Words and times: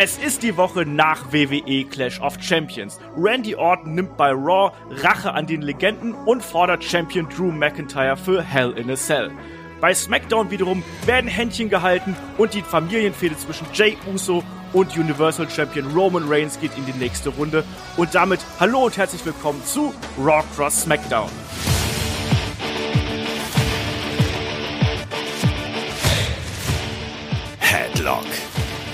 Es 0.00 0.16
ist 0.16 0.44
die 0.44 0.56
Woche 0.56 0.86
nach 0.86 1.32
WWE 1.32 1.84
Clash 1.84 2.20
of 2.20 2.40
Champions. 2.40 3.00
Randy 3.16 3.56
Orton 3.56 3.96
nimmt 3.96 4.16
bei 4.16 4.30
Raw 4.30 4.70
Rache 4.90 5.32
an 5.34 5.48
den 5.48 5.60
Legenden 5.60 6.14
und 6.14 6.40
fordert 6.40 6.84
Champion 6.84 7.28
Drew 7.28 7.50
McIntyre 7.50 8.16
für 8.16 8.40
Hell 8.40 8.70
in 8.78 8.88
a 8.92 8.94
Cell. 8.94 9.32
Bei 9.80 9.92
SmackDown 9.92 10.52
wiederum 10.52 10.84
werden 11.04 11.26
Händchen 11.26 11.68
gehalten 11.68 12.14
und 12.36 12.54
die 12.54 12.62
Familienfehde 12.62 13.36
zwischen 13.38 13.66
Jay 13.74 13.96
Uso 14.06 14.44
und 14.72 14.96
Universal 14.96 15.50
Champion 15.50 15.90
Roman 15.92 16.28
Reigns 16.28 16.60
geht 16.60 16.78
in 16.78 16.86
die 16.86 16.92
nächste 16.92 17.30
Runde. 17.30 17.64
Und 17.96 18.14
damit 18.14 18.38
hallo 18.60 18.84
und 18.84 18.96
herzlich 18.96 19.26
willkommen 19.26 19.64
zu 19.64 19.92
Raw 20.16 20.44
Cross 20.54 20.82
SmackDown. 20.82 21.30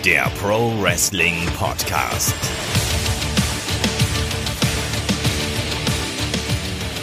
Der 0.05 0.25
Pro 0.39 0.71
Wrestling 0.82 1.46
Podcast. 1.59 2.34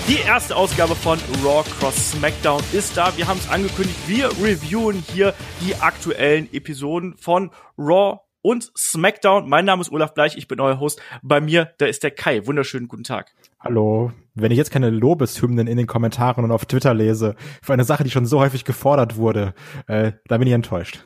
Die 0.07 0.19
erste 0.19 0.55
Ausgabe 0.55 0.93
von 0.93 1.17
Raw 1.43 1.67
Cross 1.79 2.11
SmackDown 2.11 2.61
ist 2.73 2.95
da. 2.95 3.17
Wir 3.17 3.27
haben 3.27 3.39
es 3.39 3.49
angekündigt. 3.49 3.97
Wir 4.05 4.27
reviewen 4.43 5.03
hier 5.13 5.33
die 5.61 5.73
aktuellen 5.77 6.47
Episoden 6.53 7.15
von 7.17 7.49
Raw 7.75 8.19
und 8.43 8.71
SmackDown. 8.77 9.49
Mein 9.49 9.65
Name 9.65 9.81
ist 9.81 9.91
Olaf 9.91 10.13
Bleich, 10.13 10.37
ich 10.37 10.47
bin 10.47 10.59
euer 10.59 10.79
Host. 10.79 11.01
Bei 11.23 11.41
mir, 11.41 11.73
da 11.79 11.87
ist 11.87 12.03
der 12.03 12.11
Kai. 12.11 12.45
Wunderschönen 12.45 12.87
guten 12.87 13.03
Tag. 13.03 13.33
Hallo. 13.59 14.11
Wenn 14.35 14.51
ich 14.51 14.57
jetzt 14.59 14.71
keine 14.71 14.91
Lobeshymnen 14.91 15.65
in 15.65 15.77
den 15.77 15.87
Kommentaren 15.87 16.43
und 16.43 16.51
auf 16.51 16.65
Twitter 16.65 16.93
lese, 16.93 17.35
für 17.63 17.73
eine 17.73 17.83
Sache, 17.83 18.03
die 18.03 18.11
schon 18.11 18.27
so 18.27 18.39
häufig 18.39 18.63
gefordert 18.63 19.15
wurde, 19.15 19.55
äh, 19.87 20.11
da 20.27 20.37
bin 20.37 20.47
ich 20.47 20.53
enttäuscht. 20.53 21.03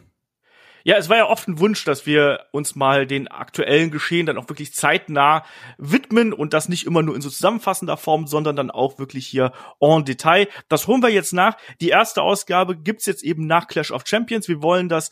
Ja, 0.88 0.98
es 0.98 1.10
war 1.10 1.18
ja 1.18 1.28
oft 1.28 1.48
ein 1.48 1.58
Wunsch, 1.58 1.84
dass 1.84 2.06
wir 2.06 2.46
uns 2.52 2.76
mal 2.76 3.08
den 3.08 3.28
aktuellen 3.28 3.90
Geschehen 3.90 4.28
dann 4.28 4.38
auch 4.38 4.50
wirklich 4.50 4.72
zeitnah 4.76 5.44
widmen 5.80 6.32
und 6.32 6.54
das 6.54 6.70
nicht 6.70 6.86
immer 6.86 7.02
nur 7.02 7.16
in 7.16 7.24
so 7.24 7.30
zusammenfassender 7.32 7.98
Form, 7.98 8.28
sondern 8.28 8.56
dann 8.56 8.70
auch 8.70 9.00
wirklich 9.00 9.26
hier 9.26 9.52
en 9.80 10.06
Detail. 10.06 10.48
Das 10.70 10.86
holen 10.86 11.02
wir 11.02 11.10
jetzt 11.10 11.34
nach. 11.34 11.58
Die 11.82 11.90
erste 11.90 12.22
Ausgabe 12.22 12.78
gibt's 12.78 13.08
jetzt 13.08 13.24
eben 13.24 13.48
nach 13.48 13.68
Clash 13.68 13.90
of 13.90 14.04
Champions. 14.06 14.48
Wir 14.48 14.62
wollen 14.62 14.88
das 14.88 15.10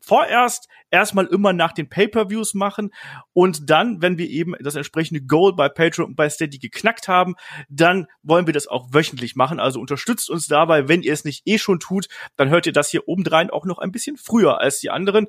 vorerst 0.00 0.68
erstmal 0.94 1.26
immer 1.26 1.52
nach 1.52 1.72
den 1.72 1.88
Pay-per-Views 1.88 2.54
machen 2.54 2.94
und 3.32 3.68
dann, 3.68 4.00
wenn 4.00 4.16
wir 4.16 4.30
eben 4.30 4.54
das 4.60 4.76
entsprechende 4.76 5.20
Goal 5.20 5.52
bei 5.52 5.68
Patreon 5.68 6.10
und 6.10 6.14
bei 6.14 6.30
Steady 6.30 6.58
geknackt 6.58 7.08
haben, 7.08 7.34
dann 7.68 8.06
wollen 8.22 8.46
wir 8.46 8.54
das 8.54 8.68
auch 8.68 8.86
wöchentlich 8.92 9.34
machen. 9.34 9.58
Also 9.58 9.80
unterstützt 9.80 10.30
uns 10.30 10.46
dabei, 10.46 10.88
wenn 10.88 11.02
ihr 11.02 11.12
es 11.12 11.24
nicht 11.24 11.42
eh 11.46 11.58
schon 11.58 11.80
tut, 11.80 12.06
dann 12.36 12.48
hört 12.48 12.66
ihr 12.66 12.72
das 12.72 12.90
hier 12.90 13.08
obendrein 13.08 13.50
auch 13.50 13.64
noch 13.64 13.78
ein 13.78 13.90
bisschen 13.90 14.16
früher 14.16 14.60
als 14.60 14.78
die 14.78 14.90
anderen. 14.90 15.26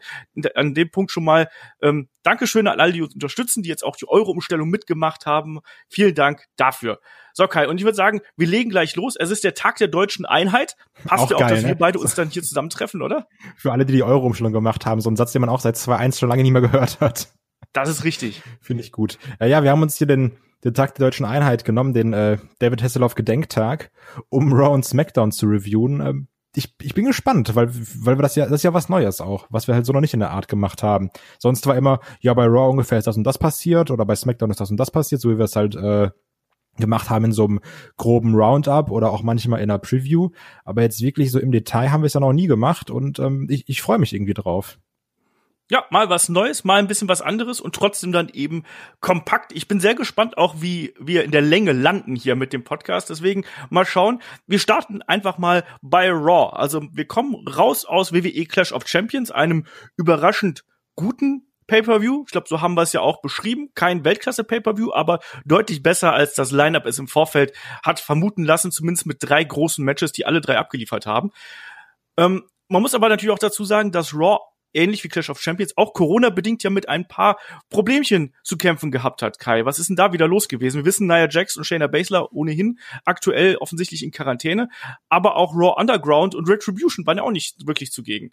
An 0.53 0.75
dem 0.75 0.91
Punkt 0.91 1.11
schon 1.11 1.23
mal 1.23 1.49
ähm, 1.81 2.09
Dankeschön 2.21 2.67
an 2.67 2.80
alle, 2.80 2.93
die 2.93 3.02
uns 3.02 3.16
unterstützen, 3.16 3.63
die 3.63 3.69
jetzt 3.69 3.83
auch 3.83 3.95
die 3.95 4.08
Euro-Umstellung 4.08 4.69
mitgemacht 4.69 5.25
haben. 5.25 5.59
Vielen 5.89 6.13
Dank 6.13 6.45
dafür. 6.58 6.99
So, 7.38 7.47
Kai, 7.47 7.67
und 7.67 7.77
ich 7.77 7.83
würde 7.83 7.97
sagen, 7.97 8.21
wir 8.38 8.47
legen 8.47 8.69
gleich 8.69 8.95
los. 8.95 9.16
Es 9.19 9.30
ist 9.30 9.43
der 9.43 9.53
Tag 9.53 9.75
der 9.75 9.89
deutschen 9.89 10.25
Einheit. 10.25 10.77
Passt 11.03 11.30
ja 11.30 11.36
auch, 11.36 11.41
geil, 11.41 11.49
dass 11.49 11.61
ne? 11.63 11.67
wir 11.67 11.75
beide 11.75 11.99
uns 11.99 12.16
dann 12.16 12.30
hier 12.30 12.41
zusammentreffen, 12.41 13.02
oder? 13.02 13.27
Für 13.58 13.73
alle, 13.73 13.86
die 13.86 13.91
die 13.91 14.03
Euro-Umstellung 14.03 14.53
gemacht 14.53 14.86
haben, 14.86 15.02
so 15.02 15.11
ein 15.11 15.17
Satz, 15.17 15.33
den 15.33 15.41
man 15.41 15.49
auch 15.56 15.61
seit 15.61 15.75
2.1 15.75 16.20
schon 16.20 16.30
lange 16.30 16.44
nicht 16.44 16.52
mehr 16.52 16.61
gehört 16.61 17.00
hat. 17.00 17.30
Das 17.73 17.89
ist 17.89 18.03
richtig. 18.03 18.42
Finde 18.61 18.84
ich 18.84 18.92
gut. 18.92 19.17
Äh, 19.39 19.50
ja, 19.50 19.64
wir 19.64 19.72
haben 19.72 19.81
uns 19.81 19.98
hier 19.98 20.08
den, 20.08 20.34
den 20.64 20.73
Tag 20.73 20.95
der 20.95 21.06
deutschen 21.06 21.25
Einheit 21.25 21.66
genommen, 21.66 21.94
den 21.94 22.14
äh, 22.14 22.38
David 22.59 22.84
Hasselhoff 22.84 23.16
Gedenktag, 23.16 23.92
um 24.30 24.53
Raw 24.53 24.73
und 24.73 24.86
SmackDown 24.86 25.31
zu 25.31 25.48
reviewen. 25.48 26.02
Ähm, 26.02 26.28
ich, 26.56 26.73
ich 26.81 26.94
bin 26.94 27.06
gespannt, 27.06 27.56
weil, 27.56 27.70
weil 27.73 28.17
wir 28.17 28.22
das 28.22 28.36
ja, 28.36 28.45
das 28.45 28.53
ist 28.53 28.64
ja 28.64 28.73
was 28.73 28.88
Neues 28.88 29.20
auch, 29.20 29.45
was 29.50 29.67
wir 29.67 29.76
halt 29.76 29.86
so 29.86 29.92
noch 29.92 30.00
nicht 30.00 30.14
in 30.14 30.22
der 30.22 30.31
Art 30.31 30.48
gemacht 30.48 30.83
haben. 30.83 31.09
Sonst 31.38 31.67
war 31.67 31.76
immer, 31.76 32.00
ja, 32.22 32.33
bei 32.33 32.45
Raw 32.45 32.70
ungefähr 32.70 32.98
ist 32.98 33.08
das 33.08 33.17
und 33.17 33.26
das 33.26 33.38
passiert 33.38 33.92
oder 33.92 34.06
bei 34.06 34.16
SmackDown 34.16 34.52
ist 34.52 34.61
das 34.61 34.72
und 34.72 34.78
das 34.78 34.92
passiert, 34.92 35.20
so 35.20 35.30
wie 35.30 35.38
wir 35.38 35.45
es 35.45 35.56
halt 35.56 35.76
äh, 35.76 36.11
gemacht 36.78 37.09
haben 37.09 37.26
in 37.26 37.31
so 37.31 37.45
einem 37.45 37.59
groben 37.98 38.36
Roundup 38.36 38.92
oder 38.92 39.11
auch 39.11 39.23
manchmal 39.23 39.61
in 39.61 39.70
einer 39.70 39.80
Preview. 39.80 40.30
Aber 40.64 40.82
jetzt 40.82 41.02
wirklich 41.02 41.32
so 41.32 41.39
im 41.39 41.52
Detail 41.52 41.92
haben 41.92 42.02
wir 42.02 42.08
es 42.08 42.14
ja 42.14 42.20
noch 42.20 42.33
nie 42.33 42.48
gemacht 42.48 42.89
und 42.89 43.20
ähm, 43.20 43.48
ich, 43.49 43.67
ich 43.67 43.82
freue 43.82 43.98
mich 43.98 44.14
irgendwie 44.14 44.33
drauf. 44.33 44.80
Ja, 45.71 45.83
mal 45.89 46.09
was 46.09 46.30
Neues, 46.30 46.64
mal 46.64 46.77
ein 46.77 46.87
bisschen 46.87 47.09
was 47.09 47.23
anderes 47.23 47.59
und 47.59 47.73
trotzdem 47.73 48.11
dann 48.11 48.30
eben 48.30 48.64
kompakt. 48.99 49.52
Ich 49.52 49.67
bin 49.67 49.80
sehr 49.80 49.95
gespannt 49.95 50.37
auch, 50.37 50.61
wie 50.61 50.93
wir 50.99 51.23
in 51.23 51.31
der 51.31 51.42
Länge 51.42 51.71
landen 51.71 52.15
hier 52.15 52.36
mit 52.36 52.53
dem 52.53 52.64
Podcast. 52.64 53.09
Deswegen 53.09 53.45
mal 53.71 53.86
schauen. 53.86 54.21
Wir 54.45 54.59
starten 54.59 55.02
einfach 55.02 55.39
mal 55.39 55.64
bei 55.81 56.11
Raw. 56.11 56.55
Also 56.55 56.83
wir 56.92 57.08
kommen 57.08 57.48
raus 57.48 57.83
aus 57.83 58.14
WWE 58.14 58.45
Clash 58.45 58.73
of 58.73 58.87
Champions, 58.87 59.31
einem 59.31 59.65
überraschend 59.98 60.65
guten 60.95 61.48
Pay-per-View. 61.65 62.25
Ich 62.27 62.31
glaube, 62.31 62.48
so 62.48 62.61
haben 62.61 62.75
wir 62.75 62.83
es 62.83 62.93
ja 62.93 63.02
auch 63.02 63.21
beschrieben. 63.21 63.71
Kein 63.73 64.05
Weltklasse-Pay-per-View, 64.05 64.93
aber 64.93 65.20
deutlich 65.45 65.81
besser 65.81 66.14
als 66.14 66.36
das 66.36 66.52
Lineup 66.52 66.86
es 66.86 66.99
im 66.99 67.08
Vorfeld 67.08 67.54
hat 67.83 67.99
vermuten 67.99 68.43
lassen, 68.43 68.71
zumindest 68.71 69.08
mit 69.08 69.17
drei 69.20 69.43
großen 69.43 69.83
Matches, 69.83 70.11
die 70.11 70.27
alle 70.27 70.42
drei 70.42 70.59
abgeliefert 70.59 71.08
haben. 71.08 71.31
Ähm, 72.17 72.43
man 72.67 72.83
muss 72.83 72.93
aber 72.93 73.09
natürlich 73.09 73.33
auch 73.33 73.39
dazu 73.39 73.65
sagen, 73.65 73.92
dass 73.92 74.14
Raw 74.14 74.39
ähnlich 74.75 75.03
wie 75.03 75.08
Clash 75.08 75.30
of 75.30 75.41
Champions 75.41 75.77
auch 75.77 75.93
Corona 75.93 76.30
bedingt 76.30 76.63
ja 76.63 76.69
mit 76.69 76.89
ein 76.89 77.08
paar 77.08 77.37
Problemchen 77.69 78.33
zu 78.43 78.58
kämpfen 78.58 78.91
gehabt 78.91 79.21
hat. 79.21 79.39
Kai, 79.39 79.65
was 79.65 79.80
ist 79.80 79.89
denn 79.89 79.95
da 79.95 80.13
wieder 80.13 80.27
los 80.27 80.47
gewesen? 80.47 80.77
Wir 80.77 80.86
wissen, 80.86 81.08
Nia 81.08 81.27
Jax 81.30 81.58
und 81.58 81.63
Shayna 81.63 81.87
Baszler 81.87 82.31
ohnehin 82.33 82.80
aktuell 83.05 83.55
offensichtlich 83.58 84.03
in 84.03 84.11
Quarantäne, 84.11 84.69
aber 85.09 85.36
auch 85.36 85.53
Raw 85.55 85.80
Underground 85.80 86.36
und 86.36 86.49
Retribution 86.49 87.05
waren 87.05 87.17
ja 87.17 87.23
auch 87.23 87.31
nicht 87.31 87.65
wirklich 87.65 87.91
zugegen. 87.91 88.31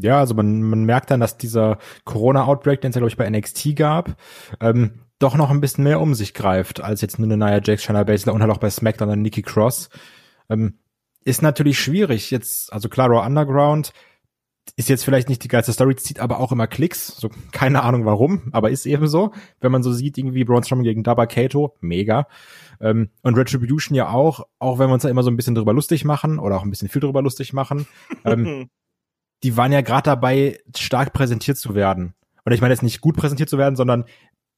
Ja, 0.00 0.18
also 0.18 0.34
man, 0.34 0.62
man 0.62 0.84
merkt 0.84 1.10
dann, 1.10 1.20
dass 1.20 1.36
dieser 1.36 1.78
Corona-Outbreak, 2.04 2.80
den 2.80 2.90
es 2.90 2.94
ja, 2.94 3.00
glaube 3.00 3.10
ich, 3.10 3.16
bei 3.16 3.28
NXT 3.28 3.76
gab, 3.76 4.16
ähm, 4.60 5.00
doch 5.18 5.36
noch 5.36 5.50
ein 5.50 5.60
bisschen 5.60 5.84
mehr 5.84 6.00
um 6.00 6.14
sich 6.14 6.34
greift, 6.34 6.80
als 6.80 7.00
jetzt 7.00 7.18
nur 7.18 7.30
eine 7.30 7.36
Nia 7.36 7.60
Jax, 7.62 7.84
Shayna 7.84 8.04
Baszler 8.04 8.32
und 8.32 8.40
halt 8.40 8.50
auch 8.50 8.58
bei 8.58 8.70
SmackDown 8.70 9.08
dann 9.08 9.22
Nikki 9.22 9.42
Cross. 9.42 9.90
Ähm, 10.48 10.78
ist 11.24 11.42
natürlich 11.42 11.78
schwierig. 11.78 12.30
Jetzt, 12.30 12.72
also 12.72 12.88
klar, 12.88 13.08
Raw 13.08 13.24
Underground 13.24 13.92
ist 14.76 14.88
jetzt 14.88 15.04
vielleicht 15.04 15.28
nicht 15.28 15.42
die 15.44 15.48
geilste 15.48 15.72
Story, 15.72 15.96
zieht 15.96 16.20
aber 16.20 16.40
auch 16.40 16.52
immer 16.52 16.66
Klicks. 16.66 17.08
So, 17.08 17.30
keine 17.50 17.82
Ahnung 17.82 18.04
warum, 18.04 18.50
aber 18.52 18.70
ist 18.70 18.86
eben 18.86 19.06
so. 19.06 19.32
Wenn 19.60 19.72
man 19.72 19.82
so 19.82 19.92
sieht, 19.92 20.18
irgendwie 20.18 20.44
Braun 20.44 20.62
Strowman 20.62 20.84
gegen 20.84 21.02
Daba 21.02 21.26
Kato, 21.26 21.76
mega. 21.80 22.26
Ähm, 22.80 23.10
und 23.22 23.36
Retribution 23.36 23.94
ja 23.94 24.10
auch, 24.10 24.46
auch 24.58 24.78
wenn 24.78 24.88
wir 24.88 24.94
uns 24.94 25.02
da 25.02 25.08
immer 25.08 25.22
so 25.22 25.30
ein 25.30 25.36
bisschen 25.36 25.54
drüber 25.54 25.72
lustig 25.72 26.04
machen 26.04 26.38
oder 26.38 26.56
auch 26.56 26.62
ein 26.62 26.70
bisschen 26.70 26.88
viel 26.88 27.00
drüber 27.00 27.22
lustig 27.22 27.52
machen. 27.52 27.86
ähm, 28.24 28.68
die 29.42 29.56
waren 29.56 29.72
ja 29.72 29.80
gerade 29.80 30.04
dabei, 30.04 30.58
stark 30.76 31.12
präsentiert 31.12 31.58
zu 31.58 31.74
werden. 31.74 32.14
Und 32.44 32.52
ich 32.52 32.60
meine 32.60 32.74
jetzt 32.74 32.82
nicht 32.82 33.00
gut 33.00 33.16
präsentiert 33.16 33.48
zu 33.48 33.58
werden, 33.58 33.76
sondern 33.76 34.04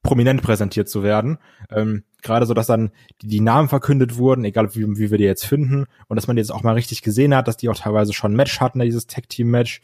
prominent 0.05 0.43
präsentiert 0.43 0.89
zu 0.89 1.03
werden. 1.03 1.39
Ähm, 1.71 2.05
Gerade 2.23 2.47
so, 2.47 2.55
dass 2.55 2.69
dann 2.69 2.93
die, 3.21 3.27
die, 3.27 3.41
Namen 3.41 3.69
verkündet 3.69 4.17
wurden, 4.17 4.45
egal 4.45 4.75
wie, 4.75 4.87
wie 4.97 5.11
wir 5.11 5.19
die 5.19 5.25
jetzt 5.25 5.45
finden, 5.45 5.87
und 6.07 6.17
dass 6.17 6.29
man 6.29 6.37
die 6.37 6.41
jetzt 6.41 6.53
auch 6.53 6.63
mal 6.63 6.75
richtig 6.75 7.03
gesehen 7.03 7.35
hat, 7.35 7.49
dass 7.49 7.57
die 7.57 7.69
auch 7.69 7.77
teilweise 7.77 8.13
schon 8.13 8.33
ein 8.33 8.37
Match 8.37 8.61
hatten, 8.61 8.79
dieses 8.79 9.09
Tag-Team-Match. 9.09 9.81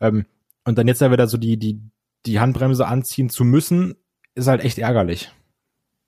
Ähm, 0.00 0.26
und 0.64 0.76
dann 0.76 0.86
jetzt 0.86 1.00
ja 1.00 1.10
wieder 1.10 1.26
so 1.26 1.38
die, 1.38 1.56
die, 1.56 1.80
die 2.26 2.38
Handbremse 2.38 2.86
anziehen 2.86 3.30
zu 3.30 3.44
müssen, 3.44 3.96
ist 4.34 4.46
halt 4.46 4.62
echt 4.62 4.78
ärgerlich. 4.78 5.32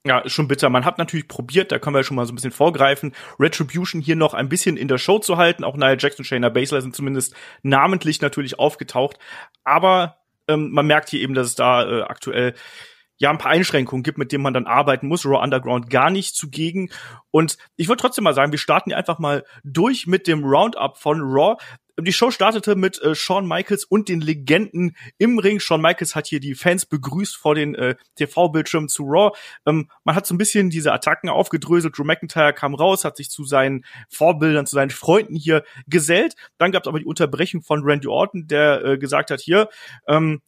Ja, 0.05 0.19
ist 0.19 0.33
schon 0.33 0.49
bitter. 0.49 0.69
Man 0.69 0.84
hat 0.84 0.99
natürlich 0.99 1.28
probiert, 1.28 1.71
da 1.71 1.78
können 1.78 1.95
wir 1.95 2.03
schon 2.03 2.17
mal 2.17 2.27
so 2.27 2.33
ein 2.33 2.34
bisschen 2.34 2.51
vorgreifen, 2.51 3.12
Retribution 3.39 4.01
hier 4.01 4.17
noch 4.17 4.34
ein 4.34 4.49
bisschen 4.49 4.77
in 4.77 4.89
der 4.89 4.99
Show 4.99 5.21
zu 5.21 5.37
halten. 5.37 5.62
Auch 5.62 5.77
Nia 5.77 5.97
Jackson, 5.97 6.25
Shayna 6.25 6.49
Baszler 6.49 6.83
sind 6.83 6.97
zumindest 6.97 7.34
namentlich 7.62 8.21
natürlich 8.21 8.59
aufgetaucht. 8.59 9.19
Aber 9.62 10.17
ähm, 10.49 10.71
man 10.72 10.87
merkt 10.87 11.11
hier 11.11 11.21
eben, 11.21 11.34
dass 11.34 11.47
es 11.47 11.55
da 11.55 11.84
äh, 11.84 12.03
aktuell 12.03 12.55
ja 13.22 13.31
ein 13.31 13.38
paar 13.38 13.53
Einschränkungen 13.53 14.03
gibt, 14.03 14.19
mit 14.19 14.33
denen 14.33 14.43
man 14.43 14.53
dann 14.53 14.66
arbeiten 14.66 15.06
muss. 15.06 15.25
Raw 15.25 15.43
Underground 15.43 15.88
gar 15.88 16.10
nicht 16.10 16.34
zugegen. 16.34 16.91
Und 17.31 17.56
ich 17.77 17.87
würde 17.88 18.00
trotzdem 18.00 18.25
mal 18.25 18.34
sagen, 18.34 18.50
wir 18.50 18.59
starten 18.59 18.91
hier 18.91 18.97
einfach 18.97 19.21
mal 19.21 19.44
durch 19.62 20.09
mit 20.09 20.27
dem 20.27 20.44
Roundup 20.44 20.99
von 20.99 21.21
Raw. 21.21 21.56
Die 22.00 22.12
Show 22.12 22.33
startete 22.33 22.75
mit 22.75 23.00
äh, 23.00 23.15
Shawn 23.15 23.47
Michaels 23.47 23.84
und 23.84 24.09
den 24.09 24.21
Legenden 24.21 24.97
im 25.19 25.38
Ring. 25.38 25.60
Shawn 25.60 25.81
Michaels 25.81 26.16
hat 26.16 26.27
hier 26.27 26.41
die 26.41 26.56
Fans 26.56 26.84
begrüßt 26.84 27.36
vor 27.36 27.54
den 27.54 27.77
äh, 27.77 27.95
TV-Bildschirmen 28.16 28.89
zu 28.89 29.04
Raw. 29.04 29.36
Ähm, 29.66 29.89
man 30.03 30.16
hat 30.16 30.27
so 30.27 30.34
ein 30.34 30.39
bisschen 30.39 30.71
diese 30.71 30.92
Attacken 30.92 31.28
aufgedröselt. 31.28 31.97
Drew 31.97 32.04
McIntyre 32.04 32.54
kam 32.54 32.74
raus, 32.74 33.04
hat 33.04 33.16
sich 33.16 33.30
zu 33.30 33.45
seinen 33.45 33.84
Vorbildern, 34.09 34.66
zu 34.66 34.74
seinen 34.74 34.91
Freunden 34.91 35.36
hier 35.36 35.63
gesellt. 35.86 36.34
Dann 36.59 36.72
gab 36.72 36.83
es 36.83 36.89
aber 36.89 36.98
die 36.98 37.04
Unterbrechung 37.04 37.63
von 37.63 37.83
Randy 37.84 38.09
Orton, 38.09 38.48
der 38.48 38.84
äh, 38.84 38.98
gesagt 38.98 39.30
hat, 39.30 39.41
hier, 39.41 39.69
ähm, 40.09 40.41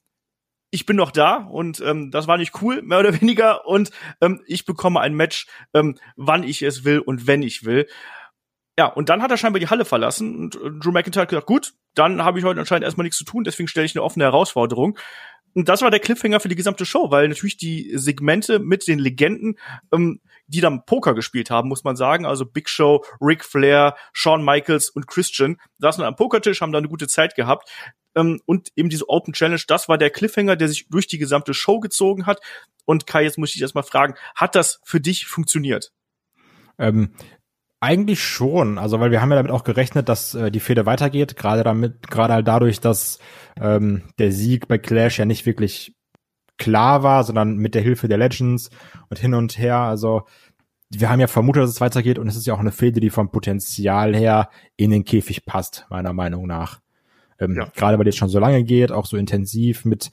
ich 0.75 0.87
bin 0.87 0.97
noch 0.97 1.13
da 1.13 1.37
und 1.37 1.81
ähm, 1.81 2.11
das 2.11 2.27
war 2.27 2.37
nicht 2.37 2.61
cool, 2.61 2.83
mehr 2.83 2.99
oder 2.99 3.15
weniger. 3.21 3.67
Und 3.67 3.91
ähm, 4.21 4.43
ich 4.47 4.67
bekomme 4.67 5.01
ein 5.01 5.15
Match, 5.15 5.47
ähm, 5.73 5.97
wann 6.17 6.43
ich 6.43 6.63
es 6.63 6.85
will 6.85 6.99
und 6.99 7.29
wenn 7.29 7.43
ich 7.43 7.65
will. 7.65 7.87
Ja, 8.77 8.87
und 8.87 9.09
dann 9.09 9.23
hat 9.23 9.31
er 9.31 9.37
scheinbar 9.37 9.61
die 9.61 9.69
Halle 9.69 9.85
verlassen 9.85 10.37
und 10.37 10.57
äh, 10.57 10.71
Drew 10.81 10.91
McIntyre 10.91 11.23
hat 11.23 11.29
gesagt, 11.29 11.47
gut, 11.47 11.75
dann 11.95 12.25
habe 12.25 12.41
ich 12.41 12.45
heute 12.45 12.59
anscheinend 12.59 12.85
erstmal 12.85 13.05
nichts 13.05 13.19
zu 13.19 13.25
tun, 13.25 13.45
deswegen 13.45 13.69
stelle 13.69 13.87
ich 13.87 13.95
eine 13.95 14.03
offene 14.03 14.25
Herausforderung. 14.25 14.99
Und 15.57 15.69
das 15.69 15.83
war 15.83 15.93
der 15.93 16.01
Cliffhanger 16.01 16.41
für 16.41 16.49
die 16.49 16.57
gesamte 16.57 16.85
Show, 16.85 17.13
weil 17.13 17.29
natürlich 17.29 17.57
die 17.57 17.93
Segmente 17.95 18.59
mit 18.59 18.89
den 18.89 18.99
Legenden, 18.99 19.57
ähm, 19.93 20.21
die 20.49 20.61
dann 20.61 20.85
Poker 20.85 21.15
gespielt 21.15 21.51
haben, 21.51 21.69
muss 21.69 21.85
man 21.85 21.95
sagen, 21.95 22.27
also 22.27 22.45
Big 22.45 22.69
Show, 22.69 23.05
Ric 23.21 23.45
Flair, 23.45 23.95
Shawn 24.13 24.45
Michaels 24.45 24.91
und 24.91 25.07
Christian, 25.07 25.59
saßen 25.79 26.03
am 26.03 26.17
Pokertisch, 26.17 26.61
haben 26.61 26.73
da 26.73 26.79
eine 26.79 26.89
gute 26.89 27.07
Zeit 27.07 27.37
gehabt 27.37 27.71
ähm, 28.15 28.41
und 28.47 28.71
eben 28.77 28.89
diese 28.89 29.09
Open 29.09 29.35
Challenge, 29.35 29.61
das 29.67 29.89
war 29.89 29.99
der 29.99 30.11
Cliffhanger, 30.11 30.57
der 30.57 30.69
sich 30.69 30.89
durch 30.89 31.07
die 31.07 31.19
gesamte 31.19 31.55
Show 31.55 31.81
gezogen 31.81 32.27
hat. 32.27 32.41
Und 32.85 33.07
Kai, 33.07 33.25
jetzt 33.25 33.39
muss 33.39 33.51
ich 33.51 33.55
dich 33.55 33.63
erstmal 33.63 33.85
fragen, 33.85 34.15
hat 34.35 34.55
das 34.55 34.81
für 34.85 35.01
dich 35.01 35.27
funktioniert? 35.27 35.93
Ähm, 36.79 37.15
eigentlich 37.81 38.23
schon, 38.23 38.79
also 38.79 38.99
weil 39.01 39.11
wir 39.11 39.21
haben 39.21 39.31
ja 39.31 39.37
damit 39.37 39.53
auch 39.53 39.65
gerechnet, 39.65 40.09
dass 40.09 40.35
äh, 40.35 40.51
die 40.51 40.61
Fehde 40.61 40.87
weitergeht, 40.87 41.37
gerade 41.37 41.63
damit, 41.63 42.09
gerade 42.09 42.33
halt 42.33 42.49
dadurch, 42.49 42.81
dass 42.81 43.19
ähm, 43.61 44.05
der 44.19 44.33
Sieg 44.33 44.69
bei 44.69 44.79
Clash 44.79 45.19
ja 45.19 45.27
nicht 45.27 45.45
wirklich 45.45 45.95
klar 46.57 47.03
war, 47.03 47.25
sondern 47.25 47.57
mit 47.57 47.75
der 47.75 47.83
Hilfe 47.83 48.09
der 48.09 48.19
Legends 48.19 48.71
und 49.11 49.19
hin 49.19 49.35
und 49.35 49.59
her. 49.59 49.77
Also 49.77 50.23
wir 50.91 51.11
haben 51.11 51.21
ja 51.21 51.27
vermutet, 51.27 51.65
dass 51.65 51.71
es 51.71 51.81
weitergeht 51.81 52.19
und 52.19 52.29
es 52.29 52.37
ist 52.37 52.47
ja 52.47 52.55
auch 52.55 52.61
eine 52.61 52.73
Fehde, 52.73 53.01
die 53.01 53.11
vom 53.11 53.31
Potenzial 53.31 54.15
her 54.15 54.49
in 54.77 54.91
den 54.91 55.05
Käfig 55.05 55.45
passt, 55.45 55.87
meiner 55.91 56.13
Meinung 56.13 56.47
nach. 56.47 56.81
Ähm, 57.39 57.57
ja. 57.57 57.71
Gerade 57.75 57.99
weil 57.99 58.09
es 58.09 58.17
schon 58.17 58.29
so 58.29 58.39
lange 58.39 58.65
geht, 58.65 58.93
auch 58.93 59.07
so 59.07 59.17
intensiv 59.17 59.85
mit 59.85 60.11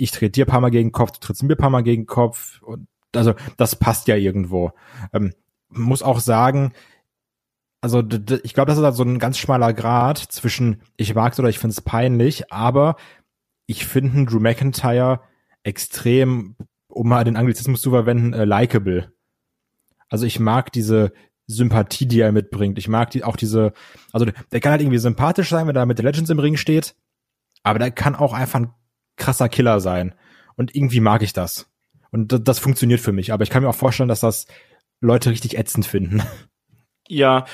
ich 0.00 0.10
trete 0.12 0.32
dir 0.32 0.46
paar 0.46 0.60
Mal 0.60 0.70
gegen 0.70 0.88
den 0.88 0.92
Kopf, 0.92 1.12
du 1.12 1.20
trittst 1.20 1.42
mir 1.42 1.56
paar 1.56 1.70
Mal 1.70 1.82
gegen 1.82 2.02
den 2.02 2.06
Kopf. 2.06 2.62
Und 2.62 2.88
also 3.14 3.34
das 3.56 3.76
passt 3.76 4.08
ja 4.08 4.16
irgendwo. 4.16 4.72
Ähm, 5.12 5.34
muss 5.68 6.02
auch 6.02 6.20
sagen, 6.20 6.72
also 7.82 8.02
ich 8.42 8.54
glaube, 8.54 8.68
das 8.68 8.78
ist 8.78 8.84
halt 8.84 8.94
so 8.94 9.04
ein 9.04 9.18
ganz 9.18 9.38
schmaler 9.38 9.72
Grad 9.72 10.18
zwischen 10.18 10.82
ich 10.96 11.14
mag's 11.14 11.38
oder 11.38 11.48
ich 11.48 11.58
finde 11.58 11.72
es 11.72 11.80
peinlich, 11.80 12.52
aber 12.52 12.96
ich 13.66 13.86
finde 13.86 14.24
Drew 14.24 14.40
McIntyre 14.40 15.20
extrem, 15.62 16.56
um 16.88 17.08
mal 17.08 17.24
den 17.24 17.36
Anglizismus 17.36 17.80
zu 17.80 17.90
verwenden, 17.90 18.32
äh, 18.32 18.44
likable. 18.44 19.12
Also 20.08 20.26
ich 20.26 20.40
mag 20.40 20.72
diese 20.72 21.12
Sympathie, 21.52 22.06
die 22.06 22.20
er 22.20 22.32
mitbringt. 22.32 22.78
Ich 22.78 22.88
mag 22.88 23.10
die, 23.10 23.24
auch 23.24 23.36
diese, 23.36 23.72
also 24.12 24.26
der 24.52 24.60
kann 24.60 24.72
halt 24.72 24.82
irgendwie 24.82 24.98
sympathisch 24.98 25.50
sein, 25.50 25.66
wenn 25.66 25.76
er 25.76 25.86
mit 25.86 25.98
der 25.98 26.04
Legends 26.04 26.30
im 26.30 26.38
Ring 26.38 26.56
steht, 26.56 26.94
aber 27.62 27.78
der 27.78 27.90
kann 27.90 28.14
auch 28.14 28.32
einfach 28.32 28.60
ein 28.60 28.74
krasser 29.16 29.48
Killer 29.48 29.80
sein. 29.80 30.14
Und 30.56 30.74
irgendwie 30.74 31.00
mag 31.00 31.22
ich 31.22 31.32
das. 31.32 31.70
Und 32.10 32.32
das, 32.32 32.42
das 32.42 32.58
funktioniert 32.58 33.00
für 33.00 33.12
mich. 33.12 33.32
Aber 33.32 33.42
ich 33.42 33.50
kann 33.50 33.62
mir 33.62 33.68
auch 33.68 33.74
vorstellen, 33.74 34.08
dass 34.08 34.20
das 34.20 34.46
Leute 35.00 35.30
richtig 35.30 35.56
ätzend 35.56 35.86
finden. 35.86 36.22
Ja, 37.08 37.44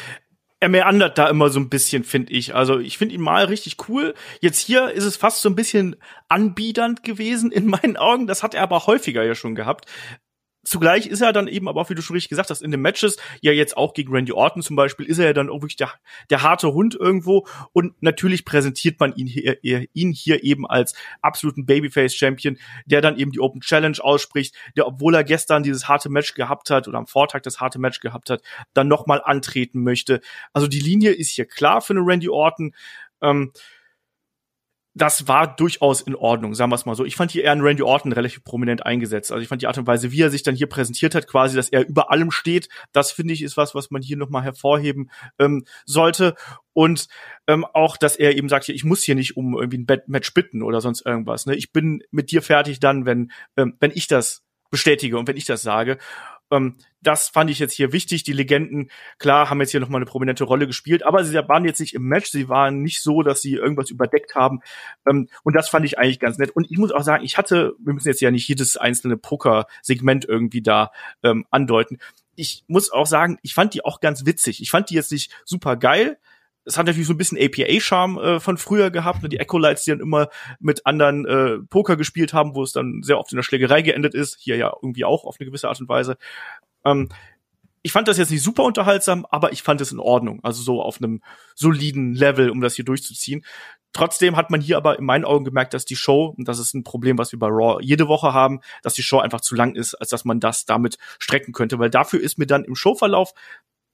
er 0.60 0.69
meandert 0.69 1.19
da 1.19 1.28
immer 1.28 1.50
so 1.50 1.60
ein 1.60 1.69
bisschen, 1.69 2.02
finde 2.02 2.32
ich. 2.32 2.54
Also 2.54 2.78
ich 2.78 2.98
finde 2.98 3.14
ihn 3.14 3.20
mal 3.20 3.44
richtig 3.44 3.88
cool. 3.88 4.14
Jetzt 4.40 4.58
hier 4.58 4.90
ist 4.90 5.04
es 5.04 5.16
fast 5.16 5.43
so 5.43 5.48
ein 5.48 5.54
bisschen 5.54 5.96
anbiedernd 6.28 7.02
gewesen 7.02 7.52
in 7.52 7.66
meinen 7.66 7.96
Augen. 7.96 8.26
Das 8.26 8.43
hat 8.43 8.54
er 8.54 8.62
aber 8.62 8.87
häufiger 8.87 9.22
ja 9.22 9.34
schon 9.34 9.54
gehabt. 9.54 9.87
Zugleich 10.67 11.07
ist 11.07 11.21
er 11.21 11.33
dann 11.33 11.47
eben 11.47 11.69
aber 11.69 11.81
auch, 11.81 11.91
wie 11.91 11.95
du 11.95 12.03
schon 12.03 12.15
richtig 12.15 12.31
gesagt 12.31 12.51
hast, 12.51 12.61
in 12.61 12.73
den 12.73 12.81
Matches, 12.81 13.17
ja 13.41 13.53
jetzt 13.53 13.77
auch 13.77 13.95
gegen 13.95 14.13
Randy 14.13 14.33
Orton 14.33 14.63
zum 14.63 14.75
Beispiel, 14.75 15.07
ist 15.07 15.19
er 15.19 15.27
ja 15.27 15.33
dann 15.33 15.49
auch 15.49 15.63
wirklich 15.63 15.77
der, 15.77 15.93
der 16.29 16.43
harte 16.43 16.73
Hund 16.73 16.97
irgendwo 16.97 17.47
und 17.73 17.95
natürlich 18.03 18.45
präsentiert 18.45 18.99
man 18.99 19.15
ihn 19.15 19.29
hier, 19.29 19.59
ihn 19.63 20.13
hier 20.13 20.43
eben 20.43 20.67
als 20.67 20.95
absoluten 21.23 21.67
Babyface-Champion, 21.67 22.59
der 22.85 23.01
dann 23.01 23.17
eben 23.17 23.31
die 23.31 23.39
Open 23.39 23.61
Challenge 23.61 23.97
ausspricht, 24.01 24.57
der, 24.77 24.89
obwohl 24.89 25.15
er 25.15 25.23
gestern 25.23 25.63
dieses 25.63 25.87
harte 25.89 26.09
Match 26.09 26.35
gehabt 26.35 26.71
hat 26.71 26.89
oder 26.89 26.99
am 26.99 27.07
Vortag 27.07 27.43
das 27.43 27.61
harte 27.61 27.79
Match 27.79 28.01
gehabt 28.01 28.29
hat, 28.29 28.43
dann 28.75 28.89
nochmal 28.89 29.23
antreten 29.25 29.85
möchte. 29.85 30.21
Also 30.53 30.67
die 30.67 30.81
Linie 30.81 31.13
ist 31.13 31.31
hier 31.31 31.47
klar 31.47 31.81
für 31.81 31.93
einen 31.93 32.05
Randy 32.05 32.29
Orton. 32.29 32.75
Ähm, 33.23 33.53
das 34.96 35.28
war 35.28 35.54
durchaus 35.54 36.00
in 36.00 36.14
Ordnung, 36.14 36.54
sagen 36.54 36.70
wir 36.70 36.76
es 36.76 36.87
mal 36.87 36.94
so. 36.94 37.04
Ich 37.04 37.16
fand 37.16 37.31
hier 37.31 37.44
eher 37.44 37.52
einen 37.52 37.60
Randy 37.60 37.82
Orton 37.82 38.12
relativ 38.12 38.43
prominent 38.44 38.87
eingesetzt. 38.87 39.31
Also 39.31 39.43
ich 39.43 39.48
fand 39.48 39.60
die 39.60 39.66
Art 39.66 39.76
und 39.76 39.87
Weise, 39.87 40.10
wie 40.10 40.22
er 40.22 40.31
sich 40.31 40.43
dann 40.43 40.54
hier 40.54 40.69
präsentiert 40.69 41.14
hat, 41.14 41.26
quasi, 41.26 41.54
dass 41.54 41.69
er 41.69 41.87
über 41.87 42.10
allem 42.10 42.31
steht, 42.31 42.70
das 42.93 43.12
finde 43.12 43.34
ich 43.34 43.43
ist 43.43 43.58
was, 43.58 43.75
was 43.75 43.90
man 43.90 44.00
hier 44.00 44.16
nochmal 44.16 44.43
hervorheben 44.43 45.10
ähm, 45.38 45.66
sollte. 45.84 46.34
Und 46.72 47.08
ähm, 47.46 47.66
auch, 47.75 47.98
dass 47.98 48.16
er 48.16 48.37
eben 48.37 48.48
sagt, 48.48 48.70
ich 48.70 48.84
muss 48.84 49.02
hier 49.02 49.16
nicht 49.16 49.37
um 49.37 49.54
irgendwie 49.58 49.78
ein 49.78 50.02
Match 50.06 50.32
bitten 50.32 50.62
oder 50.62 50.81
sonst 50.81 51.04
irgendwas. 51.04 51.44
Ne? 51.44 51.56
Ich 51.56 51.72
bin 51.72 52.02
mit 52.10 52.31
dir 52.31 52.40
fertig 52.40 52.81
dann, 52.81 53.04
wenn, 53.04 53.31
ähm, 53.58 53.76
wenn 53.81 53.90
ich 53.94 54.06
das 54.06 54.44
bestätige 54.70 55.19
und 55.19 55.28
wenn 55.28 55.37
ich 55.37 55.44
das 55.44 55.60
sage. 55.60 55.98
Ähm, 56.50 56.76
das 57.02 57.28
fand 57.28 57.50
ich 57.50 57.58
jetzt 57.58 57.72
hier 57.72 57.93
wichtig. 57.93 58.25
Die 58.25 58.32
Legenden, 58.32 58.90
klar, 59.19 59.48
haben 59.50 59.60
jetzt 59.60 59.70
hier 59.70 59.81
nochmal 59.81 60.00
eine 60.00 60.10
prominente 60.10 60.44
Rolle 60.44 60.66
gespielt, 60.66 61.04
aber 61.04 61.25
sie 61.25 61.34
waren 61.34 61.64
jetzt 61.64 61.81
nicht 61.81 61.94
im 61.94 62.02
Match. 62.02 62.31
Sie 62.31 62.48
waren 62.48 62.82
nicht 62.82 63.02
so, 63.02 63.22
dass 63.22 63.43
sie 63.43 63.54
irgendwas 63.54 63.90
überdeckt 63.90 64.34
haben. 64.34 64.60
Ähm, 65.08 65.28
und 65.44 65.54
das 65.54 65.69
fand 65.69 65.84
ich 65.84 65.98
eigentlich 65.98 66.20
ganz 66.20 66.38
nett. 66.38 66.50
Und 66.50 66.70
ich 66.70 66.78
muss 66.78 66.93
auch 66.93 67.02
sagen, 67.02 67.25
ich 67.25 67.38
hatte, 67.38 67.75
wir 67.78 67.94
müssen 67.94 68.08
jetzt 68.08 68.20
ja 68.20 68.31
nicht 68.31 68.48
jedes 68.48 68.76
einzelne 68.76 69.16
Poker-Segment 69.16 70.25
irgendwie 70.25 70.62
da 70.62 70.90
ähm, 71.22 71.46
andeuten. 71.50 71.98
Ich 72.34 72.64
muss 72.66 72.90
auch 72.90 73.06
sagen, 73.06 73.38
ich 73.43 73.54
fand 73.54 73.75
die 73.75 73.84
auch 73.84 74.00
ganz 74.00 74.26
witzig. 74.26 74.60
Ich 74.60 74.70
fand 74.70 74.90
die 74.90 74.94
jetzt 74.94 75.12
nicht 75.12 75.32
super 75.44 75.76
geil, 75.76 76.19
es 76.67 76.77
hat 76.77 76.87
natürlich 76.87 77.07
so 77.07 77.15
ein 77.15 77.17
bisschen 77.17 77.39
APA-Charme 77.39 78.19
äh, 78.19 78.41
von 78.41 78.59
früher 78.59 78.91
gehabt, 78.91 79.23
ne? 79.23 79.29
die 79.29 79.39
Echo-Lights, 79.39 79.85
die 79.85 79.93
dann 79.93 80.01
immer 80.01 80.29
mit 80.59 80.85
anderen 80.85 81.25
äh, 81.25 81.59
Poker 81.71 81.97
gespielt 81.97 82.33
haben, 82.33 82.55
wo 82.55 82.63
es 82.63 82.73
dann 82.73 83.03
sehr 83.03 83.19
oft 83.19 83.33
in 83.33 83.37
der 83.37 83.45
Schlägerei 83.45 83.83
geendet 83.83 84.15
ist, 84.15 84.37
hier 84.41 84.57
ja 84.57 84.73
irgendwie 84.83 85.05
auch 85.05 85.25
auf 85.25 85.37
eine 85.39 85.47
gewisse 85.47 85.69
Art 85.69 85.81
und 85.81 85.89
Weise. 85.89 86.17
Ähm, 86.85 87.09
ich 87.83 87.93
fand 87.93 88.09
das 88.09 88.19
jetzt 88.19 88.33
nicht 88.33 88.43
super 88.43 88.65
unterhaltsam, 88.65 89.25
aber 89.31 89.53
ich 89.53 89.63
fand 89.63 89.81
es 89.81 89.93
in 89.93 90.01
Ordnung, 90.01 90.41
also 90.43 90.61
so 90.61 90.83
auf 90.83 91.01
einem 91.01 91.23
soliden 91.55 92.15
Level, 92.15 92.51
um 92.51 92.61
das 92.61 92.75
hier 92.75 92.85
durchzuziehen. 92.85 93.45
Trotzdem 93.93 94.35
hat 94.35 94.51
man 94.51 94.61
hier 94.61 94.77
aber 94.77 94.99
in 94.99 95.05
meinen 95.05 95.25
Augen 95.25 95.45
gemerkt, 95.45 95.73
dass 95.73 95.85
die 95.85 95.95
Show, 95.95 96.35
und 96.37 96.49
das 96.49 96.59
ist 96.59 96.75
ein 96.75 96.83
Problem, 96.83 97.17
was 97.17 97.31
wir 97.31 97.39
bei 97.39 97.47
Raw 97.47 97.79
jede 97.81 98.09
Woche 98.09 98.35
haben, 98.35 98.61
dass 98.83 98.95
die 98.95 99.05
Show 99.05 99.21
einfach 99.21 99.41
zu 99.41 99.55
lang 99.55 99.77
ist, 99.77 99.95
als 99.95 100.09
dass 100.09 100.25
man 100.25 100.41
das 100.41 100.65
damit 100.65 100.99
strecken 101.21 101.53
könnte, 101.53 101.79
weil 101.79 101.89
dafür 101.89 102.21
ist 102.21 102.39
mir 102.39 102.47
dann 102.47 102.65
im 102.65 102.75
Showverlauf 102.75 103.33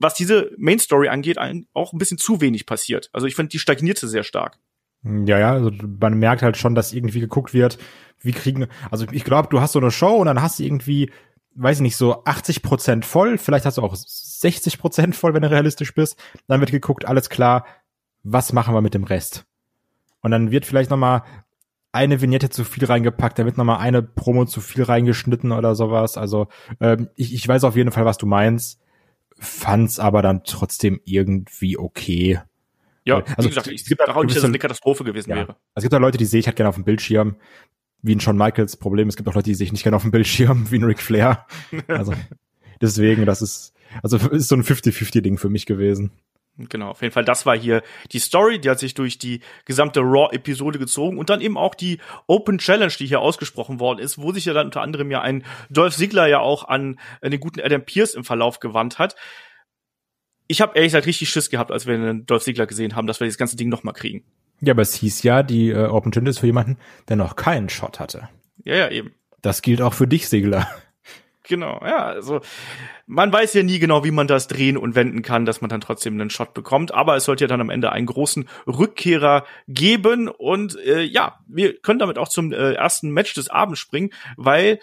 was 0.02 0.14
diese 0.14 0.50
Main 0.58 0.78
Story 0.78 1.08
angeht, 1.08 1.38
auch 1.72 1.92
ein 1.92 1.98
bisschen 1.98 2.18
zu 2.18 2.40
wenig 2.40 2.66
passiert. 2.66 3.08
Also 3.12 3.26
ich 3.26 3.34
finde, 3.34 3.50
die 3.50 3.58
stagnierte 3.58 4.08
sehr 4.08 4.24
stark. 4.24 4.58
Ja, 5.04 5.38
ja, 5.38 5.52
also 5.52 5.70
man 6.00 6.14
merkt 6.14 6.42
halt 6.42 6.56
schon, 6.56 6.74
dass 6.74 6.92
irgendwie 6.92 7.20
geguckt 7.20 7.54
wird, 7.54 7.78
wie 8.20 8.32
kriegen, 8.32 8.68
also 8.90 9.06
ich 9.10 9.24
glaube, 9.24 9.48
du 9.50 9.60
hast 9.60 9.72
so 9.72 9.80
eine 9.80 9.90
Show 9.90 10.14
und 10.14 10.26
dann 10.26 10.40
hast 10.40 10.58
du 10.58 10.64
irgendwie, 10.64 11.10
weiß 11.54 11.78
ich 11.78 11.82
nicht, 11.82 11.96
so 11.96 12.24
80 12.24 12.62
Prozent 12.62 13.04
voll, 13.04 13.36
vielleicht 13.38 13.66
hast 13.66 13.78
du 13.78 13.82
auch 13.82 13.96
60 13.96 14.78
Prozent 14.78 15.16
voll, 15.16 15.34
wenn 15.34 15.42
du 15.42 15.50
realistisch 15.50 15.94
bist. 15.94 16.16
Dann 16.46 16.60
wird 16.60 16.70
geguckt, 16.70 17.04
alles 17.04 17.30
klar, 17.30 17.66
was 18.22 18.52
machen 18.52 18.74
wir 18.74 18.80
mit 18.80 18.94
dem 18.94 19.04
Rest? 19.04 19.44
Und 20.20 20.30
dann 20.30 20.52
wird 20.52 20.66
vielleicht 20.66 20.90
noch 20.90 20.96
mal 20.96 21.24
eine 21.90 22.20
Vignette 22.20 22.48
zu 22.48 22.64
viel 22.64 22.84
reingepackt, 22.84 23.38
da 23.38 23.44
wird 23.44 23.58
noch 23.58 23.64
mal 23.64 23.78
eine 23.78 24.02
Promo 24.02 24.46
zu 24.46 24.60
viel 24.60 24.84
reingeschnitten 24.84 25.50
oder 25.50 25.74
sowas. 25.74 26.16
Also 26.16 26.46
ähm, 26.80 27.08
ich, 27.16 27.34
ich 27.34 27.46
weiß 27.46 27.64
auf 27.64 27.76
jeden 27.76 27.90
Fall, 27.90 28.04
was 28.04 28.18
du 28.18 28.26
meinst 28.26 28.81
fand's 29.38 29.98
aber 29.98 30.22
dann 30.22 30.44
trotzdem 30.44 31.00
irgendwie 31.04 31.78
okay. 31.78 32.40
Ja, 33.04 33.16
also 33.36 33.44
wie 33.44 33.48
gesagt, 33.48 33.66
es 33.66 33.84
gibt 33.84 34.00
auch 34.00 34.22
nicht, 34.22 34.36
dass 34.36 34.44
es 34.44 34.48
eine 34.48 34.58
Katastrophe 34.58 35.04
gewesen 35.04 35.30
ja. 35.30 35.36
wäre. 35.36 35.56
Es 35.74 35.82
gibt 35.82 35.92
da 35.92 35.98
Leute, 35.98 36.18
die 36.18 36.24
sehe 36.24 36.40
ich 36.40 36.46
halt 36.46 36.56
gerne 36.56 36.68
auf 36.68 36.76
dem 36.76 36.84
Bildschirm, 36.84 37.36
wie 38.02 38.14
ein 38.14 38.20
Shawn 38.20 38.36
Michaels 38.36 38.76
Problem. 38.76 39.08
Es 39.08 39.16
gibt 39.16 39.28
auch 39.28 39.34
Leute, 39.34 39.50
die 39.50 39.54
sehe 39.54 39.64
ich 39.64 39.72
nicht 39.72 39.82
gerne 39.82 39.96
auf 39.96 40.02
dem 40.02 40.10
Bildschirm, 40.10 40.66
wie 40.70 40.76
ein 40.76 40.84
Ric 40.84 41.00
Flair. 41.00 41.46
Also 41.88 42.14
deswegen, 42.80 43.26
das 43.26 43.42
ist, 43.42 43.74
also 44.02 44.16
ist 44.16 44.48
so 44.48 44.56
ein 44.56 44.62
50-50-Ding 44.62 45.38
für 45.38 45.48
mich 45.48 45.66
gewesen. 45.66 46.12
Genau, 46.58 46.90
auf 46.90 47.00
jeden 47.00 47.14
Fall, 47.14 47.24
das 47.24 47.46
war 47.46 47.56
hier 47.56 47.82
die 48.12 48.18
Story, 48.18 48.60
die 48.60 48.68
hat 48.68 48.78
sich 48.78 48.92
durch 48.92 49.16
die 49.16 49.40
gesamte 49.64 50.00
Raw-Episode 50.00 50.78
gezogen 50.78 51.18
und 51.18 51.30
dann 51.30 51.40
eben 51.40 51.56
auch 51.56 51.74
die 51.74 51.98
Open 52.26 52.58
Challenge, 52.58 52.92
die 52.98 53.06
hier 53.06 53.20
ausgesprochen 53.20 53.80
worden 53.80 54.00
ist, 54.00 54.18
wo 54.18 54.32
sich 54.32 54.44
ja 54.44 54.52
dann 54.52 54.66
unter 54.66 54.82
anderem 54.82 55.10
ja 55.10 55.22
ein 55.22 55.44
Dolph 55.70 55.96
Ziggler 55.96 56.26
ja 56.26 56.40
auch 56.40 56.64
an, 56.68 57.00
an 57.22 57.30
den 57.30 57.40
guten 57.40 57.60
Adam 57.60 57.82
Pierce 57.82 58.14
im 58.14 58.24
Verlauf 58.24 58.60
gewandt 58.60 58.98
hat. 58.98 59.16
Ich 60.46 60.60
habe 60.60 60.74
ehrlich 60.74 60.92
gesagt 60.92 61.06
richtig 61.06 61.30
Schiss 61.30 61.48
gehabt, 61.48 61.70
als 61.70 61.86
wir 61.86 61.96
den 61.96 62.26
Dolph 62.26 62.42
Ziggler 62.42 62.66
gesehen 62.66 62.96
haben, 62.96 63.06
dass 63.06 63.20
wir 63.20 63.26
das 63.26 63.38
ganze 63.38 63.56
Ding 63.56 63.70
nochmal 63.70 63.94
kriegen. 63.94 64.24
Ja, 64.60 64.74
aber 64.74 64.82
es 64.82 64.94
hieß 64.94 65.22
ja, 65.22 65.42
die 65.42 65.70
äh, 65.70 65.86
Open 65.86 66.12
Challenge 66.12 66.30
ist 66.30 66.38
für 66.40 66.46
jemanden, 66.46 66.76
der 67.08 67.16
noch 67.16 67.34
keinen 67.34 67.70
Shot 67.70 67.98
hatte. 67.98 68.28
Ja, 68.62 68.76
ja, 68.76 68.90
eben. 68.90 69.12
Das 69.40 69.62
gilt 69.62 69.80
auch 69.80 69.94
für 69.94 70.06
dich, 70.06 70.28
Ziggler. 70.28 70.68
Genau, 71.44 71.80
ja, 71.84 72.04
also 72.04 72.40
man 73.06 73.32
weiß 73.32 73.54
ja 73.54 73.64
nie 73.64 73.80
genau, 73.80 74.04
wie 74.04 74.12
man 74.12 74.28
das 74.28 74.46
drehen 74.46 74.76
und 74.76 74.94
wenden 74.94 75.22
kann, 75.22 75.44
dass 75.44 75.60
man 75.60 75.70
dann 75.70 75.80
trotzdem 75.80 76.14
einen 76.14 76.30
Shot 76.30 76.54
bekommt. 76.54 76.94
Aber 76.94 77.16
es 77.16 77.24
sollte 77.24 77.44
ja 77.44 77.48
dann 77.48 77.60
am 77.60 77.70
Ende 77.70 77.90
einen 77.90 78.06
großen 78.06 78.48
Rückkehrer 78.66 79.44
geben. 79.66 80.28
Und 80.28 80.78
äh, 80.78 81.02
ja, 81.02 81.40
wir 81.48 81.76
können 81.80 81.98
damit 81.98 82.16
auch 82.18 82.28
zum 82.28 82.52
äh, 82.52 82.74
ersten 82.74 83.10
Match 83.10 83.34
des 83.34 83.48
Abends 83.48 83.80
springen, 83.80 84.10
weil 84.36 84.78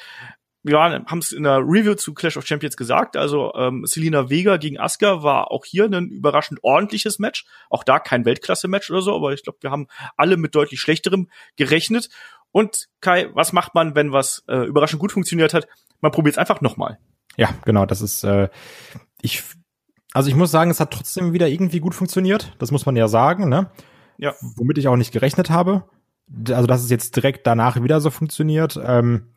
wir 0.61 0.77
haben 0.77 1.19
es 1.19 1.31
in 1.31 1.43
der 1.43 1.59
Review 1.59 1.95
zu 1.95 2.13
Clash 2.13 2.35
of 2.35 2.45
Champions 2.45 2.75
gesagt. 2.75 3.15
Also 3.15 3.53
ähm, 3.55 3.85
Selina 3.85 4.29
Vega 4.29 4.57
gegen 4.57 4.77
Asuka 4.77 5.23
war 5.23 5.51
auch 5.51 5.63
hier 5.63 5.85
ein 5.85 6.09
überraschend 6.09 6.59
ordentliches 6.61 7.19
Match. 7.19 7.45
Auch 7.69 7.85
da 7.85 7.99
kein 7.99 8.25
Weltklasse-Match 8.25 8.91
oder 8.91 9.01
so, 9.01 9.15
aber 9.15 9.31
ich 9.31 9.43
glaube, 9.43 9.59
wir 9.61 9.71
haben 9.71 9.87
alle 10.17 10.35
mit 10.35 10.55
deutlich 10.55 10.81
schlechterem 10.81 11.29
gerechnet. 11.55 12.09
Und 12.51 12.89
Kai, 12.99 13.29
was 13.33 13.53
macht 13.53 13.73
man, 13.75 13.95
wenn 13.95 14.11
was 14.11 14.43
äh, 14.47 14.65
überraschend 14.65 14.99
gut 14.99 15.13
funktioniert 15.13 15.53
hat? 15.53 15.67
Man 16.01 16.11
probiert 16.11 16.35
es 16.35 16.37
einfach 16.37 16.61
nochmal. 16.61 16.99
Ja, 17.37 17.49
genau, 17.65 17.85
das 17.85 18.01
ist, 18.01 18.23
äh, 18.23 18.49
ich, 19.21 19.43
also 20.13 20.29
ich 20.29 20.35
muss 20.35 20.51
sagen, 20.51 20.71
es 20.71 20.79
hat 20.79 20.91
trotzdem 20.91 21.33
wieder 21.33 21.47
irgendwie 21.47 21.79
gut 21.79 21.95
funktioniert. 21.95 22.55
Das 22.59 22.71
muss 22.71 22.85
man 22.85 22.95
ja 22.95 23.07
sagen, 23.07 23.49
ne? 23.49 23.71
Ja. 24.17 24.33
Womit 24.55 24.77
ich 24.77 24.87
auch 24.87 24.97
nicht 24.97 25.13
gerechnet 25.13 25.49
habe. 25.49 25.85
Also, 26.49 26.67
dass 26.67 26.83
es 26.83 26.89
jetzt 26.89 27.15
direkt 27.15 27.47
danach 27.47 27.81
wieder 27.81 28.01
so 28.01 28.09
funktioniert. 28.09 28.79
Ähm, 28.83 29.33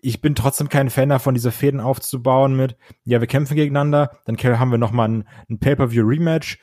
ich 0.00 0.20
bin 0.20 0.34
trotzdem 0.34 0.68
kein 0.68 0.90
Fan 0.90 1.08
davon, 1.08 1.34
diese 1.34 1.50
Fäden 1.50 1.80
aufzubauen 1.80 2.56
mit, 2.56 2.76
ja, 3.04 3.20
wir 3.20 3.26
kämpfen 3.26 3.56
gegeneinander, 3.56 4.20
dann 4.24 4.36
haben 4.36 4.70
wir 4.70 4.78
nochmal 4.78 5.08
ein, 5.08 5.28
ein 5.50 5.58
Pay-Per-View-Rematch 5.58 6.58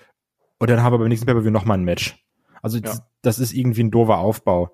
und 0.60 0.70
dann 0.70 0.82
haben 0.82 0.94
wir 0.94 1.00
beim 1.00 1.10
nächsten 1.10 1.26
Pay-Per-View 1.26 1.52
nochmal 1.52 1.78
ein 1.78 1.84
Match. 1.84 2.24
Also 2.62 2.78
ja. 2.78 2.94
das 3.22 3.40
ist 3.40 3.54
irgendwie 3.54 3.84
ein 3.84 3.92
doofer 3.92 4.18
Aufbau. 4.18 4.74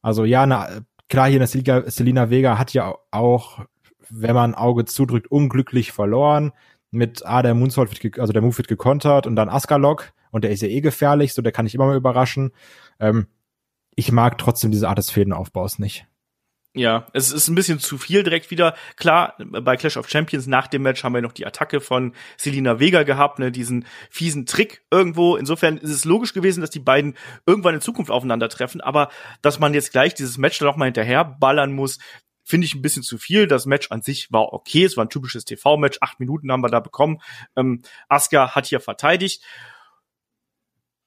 Also 0.00 0.24
ja, 0.24 0.46
na, 0.46 0.68
klar, 1.08 1.28
hier 1.28 1.38
eine 1.38 1.46
Selina, 1.46 1.88
Selina 1.90 2.30
Vega 2.30 2.58
hat 2.58 2.72
ja 2.72 2.94
auch, 3.10 3.64
wenn 4.08 4.34
man 4.34 4.54
Auge 4.54 4.84
zudrückt, 4.84 5.30
unglücklich 5.30 5.92
verloren. 5.92 6.52
Mit, 6.90 7.26
ah, 7.26 7.42
der 7.42 7.54
Moonsault 7.54 7.90
wird, 7.90 8.18
also 8.18 8.32
der 8.32 8.42
Move 8.42 8.56
wird 8.56 8.68
gekontert 8.68 9.26
und 9.26 9.36
dann 9.36 9.48
Askalok 9.48 10.12
und 10.30 10.44
der 10.44 10.52
ist 10.52 10.62
ja 10.62 10.68
eh 10.68 10.80
gefährlich, 10.80 11.34
so 11.34 11.42
der 11.42 11.52
kann 11.52 11.66
ich 11.66 11.74
immer 11.74 11.86
mal 11.86 11.96
überraschen. 11.96 12.52
Ähm, 13.00 13.26
ich 13.94 14.12
mag 14.12 14.38
trotzdem 14.38 14.70
diese 14.70 14.88
Art 14.88 14.98
des 14.98 15.10
Fädenaufbaus 15.10 15.78
nicht. 15.78 16.06
Ja, 16.76 17.06
es 17.14 17.32
ist 17.32 17.48
ein 17.48 17.54
bisschen 17.54 17.80
zu 17.80 17.96
viel 17.96 18.22
direkt 18.22 18.50
wieder. 18.50 18.74
Klar, 18.96 19.34
bei 19.38 19.78
Clash 19.78 19.96
of 19.96 20.10
Champions 20.10 20.46
nach 20.46 20.66
dem 20.66 20.82
Match 20.82 21.02
haben 21.04 21.14
wir 21.14 21.22
noch 21.22 21.32
die 21.32 21.46
Attacke 21.46 21.80
von 21.80 22.12
Selina 22.36 22.78
Vega 22.78 23.02
gehabt, 23.02 23.38
ne, 23.38 23.50
diesen 23.50 23.86
fiesen 24.10 24.44
Trick 24.44 24.84
irgendwo. 24.90 25.36
Insofern 25.36 25.78
ist 25.78 25.88
es 25.88 26.04
logisch 26.04 26.34
gewesen, 26.34 26.60
dass 26.60 26.68
die 26.68 26.80
beiden 26.80 27.16
irgendwann 27.46 27.76
in 27.76 27.80
Zukunft 27.80 28.10
aufeinandertreffen, 28.10 28.82
aber 28.82 29.08
dass 29.40 29.58
man 29.58 29.72
jetzt 29.72 29.92
gleich 29.92 30.12
dieses 30.12 30.36
Match 30.36 30.58
dann 30.58 30.68
noch 30.68 30.76
mal 30.76 30.84
hinterher 30.84 31.24
ballern 31.24 31.72
muss, 31.72 31.98
finde 32.44 32.66
ich 32.66 32.74
ein 32.74 32.82
bisschen 32.82 33.02
zu 33.02 33.16
viel. 33.16 33.46
Das 33.46 33.64
Match 33.64 33.90
an 33.90 34.02
sich 34.02 34.30
war 34.30 34.52
okay, 34.52 34.84
es 34.84 34.98
war 34.98 35.06
ein 35.06 35.08
typisches 35.08 35.46
TV-Match, 35.46 35.96
acht 36.02 36.20
Minuten 36.20 36.52
haben 36.52 36.60
wir 36.60 36.68
da 36.68 36.80
bekommen. 36.80 37.22
Ähm, 37.56 37.80
Asuka 38.10 38.54
hat 38.54 38.66
hier 38.66 38.80
verteidigt 38.80 39.42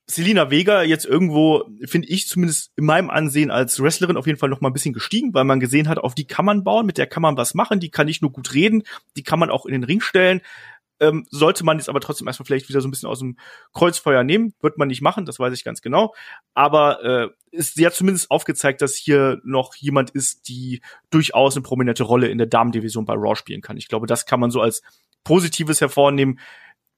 Selina 0.09 0.49
Vega 0.49 0.81
jetzt 0.81 1.05
irgendwo, 1.05 1.65
finde 1.85 2.07
ich 2.07 2.27
zumindest 2.27 2.71
in 2.75 2.85
meinem 2.85 3.11
Ansehen 3.11 3.51
als 3.51 3.79
Wrestlerin 3.81 4.17
auf 4.17 4.25
jeden 4.25 4.39
Fall 4.39 4.49
noch 4.49 4.59
mal 4.59 4.69
ein 4.69 4.73
bisschen 4.73 4.93
gestiegen, 4.93 5.35
weil 5.35 5.43
man 5.43 5.59
gesehen 5.59 5.87
hat, 5.87 5.99
auf 5.99 6.15
die 6.15 6.25
kann 6.25 6.45
man 6.45 6.63
bauen, 6.63 6.87
mit 6.87 6.97
der 6.97 7.05
kann 7.05 7.21
man 7.21 7.37
was 7.37 7.53
machen, 7.53 7.79
die 7.79 7.91
kann 7.91 8.07
nicht 8.07 8.23
nur 8.23 8.31
gut 8.31 8.55
reden, 8.55 8.83
die 9.17 9.23
kann 9.23 9.37
man 9.37 9.51
auch 9.51 9.67
in 9.67 9.73
den 9.73 9.83
Ring 9.83 10.01
stellen. 10.01 10.41
Ähm, 10.99 11.25
sollte 11.29 11.63
man 11.63 11.77
jetzt 11.77 11.89
aber 11.89 12.01
trotzdem 12.01 12.27
erstmal 12.27 12.45
vielleicht 12.45 12.69
wieder 12.69 12.81
so 12.81 12.87
ein 12.87 12.91
bisschen 12.91 13.07
aus 13.07 13.19
dem 13.19 13.37
Kreuzfeuer 13.71 14.23
nehmen, 14.23 14.53
wird 14.61 14.79
man 14.79 14.87
nicht 14.87 15.01
machen, 15.01 15.25
das 15.25 15.39
weiß 15.39 15.53
ich 15.53 15.63
ganz 15.63 15.81
genau. 15.81 16.15
Aber 16.55 17.03
äh, 17.03 17.29
ist, 17.51 17.75
sie 17.75 17.85
hat 17.85 17.93
zumindest 17.93 18.31
aufgezeigt, 18.31 18.81
dass 18.81 18.95
hier 18.95 19.39
noch 19.43 19.75
jemand 19.75 20.09
ist, 20.09 20.49
die 20.49 20.81
durchaus 21.11 21.55
eine 21.55 21.61
prominente 21.61 22.03
Rolle 22.03 22.29
in 22.29 22.39
der 22.39 22.47
Damendivision 22.47 23.05
bei 23.05 23.13
Raw 23.13 23.35
spielen 23.35 23.61
kann. 23.61 23.77
Ich 23.77 23.87
glaube, 23.87 24.07
das 24.07 24.25
kann 24.25 24.39
man 24.39 24.49
so 24.49 24.59
als 24.59 24.81
Positives 25.23 25.81
hervornehmen. 25.81 26.39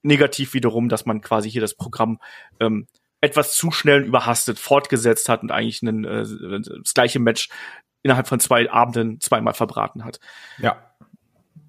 Negativ 0.01 0.53
wiederum, 0.53 0.89
dass 0.89 1.05
man 1.05 1.21
quasi 1.21 1.51
hier 1.51 1.61
das 1.61 1.75
Programm 1.75 2.19
ähm, 2.59 2.87
etwas 3.21 3.55
zu 3.55 3.71
schnell 3.71 4.01
und 4.01 4.07
überhastet 4.07 4.59
fortgesetzt 4.59 5.29
hat 5.29 5.43
und 5.43 5.51
eigentlich 5.51 5.81
einen, 5.81 6.03
äh, 6.03 6.25
das 6.83 6.93
gleiche 6.93 7.19
Match 7.19 7.49
innerhalb 8.03 8.27
von 8.27 8.39
zwei 8.39 8.69
Abenden 8.69 9.21
zweimal 9.21 9.53
verbraten 9.53 10.03
hat. 10.03 10.19
Ja. 10.57 10.91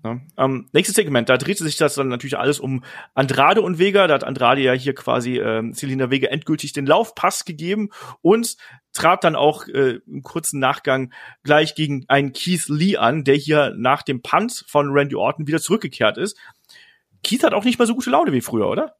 Ja. 0.05 0.19
Ähm, 0.37 0.69
nächstes 0.73 0.97
Segment, 0.97 1.29
da 1.29 1.37
drehte 1.37 1.63
sich 1.63 1.77
das 1.77 1.95
dann 1.95 2.09
natürlich 2.09 2.37
alles 2.37 2.59
um 2.59 2.83
Andrade 3.15 3.63
und 3.63 3.79
Vega. 3.79 4.09
Da 4.09 4.15
hat 4.15 4.25
Andrade 4.25 4.61
ja 4.61 4.73
hier 4.73 4.97
quasi 4.97 5.39
ähm, 5.39 5.75
Selina 5.75 6.11
Vega 6.11 6.29
endgültig 6.29 6.73
den 6.73 6.87
Laufpass 6.87 7.45
gegeben 7.45 7.91
und 8.21 8.57
trat 8.93 9.23
dann 9.23 9.37
auch 9.37 9.69
äh, 9.69 10.01
im 10.07 10.23
kurzen 10.23 10.59
Nachgang 10.59 11.13
gleich 11.45 11.77
gegen 11.77 12.05
einen 12.09 12.33
Keith 12.33 12.67
Lee 12.67 12.97
an, 12.97 13.23
der 13.23 13.37
hier 13.37 13.75
nach 13.77 14.03
dem 14.03 14.23
Punt 14.23 14.65
von 14.67 14.91
Randy 14.91 15.15
Orton 15.15 15.47
wieder 15.47 15.61
zurückgekehrt 15.61 16.19
ist. 16.19 16.37
Keith 17.23 17.45
hat 17.45 17.55
auch 17.55 17.65
nicht 17.65 17.79
mehr 17.79 17.87
so 17.87 17.95
gute 17.95 18.11
Laune 18.11 18.33
wie 18.33 18.41
früher, 18.41 18.69
oder? 18.69 18.97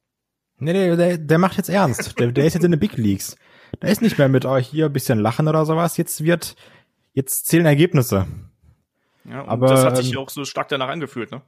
Nee, 0.63 0.73
nee, 0.73 0.95
der, 0.95 1.17
der 1.17 1.37
macht 1.37 1.57
jetzt 1.57 1.69
ernst. 1.69 2.19
Der, 2.19 2.31
der 2.31 2.45
ist 2.45 2.53
jetzt 2.53 2.63
in 2.63 2.71
den 2.71 2.79
Big 2.79 2.97
Leagues. 2.97 3.35
Der 3.81 3.89
ist 3.89 4.01
nicht 4.01 4.17
mehr 4.17 4.29
mit 4.29 4.45
euch 4.45 4.67
hier 4.67 4.85
ein 4.85 4.93
bisschen 4.93 5.19
lachen 5.19 5.47
oder 5.47 5.65
sowas. 5.65 5.97
Jetzt 5.97 6.23
wird, 6.23 6.55
jetzt 7.13 7.47
zählen 7.47 7.65
Ergebnisse. 7.65 8.27
Ja, 9.25 9.45
aber 9.45 9.67
das 9.67 9.85
hat 9.85 9.97
sich 9.97 10.13
ähm, 10.13 10.19
auch 10.19 10.29
so 10.29 10.45
stark 10.45 10.69
danach 10.69 10.89
angefühlt, 10.89 11.31
ne? 11.31 11.41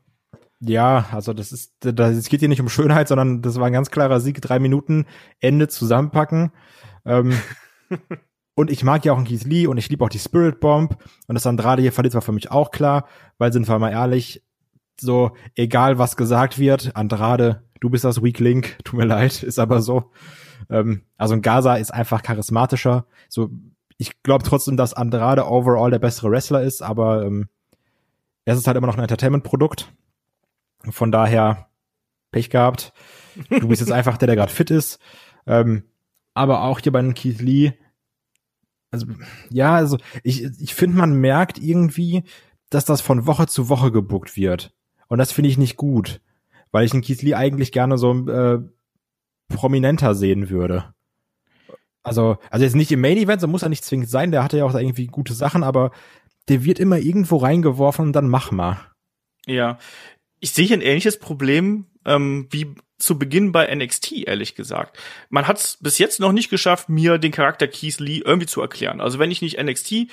Ja, 0.62 1.08
also 1.12 1.34
das 1.34 1.52
ist, 1.52 1.74
das, 1.80 2.16
es 2.16 2.30
geht 2.30 2.40
hier 2.40 2.50
nicht 2.50 2.62
um 2.62 2.70
Schönheit, 2.70 3.08
sondern 3.08 3.42
das 3.42 3.60
war 3.60 3.68
ein 3.68 3.74
ganz 3.74 3.92
klarer 3.92 4.20
Sieg, 4.20 4.42
drei 4.42 4.60
Minuten, 4.60 5.06
Ende 5.40 5.68
zusammenpacken. 5.68 6.52
Ähm, 7.06 7.38
und 8.56 8.72
ich 8.72 8.84
mag 8.84 9.04
ja 9.06 9.14
auch 9.14 9.18
einen 9.18 9.28
Keith 9.28 9.44
Lee 9.44 9.68
und 9.68 9.78
ich 9.78 9.90
liebe 9.90 10.04
auch 10.04 10.10
die 10.10 10.20
Spirit 10.20 10.60
Bomb 10.60 10.98
und 11.28 11.36
das 11.36 11.46
Andrade 11.46 11.82
hier 11.82 11.92
verliert 11.92 12.14
war 12.14 12.22
für 12.22 12.32
mich 12.32 12.52
auch 12.52 12.72
klar, 12.72 13.08
weil 13.38 13.52
sind 13.52 13.68
wir 13.68 13.78
mal 13.80 13.92
ehrlich, 13.92 14.44
so 15.00 15.36
egal 15.56 16.00
was 16.00 16.16
gesagt 16.16 16.58
wird, 16.58 16.96
Andrade 16.96 17.65
du 17.80 17.90
bist 17.90 18.04
das 18.04 18.24
Weak 18.24 18.40
Link, 18.40 18.78
tut 18.84 19.00
mir 19.00 19.06
leid, 19.06 19.44
ist 19.44 19.60
aber 19.60 19.82
so. 19.82 20.12
Ähm, 20.70 21.04
also 21.18 21.34
ein 21.34 21.42
Gaza 21.42 21.76
ist 21.76 21.94
einfach 21.94 22.24
charismatischer. 22.24 23.06
So, 23.30 23.50
ich 23.98 24.22
glaube 24.24 24.44
trotzdem, 24.44 24.78
dass 24.78 24.94
Andrade 24.94 25.48
overall 25.48 25.92
der 25.92 26.00
bessere 26.00 26.32
Wrestler 26.32 26.64
ist, 26.64 26.82
aber 26.82 27.26
ähm, 27.26 27.50
es 28.46 28.58
ist 28.58 28.68
halt 28.68 28.78
immer 28.78 28.88
noch 28.88 28.98
ein 28.98 29.04
Entertainment-Produkt. 29.04 29.92
Von 30.90 31.12
daher 31.12 31.70
Pech 32.32 32.50
gehabt. 32.50 32.94
Du 33.50 33.68
bist 33.68 33.82
jetzt 33.82 33.92
einfach 33.92 34.18
der, 34.18 34.28
der 34.28 34.36
gerade 34.36 34.52
fit 34.52 34.70
ist. 34.70 35.00
Ähm, 35.48 35.84
aber 36.34 36.64
auch 36.64 36.80
hier 36.80 36.92
bei 36.92 37.00
einem 37.00 37.14
Keith 37.14 37.42
Lee, 37.42 37.74
also 38.92 39.08
ja, 39.50 39.76
also 39.76 39.98
ich, 40.24 40.44
ich 40.44 40.76
finde, 40.76 40.98
man 40.98 41.16
merkt 41.16 41.58
irgendwie, 41.58 42.24
dass 42.70 42.86
das 42.86 43.02
von 43.02 43.26
Woche 43.26 43.48
zu 43.48 43.68
Woche 43.70 43.92
gebuckt 43.92 44.38
wird. 44.38 44.74
Und 45.08 45.18
das 45.18 45.32
finde 45.32 45.50
ich 45.50 45.58
nicht 45.58 45.76
gut 45.76 46.22
weil 46.76 46.84
ich 46.84 46.92
den 46.92 47.00
Keith 47.00 47.22
Lee 47.22 47.36
eigentlich 47.36 47.72
gerne 47.72 47.98
so 47.98 48.28
äh, 48.28 48.60
prominenter 49.48 50.14
sehen 50.14 50.50
würde. 50.50 50.94
Also, 52.04 52.38
also 52.52 52.66
jetzt 52.66 52.76
nicht 52.76 52.92
im 52.92 53.00
Main 53.00 53.16
Event, 53.16 53.40
so 53.40 53.48
muss 53.48 53.64
er 53.64 53.70
nicht 53.70 53.86
zwingend 53.86 54.10
sein, 54.10 54.32
der 54.32 54.44
hatte 54.44 54.58
ja 54.58 54.66
auch 54.66 54.76
irgendwie 54.76 55.08
gute 55.08 55.34
Sachen, 55.34 55.64
aber 55.64 55.92
der 56.50 56.66
wird 56.66 56.82
immer 56.82 56.98
irgendwo 56.98 57.38
reingeworfen 57.38 58.08
und 58.08 58.12
dann 58.12 58.28
mach 58.28 58.52
mal. 58.52 58.78
Ja, 59.46 59.78
ich 60.42 60.52
sehe 60.52 60.68
ein 60.74 60.82
ähnliches 60.82 61.18
Problem 61.18 61.86
ähm, 62.04 62.50
wie 62.52 62.76
zu 62.98 63.18
Beginn 63.18 63.54
bei 63.54 63.74
NXT, 63.74 64.28
ehrlich 64.28 64.56
gesagt. 64.56 65.00
Man 65.30 65.48
hat 65.48 65.60
es 65.60 65.78
bis 65.80 65.98
jetzt 65.98 66.20
noch 66.20 66.34
nicht 66.34 66.50
geschafft, 66.50 66.90
mir 66.90 67.20
den 67.20 67.32
Charakter 67.32 67.70
Keith 67.70 68.02
Lee 68.02 68.22
irgendwie 68.26 68.48
zu 68.48 68.60
erklären. 68.60 69.00
Also 69.00 69.18
wenn 69.18 69.32
ich 69.32 69.42
nicht 69.42 69.64
NXT 69.64 70.08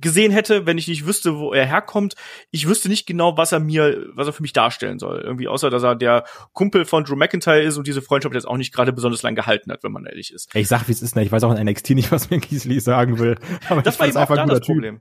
gesehen 0.00 0.32
hätte, 0.32 0.66
wenn 0.66 0.78
ich 0.78 0.88
nicht 0.88 1.06
wüsste, 1.06 1.36
wo 1.38 1.52
er 1.52 1.66
herkommt. 1.66 2.14
Ich 2.50 2.68
wüsste 2.68 2.88
nicht 2.88 3.06
genau, 3.06 3.36
was 3.36 3.52
er 3.52 3.60
mir, 3.60 4.06
was 4.14 4.26
er 4.26 4.32
für 4.32 4.42
mich 4.42 4.52
darstellen 4.52 4.98
soll. 4.98 5.20
Irgendwie 5.20 5.48
außer, 5.48 5.70
dass 5.70 5.82
er 5.82 5.94
der 5.94 6.24
Kumpel 6.52 6.84
von 6.84 7.04
Drew 7.04 7.16
McIntyre 7.16 7.62
ist 7.62 7.76
und 7.76 7.86
diese 7.86 8.02
Freundschaft 8.02 8.34
jetzt 8.34 8.48
auch 8.48 8.56
nicht 8.56 8.72
gerade 8.72 8.92
besonders 8.92 9.22
lang 9.22 9.34
gehalten 9.34 9.70
hat, 9.72 9.82
wenn 9.82 9.92
man 9.92 10.06
ehrlich 10.06 10.32
ist. 10.32 10.54
Ich 10.54 10.68
sag, 10.68 10.88
wie 10.88 10.92
es 10.92 11.02
ist, 11.02 11.16
ne? 11.16 11.22
Ich 11.22 11.32
weiß 11.32 11.44
auch 11.44 11.54
in 11.54 11.64
NXT 11.64 11.90
nicht, 11.90 12.12
was 12.12 12.30
mir 12.30 12.40
Kiesli 12.40 12.80
sagen 12.80 13.18
will. 13.18 13.36
Aber 13.68 13.82
das 13.82 13.98
war 13.98 14.06
eben 14.06 14.16
einfach 14.16 14.36
ein 14.36 14.48
guter 14.48 14.60
Typ. 14.60 15.00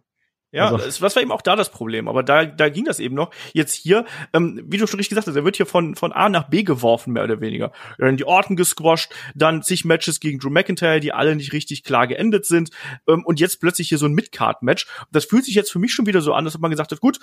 Ja, 0.52 0.72
also. 0.72 1.04
das 1.04 1.16
war 1.16 1.22
eben 1.22 1.32
auch 1.32 1.44
da 1.44 1.56
das 1.56 1.70
Problem. 1.70 2.08
Aber 2.08 2.24
da, 2.24 2.46
da 2.46 2.70
ging 2.70 2.86
das 2.86 3.00
eben 3.00 3.14
noch. 3.14 3.32
Jetzt 3.54 3.74
hier, 3.74 4.06
ähm, 4.34 4.64
wie 4.66 4.78
du 4.78 4.88
schon 4.88 4.98
richtig 4.98 5.10
gesagt 5.10 5.28
hast, 5.28 5.36
er 5.36 5.46
wird 5.46 5.58
hier 5.58 5.68
von, 5.68 5.96
von 5.96 6.12
A 6.12 6.28
nach 6.28 6.50
B 6.50 6.64
geworfen, 6.64 7.14
mehr 7.14 7.24
oder 7.24 7.40
weniger. 7.40 7.72
Dann 8.00 8.18
die 8.18 8.26
Orten 8.26 8.56
gesquasht, 8.56 9.14
dann 9.36 9.62
zig 9.62 9.86
Matches 9.86 10.20
gegen 10.20 10.40
Drew 10.40 10.50
McIntyre, 10.50 11.00
die 11.00 11.14
alle 11.14 11.36
nicht 11.36 11.54
richtig 11.54 11.84
klar 11.84 12.08
geendet 12.08 12.46
sind. 12.46 12.72
Ähm, 13.08 13.24
und 13.26 13.40
jetzt 13.40 13.60
plötzlich 13.62 13.90
hier 13.90 14.00
so 14.00 14.08
ein 14.08 14.14
Midcard-Match. 14.14 14.88
Das 15.12 15.26
fühlt 15.26 15.46
sich 15.46 15.54
jetzt 15.54 15.72
für 15.72 15.80
mich 15.80 15.94
schon 15.94 16.08
wieder 16.08 16.22
so 16.22 16.34
an, 16.34 16.46
dass 16.46 16.58
man 16.58 16.72
gesagt 16.72 16.92
hat, 16.92 17.00
gut, 17.00 17.20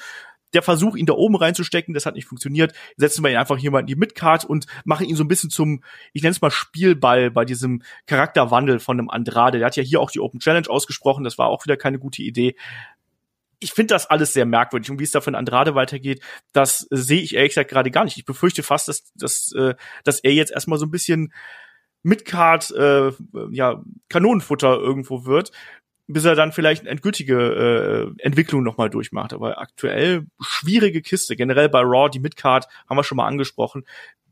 der 0.54 0.62
Versuch, 0.62 0.94
ihn 0.94 1.06
da 1.06 1.14
oben 1.14 1.34
reinzustecken, 1.34 1.94
das 1.94 2.06
hat 2.06 2.14
nicht 2.14 2.28
funktioniert. 2.28 2.74
Setzen 2.96 3.24
wir 3.24 3.30
ihn 3.30 3.36
einfach 3.36 3.58
hier 3.58 3.72
mal 3.72 3.80
in 3.80 3.86
die 3.86 3.96
Midcard 3.96 4.44
und 4.44 4.66
machen 4.84 5.06
ihn 5.06 5.16
so 5.16 5.24
ein 5.24 5.28
bisschen 5.28 5.50
zum, 5.50 5.82
ich 6.12 6.22
nenne 6.22 6.30
es 6.30 6.40
mal 6.40 6.52
Spielball 6.52 7.32
bei 7.32 7.44
diesem 7.44 7.82
Charakterwandel 8.06 8.78
von 8.78 9.00
einem 9.00 9.10
Andrade. 9.10 9.58
Der 9.58 9.66
hat 9.66 9.76
ja 9.76 9.82
hier 9.82 10.00
auch 10.00 10.12
die 10.12 10.20
Open 10.20 10.38
Challenge 10.38 10.70
ausgesprochen, 10.70 11.24
das 11.24 11.38
war 11.38 11.48
auch 11.48 11.64
wieder 11.64 11.76
keine 11.76 11.98
gute 11.98 12.22
Idee 12.22 12.54
ich 13.58 13.72
finde 13.72 13.94
das 13.94 14.06
alles 14.06 14.32
sehr 14.32 14.46
merkwürdig. 14.46 14.90
Und 14.90 14.98
wie 14.98 15.04
es 15.04 15.10
da 15.10 15.20
von 15.20 15.34
Andrade 15.34 15.74
weitergeht, 15.74 16.22
das 16.52 16.86
sehe 16.90 17.20
ich 17.20 17.34
ehrlich 17.34 17.50
gesagt 17.50 17.70
gerade 17.70 17.90
gar 17.90 18.04
nicht. 18.04 18.16
Ich 18.16 18.24
befürchte 18.24 18.62
fast, 18.62 18.88
dass, 18.88 19.12
dass, 19.14 19.52
äh, 19.52 19.74
dass 20.04 20.20
er 20.20 20.32
jetzt 20.32 20.52
erstmal 20.52 20.78
so 20.78 20.86
ein 20.86 20.90
bisschen 20.90 21.32
Midcard, 22.02 22.70
äh, 22.72 23.12
ja, 23.50 23.82
Kanonenfutter 24.08 24.76
irgendwo 24.76 25.24
wird, 25.24 25.50
bis 26.06 26.24
er 26.24 26.36
dann 26.36 26.52
vielleicht 26.52 26.82
eine 26.82 26.90
endgültige 26.90 28.14
äh, 28.18 28.22
Entwicklung 28.22 28.62
nochmal 28.62 28.90
durchmacht. 28.90 29.32
Aber 29.32 29.58
aktuell 29.60 30.26
schwierige 30.40 31.02
Kiste. 31.02 31.34
Generell 31.34 31.68
bei 31.68 31.80
Raw, 31.80 32.08
die 32.08 32.20
Midcard, 32.20 32.68
haben 32.88 32.96
wir 32.96 33.04
schon 33.04 33.16
mal 33.16 33.26
angesprochen. 33.26 33.84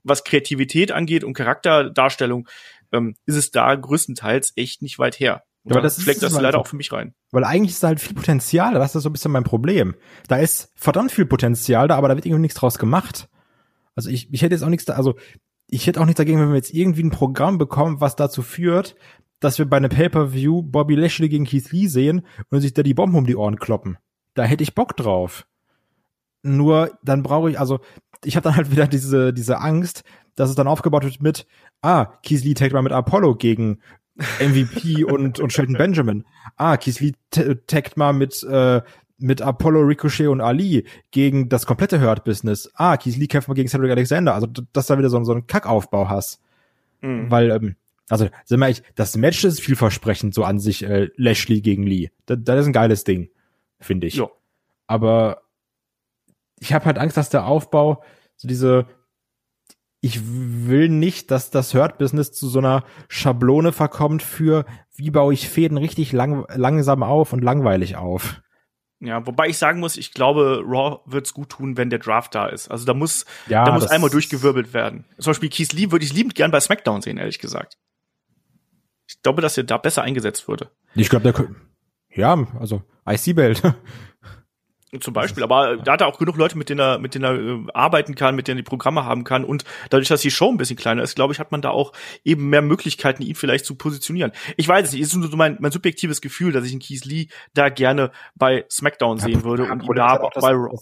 Was 0.05 0.23
Kreativität 0.23 0.93
angeht 0.93 1.25
und 1.25 1.35
Charakterdarstellung, 1.35 2.49
ähm, 2.93 3.17
ist 3.27 3.37
es 3.37 3.51
da 3.51 3.75
größtenteils 3.75 4.53
echt 4.57 4.83
nicht 4.83 4.99
weit 4.99 5.19
her. 5.19 5.45
Ja, 5.65 5.73
aber 5.73 5.81
das 5.81 6.01
schlägt 6.01 6.23
das 6.23 6.39
leider 6.39 6.59
auch 6.59 6.67
für 6.67 6.77
mich 6.77 6.93
rein. 6.93 7.15
Weil 7.31 7.45
eigentlich 7.45 7.73
ist 7.73 7.83
da 7.83 7.89
halt 7.89 8.01
viel 8.01 8.15
Potenzial, 8.15 8.75
das 8.75 8.95
ist 8.95 9.03
so 9.03 9.09
ein 9.09 9.13
bisschen 9.13 9.33
mein 9.33 9.45
Problem. 9.45 9.95
Da 10.29 10.37
ist 10.37 10.71
verdammt 10.75 11.11
viel 11.11 11.25
Potenzial 11.25 11.89
da, 11.89 11.97
aber 11.97 12.09
da 12.09 12.17
wird 12.17 12.27
irgendwie 12.27 12.43
nichts 12.43 12.59
draus 12.59 12.79
gemacht. 12.79 13.29
Also 13.95 14.11
ich, 14.11 14.33
ich 14.33 14.43
hätte 14.43 14.55
jetzt 14.55 14.63
auch 14.63 14.69
nichts 14.69 14.85
da, 14.85 14.95
also 14.95 15.15
ich 15.67 15.87
hätte 15.87 16.01
auch 16.01 16.05
nichts 16.05 16.19
dagegen, 16.19 16.39
wenn 16.39 16.51
wir 16.51 16.57
jetzt 16.57 16.75
irgendwie 16.75 17.03
ein 17.03 17.11
Programm 17.11 17.57
bekommen, 17.57 18.01
was 18.01 18.15
dazu 18.15 18.43
führt, 18.43 18.95
dass 19.41 19.59
wir 19.59 19.67
bei 19.67 19.79
einem 19.79 19.91
Pay-Per-View 19.91 20.63
Bobby 20.63 20.95
Lashley 20.95 21.29
gegen 21.29 21.47
Keith 21.47 21.71
Lee 21.73 21.87
sehen 21.87 22.27
und 22.51 22.61
sich 22.61 22.75
da 22.75 22.83
die 22.83 22.95
Bomben 22.95 23.17
um 23.17 23.27
die 23.27 23.37
Ohren 23.37 23.59
kloppen. 23.59 23.97
Da 24.35 24.45
hätte 24.45 24.63
ich 24.63 24.75
Bock 24.75 24.97
drauf. 24.97 25.47
Nur 26.43 26.99
dann 27.03 27.23
brauche 27.23 27.51
ich, 27.51 27.59
also 27.59 27.81
ich 28.23 28.37
habe 28.37 28.45
dann 28.45 28.57
halt 28.57 28.71
wieder 28.71 28.87
diese, 28.87 29.33
diese 29.33 29.61
Angst, 29.61 30.03
dass 30.35 30.51
es 30.51 30.57
dann 30.57 30.69
aufgebaut 30.69 31.05
wird 31.05 31.23
mit, 31.23 31.47
ah, 31.81 32.07
Keith 32.23 32.45
Lee 32.45 32.55
taggt 32.55 32.75
mal 32.75 32.83
mit 32.83 32.93
Apollo 32.93 33.37
gegen 33.37 33.81
MVP 34.17 35.05
und, 35.05 35.41
und 35.41 35.53
Shelton 35.53 35.77
Benjamin. 35.77 36.25
Ah, 36.57 36.77
Kisly 36.77 37.15
taggt 37.67 37.97
mal 37.97 38.13
mit, 38.13 38.43
äh, 38.45 38.81
mit 39.19 39.43
Apollo, 39.43 39.81
Ricochet 39.81 40.29
und 40.29 40.41
Ali 40.41 40.87
gegen 41.11 41.49
das 41.49 41.67
komplette 41.67 42.01
Hurt-Business. 42.01 42.71
Ah, 42.75 42.97
Kisly 42.97 43.27
kämpft 43.27 43.49
mal 43.49 43.55
gegen 43.55 43.69
Cedric 43.69 43.91
Alexander. 43.91 44.35
Also, 44.35 44.47
dass 44.73 44.87
da 44.87 44.99
wieder 44.99 45.11
so, 45.11 45.23
so 45.25 45.33
einen 45.33 45.47
Kackaufbau 45.47 46.09
hast. 46.09 46.41
Mhm. 47.01 47.31
Weil, 47.31 47.51
ähm, 47.51 47.77
Also, 48.09 48.29
sind 48.45 48.61
wir 48.61 48.67
ehrlich, 48.67 48.83
das 48.95 49.17
Match 49.17 49.45
ist 49.45 49.61
vielversprechend 49.61 50.35
so 50.35 50.45
an 50.45 50.59
sich, 50.59 50.85
äh, 50.85 51.09
Lashley 51.17 51.61
gegen 51.61 51.85
Lee. 51.85 52.11
Das, 52.27 52.39
das 52.41 52.61
ist 52.61 52.67
ein 52.67 52.73
geiles 52.73 53.05
Ding, 53.05 53.31
finde 53.81 54.07
ich. 54.07 54.15
Ja. 54.15 54.29
Aber 54.87 55.43
ich 56.61 56.73
habe 56.73 56.85
halt 56.85 56.99
Angst, 56.99 57.17
dass 57.17 57.31
der 57.31 57.47
Aufbau, 57.47 58.03
so 58.37 58.47
diese, 58.47 58.87
ich 60.05 60.21
will 60.23 60.91
nicht, 60.91 61.31
dass 61.31 61.51
das 61.51 61.73
Hurt-Business 61.73 62.31
zu 62.31 62.47
so 62.47 62.59
einer 62.59 62.85
Schablone 63.09 63.73
verkommt 63.73 64.23
für, 64.23 64.67
wie 64.95 65.11
baue 65.11 65.33
ich 65.33 65.49
Fäden 65.49 65.79
richtig 65.79 66.13
lang, 66.13 66.45
langsam 66.55 67.03
auf 67.03 67.33
und 67.33 67.43
langweilig 67.43 67.97
auf. 67.97 68.43
Ja, 69.01 69.27
wobei 69.27 69.49
ich 69.49 69.57
sagen 69.57 69.81
muss, 69.81 69.97
ich 69.97 70.13
glaube, 70.13 70.63
Raw 70.63 71.01
wird's 71.07 71.33
gut 71.33 71.49
tun, 71.49 71.79
wenn 71.79 71.89
der 71.89 72.01
Draft 72.01 72.35
da 72.35 72.49
ist. 72.49 72.71
Also 72.71 72.85
da 72.85 72.93
muss, 72.93 73.25
Ja, 73.47 73.65
da 73.65 73.73
muss 73.73 73.87
einmal 73.87 74.11
durchgewirbelt 74.11 74.75
werden. 74.75 75.07
Zum 75.19 75.31
Beispiel 75.31 75.49
Keith 75.49 75.73
Lee 75.73 75.91
würde 75.91 76.05
ich 76.05 76.13
liebend 76.13 76.35
gern 76.35 76.51
bei 76.51 76.61
SmackDown 76.61 77.01
sehen, 77.01 77.17
ehrlich 77.17 77.39
gesagt. 77.39 77.79
Ich 79.09 79.23
glaube, 79.23 79.41
dass 79.41 79.57
er 79.57 79.65
da 79.65 79.79
besser 79.79 80.03
eingesetzt 80.03 80.49
würde. 80.49 80.71
Ich 80.95 81.09
glaube, 81.09 81.33
der, 81.33 81.49
ja, 82.11 82.47
also, 82.61 82.83
IC-Belt. 83.09 83.63
Zum 85.01 85.15
Beispiel, 85.15 85.43
aber 85.43 85.77
da 85.77 85.93
hat 85.93 86.01
er 86.01 86.07
auch 86.07 86.19
genug 86.19 86.37
Leute, 86.37 86.57
mit 86.59 86.69
denen 86.69 86.81
er, 86.81 86.99
mit 86.99 87.15
denen 87.15 87.25
er 87.25 87.35
äh, 87.35 87.67
arbeiten 87.75 88.15
kann, 88.15 88.35
mit 88.37 88.49
denen 88.49 88.59
er 88.59 88.63
die 88.63 88.69
Programme 88.69 89.05
haben 89.05 89.25
kann 89.25 89.45
und 89.45 89.65
dadurch, 89.91 90.09
dass 90.09 90.21
die 90.21 90.31
Show 90.31 90.51
ein 90.51 90.57
bisschen 90.57 90.77
kleiner 90.77 91.03
ist, 91.03 91.15
glaube 91.17 91.33
ich, 91.33 91.41
hat 91.41 91.53
man 91.53 91.63
da 91.63 91.71
auch 91.71 91.93
eben 92.25 92.49
mehr 92.51 92.63
Möglichkeiten, 92.63 93.23
ihn 93.23 93.35
vielleicht 93.35 93.65
zu 93.65 93.75
positionieren. 93.75 94.33
Ich 94.57 94.69
weiß 94.69 94.87
es 94.87 94.93
nicht, 94.93 95.03
es 95.03 95.09
ist 95.09 95.17
nur 95.17 95.31
so 95.31 95.37
mein, 95.37 95.57
mein 95.61 95.73
subjektives 95.73 96.21
Gefühl, 96.21 96.53
dass 96.53 96.65
ich 96.65 96.73
einen 96.73 96.81
Keith 96.81 97.05
Lee 97.05 97.27
da 97.55 97.69
gerne 97.69 98.11
bei 98.35 98.65
SmackDown 98.71 99.19
sehen 99.19 99.45
würde 99.45 99.65
und 99.65 99.83
ihn 99.83 99.95
da 99.95 100.17
bei 100.19 100.51
Raw. 100.51 100.79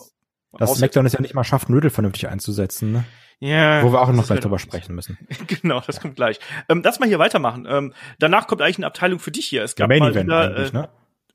Das. 0.58 0.74
SmackDown 0.76 1.06
ist 1.06 1.14
ja 1.14 1.20
nicht 1.20 1.34
mal 1.34 1.44
schafft, 1.44 1.68
einen 1.68 1.76
Riddle 1.76 1.90
vernünftig 1.90 2.28
einzusetzen, 2.28 2.92
ne? 2.92 3.04
Ja, 3.40 3.82
Wo 3.82 3.90
wir 3.90 4.00
auch 4.00 4.06
noch 4.08 4.14
gleich 4.18 4.30
halt- 4.30 4.44
drüber 4.44 4.60
sprechen 4.60 4.94
müssen. 4.94 5.18
Genau, 5.48 5.80
das 5.84 6.00
kommt 6.00 6.14
gleich. 6.14 6.38
Ähm, 6.68 6.82
lass 6.84 7.00
mal 7.00 7.08
hier 7.08 7.18
weitermachen. 7.18 7.66
Ähm, 7.68 7.92
danach 8.20 8.46
kommt 8.46 8.62
eigentlich 8.62 8.76
eine 8.78 8.86
Abteilung 8.86 9.18
für 9.18 9.32
dich 9.32 9.46
hier. 9.46 9.64
Es 9.64 9.72
Ja, 9.72 9.84
gab 9.84 9.88
Main 9.88 9.98
mal 9.98 10.10
Event 10.12 10.26
wieder, 10.28 10.40
eigentlich, 10.42 10.72
äh, 10.74 10.76
ne? 10.76 10.88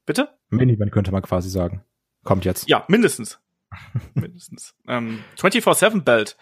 Bitte? 0.06 0.30
Main 0.50 0.70
Event 0.70 0.92
könnte 0.94 1.12
man 1.12 1.22
quasi 1.22 1.50
sagen. 1.50 1.84
Kommt 2.28 2.44
jetzt. 2.44 2.68
Ja, 2.68 2.84
mindestens. 2.90 3.40
mindestens. 4.14 4.76
Ähm, 4.86 5.24
24-7 5.40 6.02
Belt. 6.02 6.36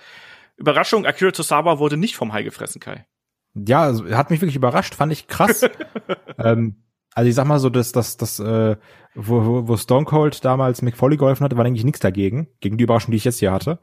Überraschung, 0.57 1.05
Akira 1.05 1.29
Tosawa 1.29 1.77
wurde 1.77 1.95
nicht 1.95 2.15
vom 2.15 2.33
Hai 2.33 2.41
gefressen, 2.41 2.81
Kai. 2.81 3.05
Ja, 3.53 3.83
also, 3.83 4.09
hat 4.09 4.31
mich 4.31 4.41
wirklich 4.41 4.55
überrascht, 4.55 4.95
fand 4.95 5.13
ich 5.13 5.27
krass. 5.27 5.61
ähm, 6.39 6.83
also 7.13 7.29
ich 7.29 7.35
sag 7.35 7.45
mal 7.45 7.59
so, 7.59 7.69
dass 7.69 7.91
das, 7.91 8.17
das, 8.17 8.39
äh, 8.39 8.77
wo, 9.13 9.45
wo, 9.45 9.67
wo 9.67 9.77
Stone 9.77 10.05
Cold 10.05 10.43
damals 10.43 10.81
Mick 10.81 10.97
Foley 10.97 11.17
geholfen 11.17 11.43
hatte, 11.43 11.55
war 11.55 11.63
eigentlich 11.63 11.85
nichts 11.85 11.99
dagegen, 11.99 12.47
gegen 12.61 12.79
die 12.79 12.85
Überraschung, 12.85 13.11
die 13.11 13.17
ich 13.17 13.23
jetzt 13.23 13.37
hier 13.37 13.51
hatte. 13.51 13.77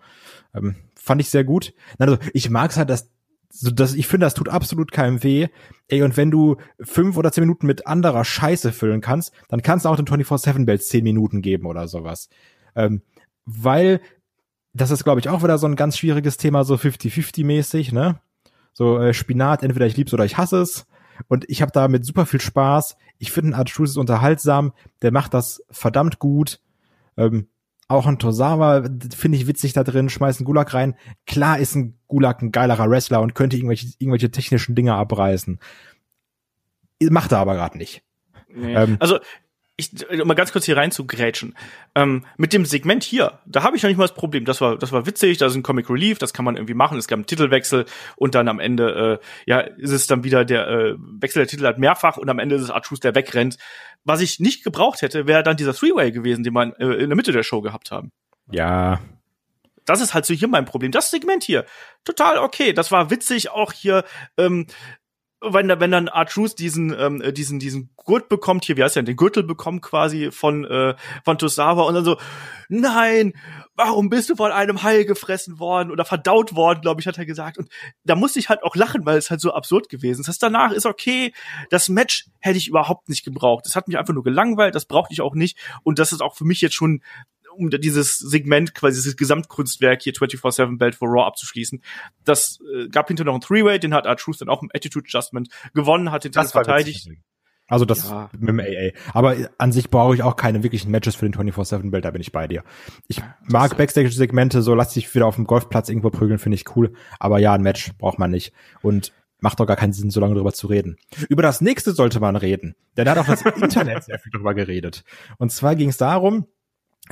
Ähm, 0.56 0.74
fand 0.96 1.20
ich 1.20 1.30
sehr 1.30 1.44
gut. 1.44 1.72
Also 2.00 2.18
ich 2.34 2.50
mag's 2.50 2.78
halt, 2.78 2.90
dass, 2.90 3.12
so, 3.54 3.70
dass 3.70 3.92
ich 3.92 4.06
finde, 4.06 4.24
das 4.24 4.34
tut 4.34 4.48
absolut 4.48 4.92
keinem 4.92 5.22
weh. 5.22 5.48
Ey, 5.88 6.02
und 6.02 6.16
wenn 6.16 6.30
du 6.30 6.56
fünf 6.80 7.18
oder 7.18 7.30
zehn 7.32 7.42
Minuten 7.42 7.66
mit 7.66 7.86
anderer 7.86 8.24
Scheiße 8.24 8.72
füllen 8.72 9.02
kannst, 9.02 9.32
dann 9.48 9.60
kannst 9.60 9.84
du 9.84 9.90
auch 9.90 9.96
den 9.96 10.06
24-7-Belt 10.06 10.82
zehn 10.82 11.04
Minuten 11.04 11.42
geben 11.42 11.66
oder 11.66 11.86
sowas. 11.86 12.30
Ähm, 12.74 13.02
weil 13.44 14.00
das 14.72 14.90
ist, 14.90 15.04
glaube 15.04 15.20
ich, 15.20 15.28
auch 15.28 15.42
wieder 15.42 15.58
so 15.58 15.66
ein 15.66 15.76
ganz 15.76 15.98
schwieriges 15.98 16.38
Thema, 16.38 16.64
so 16.64 16.76
50-50-mäßig, 16.76 17.92
ne? 17.92 18.20
So 18.72 18.98
äh, 18.98 19.12
Spinat, 19.12 19.62
entweder 19.62 19.84
ich 19.84 19.98
lieb's 19.98 20.14
oder 20.14 20.24
ich 20.24 20.38
hasse 20.38 20.62
es. 20.62 20.86
Und 21.28 21.44
ich 21.50 21.60
habe 21.60 21.72
damit 21.72 22.06
super 22.06 22.24
viel 22.24 22.40
Spaß. 22.40 22.96
Ich 23.18 23.32
finde, 23.32 23.54
Art 23.54 23.68
Truth 23.68 23.90
ist 23.90 23.98
unterhaltsam. 23.98 24.72
Der 25.02 25.12
macht 25.12 25.34
das 25.34 25.62
verdammt 25.70 26.18
gut. 26.18 26.58
Ähm, 27.18 27.48
auch 27.88 28.06
ein 28.06 28.18
Tosawa 28.18 28.84
finde 29.14 29.38
ich 29.38 29.46
witzig 29.46 29.72
da 29.72 29.84
drin. 29.84 30.08
Schmeißt 30.08 30.40
einen 30.40 30.46
Gulag 30.46 30.72
rein. 30.74 30.96
Klar 31.26 31.58
ist 31.58 31.74
ein 31.74 31.98
Gulag 32.08 32.42
ein 32.42 32.52
geilerer 32.52 32.88
Wrestler 32.88 33.20
und 33.20 33.34
könnte 33.34 33.56
irgendwelche, 33.56 33.88
irgendwelche 33.98 34.30
technischen 34.30 34.74
Dinge 34.74 34.94
abreißen. 34.94 35.60
Macht 37.10 37.32
er 37.32 37.38
aber 37.38 37.54
gerade 37.54 37.76
nicht. 37.76 38.02
Nee. 38.48 38.74
Ähm, 38.74 38.96
also, 39.00 39.18
ich, 39.76 39.90
um 40.10 40.28
mal 40.28 40.34
ganz 40.34 40.52
kurz 40.52 40.66
hier 40.66 40.76
rein 40.76 40.90
zu 40.90 41.06
grätschen. 41.06 41.56
Ähm, 41.94 42.24
mit 42.36 42.52
dem 42.52 42.64
Segment 42.66 43.02
hier, 43.02 43.40
da 43.46 43.62
habe 43.62 43.76
ich 43.76 43.82
noch 43.82 43.88
nicht 43.88 43.96
mal 43.96 44.04
das 44.04 44.14
Problem. 44.14 44.44
Das 44.44 44.60
war, 44.60 44.76
das 44.76 44.92
war 44.92 45.06
witzig, 45.06 45.38
das 45.38 45.52
ist 45.52 45.56
ein 45.56 45.62
Comic 45.62 45.88
Relief, 45.88 46.18
das 46.18 46.32
kann 46.34 46.44
man 46.44 46.56
irgendwie 46.56 46.74
machen. 46.74 46.98
Es 46.98 47.08
gab 47.08 47.16
einen 47.16 47.26
Titelwechsel 47.26 47.86
und 48.16 48.34
dann 48.34 48.48
am 48.48 48.60
Ende, 48.60 49.20
äh, 49.20 49.50
ja, 49.50 49.60
ist 49.60 49.90
es 49.90 50.06
dann 50.06 50.24
wieder 50.24 50.44
der 50.44 50.68
äh, 50.68 50.94
Wechsel 50.98 51.40
der 51.40 51.48
Titel 51.48 51.64
halt 51.64 51.78
mehrfach 51.78 52.16
und 52.18 52.28
am 52.28 52.38
Ende 52.38 52.56
ist 52.56 52.62
es 52.62 52.70
Artrus, 52.70 53.00
der 53.00 53.14
wegrennt. 53.14 53.56
Was 54.04 54.20
ich 54.20 54.40
nicht 54.40 54.62
gebraucht 54.64 55.00
hätte, 55.02 55.26
wäre 55.26 55.42
dann 55.42 55.56
dieser 55.56 55.74
Three-Way 55.74 56.12
gewesen, 56.12 56.44
den 56.44 56.52
man 56.52 56.72
äh, 56.74 56.86
in 56.86 57.08
der 57.08 57.16
Mitte 57.16 57.32
der 57.32 57.42
Show 57.42 57.62
gehabt 57.62 57.90
haben. 57.90 58.12
Ja, 58.50 59.00
Das 59.84 60.00
ist 60.00 60.14
halt 60.14 60.26
so 60.26 60.34
hier 60.34 60.48
mein 60.48 60.64
Problem. 60.64 60.92
Das 60.92 61.10
Segment 61.10 61.42
hier, 61.42 61.64
total 62.04 62.38
okay. 62.38 62.72
Das 62.72 62.92
war 62.92 63.10
witzig, 63.10 63.50
auch 63.50 63.72
hier, 63.72 64.04
ähm, 64.36 64.66
wenn, 65.42 65.68
wenn 65.68 65.90
dann 65.90 66.08
Artrus 66.08 66.54
diesen, 66.54 66.94
ähm, 66.98 67.20
äh, 67.20 67.32
diesen, 67.32 67.58
diesen 67.58 67.90
Gurt 67.96 68.28
bekommt, 68.28 68.64
hier, 68.64 68.76
wie 68.76 68.82
heißt 68.82 68.96
der, 68.96 69.02
den 69.02 69.16
Gürtel 69.16 69.42
bekommt 69.42 69.82
quasi 69.82 70.30
von, 70.30 70.64
äh, 70.64 70.94
von 71.24 71.38
Tosawa 71.38 71.82
und 71.82 71.94
dann 71.94 72.04
so, 72.04 72.16
nein, 72.68 73.32
warum 73.74 74.08
bist 74.08 74.30
du 74.30 74.36
von 74.36 74.52
einem 74.52 74.82
Hai 74.82 75.04
gefressen 75.04 75.58
worden 75.58 75.90
oder 75.90 76.04
verdaut 76.04 76.54
worden, 76.54 76.80
glaube 76.80 77.00
ich, 77.00 77.06
hat 77.06 77.18
er 77.18 77.26
gesagt. 77.26 77.58
Und 77.58 77.68
da 78.04 78.14
musste 78.14 78.38
ich 78.38 78.48
halt 78.48 78.62
auch 78.62 78.76
lachen, 78.76 79.04
weil 79.04 79.18
es 79.18 79.30
halt 79.30 79.40
so 79.40 79.52
absurd 79.52 79.88
gewesen 79.88 80.20
ist. 80.20 80.28
Das 80.28 80.38
danach 80.38 80.72
ist 80.72 80.86
okay. 80.86 81.32
Das 81.70 81.88
Match 81.88 82.26
hätte 82.38 82.58
ich 82.58 82.68
überhaupt 82.68 83.08
nicht 83.08 83.24
gebraucht. 83.24 83.66
Das 83.66 83.74
hat 83.74 83.88
mich 83.88 83.98
einfach 83.98 84.14
nur 84.14 84.24
gelangweilt, 84.24 84.74
das 84.74 84.86
brauchte 84.86 85.12
ich 85.12 85.20
auch 85.20 85.34
nicht. 85.34 85.58
Und 85.82 85.98
das 85.98 86.12
ist 86.12 86.22
auch 86.22 86.36
für 86.36 86.44
mich 86.44 86.60
jetzt 86.60 86.74
schon 86.74 87.02
um 87.56 87.70
dieses 87.70 88.18
Segment, 88.18 88.74
quasi 88.74 88.96
dieses 89.00 89.16
Gesamtkunstwerk 89.16 90.02
hier 90.02 90.12
24-7 90.12 90.78
Belt 90.78 90.94
for 90.94 91.08
Raw 91.08 91.26
abzuschließen. 91.26 91.82
Das 92.24 92.58
äh, 92.74 92.88
gab 92.88 93.08
hinterher 93.08 93.26
noch 93.26 93.34
einen 93.34 93.40
Three-Way, 93.42 93.78
den 93.78 93.94
hat 93.94 94.06
R-Truth 94.06 94.40
dann 94.40 94.48
auch 94.48 94.62
im 94.62 94.70
Attitude 94.74 95.06
Adjustment 95.06 95.48
gewonnen, 95.74 96.10
hat 96.10 96.24
den 96.24 96.32
das 96.32 96.52
verteidigt. 96.52 97.06
witzig. 97.06 97.20
Also 97.68 97.84
das 97.86 98.10
Ja. 98.10 98.28
mit 98.38 98.48
dem 98.48 98.60
AA. 98.60 98.90
Aber 99.14 99.34
an 99.56 99.72
sich 99.72 99.88
brauche 99.88 100.14
ich 100.14 100.22
auch 100.22 100.36
keine 100.36 100.62
wirklichen 100.62 100.90
Matches 100.90 101.14
für 101.14 101.26
den 101.28 101.32
24-7-Bild, 101.34 102.04
da 102.04 102.10
bin 102.10 102.20
ich 102.20 102.32
bei 102.32 102.46
dir. 102.46 102.64
Ich 103.08 103.22
mag 103.46 103.76
Backstage-Segmente, 103.78 104.60
so 104.62 104.74
lass 104.74 104.92
dich 104.92 105.14
wieder 105.14 105.26
auf 105.26 105.36
dem 105.36 105.46
Golfplatz 105.46 105.88
irgendwo 105.88 106.10
prügeln, 106.10 106.38
finde 106.38 106.56
ich 106.56 106.76
cool. 106.76 106.92
Aber 107.18 107.38
ja, 107.38 107.54
ein 107.54 107.62
Match 107.62 107.92
braucht 107.98 108.18
man 108.18 108.30
nicht. 108.30 108.52
Und 108.82 109.12
macht 109.40 109.58
doch 109.58 109.66
gar 109.66 109.76
keinen 109.76 109.92
Sinn, 109.92 110.10
so 110.10 110.20
lange 110.20 110.34
drüber 110.34 110.52
zu 110.52 110.66
reden. 110.66 110.96
Über 111.28 111.42
das 111.42 111.60
nächste 111.60 111.92
sollte 111.92 112.20
man 112.20 112.36
reden. 112.36 112.74
Denn 112.96 113.06
da 113.06 113.12
hat 113.12 113.18
auch 113.18 113.26
das 113.26 113.42
Internet 113.62 114.04
sehr 114.04 114.18
viel 114.18 114.30
drüber 114.32 114.54
geredet. 114.54 115.02
Und 115.38 115.50
zwar 115.50 115.74
ging 115.74 115.88
es 115.88 115.96
darum, 115.96 116.46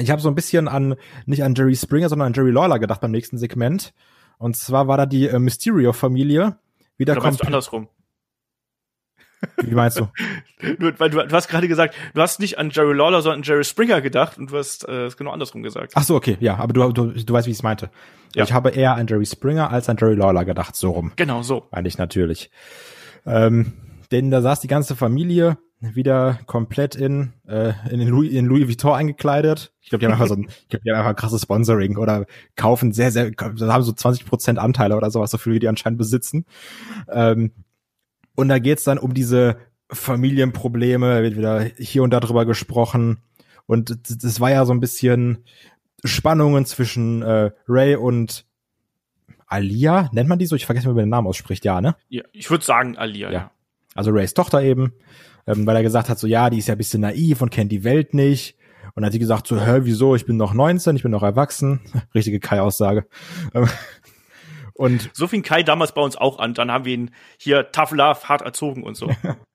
ich 0.00 0.10
habe 0.10 0.20
so 0.20 0.28
ein 0.28 0.34
bisschen 0.34 0.68
an, 0.68 0.96
nicht 1.26 1.44
an 1.44 1.54
Jerry 1.54 1.76
Springer, 1.76 2.08
sondern 2.08 2.26
an 2.26 2.32
Jerry 2.32 2.50
Lawler 2.50 2.78
gedacht 2.78 3.00
beim 3.00 3.10
nächsten 3.10 3.38
Segment. 3.38 3.92
Und 4.38 4.56
zwar 4.56 4.88
war 4.88 4.96
da 4.96 5.06
die 5.06 5.28
äh, 5.28 5.38
Mysterio-Familie 5.38 6.56
wieder 6.96 7.12
Oder 7.12 7.22
meinst 7.22 7.40
du 7.40 7.46
andersrum? 7.46 7.88
Wie 9.62 9.74
meinst 9.74 9.98
du? 9.98 10.08
Du, 10.78 10.92
weil 10.98 11.08
du, 11.08 11.26
du 11.26 11.34
hast 11.34 11.48
gerade 11.48 11.68
gesagt, 11.68 11.94
du 12.12 12.20
hast 12.20 12.38
nicht 12.38 12.58
an 12.58 12.68
Jerry 12.68 12.92
Lawler, 12.92 13.22
sondern 13.22 13.40
an 13.40 13.44
Jerry 13.44 13.64
Springer 13.64 14.02
gedacht 14.02 14.36
und 14.36 14.52
du 14.52 14.58
hast 14.58 14.86
äh, 14.86 15.06
es 15.06 15.16
genau 15.16 15.30
andersrum 15.30 15.62
gesagt. 15.62 15.92
Ach 15.94 16.02
so, 16.02 16.14
okay, 16.14 16.36
ja, 16.38 16.58
aber 16.58 16.74
du, 16.74 16.92
du, 16.92 17.06
du 17.12 17.32
weißt, 17.32 17.46
wie 17.46 17.52
ich 17.52 17.56
es 17.56 17.62
meinte. 17.62 17.90
Ja. 18.34 18.44
Ich 18.44 18.52
habe 18.52 18.68
eher 18.68 18.94
an 18.94 19.06
Jerry 19.06 19.24
Springer 19.24 19.70
als 19.70 19.88
an 19.88 19.96
Jerry 19.98 20.16
Lawler 20.16 20.44
gedacht, 20.44 20.76
so 20.76 20.90
rum. 20.90 21.12
Genau 21.16 21.42
so. 21.42 21.66
Eigentlich 21.70 21.96
natürlich. 21.96 22.50
Ähm, 23.24 23.72
denn 24.11 24.31
da 24.31 24.42
saß 24.42 24.61
die 24.61 24.68
ganze 24.68 24.96
Familie 24.96 25.59
wieder 25.81 26.38
komplett 26.46 26.94
in, 26.94 27.33
äh, 27.49 27.73
in, 27.90 28.01
den 28.01 28.09
Louis, 28.09 28.31
in 28.31 28.46
Louis 28.46 28.68
Vuitton 28.68 28.92
eingekleidet. 28.92 29.73
Ich 29.81 29.88
glaube, 29.88 30.01
die 30.01 30.07
haben 30.07 30.12
einfach 30.12 30.27
so 30.27 30.35
ein, 30.35 30.49
ich 30.62 30.68
glaube, 30.68 30.85
die 30.85 30.90
haben 30.90 30.99
einfach 30.99 31.11
ein 31.11 31.16
krasses 31.16 31.42
Sponsoring 31.42 31.96
oder 31.96 32.27
kaufen 32.55 32.92
sehr, 32.92 33.11
sehr, 33.11 33.31
haben 33.38 33.83
so 33.83 33.92
20 33.92 34.27
Prozent 34.27 34.59
Anteile 34.59 34.96
oder 34.96 35.11
sowas, 35.11 35.31
so 35.31 35.38
viel 35.38 35.55
wie 35.55 35.59
die 35.59 35.68
anscheinend 35.68 35.99
besitzen. 35.99 36.44
Ähm, 37.09 37.53
und 38.35 38.49
da 38.49 38.59
geht's 38.59 38.85
dann 38.85 38.99
um 38.99 39.14
diese 39.14 39.57
Familienprobleme, 39.90 41.23
wird 41.23 41.37
wieder 41.37 41.62
hier 41.79 42.03
und 42.03 42.11
da 42.11 42.20
drüber 42.20 42.44
gesprochen. 42.44 43.23
Und 43.66 43.99
das 44.23 44.40
war 44.40 44.51
ja 44.51 44.64
so 44.66 44.73
ein 44.73 44.81
bisschen 44.81 45.44
Spannungen 46.05 46.66
zwischen 46.66 47.23
äh, 47.23 47.51
Ray 47.68 47.96
und 47.96 48.44
Alia, 49.46 50.09
nennt 50.12 50.29
man 50.29 50.38
die 50.38 50.46
so? 50.46 50.55
Ich 50.55 50.66
vergesse, 50.66 50.87
wie 50.87 50.90
man 50.90 51.05
den 51.05 51.09
Namen 51.09 51.27
ausspricht, 51.27 51.64
ja, 51.64 51.81
ne? 51.81 51.96
Ja, 52.09 52.23
ich 52.33 52.49
würde 52.51 52.64
sagen 52.64 52.96
Alia. 52.96 53.33
Ja. 53.33 53.51
Also 53.94 54.11
Rays 54.11 54.35
Tochter 54.35 54.62
eben, 54.62 54.92
ähm, 55.46 55.66
weil 55.66 55.76
er 55.76 55.83
gesagt 55.83 56.09
hat, 56.09 56.18
so 56.18 56.26
ja, 56.26 56.50
die 56.50 56.59
ist 56.59 56.68
ja 56.68 56.74
ein 56.74 56.79
bisschen 56.79 57.00
naiv 57.00 57.42
und 57.42 57.50
kennt 57.50 57.72
die 57.72 57.85
Welt 57.85 58.14
nicht. 58.14 58.57
Und 58.94 59.03
dann 59.03 59.07
hat 59.07 59.12
sie 59.12 59.18
gesagt, 59.18 59.46
so, 59.46 59.61
hä, 59.61 59.81
wieso? 59.83 60.16
Ich 60.16 60.26
bin 60.26 60.37
noch 60.37 60.53
19, 60.53 60.96
ich 60.96 61.03
bin 61.03 61.12
noch 61.12 61.22
erwachsen. 61.22 61.81
Richtige 62.14 62.40
Kai-Aussage. 62.40 63.07
Ähm, 63.55 63.68
und 64.74 65.11
So 65.12 65.26
fing 65.26 65.42
Kai 65.42 65.62
damals 65.62 65.92
bei 65.92 66.00
uns 66.00 66.16
auch 66.16 66.38
an. 66.38 66.55
Dann 66.55 66.70
haben 66.70 66.85
wir 66.85 66.94
ihn 66.94 67.11
hier 67.38 67.70
tough 67.70 67.92
love, 67.92 68.29
hart 68.29 68.42
erzogen 68.42 68.83
und 68.83 68.96
so. 68.96 69.11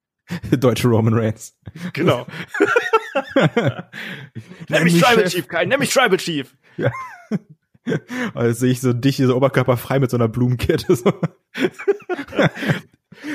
deutsche 0.57 0.87
Roman 0.87 1.13
Reigns. 1.13 1.57
genau. 1.93 2.25
nenn 4.69 4.83
mich 4.83 4.99
Tribal 4.99 5.25
Chief, 5.25 5.47
Kai, 5.47 5.65
nenn 5.65 5.79
mich 5.79 5.93
Tribal 5.93 6.17
Chief. 6.17 6.55
Also 8.33 8.59
sehe 8.59 8.71
ich 8.71 8.81
so 8.81 8.93
dich, 8.93 9.17
so 9.17 9.35
oberkörperfrei 9.35 9.99
mit 9.99 10.09
so 10.09 10.17
einer 10.17 10.27
Blumenkette. 10.27 10.95
So. 10.95 11.13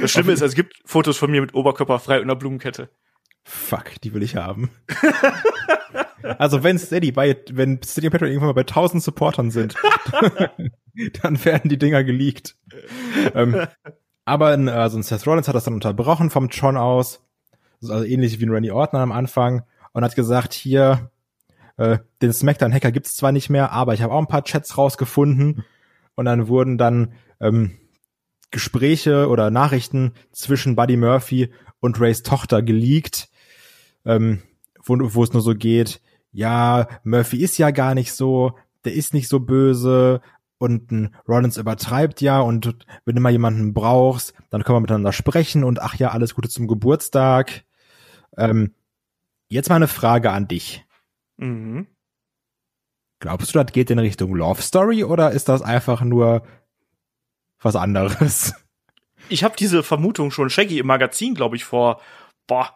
Das 0.00 0.10
Schlimme 0.10 0.32
ist, 0.32 0.40
es 0.40 0.54
gibt 0.54 0.74
Fotos 0.84 1.16
von 1.16 1.30
mir 1.30 1.40
mit 1.40 1.54
Oberkörper 1.54 1.98
frei 1.98 2.16
und 2.18 2.24
einer 2.24 2.36
Blumenkette. 2.36 2.90
Fuck, 3.44 4.00
die 4.02 4.12
will 4.14 4.22
ich 4.22 4.36
haben. 4.36 4.70
also 6.38 6.62
wenn 6.62 6.78
Steady 6.78 7.12
bei, 7.12 7.36
wenn 7.50 7.82
Steady 7.82 8.08
und 8.08 8.12
Patreon 8.12 8.30
irgendwann 8.30 8.48
mal 8.48 8.54
bei 8.54 8.60
1000 8.62 9.02
Supportern 9.02 9.50
sind, 9.50 9.74
dann 11.22 11.44
werden 11.44 11.68
die 11.68 11.78
Dinger 11.78 12.04
geleakt. 12.04 12.56
ähm, 13.34 13.66
Aber 14.24 14.46
also 14.46 14.98
ein 14.98 15.02
Seth 15.02 15.26
Rollins 15.26 15.48
hat 15.48 15.54
das 15.54 15.64
dann 15.64 15.74
unterbrochen 15.74 16.30
vom 16.30 16.50
Tron 16.50 16.76
aus, 16.76 17.24
also 17.82 18.04
ähnlich 18.04 18.38
wie 18.40 18.46
ein 18.46 18.50
Randy 18.50 18.70
Orton 18.70 19.00
am 19.00 19.12
Anfang 19.12 19.64
und 19.92 20.04
hat 20.04 20.14
gesagt, 20.14 20.52
hier, 20.52 21.10
äh, 21.76 21.98
den 22.22 22.32
Smackdown-Hacker 22.32 22.92
gibt's 22.92 23.16
zwar 23.16 23.32
nicht 23.32 23.50
mehr, 23.50 23.72
aber 23.72 23.94
ich 23.94 24.02
habe 24.02 24.12
auch 24.12 24.20
ein 24.20 24.28
paar 24.28 24.44
Chats 24.44 24.76
rausgefunden 24.76 25.64
und 26.14 26.26
dann 26.26 26.46
wurden 26.46 26.78
dann 26.78 27.14
ähm, 27.40 27.79
Gespräche 28.50 29.28
oder 29.28 29.50
Nachrichten 29.50 30.12
zwischen 30.32 30.76
Buddy 30.76 30.96
Murphy 30.96 31.50
und 31.80 32.00
Rays 32.00 32.22
Tochter 32.22 32.62
geleakt, 32.62 33.28
ähm, 34.04 34.42
wo, 34.84 34.96
wo 34.98 35.22
es 35.22 35.32
nur 35.32 35.42
so 35.42 35.54
geht, 35.54 36.00
ja, 36.32 36.88
Murphy 37.04 37.38
ist 37.38 37.58
ja 37.58 37.70
gar 37.70 37.94
nicht 37.94 38.12
so, 38.12 38.56
der 38.84 38.94
ist 38.94 39.14
nicht 39.14 39.28
so 39.28 39.40
böse 39.40 40.20
und 40.58 40.90
ein 40.90 41.14
Rollins 41.26 41.56
übertreibt 41.56 42.20
ja 42.20 42.40
und 42.40 42.76
wenn 43.04 43.14
du 43.14 43.20
mal 43.20 43.32
jemanden 43.32 43.72
brauchst, 43.72 44.34
dann 44.50 44.62
können 44.62 44.76
wir 44.76 44.80
miteinander 44.80 45.12
sprechen 45.12 45.64
und 45.64 45.80
ach 45.80 45.94
ja, 45.96 46.10
alles 46.10 46.34
Gute 46.34 46.48
zum 46.48 46.68
Geburtstag. 46.68 47.64
Ähm, 48.36 48.74
jetzt 49.48 49.68
mal 49.68 49.76
eine 49.76 49.88
Frage 49.88 50.30
an 50.30 50.48
dich. 50.48 50.84
Mhm. 51.38 51.86
Glaubst 53.20 53.54
du, 53.54 53.62
das 53.62 53.72
geht 53.72 53.90
in 53.90 53.98
Richtung 53.98 54.34
Love 54.34 54.62
Story 54.62 55.04
oder 55.04 55.32
ist 55.32 55.48
das 55.48 55.62
einfach 55.62 56.02
nur 56.02 56.42
was 57.60 57.76
anderes? 57.76 58.54
Ich 59.28 59.44
habe 59.44 59.54
diese 59.56 59.82
Vermutung 59.82 60.30
schon 60.30 60.50
Shaggy 60.50 60.78
im 60.78 60.86
Magazin, 60.86 61.34
glaube 61.34 61.56
ich, 61.56 61.64
vor 61.64 62.00
boah, 62.46 62.74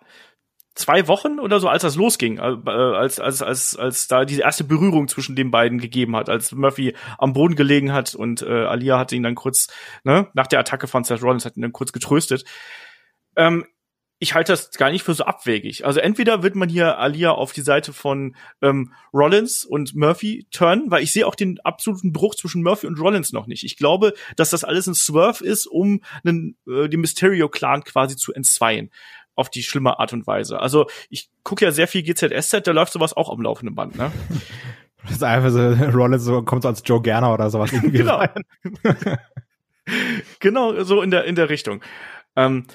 zwei 0.75 1.07
Wochen 1.09 1.39
oder 1.39 1.61
so, 1.61 1.69
als 1.69 1.83
das 1.83 1.97
losging, 1.97 2.39
äh, 2.39 2.71
als, 2.71 3.21
als, 3.21 3.43
als, 3.43 3.77
als 3.77 4.09
da 4.09 4.25
diese 4.25 4.43
erste 4.43 4.65
Berührung 4.65 5.09
zwischen 5.09 5.37
den 5.37 5.51
beiden 5.51 5.79
gegeben 5.79 6.17
hat, 6.17 6.29
als 6.29 6.53
Murphy 6.53 6.95
am 7.19 7.33
Boden 7.33 7.57
gelegen 7.57 7.93
hat 7.93 8.15
und 8.15 8.43
äh, 8.43 8.65
Alia 8.65 8.99
hat 8.99 9.13
ihn 9.13 9.23
dann 9.23 9.35
kurz, 9.35 9.69
ne, 10.03 10.29
nach 10.35 10.47
der 10.47 10.61
Attacke 10.61 10.89
von 10.89 11.05
Seth 11.05 11.23
Rollins 11.23 11.45
hat 11.45 11.57
ihn 11.57 11.63
dann 11.63 11.73
kurz 11.73 11.93
getröstet. 11.93 12.45
Ähm, 13.37 13.65
ich 14.25 14.35
halte 14.35 14.53
das 14.53 14.71
gar 14.71 14.91
nicht 14.91 15.03
für 15.03 15.13
so 15.13 15.25
abwegig. 15.25 15.85
Also 15.85 16.01
entweder 16.01 16.43
wird 16.43 16.57
man 16.57 16.71
hier 16.71 16.97
Alia 16.99 17.33
auf 17.33 17.53
die 17.53 17.61
Seite 17.61 17.93
von 17.93 18.35
ähm, 18.63 18.95
Rollins 19.13 19.67
und 19.67 19.95
Murphy 19.95 20.47
turnen, 20.51 20.91
weil 20.91 21.03
ich 21.03 21.13
sehe 21.13 21.27
auch 21.27 21.35
den 21.35 21.61
absoluten 21.61 22.11
Bruch 22.11 22.35
zwischen 22.35 22.63
Murphy 22.63 22.87
und 22.87 22.99
Rollins 22.99 23.35
noch 23.35 23.47
nicht. 23.47 23.65
Ich 23.65 23.77
glaube, 23.77 24.15
dass 24.37 24.49
das 24.49 24.65
alles 24.65 24.87
ein 24.87 24.95
Swerve 24.95 25.45
ist, 25.45 25.67
um 25.67 26.01
einen, 26.25 26.57
äh, 26.67 26.89
den 26.89 27.01
Mysterio-Clan 27.01 27.85
quasi 27.85 28.17
zu 28.17 28.33
entzweien 28.33 28.91
auf 29.35 29.51
die 29.51 29.63
schlimme 29.63 29.99
Art 29.99 30.15
und 30.15 30.27
Weise. 30.27 30.59
Also 30.59 30.87
ich 31.11 31.29
gucke 31.43 31.67
ja 31.67 31.71
sehr 31.71 31.87
viel 31.87 32.03
GZSZ, 32.03 32.67
da 32.67 32.73
läuft 32.73 32.95
sowas 32.95 33.13
auch 33.15 33.31
am 33.31 33.43
laufenden 33.43 33.75
Band, 33.75 33.97
ne? 33.97 34.11
Das 35.03 35.17
ist 35.17 35.23
einfach 35.23 35.51
so, 35.51 35.59
Rollins 35.59 36.25
so, 36.25 36.41
kommt 36.41 36.63
so 36.63 36.69
als 36.69 36.83
Joe 36.83 37.03
Gerner 37.03 37.35
oder 37.35 37.51
sowas 37.51 37.71
irgendwie 37.75 37.99
genau. 37.99 38.25
genau, 40.41 40.83
so 40.83 41.03
in 41.03 41.11
der, 41.11 41.25
in 41.25 41.35
der 41.35 41.51
Richtung. 41.51 41.83
Ähm, 42.37 42.67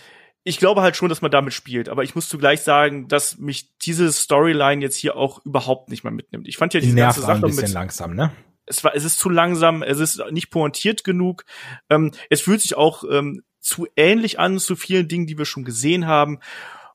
ich 0.49 0.57
glaube 0.57 0.81
halt 0.81 0.95
schon, 0.95 1.09
dass 1.09 1.21
man 1.21 1.31
damit 1.31 1.53
spielt, 1.53 1.89
aber 1.89 2.03
ich 2.03 2.15
muss 2.15 2.27
zugleich 2.27 2.61
sagen, 2.61 3.07
dass 3.07 3.37
mich 3.37 3.77
diese 3.77 4.11
Storyline 4.11 4.81
jetzt 4.81 4.95
hier 4.95 5.15
auch 5.15 5.45
überhaupt 5.45 5.89
nicht 5.89 6.03
mehr 6.03 6.11
mitnimmt. 6.11 6.47
Ich 6.47 6.57
fand 6.57 6.73
ja 6.73 6.79
diese 6.79 6.95
Die 6.95 6.99
ganze 6.99 7.21
Sache 7.21 7.33
ein 7.33 7.41
bisschen 7.41 7.63
mit, 7.63 7.73
langsam, 7.73 8.15
ne? 8.15 8.31
es 8.69 8.83
war, 8.83 8.95
es 8.95 9.03
ist 9.03 9.19
zu 9.19 9.29
langsam, 9.29 9.83
es 9.83 9.99
ist 9.99 10.21
nicht 10.31 10.51
pointiert 10.51 11.03
genug. 11.03 11.43
Ähm, 11.89 12.11
es 12.29 12.41
fühlt 12.41 12.61
sich 12.61 12.75
auch 12.75 13.03
ähm, 13.09 13.43
zu 13.59 13.87
ähnlich 13.95 14.39
an 14.39 14.59
zu 14.59 14.75
vielen 14.75 15.07
Dingen, 15.07 15.27
die 15.27 15.37
wir 15.37 15.45
schon 15.45 15.65
gesehen 15.65 16.07
haben. 16.07 16.39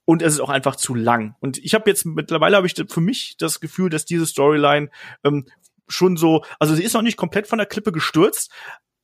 Und 0.05 0.23
es 0.23 0.35
ist 0.35 0.41
auch 0.41 0.51
einfach 0.51 0.77
zu 0.77 0.95
lang. 0.95 1.35
Und 1.41 1.59
ich 1.59 1.75
habe 1.75 1.89
jetzt 1.89 2.05
mittlerweile 2.05 2.57
habe 2.57 2.67
ich 2.67 2.75
für 2.89 3.01
mich 3.01 3.37
das 3.39 3.61
Gefühl, 3.61 3.89
dass 3.89 4.05
diese 4.05 4.27
Storyline 4.27 4.91
ähm, 5.25 5.47
schon 5.89 6.17
so, 6.17 6.45
also 6.59 6.75
sie 6.75 6.83
ist 6.83 6.95
noch 6.95 7.03
nicht 7.03 7.17
komplett 7.17 7.47
von 7.47 7.59
der 7.59 7.67
Klippe 7.67 7.93
gestürzt, 7.93 8.51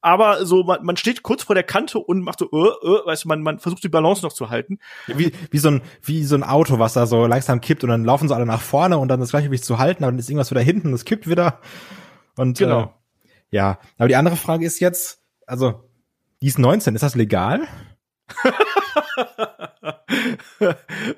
aber 0.00 0.46
so 0.46 0.64
man, 0.64 0.84
man 0.84 0.96
steht 0.96 1.22
kurz 1.22 1.42
vor 1.42 1.54
der 1.54 1.64
Kante 1.64 1.98
und 1.98 2.22
macht 2.22 2.38
so, 2.38 2.50
äh, 2.50 2.86
äh, 2.86 3.06
weißt 3.06 3.24
du, 3.24 3.28
man, 3.28 3.42
man 3.42 3.58
versucht 3.58 3.84
die 3.84 3.88
Balance 3.88 4.22
noch 4.22 4.32
zu 4.32 4.50
halten. 4.50 4.78
Wie, 5.06 5.32
wie, 5.50 5.58
so 5.58 5.70
ein, 5.70 5.82
wie 6.02 6.24
so 6.24 6.36
ein 6.36 6.42
Auto, 6.42 6.78
was 6.78 6.94
da 6.94 7.06
so 7.06 7.26
langsam 7.26 7.60
kippt 7.60 7.84
und 7.84 7.90
dann 7.90 8.04
laufen 8.04 8.28
sie 8.28 8.34
alle 8.34 8.46
nach 8.46 8.62
vorne 8.62 8.98
und 8.98 9.08
dann 9.08 9.20
das 9.20 9.30
gleiche 9.30 9.48
Gewicht 9.48 9.64
zu 9.64 9.78
halten, 9.78 10.04
aber 10.04 10.12
dann 10.12 10.18
ist 10.18 10.28
irgendwas 10.28 10.50
wieder 10.50 10.60
hinten, 10.62 10.92
das 10.92 11.04
kippt 11.04 11.28
wieder. 11.28 11.60
Und 12.36 12.58
Genau. 12.58 12.82
äh, 12.82 12.88
ja, 13.50 13.78
aber 13.98 14.08
die 14.08 14.16
andere 14.16 14.36
Frage 14.36 14.64
ist 14.64 14.80
jetzt, 14.80 15.20
also 15.46 15.84
die 16.40 16.46
ist 16.46 16.58
19, 16.58 16.94
ist 16.94 17.02
das 17.02 17.16
legal? 17.16 17.66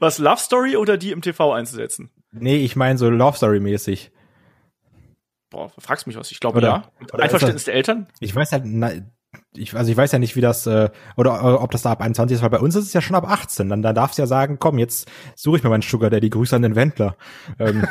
Was 0.01 0.18
Love 0.18 0.40
Story 0.40 0.77
oder 0.77 0.97
die 0.97 1.12
im 1.12 1.23
TV 1.23 1.53
einzusetzen? 1.53 2.11
Nee, 2.33 2.64
ich 2.64 2.75
meine 2.77 2.99
so 2.99 3.09
Love 3.11 3.37
Story 3.37 3.61
mäßig. 3.61 4.11
Boah, 5.53 5.71
fragst 5.79 6.07
mich 6.07 6.17
was. 6.17 6.31
Ich 6.33 6.41
glaube 6.41 6.59
Oder- 6.59 6.69
ja. 6.69 6.85
Oder 7.12 7.23
Einverständnis 7.25 7.65
der 7.65 7.75
Eltern? 7.75 8.09
Ich 8.21 8.35
weiß 8.35 8.53
halt, 8.53 8.65
na, 8.65 8.91
ich, 9.55 9.75
also 9.75 9.91
ich 9.91 9.97
weiß 9.97 10.11
ja 10.12 10.19
nicht, 10.19 10.35
wie 10.35 10.41
das, 10.41 10.67
äh, 10.67 10.91
oder 11.17 11.41
äh, 11.43 11.55
ob 11.55 11.71
das 11.71 11.83
da 11.83 11.93
ab 11.93 12.01
21 12.01 12.37
ist, 12.37 12.43
weil 12.43 12.51
bei 12.51 12.59
uns 12.59 12.75
ist 12.75 12.87
es 12.87 12.93
ja 12.95 13.03
schon 13.03 13.17
ab 13.17 13.29
18. 13.29 13.69
Dann, 13.69 13.83
dann 13.83 13.95
darfst 13.95 14.19
du 14.19 14.23
ja 14.23 14.27
sagen, 14.27 14.59
komm, 14.59 14.79
jetzt 14.79 15.11
suche 15.37 15.59
ich 15.59 15.62
mir 15.62 15.69
meinen 15.71 15.83
Sugar 15.83 16.11
Daddy, 16.11 16.31
Grüße 16.31 16.57
an 16.57 16.62
den 16.62 16.75
Wendler. 16.75 17.17
Ähm, 17.59 17.87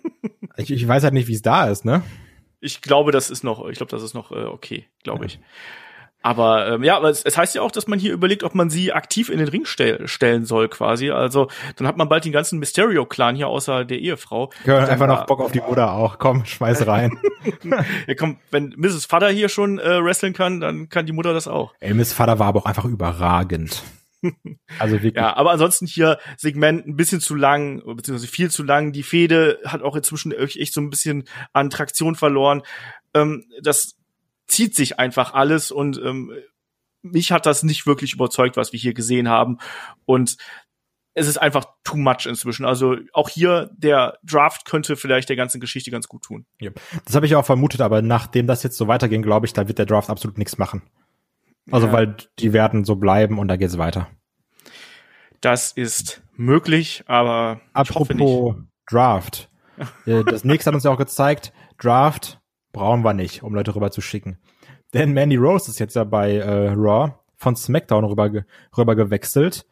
ich, 0.56 0.70
ich 0.70 0.86
weiß 0.86 1.02
halt 1.02 1.14
nicht, 1.14 1.28
wie 1.28 1.34
es 1.34 1.42
da 1.42 1.68
ist, 1.68 1.84
ne? 1.84 2.02
Ich 2.60 2.80
glaube, 2.80 3.10
das 3.10 3.30
ist 3.30 3.42
noch, 3.42 3.66
ich 3.68 3.76
glaube, 3.76 3.90
das 3.90 4.02
ist 4.02 4.14
noch 4.14 4.30
äh, 4.30 4.44
okay, 4.44 4.86
glaube 5.02 5.26
ich. 5.26 5.40
Aber 6.22 6.68
ähm, 6.68 6.84
ja, 6.84 6.96
aber 6.96 7.08
es, 7.08 7.22
es 7.22 7.38
heißt 7.38 7.54
ja 7.54 7.62
auch, 7.62 7.70
dass 7.70 7.86
man 7.86 7.98
hier 7.98 8.12
überlegt, 8.12 8.44
ob 8.44 8.54
man 8.54 8.68
sie 8.68 8.92
aktiv 8.92 9.30
in 9.30 9.38
den 9.38 9.48
Ring 9.48 9.64
stell, 9.64 10.06
stellen 10.06 10.44
soll, 10.44 10.68
quasi. 10.68 11.10
Also 11.10 11.48
dann 11.76 11.86
hat 11.86 11.96
man 11.96 12.08
bald 12.08 12.24
den 12.24 12.32
ganzen 12.32 12.58
Mysterio-Clan 12.58 13.36
hier 13.36 13.48
außer 13.48 13.84
der 13.84 13.98
Ehefrau. 13.98 14.50
Ja, 14.64 14.78
einfach 14.78 15.06
noch 15.06 15.26
Bock 15.26 15.40
auf 15.40 15.52
die 15.52 15.60
Mutter 15.60 15.92
auch. 15.92 16.18
Komm, 16.18 16.44
schmeiß 16.44 16.86
rein. 16.86 17.18
Ja, 18.06 18.14
komm, 18.14 18.38
wenn 18.50 18.74
Mrs. 18.76 19.06
Vater 19.06 19.30
hier 19.30 19.48
schon 19.48 19.78
äh, 19.78 20.04
wrestlen 20.04 20.34
kann, 20.34 20.60
dann 20.60 20.88
kann 20.88 21.06
die 21.06 21.12
Mutter 21.12 21.32
das 21.32 21.48
auch. 21.48 21.74
Ey, 21.80 21.94
Miss 21.94 22.12
Vater 22.12 22.38
war 22.38 22.48
aber 22.48 22.60
auch 22.60 22.66
einfach 22.66 22.84
überragend. 22.84 23.82
Also 24.78 24.96
wirklich. 24.96 25.14
Ja, 25.14 25.34
aber 25.36 25.50
ansonsten 25.50 25.86
hier 25.86 26.18
Segment 26.36 26.86
ein 26.86 26.94
bisschen 26.94 27.20
zu 27.20 27.34
lang, 27.34 27.82
beziehungsweise 27.96 28.30
viel 28.30 28.50
zu 28.50 28.62
lang. 28.62 28.92
Die 28.92 29.02
Fehde 29.02 29.58
hat 29.64 29.82
auch 29.82 29.96
inzwischen 29.96 30.32
echt 30.32 30.58
echt 30.58 30.74
so 30.74 30.80
ein 30.82 30.90
bisschen 30.90 31.24
an 31.54 31.70
Traktion 31.70 32.14
verloren. 32.16 32.62
Ähm, 33.14 33.46
das 33.62 33.96
zieht 34.50 34.74
sich 34.74 34.98
einfach 34.98 35.32
alles 35.34 35.70
und 35.70 35.98
ähm, 36.04 36.32
mich 37.02 37.32
hat 37.32 37.46
das 37.46 37.62
nicht 37.62 37.86
wirklich 37.86 38.12
überzeugt, 38.12 38.56
was 38.56 38.72
wir 38.72 38.80
hier 38.80 38.92
gesehen 38.94 39.28
haben. 39.28 39.58
Und 40.04 40.36
es 41.14 41.26
ist 41.26 41.38
einfach 41.38 41.64
too 41.82 41.96
much 41.96 42.26
inzwischen. 42.26 42.64
Also 42.64 42.96
auch 43.12 43.28
hier 43.28 43.70
der 43.76 44.18
Draft 44.22 44.64
könnte 44.64 44.96
vielleicht 44.96 45.28
der 45.28 45.36
ganzen 45.36 45.60
Geschichte 45.60 45.90
ganz 45.90 46.08
gut 46.08 46.22
tun. 46.22 46.46
Ja. 46.60 46.70
Das 47.04 47.14
habe 47.16 47.26
ich 47.26 47.34
auch 47.36 47.44
vermutet, 47.44 47.80
aber 47.80 48.02
nachdem 48.02 48.46
das 48.46 48.62
jetzt 48.62 48.76
so 48.76 48.86
weiterging, 48.86 49.22
glaube 49.22 49.46
ich, 49.46 49.52
da 49.52 49.66
wird 49.66 49.78
der 49.78 49.86
Draft 49.86 50.10
absolut 50.10 50.38
nichts 50.38 50.58
machen. 50.58 50.82
Also 51.70 51.86
Ja. 51.88 51.92
weil 51.92 52.16
die 52.38 52.52
werden 52.52 52.84
so 52.84 52.96
bleiben 52.96 53.38
und 53.38 53.48
da 53.48 53.56
geht's 53.56 53.78
weiter. 53.78 54.08
Das 55.40 55.72
ist 55.72 56.22
möglich, 56.36 57.04
aber 57.06 57.60
ich 57.82 57.94
hoffe 57.94 58.14
nicht. 58.14 58.22
Apropos 58.22 58.56
Draft. 58.88 59.50
Äh, 60.06 60.24
Das 60.24 60.44
nächste 60.44 60.68
hat 60.68 60.74
uns 60.74 60.84
ja 60.84 60.90
auch 60.90 60.98
gezeigt, 60.98 61.52
Draft 61.78 62.39
brauchen 62.72 63.02
wir 63.02 63.14
nicht, 63.14 63.42
um 63.42 63.54
Leute 63.54 63.74
rüber 63.74 63.90
zu 63.90 64.00
schicken. 64.00 64.38
Denn 64.94 65.12
Mandy 65.12 65.36
Rose 65.36 65.70
ist 65.70 65.78
jetzt 65.78 65.96
ja 65.96 66.04
bei 66.04 66.36
äh, 66.36 66.70
Raw 66.70 67.14
von 67.36 67.56
SmackDown 67.56 68.04
rüber, 68.04 68.30
rüber 68.76 68.96
gewechselt, 68.96 69.66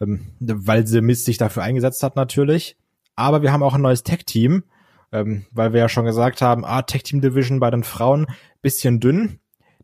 ähm, 0.00 0.32
weil 0.40 0.86
sie 0.86 1.00
Miss 1.00 1.24
sich 1.24 1.38
dafür 1.38 1.62
eingesetzt 1.62 2.02
hat 2.02 2.16
natürlich. 2.16 2.76
Aber 3.16 3.42
wir 3.42 3.52
haben 3.52 3.62
auch 3.62 3.74
ein 3.74 3.82
neues 3.82 4.02
Tech-Team, 4.02 4.64
ähm, 5.12 5.46
weil 5.52 5.72
wir 5.72 5.80
ja 5.80 5.88
schon 5.88 6.04
gesagt 6.04 6.42
haben, 6.42 6.64
ah, 6.64 6.82
Tech-Team-Division 6.82 7.60
bei 7.60 7.70
den 7.70 7.84
Frauen 7.84 8.26
bisschen 8.62 9.00
dünn. 9.00 9.38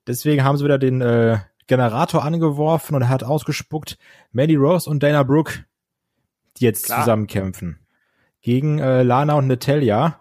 Deswegen 0.06 0.42
haben 0.42 0.56
sie 0.56 0.64
wieder 0.64 0.78
den 0.78 1.00
äh, 1.00 1.38
Generator 1.66 2.24
angeworfen 2.24 2.96
und 2.96 3.02
er 3.02 3.08
hat 3.08 3.22
ausgespuckt, 3.22 3.96
Mandy 4.32 4.56
Rose 4.56 4.90
und 4.90 5.02
Dana 5.02 5.22
Brooke, 5.22 5.64
die 6.56 6.64
jetzt 6.64 6.86
Klar. 6.86 7.00
zusammen 7.00 7.26
kämpfen. 7.28 7.78
Gegen 8.40 8.78
äh, 8.78 9.02
Lana 9.02 9.34
und 9.34 9.46
Natalia. 9.46 10.19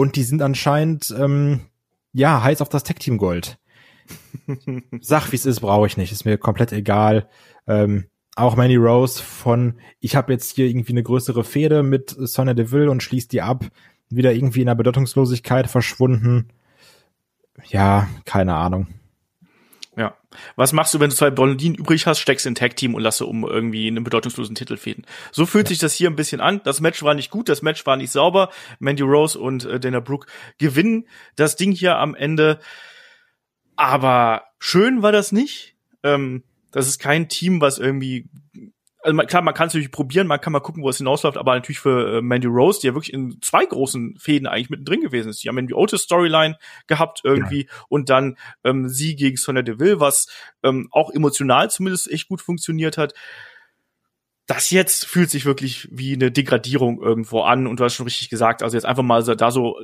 Und 0.00 0.16
die 0.16 0.22
sind 0.22 0.40
anscheinend, 0.40 1.14
ähm, 1.18 1.60
ja, 2.14 2.42
heiß 2.42 2.62
auf 2.62 2.70
das 2.70 2.84
Tech-Team 2.84 3.18
Gold. 3.18 3.58
Sag, 5.02 5.30
wie 5.30 5.36
es 5.36 5.44
ist, 5.44 5.60
brauche 5.60 5.86
ich 5.86 5.98
nicht. 5.98 6.10
Ist 6.10 6.24
mir 6.24 6.38
komplett 6.38 6.72
egal. 6.72 7.28
Ähm, 7.66 8.06
auch 8.34 8.56
Mandy 8.56 8.76
Rose 8.76 9.22
von, 9.22 9.78
ich 9.98 10.16
habe 10.16 10.32
jetzt 10.32 10.56
hier 10.56 10.64
irgendwie 10.64 10.94
eine 10.94 11.02
größere 11.02 11.44
Fehde 11.44 11.82
mit 11.82 12.16
Sonya 12.16 12.54
Deville 12.54 12.90
und 12.90 13.02
schließt 13.02 13.30
die 13.30 13.42
ab, 13.42 13.66
wieder 14.08 14.32
irgendwie 14.32 14.62
in 14.62 14.68
der 14.68 14.74
Bedeutungslosigkeit 14.74 15.68
verschwunden. 15.68 16.48
Ja, 17.68 18.08
keine 18.24 18.54
Ahnung. 18.54 18.86
Ja. 20.32 20.38
Was 20.56 20.72
machst 20.72 20.94
du, 20.94 21.00
wenn 21.00 21.10
du 21.10 21.16
zwei 21.16 21.30
Blondinen 21.30 21.76
übrig 21.76 22.06
hast, 22.06 22.20
steckst 22.20 22.46
in 22.46 22.52
ein 22.52 22.56
Tag-Team 22.56 22.94
und 22.94 23.02
lasse 23.02 23.26
um 23.26 23.44
irgendwie 23.44 23.88
einen 23.88 24.04
bedeutungslosen 24.04 24.54
Titel 24.54 24.76
fäden? 24.76 25.04
So 25.32 25.46
fühlt 25.46 25.68
sich 25.68 25.78
das 25.78 25.94
hier 25.94 26.08
ein 26.08 26.16
bisschen 26.16 26.40
an. 26.40 26.60
Das 26.64 26.80
Match 26.80 27.02
war 27.02 27.14
nicht 27.14 27.30
gut, 27.30 27.48
das 27.48 27.62
Match 27.62 27.84
war 27.86 27.96
nicht 27.96 28.12
sauber. 28.12 28.50
Mandy 28.78 29.02
Rose 29.02 29.38
und 29.38 29.64
äh, 29.64 29.80
Dana 29.80 30.00
Brooke 30.00 30.26
gewinnen 30.58 31.06
das 31.36 31.56
Ding 31.56 31.72
hier 31.72 31.96
am 31.96 32.14
Ende. 32.14 32.60
Aber 33.76 34.44
schön 34.58 35.02
war 35.02 35.12
das 35.12 35.32
nicht. 35.32 35.74
Ähm, 36.02 36.44
das 36.70 36.86
ist 36.86 37.00
kein 37.00 37.28
Team, 37.28 37.60
was 37.60 37.78
irgendwie 37.78 38.28
also 39.02 39.14
man, 39.14 39.26
klar, 39.26 39.42
man 39.42 39.54
kann 39.54 39.68
es 39.68 39.74
natürlich 39.74 39.90
probieren, 39.90 40.26
man 40.26 40.40
kann 40.40 40.52
mal 40.52 40.60
gucken, 40.60 40.82
wo 40.82 40.88
es 40.88 40.98
hinausläuft, 40.98 41.38
aber 41.38 41.54
natürlich 41.54 41.80
für 41.80 42.18
äh, 42.18 42.22
Mandy 42.22 42.48
Rose, 42.48 42.80
die 42.80 42.88
ja 42.88 42.94
wirklich 42.94 43.12
in 43.12 43.40
zwei 43.40 43.64
großen 43.64 44.16
Fäden 44.18 44.46
eigentlich 44.46 44.70
mittendrin 44.70 45.00
gewesen 45.00 45.30
ist. 45.30 45.42
Die 45.42 45.48
haben 45.48 45.58
irgendwie 45.58 45.74
Otis 45.74 46.02
Storyline 46.02 46.56
gehabt 46.86 47.20
irgendwie 47.24 47.62
ja. 47.62 47.84
und 47.88 48.10
dann 48.10 48.36
ähm, 48.64 48.88
sie 48.88 49.16
gegen 49.16 49.36
Sonya 49.36 49.62
Deville, 49.62 50.00
was 50.00 50.28
ähm, 50.62 50.88
auch 50.90 51.10
emotional 51.10 51.70
zumindest 51.70 52.10
echt 52.10 52.28
gut 52.28 52.42
funktioniert 52.42 52.98
hat 52.98 53.14
das 54.50 54.70
jetzt 54.70 55.06
fühlt 55.06 55.30
sich 55.30 55.44
wirklich 55.44 55.86
wie 55.92 56.14
eine 56.14 56.32
Degradierung 56.32 57.00
irgendwo 57.00 57.42
an 57.42 57.68
und 57.68 57.78
du 57.78 57.84
hast 57.84 57.94
schon 57.94 58.06
richtig 58.06 58.30
gesagt, 58.30 58.64
also 58.64 58.76
jetzt 58.76 58.84
einfach 58.84 59.04
mal 59.04 59.22
so, 59.22 59.36
da 59.36 59.52
so 59.52 59.78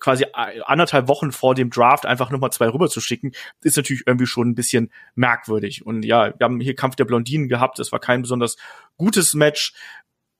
quasi 0.00 0.24
anderthalb 0.32 1.08
Wochen 1.08 1.30
vor 1.30 1.54
dem 1.54 1.68
Draft 1.68 2.06
einfach 2.06 2.30
nochmal 2.30 2.50
zwei 2.50 2.70
rüber 2.70 2.88
zu 2.88 3.02
schicken, 3.02 3.32
ist 3.62 3.76
natürlich 3.76 4.04
irgendwie 4.06 4.24
schon 4.24 4.48
ein 4.48 4.54
bisschen 4.54 4.90
merkwürdig. 5.14 5.84
Und 5.84 6.06
ja, 6.06 6.32
wir 6.38 6.44
haben 6.44 6.58
hier 6.58 6.74
Kampf 6.74 6.96
der 6.96 7.04
Blondinen 7.04 7.48
gehabt, 7.48 7.78
das 7.78 7.92
war 7.92 7.98
kein 7.98 8.22
besonders 8.22 8.56
gutes 8.96 9.34
Match 9.34 9.74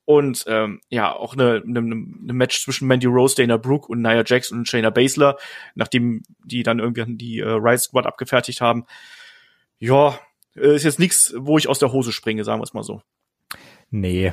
und 0.06 0.44
ähm, 0.46 0.80
ja, 0.88 1.14
auch 1.14 1.34
eine, 1.34 1.62
eine, 1.62 1.80
eine 1.80 2.32
Match 2.32 2.64
zwischen 2.64 2.88
Mandy 2.88 3.06
Rose, 3.06 3.36
Dana 3.36 3.58
Brooke 3.58 3.88
und 3.88 4.00
Nia 4.00 4.24
Jax 4.24 4.50
und 4.50 4.66
Shayna 4.66 4.88
Baszler, 4.88 5.36
nachdem 5.74 6.22
die 6.42 6.62
dann 6.62 6.78
irgendwie 6.78 7.16
die 7.16 7.40
äh, 7.40 7.50
Rise 7.50 7.84
Squad 7.84 8.06
abgefertigt 8.06 8.62
haben. 8.62 8.86
Ja, 9.78 10.18
äh, 10.56 10.74
ist 10.74 10.84
jetzt 10.84 10.98
nichts, 10.98 11.34
wo 11.36 11.58
ich 11.58 11.68
aus 11.68 11.80
der 11.80 11.92
Hose 11.92 12.12
springe, 12.12 12.44
sagen 12.44 12.60
wir 12.60 12.64
es 12.64 12.72
mal 12.72 12.82
so. 12.82 13.02
Nee. 13.90 14.32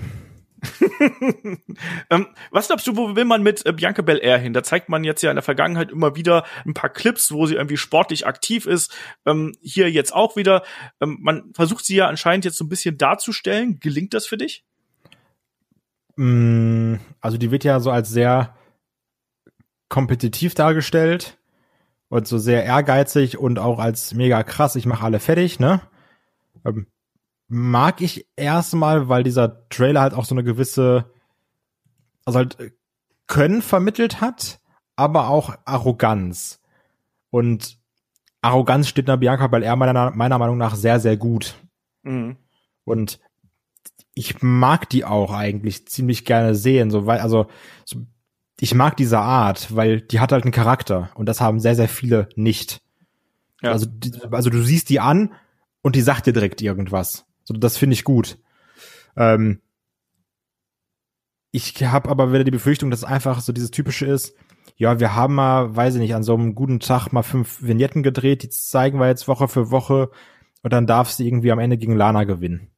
ähm, 2.10 2.28
was 2.52 2.68
glaubst 2.68 2.88
du, 2.88 2.98
wo 2.98 3.16
will 3.16 3.26
man 3.26 3.44
mit 3.44 3.66
äh, 3.66 3.74
Bianca 3.74 4.02
Belair 4.02 4.38
hin? 4.38 4.54
Da 4.54 4.64
zeigt 4.64 4.90
man 4.90 5.04
jetzt 5.04 5.22
ja 5.22 5.30
in 5.32 5.36
der 5.36 5.44
Vergangenheit 5.44 5.92
immer 5.92 6.16
wieder 6.16 6.46
ein 6.66 6.74
paar 6.74 6.90
Clips, 6.90 7.32
wo 7.32 7.46
sie 7.46 7.56
irgendwie 7.56 7.78
sportlich 7.78 8.26
aktiv 8.26 8.66
ist. 8.66 8.96
Ähm, 9.26 9.54
hier 9.62 9.92
jetzt 9.92 10.14
auch 10.14 10.36
wieder. 10.36 10.64
Ähm, 11.02 11.18
man 11.22 11.54
versucht 11.54 11.86
sie 11.86 11.96
ja 11.96 12.08
anscheinend 12.08 12.46
jetzt 12.46 12.58
so 12.58 12.66
ein 12.66 12.70
bisschen 12.70 12.98
darzustellen. 12.98 13.80
Gelingt 13.80 14.14
das 14.14 14.26
für 14.26 14.38
dich? 14.38 14.66
Mm, 16.16 16.96
also 17.22 17.38
die 17.38 17.52
wird 17.52 17.64
ja 17.64 17.80
so 17.80 17.92
als 17.92 18.10
sehr 18.10 18.56
kompetitiv 19.90 20.56
dargestellt 20.56 21.38
und 22.10 22.28
so 22.28 22.38
sehr 22.38 22.64
ehrgeizig 22.64 23.38
und 23.38 23.60
auch 23.60 23.80
als 23.80 24.14
mega 24.14 24.44
krass. 24.44 24.76
Ich 24.76 24.86
mache 24.86 25.04
alle 25.04 25.20
fertig, 25.20 25.60
ne? 25.60 25.82
Ähm, 26.66 26.88
mag 27.48 28.02
ich 28.02 28.28
erstmal, 28.36 29.10
weil 29.10 29.24
dieser 29.24 29.68
Trailer 29.70 30.02
halt 30.02 30.14
auch 30.14 30.26
so 30.26 30.36
eine 30.36 30.44
gewisse, 30.44 31.12
also 32.26 32.40
halt 32.40 32.74
Können 33.28 33.62
vermittelt 33.62 34.22
hat, 34.22 34.60
aber 34.96 35.30
auch 35.30 35.56
Arroganz. 35.66 36.62
Und 37.30 37.78
Arroganz 38.42 38.88
steht 38.88 39.08
nach 39.08 39.18
Bianca 39.18 39.48
Belair 39.48 39.76
meiner, 39.76 40.12
meiner 40.12 40.38
Meinung 40.38 40.58
nach 40.58 40.76
sehr, 40.76 41.00
sehr 41.00 41.18
gut. 41.18 41.56
Mhm. 42.04 42.38
Und 42.84 43.20
ich 44.14 44.42
mag 44.42 44.90
die 44.90 45.04
auch 45.04 45.34
eigentlich 45.34 45.88
ziemlich 45.88 46.26
gerne 46.26 46.56
sehen, 46.56 46.90
so 46.90 47.06
weil, 47.06 47.20
also, 47.20 47.48
so, 47.84 48.06
ich 48.60 48.74
mag 48.74 48.96
diese 48.96 49.20
Art, 49.20 49.76
weil 49.76 50.02
die 50.02 50.20
hat 50.20 50.32
halt 50.32 50.44
einen 50.44 50.54
Charakter 50.54 51.10
und 51.16 51.28
das 51.28 51.42
haben 51.42 51.60
sehr, 51.60 51.76
sehr 51.76 51.90
viele 51.90 52.30
nicht. 52.36 52.82
Ja. 53.62 53.72
Also, 53.72 53.88
also 54.32 54.50
du 54.50 54.62
siehst 54.62 54.90
die 54.90 55.02
an 55.02 55.34
und 55.82 55.96
die 55.96 56.02
sagt 56.02 56.28
dir 56.28 56.34
direkt 56.34 56.62
irgendwas. 56.62 57.26
So, 57.46 57.54
das 57.54 57.78
finde 57.78 57.94
ich 57.94 58.04
gut. 58.04 58.38
Ähm, 59.16 59.62
ich 61.52 61.82
habe 61.84 62.10
aber 62.10 62.34
wieder 62.34 62.44
die 62.44 62.52
Befürchtung, 62.52 62.92
dass 62.92 63.00
es 63.00 63.06
einfach 63.06 63.40
so 63.40 63.54
dieses 63.54 63.72
typische 63.72 64.06
ist. 64.06 64.36
Ja, 64.76 65.00
wir 65.00 65.16
haben 65.16 65.36
mal, 65.36 65.74
weiß 65.74 65.96
ich 65.96 66.02
nicht, 66.02 66.16
an 66.16 66.24
so 66.24 66.34
einem 66.34 66.54
guten 66.54 66.82
Tag 66.82 67.14
mal 67.14 67.24
fünf 67.24 67.62
Vignetten 67.62 68.04
gedreht, 68.04 68.44
die 68.44 68.50
zeigen 68.50 69.00
wir 69.00 69.08
jetzt 69.08 69.30
Woche 69.30 69.48
für 69.48 69.72
Woche 69.72 70.10
und 70.64 70.74
dann 70.74 70.86
darf 70.86 71.12
sie 71.12 71.26
irgendwie 71.26 71.52
am 71.52 71.60
Ende 71.60 71.78
gegen 71.78 71.96
Lana 71.96 72.26
gewinnen. 72.26 72.72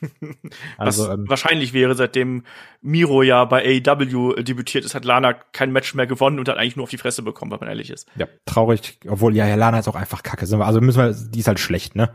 also, 0.78 1.12
ähm, 1.12 1.26
wahrscheinlich 1.28 1.72
wäre, 1.72 1.94
seitdem 1.94 2.44
Miro 2.80 3.22
ja 3.22 3.44
bei 3.44 3.80
AEW 3.86 4.42
debütiert 4.42 4.84
ist, 4.84 4.94
hat 4.94 5.04
Lana 5.04 5.34
kein 5.34 5.70
Match 5.70 5.94
mehr 5.94 6.06
gewonnen 6.06 6.38
und 6.38 6.48
hat 6.48 6.56
eigentlich 6.56 6.76
nur 6.76 6.84
auf 6.84 6.90
die 6.90 6.98
Fresse 6.98 7.22
bekommen, 7.22 7.52
wenn 7.52 7.60
man 7.60 7.68
ehrlich 7.68 7.90
ist. 7.90 8.08
Ja, 8.16 8.26
traurig, 8.46 8.98
obwohl 9.06 9.36
ja, 9.36 9.46
ja 9.46 9.54
Lana 9.54 9.78
ist 9.78 9.88
auch 9.88 9.94
einfach 9.94 10.22
kacke. 10.22 10.40
Also 10.40 10.80
müssen 10.80 10.98
wir, 10.98 11.12
die 11.12 11.40
ist 11.40 11.48
halt 11.48 11.60
schlecht, 11.60 11.94
ne? 11.94 12.10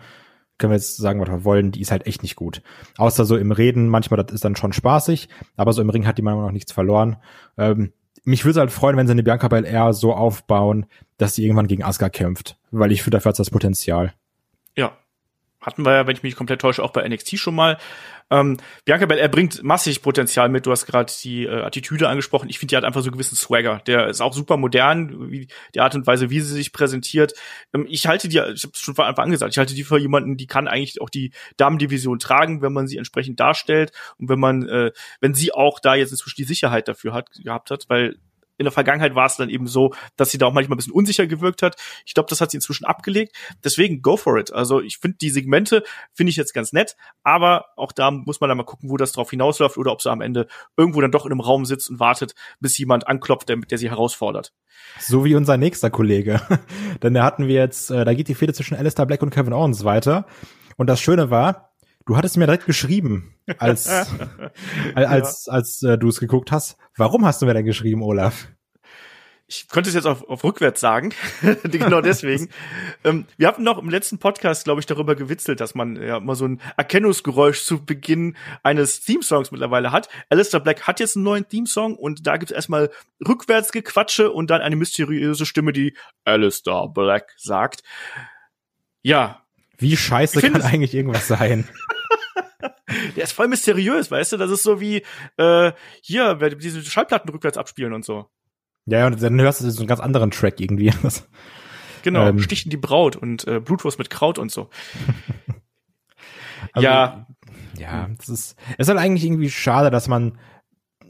Können 0.62 0.72
wir 0.72 0.78
jetzt 0.78 0.96
sagen, 0.96 1.20
was 1.20 1.28
wir 1.28 1.44
wollen, 1.44 1.72
die 1.72 1.82
ist 1.82 1.92
halt 1.92 2.08
echt 2.08 2.24
nicht 2.24 2.38
gut. 2.38 2.62
Außer 2.98 3.26
so 3.26 3.36
im 3.36 3.52
Reden, 3.52 3.90
manchmal, 3.90 4.24
das 4.24 4.34
ist 4.34 4.46
dann 4.46 4.56
schon 4.56 4.72
spaßig, 4.72 5.28
aber 5.58 5.74
so 5.74 5.82
im 5.82 5.90
Ring 5.90 6.08
hat 6.08 6.18
die 6.18 6.22
Meinung 6.22 6.44
noch 6.44 6.52
nichts 6.52 6.72
verloren. 6.72 7.18
Ähm, 7.58 7.92
mich 8.24 8.46
würde 8.46 8.52
es 8.52 8.58
halt 8.58 8.72
freuen, 8.72 8.98
wenn 8.98 9.08
sie 9.08 9.12
eine 9.12 9.24
Bianca 9.24 9.48
Belair 9.48 9.94
so 9.94 10.14
aufbauen, 10.14 10.86
dass 11.18 11.36
sie 11.36 11.44
irgendwann 11.44 11.68
gegen 11.68 11.84
Asuka 11.84 12.10
kämpft, 12.10 12.58
weil 12.72 12.92
ich 12.92 13.02
finde, 13.04 13.18
dafür 13.18 13.30
hat 13.30 13.40
das 13.40 13.50
Potenzial. 13.50 14.14
Ja, 14.78 14.96
hatten 15.60 15.86
wir 15.86 15.94
ja, 15.94 16.08
wenn 16.08 16.16
ich 16.16 16.24
mich 16.24 16.36
komplett 16.36 16.62
täusche, 16.62 16.84
auch 16.84 16.92
bei 16.92 17.08
NXT 17.08 17.38
schon 17.38 17.56
mal. 17.56 17.78
Ähm, 18.32 18.58
Bianca 18.86 19.06
Belair 19.06 19.28
bringt 19.28 19.62
massig 19.62 20.02
Potenzial 20.02 20.50
mit. 20.50 20.66
Du 20.66 20.72
hast 20.72 20.86
gerade 20.86 21.12
die 21.22 21.46
äh, 21.46 21.62
Attitüde 21.62 22.08
angesprochen. 22.08 22.50
Ich 22.50 22.58
finde, 22.58 22.72
die 22.72 22.78
hat 22.78 22.86
einfach 22.86 23.02
so 23.02 23.08
einen 23.08 23.14
gewissen 23.14 23.36
Swagger. 23.36 23.82
Der 23.86 24.08
ist 24.08 24.22
auch 24.22 24.34
super 24.34 24.58
modern, 24.58 25.30
wie 25.30 25.48
die 25.76 25.82
Art 25.82 25.94
und 25.94 26.08
Weise, 26.08 26.30
wie 26.30 26.40
sie 26.40 26.54
sich 26.54 26.72
präsentiert. 26.72 27.34
Ähm, 27.74 27.86
ich 27.90 28.08
halte 28.08 28.30
die, 28.30 28.38
ich 28.38 28.64
habe 28.64 28.74
schon 28.76 28.96
von 28.96 29.06
Anfang 29.06 29.32
an 29.32 29.50
ich 29.50 29.58
halte 29.58 29.76
die 29.76 29.84
für 29.84 30.00
jemanden, 30.00 30.38
die 30.38 30.48
kann 30.48 30.68
eigentlich 30.68 31.02
auch 31.02 31.10
die 31.10 31.32
Damendivision 31.58 32.20
tragen, 32.20 32.62
wenn 32.62 32.74
man 32.74 32.88
sie 32.88 32.98
entsprechend 32.98 33.40
darstellt 33.40 33.92
und 34.18 34.30
wenn 34.30 34.40
man, 34.40 34.68
äh, 34.68 34.92
wenn 35.20 35.34
sie 35.34 35.54
auch 35.54 35.80
da 35.80 35.96
jetzt 35.96 36.12
inzwischen 36.12 36.38
die 36.38 36.46
Sicherheit 36.46 36.88
dafür 36.88 37.14
hat 37.14 37.30
gehabt 37.44 37.70
hat, 37.70 37.86
weil 37.90 38.16
in 38.62 38.66
der 38.66 38.72
Vergangenheit 38.72 39.16
war 39.16 39.26
es 39.26 39.36
dann 39.36 39.50
eben 39.50 39.68
so, 39.68 39.94
dass 40.16 40.30
sie 40.30 40.38
da 40.38 40.46
auch 40.46 40.54
manchmal 40.54 40.76
ein 40.76 40.78
bisschen 40.78 40.94
unsicher 40.94 41.28
gewirkt 41.28 41.64
hat. 41.64 41.76
Ich 42.06 42.14
glaube, 42.14 42.30
das 42.30 42.40
hat 42.42 42.52
sie 42.52 42.58
inzwischen 42.58 42.86
abgelegt. 42.86 43.36
Deswegen 43.64 44.02
go 44.02 44.18
for 44.18 44.38
it. 44.38 44.54
Also 44.54 44.82
ich 44.82 44.98
finde 44.98 45.18
die 45.20 45.30
Segmente 45.32 45.84
finde 46.14 46.30
ich 46.30 46.36
jetzt 46.36 46.54
ganz 46.54 46.72
nett, 46.72 46.96
aber 47.24 47.66
auch 47.76 47.92
da 47.92 48.12
muss 48.12 48.40
man 48.40 48.50
dann 48.50 48.58
mal 48.58 48.64
gucken, 48.64 48.90
wo 48.90 48.98
das 48.98 49.12
drauf 49.12 49.32
hinausläuft 49.32 49.78
oder 49.78 49.92
ob 49.92 50.02
sie 50.02 50.12
am 50.12 50.22
Ende 50.22 50.48
irgendwo 50.78 51.02
dann 51.02 51.12
doch 51.12 51.26
in 51.26 51.32
einem 51.32 51.42
Raum 51.42 51.66
sitzt 51.66 51.90
und 51.90 52.00
wartet, 52.00 52.36
bis 52.60 52.78
jemand 52.78 53.08
anklopft, 53.08 53.50
der, 53.50 53.58
der 53.58 53.78
sie 53.78 53.90
herausfordert. 53.90 54.54
So 55.00 55.26
wie 55.26 55.36
unser 55.36 55.58
nächster 55.58 55.90
Kollege. 55.90 56.42
Denn 57.04 57.16
da 57.16 57.24
hatten 57.24 57.48
wir 57.48 57.56
jetzt, 57.56 57.90
äh, 57.90 58.06
da 58.06 58.14
geht 58.14 58.28
die 58.28 58.36
Fehde 58.36 58.54
zwischen 58.54 58.76
Alistair 58.76 59.06
Black 59.06 59.24
und 59.24 59.32
Kevin 59.32 59.54
Owens 59.54 59.84
weiter. 59.84 60.26
Und 60.78 60.88
das 60.88 61.02
Schöne 61.02 61.30
war, 61.30 61.71
Du 62.06 62.18
hattest 62.18 62.38
mir 62.38 62.46
direkt 62.46 62.66
geschrieben, 62.66 63.36
als 63.58 63.88
als 64.96 65.46
ja. 65.46 65.54
als 65.54 65.84
äh, 65.84 65.98
du 65.98 66.08
es 66.08 66.20
geguckt 66.20 66.52
hast. 66.52 66.78
Warum 66.98 67.26
hast 67.26 67.42
du 67.42 67.46
mir 67.46 67.54
denn 67.54 67.66
geschrieben, 67.66 68.02
Olaf? 68.02 68.48
Ich 69.54 69.68
könnte 69.68 69.90
es 69.90 69.96
jetzt 69.96 70.06
auf, 70.06 70.24
auf 70.30 70.46
rückwärts 70.46 70.80
sagen, 70.80 71.14
genau 71.64 72.00
deswegen. 72.00 72.48
ähm, 73.04 73.26
wir 73.36 73.50
hatten 73.50 73.64
noch 73.64 73.80
im 73.80 73.90
letzten 73.90 74.18
Podcast, 74.18 74.64
glaube 74.64 74.80
ich, 74.80 74.86
darüber 74.86 75.14
gewitzelt, 75.14 75.60
dass 75.60 75.76
man 75.76 76.02
ja 76.02 76.22
mal 76.22 76.36
so 76.36 76.46
ein 76.46 76.62
Erkennungsgeräusch 76.78 77.66
zu 77.66 77.84
Beginn 77.84 78.38
eines 78.64 79.02
Theme-Songs 79.02 79.52
mittlerweile 79.52 79.92
hat. 79.92 80.08
Alistair 80.30 80.62
Black 80.62 80.88
hat 80.88 81.02
jetzt 81.02 81.18
einen 81.18 81.26
neuen 81.26 81.50
Theme-Song 81.50 81.98
und 81.98 82.26
da 82.26 82.38
gibt 82.38 82.52
es 82.52 82.56
erstmal 82.56 82.92
rückwärts 83.28 83.74
Gequatsche 83.74 84.32
und 84.32 84.50
dann 84.50 84.62
eine 84.62 84.78
mysteriöse 84.78 85.46
Stimme, 85.46 85.74
die 85.74 85.98
Alistair 86.24 86.88
Black 86.88 87.34
sagt. 87.36 87.84
Ja. 89.02 89.41
Wie 89.82 89.98
scheiße 89.98 90.42
kann 90.42 90.62
eigentlich 90.62 90.94
irgendwas 90.94 91.28
sein? 91.28 91.68
Der 93.16 93.24
ist 93.24 93.32
voll 93.32 93.48
mysteriös, 93.48 94.12
weißt 94.12 94.34
du? 94.34 94.38
Das 94.38 94.52
ist 94.52 94.64
so 94.64 94.80
wie 94.80 95.04
äh, 95.38 95.72
hier, 96.02 96.36
diese 96.36 96.84
Schallplatten 96.84 97.30
rückwärts 97.30 97.58
abspielen 97.58 97.94
und 97.94 98.06
so. 98.06 98.30
Ja, 98.86 99.08
und 99.08 99.22
dann 99.22 99.40
hörst 99.42 99.62
du 99.62 99.70
so 99.70 99.80
einen 99.80 99.88
ganz 99.88 100.00
anderen 100.00 100.32
Track 100.32 100.60
irgendwie. 100.60 100.94
genau, 102.04 102.28
ähm, 102.28 102.40
Stichen 102.40 102.70
die 102.70 102.78
Braut 102.78 103.16
und 103.16 103.48
äh, 103.48 103.60
Blutwurst 103.60 103.98
mit 103.98 104.10
Kraut 104.10 104.38
und 104.38 104.52
so. 104.52 104.70
also, 106.74 106.86
ja. 106.86 107.28
Ja, 107.78 108.10
das 108.18 108.30
ist, 108.30 108.56
es 108.74 108.80
ist 108.80 108.88
halt 108.90 109.00
eigentlich 109.00 109.24
irgendwie 109.24 109.50
schade, 109.50 109.90
dass 109.90 110.08
man, 110.08 110.38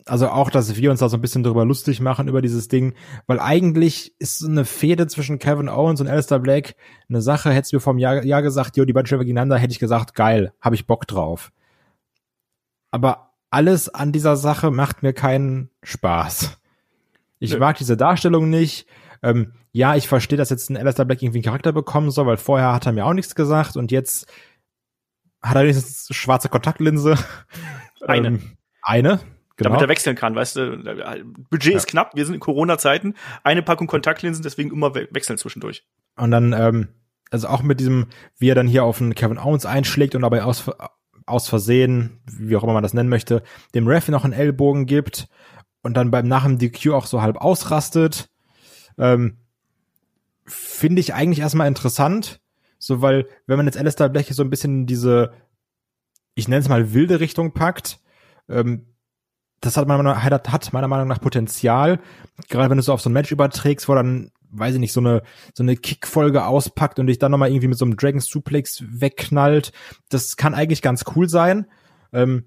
also 0.06 0.30
auch, 0.30 0.50
dass 0.50 0.76
wir 0.76 0.92
uns 0.92 1.00
da 1.00 1.10
so 1.10 1.18
ein 1.18 1.22
bisschen 1.22 1.44
drüber 1.44 1.66
lustig 1.66 2.02
machen 2.02 2.28
über 2.28 2.42
dieses 2.42 2.68
Ding, 2.68 2.94
weil 3.28 3.40
eigentlich 3.40 4.14
ist 4.20 4.44
eine 4.44 4.66
Fehde 4.66 5.08
zwischen 5.08 5.40
Kevin 5.40 5.70
Owens 5.70 6.02
und 6.02 6.08
Alistair 6.08 6.40
Black 6.40 6.76
eine 7.10 7.22
Sache, 7.22 7.52
hättest 7.52 7.72
du 7.72 7.78
mir 7.78 7.82
vor 7.82 7.94
einem 7.94 8.00
Jahr, 8.00 8.24
Jahr 8.24 8.42
gesagt, 8.42 8.78
jo, 8.78 8.86
die 8.86 8.94
beiden 8.94 9.08
stellen 9.08 9.22
gegeneinander, 9.22 9.58
hätte 9.58 9.72
ich 9.72 9.80
gesagt, 9.80 10.16
geil, 10.16 10.54
habe 10.60 10.76
ich 10.76 10.88
Bock 10.88 11.08
drauf. 11.08 11.52
Aber 12.90 13.34
alles 13.50 13.90
an 13.90 14.12
dieser 14.12 14.38
Sache 14.38 14.72
macht 14.72 15.04
mir 15.04 15.14
keinen 15.14 15.70
Spaß. 15.84 16.58
Ich 17.40 17.54
Nö. 17.54 17.60
mag 17.60 17.78
diese 17.78 17.98
Darstellung 17.98 18.50
nicht. 18.50 18.88
Ähm, 19.24 19.54
ja, 19.72 19.96
ich 19.96 20.08
verstehe, 20.08 20.38
dass 20.38 20.50
jetzt 20.50 20.70
ein 20.70 20.78
Alistair 20.78 21.06
Black 21.06 21.22
irgendwie 21.22 21.40
einen 21.40 21.46
Charakter 21.46 21.72
bekommen 21.72 22.12
soll, 22.12 22.26
weil 22.26 22.38
vorher 22.38 22.74
hat 22.74 22.86
er 22.86 22.92
mir 22.92 23.06
auch 23.06 23.14
nichts 23.14 23.36
gesagt 23.36 23.78
und 23.78 23.92
jetzt 23.92 24.28
hat 25.42 25.56
er 25.56 25.64
wenigstens 25.64 26.16
schwarze 26.16 26.50
Kontaktlinse. 26.50 27.18
Eine. 28.02 28.28
Ähm, 28.28 28.58
eine, 28.82 29.20
Genau. 29.62 29.76
Damit 29.76 29.86
er 29.86 29.89
wechseln 29.89 30.15
kann, 30.15 30.36
weißt 30.36 30.56
du, 30.56 31.24
Budget 31.50 31.74
ja. 31.74 31.78
ist 31.78 31.88
knapp, 31.88 32.15
wir 32.15 32.26
sind 32.26 32.36
in 32.36 32.39
Corona-Zeiten, 32.39 33.15
eine 33.43 33.62
Packung 33.62 33.88
Kontaktlinsen, 33.88 34.43
deswegen 34.43 34.71
immer 34.71 34.95
we 34.95 35.08
wechseln 35.12 35.38
zwischendurch. 35.38 35.86
Und 36.17 36.32
dann, 36.32 36.54
ähm, 36.54 36.88
also 37.30 37.47
auch 37.47 37.62
mit 37.62 37.80
diesem, 37.80 38.08
wie 38.38 38.50
er 38.50 38.56
dann 38.56 38.67
hier 38.67 38.84
auf 38.84 39.02
einen 39.02 39.15
Kevin 39.15 39.38
Owens 39.38 39.65
einschlägt 39.65 40.15
und 40.15 40.21
dabei 40.21 40.43
aus, 40.43 40.69
aus 41.26 41.47
Versehen, 41.47 42.19
wie 42.26 42.56
auch 42.56 42.63
immer 42.63 42.74
man 42.74 42.84
das 42.84 42.93
nennen 42.93 43.10
möchte, 43.10 43.43
dem 43.74 43.88
Ref 43.88 44.08
noch 44.10 44.24
einen 44.24 44.34
Ellbogen 44.34 44.86
gibt 44.86 45.28
und 45.82 45.95
dann 45.95 46.12
beim 46.12 46.28
nach 46.28 46.45
dem 46.45 46.58
DQ 46.58 46.91
auch 46.91 47.06
so 47.06 47.21
halb 47.21 47.38
ausrastet. 47.38 48.30
Ähm, 48.97 49.38
Finde 50.45 51.00
ich 51.00 51.13
eigentlich 51.13 51.39
erstmal 51.39 51.67
interessant, 51.67 52.41
so 52.78 53.02
weil, 53.02 53.28
wenn 53.45 53.58
man 53.58 53.67
jetzt 53.67 53.78
Alistair 53.78 54.10
Bleche 54.10 54.34
so 54.34 54.43
ein 54.43 54.50
bisschen 54.50 54.86
diese 54.86 55.32
ich 56.36 56.47
nenne 56.47 56.62
es 56.62 56.69
mal 56.69 56.93
wilde 56.93 57.19
Richtung 57.19 57.54
packt. 57.54 58.00
Ähm, 58.50 58.88
das 59.62 59.78
hat 59.78 59.88
meiner, 59.88 60.24
hat 60.24 60.74
meiner 60.74 60.88
Meinung 60.88 61.08
nach 61.08 61.21
Potenzial, 61.21 62.00
gerade 62.50 62.69
wenn 62.69 62.78
du 62.78 62.82
es 62.82 62.88
so 62.88 62.93
auf 62.93 63.02
so 63.02 63.10
ein 63.10 63.13
Match 63.13 63.32
überträgst, 63.32 63.88
wo 63.88 63.95
dann, 63.95 64.32
weiß 64.50 64.74
ich 64.74 64.80
nicht, 64.80 64.91
so 64.91 65.00
eine, 65.00 65.21
so 65.54 65.63
eine 65.63 65.78
Kickfolge 65.78 66.45
auspackt 66.45 67.00
und 67.00 67.08
dich 67.08 67.19
dann 67.19 67.32
nochmal 67.32 67.50
irgendwie 67.50 67.67
mit 67.67 67.78
so 67.78 67.86
einem 67.86 67.95
Dragon 67.95 68.19
Suplex 68.19 68.84
wegknallt. 68.88 69.71
Das 70.10 70.36
kann 70.36 70.56
eigentlich 70.56 70.82
ganz 70.82 71.06
cool 71.15 71.30
sein. 71.30 71.67
Ähm, 72.12 72.45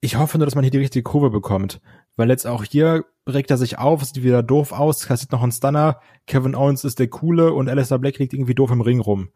ich 0.00 0.16
hoffe 0.16 0.38
nur, 0.38 0.46
dass 0.46 0.56
man 0.56 0.64
hier 0.64 0.70
die 0.70 0.78
richtige 0.78 1.04
Kurve 1.04 1.30
bekommt. 1.30 1.80
Weil 2.16 2.28
jetzt 2.28 2.46
auch 2.46 2.64
hier 2.64 3.04
regt 3.28 3.50
er 3.50 3.56
sich 3.56 3.78
auf, 3.78 4.04
sieht 4.04 4.24
wieder 4.24 4.42
doof 4.42 4.72
aus, 4.72 5.06
kassiert 5.06 5.30
noch 5.30 5.42
einen 5.42 5.52
Stunner, 5.52 6.00
Kevin 6.26 6.56
Owens 6.56 6.82
ist 6.82 6.98
der 6.98 7.08
Coole 7.08 7.52
und 7.52 7.68
Alistair 7.68 7.98
Black 7.98 8.18
liegt 8.18 8.32
irgendwie 8.32 8.56
doof 8.56 8.72
im 8.72 8.80
Ring 8.80 8.98
rum. 8.98 9.28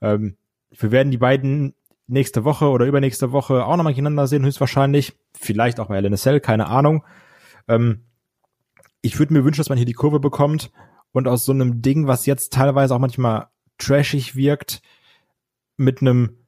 Ähm, 0.00 0.36
wir 0.70 0.90
werden 0.90 1.12
die 1.12 1.18
beiden 1.18 1.74
nächste 2.06 2.44
Woche 2.44 2.68
oder 2.68 2.86
übernächste 2.86 3.32
Woche 3.32 3.64
auch 3.64 3.76
nochmal 3.76 3.92
gegeneinander 3.92 4.26
sehen, 4.26 4.44
höchstwahrscheinlich. 4.44 5.14
Vielleicht 5.38 5.80
auch 5.80 5.88
bei 5.88 6.00
LNSL, 6.00 6.40
keine 6.40 6.68
Ahnung. 6.68 7.04
Ähm, 7.68 8.04
ich 9.02 9.18
würde 9.18 9.32
mir 9.32 9.44
wünschen, 9.44 9.60
dass 9.60 9.68
man 9.68 9.78
hier 9.78 9.86
die 9.86 9.92
Kurve 9.92 10.20
bekommt 10.20 10.70
und 11.12 11.28
aus 11.28 11.44
so 11.44 11.52
einem 11.52 11.82
Ding, 11.82 12.06
was 12.06 12.26
jetzt 12.26 12.52
teilweise 12.52 12.94
auch 12.94 12.98
manchmal 12.98 13.48
trashig 13.78 14.36
wirkt, 14.36 14.82
mit 15.76 16.00
einem 16.00 16.46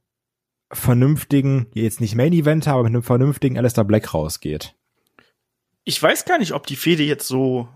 vernünftigen, 0.71 1.66
jetzt 1.75 2.01
nicht 2.01 2.14
Main 2.14 2.33
Event, 2.33 2.68
aber 2.68 2.83
mit 2.83 2.92
einem 2.92 3.03
vernünftigen 3.03 3.59
Alistair 3.59 3.85
Black 3.85 4.12
rausgeht. 4.14 4.75
Ich 5.85 6.03
weiß 6.03 6.25
gar 6.25 6.38
nicht, 6.38 6.53
ob 6.53 6.66
die 6.66 6.77
Fehde 6.77 7.03
jetzt 7.03 7.27
so 7.27 7.68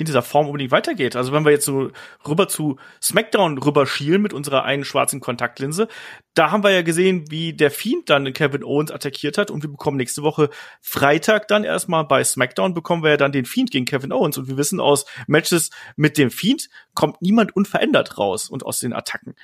in 0.00 0.06
dieser 0.06 0.22
Form 0.22 0.46
unbedingt 0.46 0.70
weitergeht. 0.70 1.14
Also 1.14 1.30
wenn 1.32 1.44
wir 1.44 1.52
jetzt 1.52 1.66
so 1.66 1.90
rüber 2.26 2.48
zu 2.48 2.78
SmackDown 3.02 3.58
rüber 3.58 3.86
schielen 3.86 4.22
mit 4.22 4.32
unserer 4.32 4.64
einen 4.64 4.86
schwarzen 4.86 5.20
Kontaktlinse, 5.20 5.88
da 6.32 6.50
haben 6.50 6.64
wir 6.64 6.70
ja 6.70 6.80
gesehen, 6.80 7.30
wie 7.30 7.52
der 7.52 7.70
Fiend 7.70 8.08
dann 8.08 8.32
Kevin 8.32 8.64
Owens 8.64 8.90
attackiert 8.90 9.36
hat 9.36 9.50
und 9.50 9.62
wir 9.62 9.68
bekommen 9.68 9.98
nächste 9.98 10.22
Woche 10.22 10.48
Freitag 10.80 11.48
dann 11.48 11.64
erstmal 11.64 12.06
bei 12.06 12.24
SmackDown 12.24 12.72
bekommen 12.72 13.02
wir 13.02 13.10
ja 13.10 13.16
dann 13.18 13.30
den 13.30 13.44
Fiend 13.44 13.70
gegen 13.70 13.84
Kevin 13.84 14.10
Owens 14.10 14.38
und 14.38 14.48
wir 14.48 14.56
wissen 14.56 14.80
aus 14.80 15.04
Matches 15.26 15.68
mit 15.96 16.16
dem 16.16 16.30
Fiend 16.30 16.70
kommt 16.94 17.20
niemand 17.20 17.54
unverändert 17.54 18.16
raus 18.16 18.48
und 18.48 18.64
aus 18.64 18.78
den 18.78 18.94
Attacken 18.94 19.34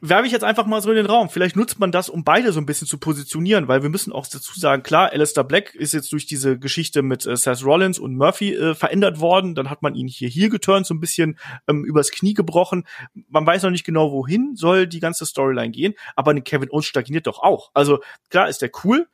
werfe 0.00 0.26
ich 0.26 0.32
jetzt 0.32 0.44
einfach 0.44 0.66
mal 0.66 0.80
so 0.80 0.90
in 0.90 0.96
den 0.96 1.06
Raum. 1.06 1.28
Vielleicht 1.28 1.56
nutzt 1.56 1.78
man 1.78 1.90
das, 1.92 2.08
um 2.08 2.24
beide 2.24 2.52
so 2.52 2.60
ein 2.60 2.66
bisschen 2.66 2.86
zu 2.86 2.98
positionieren, 2.98 3.68
weil 3.68 3.82
wir 3.82 3.88
müssen 3.88 4.12
auch 4.12 4.26
dazu 4.26 4.58
sagen, 4.58 4.82
klar, 4.82 5.10
Alistair 5.12 5.44
Black 5.44 5.74
ist 5.74 5.92
jetzt 5.92 6.12
durch 6.12 6.26
diese 6.26 6.58
Geschichte 6.58 7.02
mit 7.02 7.26
äh, 7.26 7.36
Seth 7.36 7.64
Rollins 7.64 7.98
und 7.98 8.16
Murphy 8.16 8.54
äh, 8.54 8.74
verändert 8.74 9.20
worden. 9.20 9.54
Dann 9.54 9.70
hat 9.70 9.82
man 9.82 9.94
ihn 9.94 10.08
hier 10.08 10.28
hier 10.28 10.50
geturnt, 10.50 10.86
so 10.86 10.94
ein 10.94 11.00
bisschen 11.00 11.38
ähm, 11.68 11.84
übers 11.84 12.10
Knie 12.10 12.34
gebrochen. 12.34 12.84
Man 13.28 13.46
weiß 13.46 13.62
noch 13.64 13.70
nicht 13.70 13.84
genau, 13.84 14.12
wohin 14.12 14.54
soll 14.54 14.86
die 14.86 15.00
ganze 15.00 15.26
Storyline 15.26 15.70
gehen, 15.70 15.94
aber 16.16 16.30
eine 16.30 16.42
Kevin 16.42 16.70
Owens 16.70 16.86
stagniert 16.86 17.26
doch 17.26 17.40
auch. 17.40 17.70
Also 17.74 18.00
klar 18.30 18.48
ist 18.48 18.62
der 18.62 18.70
cool 18.84 19.08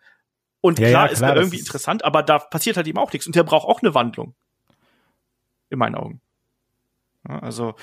und 0.60 0.78
ja, 0.78 0.88
klar, 0.88 1.06
ja, 1.06 1.12
ist 1.12 1.18
klar, 1.18 1.30
er 1.30 1.36
irgendwie 1.36 1.58
interessant, 1.58 2.04
aber 2.04 2.22
da 2.22 2.38
passiert 2.38 2.76
halt 2.76 2.86
eben 2.86 2.98
auch 2.98 3.12
nichts 3.12 3.26
und 3.26 3.36
der 3.36 3.44
braucht 3.44 3.66
auch 3.66 3.82
eine 3.82 3.94
Wandlung. 3.94 4.34
In 5.70 5.78
meinen 5.78 5.94
Augen. 5.94 6.20
Also 7.24 7.74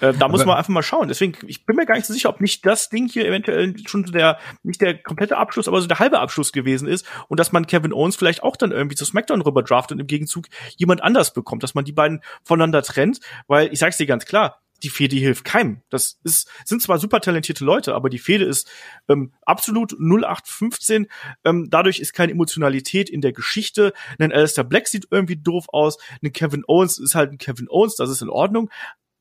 ja. 0.00 0.08
äh, 0.08 0.14
da 0.14 0.28
muss 0.28 0.46
man 0.46 0.56
einfach 0.56 0.70
mal 0.70 0.82
schauen. 0.82 1.08
Deswegen, 1.08 1.36
ich 1.46 1.66
bin 1.66 1.76
mir 1.76 1.84
gar 1.84 1.96
nicht 1.96 2.06
so 2.06 2.12
sicher, 2.12 2.28
ob 2.28 2.40
nicht 2.40 2.64
das 2.64 2.88
Ding 2.88 3.08
hier 3.08 3.26
eventuell 3.26 3.74
schon 3.86 4.04
der, 4.04 4.38
nicht 4.62 4.80
der 4.80 4.96
komplette 4.96 5.36
Abschluss, 5.36 5.68
aber 5.68 5.80
so 5.80 5.86
der 5.86 5.98
halbe 5.98 6.20
Abschluss 6.20 6.52
gewesen 6.52 6.88
ist 6.88 7.06
und 7.28 7.38
dass 7.40 7.52
man 7.52 7.66
Kevin 7.66 7.92
Owens 7.92 8.16
vielleicht 8.16 8.42
auch 8.42 8.56
dann 8.56 8.72
irgendwie 8.72 8.96
zu 8.96 9.04
SmackDown 9.04 9.42
rüber 9.42 9.62
draftet 9.62 9.96
und 9.96 10.00
im 10.00 10.06
Gegenzug 10.06 10.46
jemand 10.76 11.02
anders 11.02 11.34
bekommt, 11.34 11.62
dass 11.62 11.74
man 11.74 11.84
die 11.84 11.92
beiden 11.92 12.22
voneinander 12.44 12.82
trennt, 12.82 13.20
weil 13.46 13.72
ich 13.72 13.78
sag's 13.78 13.96
dir 13.96 14.06
ganz 14.06 14.24
klar, 14.24 14.62
die 14.84 14.90
Fehde 14.90 15.16
hilft 15.16 15.44
keinem. 15.44 15.82
Das 15.88 16.20
ist, 16.22 16.50
sind 16.64 16.82
zwar 16.82 16.98
super 16.98 17.20
talentierte 17.20 17.64
Leute, 17.64 17.94
aber 17.94 18.10
die 18.10 18.18
Fehde 18.18 18.44
ist 18.44 18.70
ähm, 19.08 19.32
absolut 19.42 19.92
0815. 19.98 21.08
Ähm, 21.44 21.68
dadurch 21.70 21.98
ist 21.98 22.12
keine 22.12 22.32
Emotionalität 22.32 23.08
in 23.08 23.22
der 23.22 23.32
Geschichte. 23.32 23.92
Ein 24.18 24.32
Alistair 24.32 24.64
Black 24.64 24.86
sieht 24.86 25.08
irgendwie 25.10 25.36
doof 25.36 25.66
aus. 25.68 25.98
Ein 26.22 26.32
Kevin 26.32 26.64
Owens 26.68 26.98
ist 26.98 27.14
halt 27.14 27.32
ein 27.32 27.38
Kevin 27.38 27.68
Owens, 27.68 27.96
das 27.96 28.10
ist 28.10 28.22
in 28.22 28.28
Ordnung. 28.28 28.70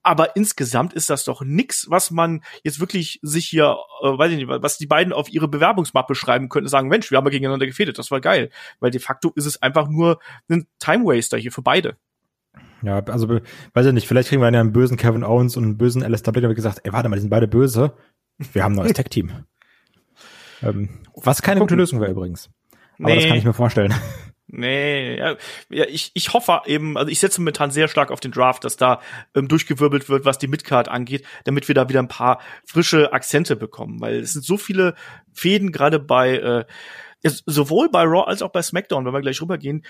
Aber 0.06 0.36
insgesamt 0.36 0.94
ist 0.94 1.10
das 1.10 1.24
doch 1.24 1.42
nix, 1.42 1.90
was 1.90 2.12
man 2.12 2.44
jetzt 2.64 2.82
wirklich 2.82 3.20
sich 3.22 3.48
hier, 3.48 3.78
äh, 4.02 4.18
weiß 4.18 4.32
ich 4.32 4.38
nicht, 4.38 4.50
was 4.50 4.78
die 4.78 4.86
beiden 4.86 5.14
auf 5.14 5.32
ihre 5.32 5.48
Bewerbungsmappe 5.48 6.14
schreiben 6.14 6.50
könnten, 6.50 6.68
sagen, 6.68 6.90
Mensch, 6.90 7.10
wir 7.10 7.18
haben 7.18 7.26
ja 7.26 7.32
gegeneinander 7.32 7.66
gefädet, 7.66 7.98
das 7.98 8.12
war 8.12 8.20
geil. 8.20 8.50
Weil 8.82 8.92
de 8.92 9.00
facto 9.00 9.32
ist 9.36 9.46
es 9.46 9.62
einfach 9.62 9.88
nur 9.88 10.20
ein 10.50 10.68
Time 10.80 11.06
Waster 11.06 11.38
hier 11.38 11.54
für 11.54 11.62
beide. 11.62 11.98
Ja, 12.84 13.00
also 13.00 13.40
weiß 13.74 13.86
ich 13.86 13.94
nicht, 13.94 14.08
vielleicht 14.08 14.30
kriegen 14.30 14.42
wir 14.42 14.48
einen 14.48 14.74
bösen 14.74 14.98
Kevin 14.98 15.24
Owens 15.24 15.56
und 15.56 15.64
einen 15.64 15.78
bösen 15.78 16.04
Alistair 16.04 16.34
Black, 16.34 16.44
der 16.44 16.54
gesagt, 16.54 16.82
ey, 16.84 16.92
warte 16.92 17.10
mal, 17.10 17.16
die 17.16 17.22
sind 17.22 17.30
beide 17.30 17.48
böse. 17.48 17.94
Wir 18.52 18.64
haben 18.64 18.74
ein 18.74 18.78
neues 18.78 18.94
Tech-Team. 18.94 19.32
ähm, 20.62 20.90
was 21.16 21.42
keine 21.42 21.62
gute 21.62 21.76
Lösung 21.76 22.02
wäre 22.02 22.12
übrigens. 22.12 22.50
Aber 23.00 23.10
nee. 23.10 23.16
das 23.16 23.26
kann 23.26 23.38
ich 23.38 23.46
mir 23.46 23.54
vorstellen. 23.54 23.94
Nee, 24.48 25.18
ja, 25.18 25.36
ja 25.70 25.86
ich, 25.88 26.12
ich 26.14 26.34
hoffe 26.34 26.62
eben, 26.68 26.96
also 26.96 27.10
ich 27.10 27.20
setze 27.20 27.42
momentan 27.42 27.72
sehr 27.72 27.88
stark 27.88 28.12
auf 28.12 28.20
den 28.20 28.32
Draft, 28.32 28.64
dass 28.64 28.78
da 28.78 29.02
ähm, 29.34 29.48
durchgewirbelt 29.48 30.10
wird, 30.10 30.26
was 30.26 30.38
die 30.38 30.48
Midcard 30.48 30.90
angeht, 30.90 31.26
damit 31.46 31.68
wir 31.68 31.74
da 31.74 31.90
wieder 31.90 32.02
ein 32.02 32.08
paar 32.08 32.40
frische 32.66 33.14
Akzente 33.14 33.56
bekommen, 33.56 34.00
weil 34.00 34.20
es 34.20 34.34
sind 34.34 34.46
so 34.46 34.58
viele 34.58 34.94
Fäden 35.32 35.72
gerade 35.72 36.00
bei 36.00 36.38
äh, 36.38 36.66
sowohl 37.24 37.90
bei 37.90 38.04
Raw 38.04 38.28
als 38.28 38.42
auch 38.42 38.52
bei 38.52 38.62
SmackDown, 38.62 39.06
wenn 39.06 39.14
wir 39.14 39.22
gleich 39.22 39.42
rübergehen, 39.42 39.84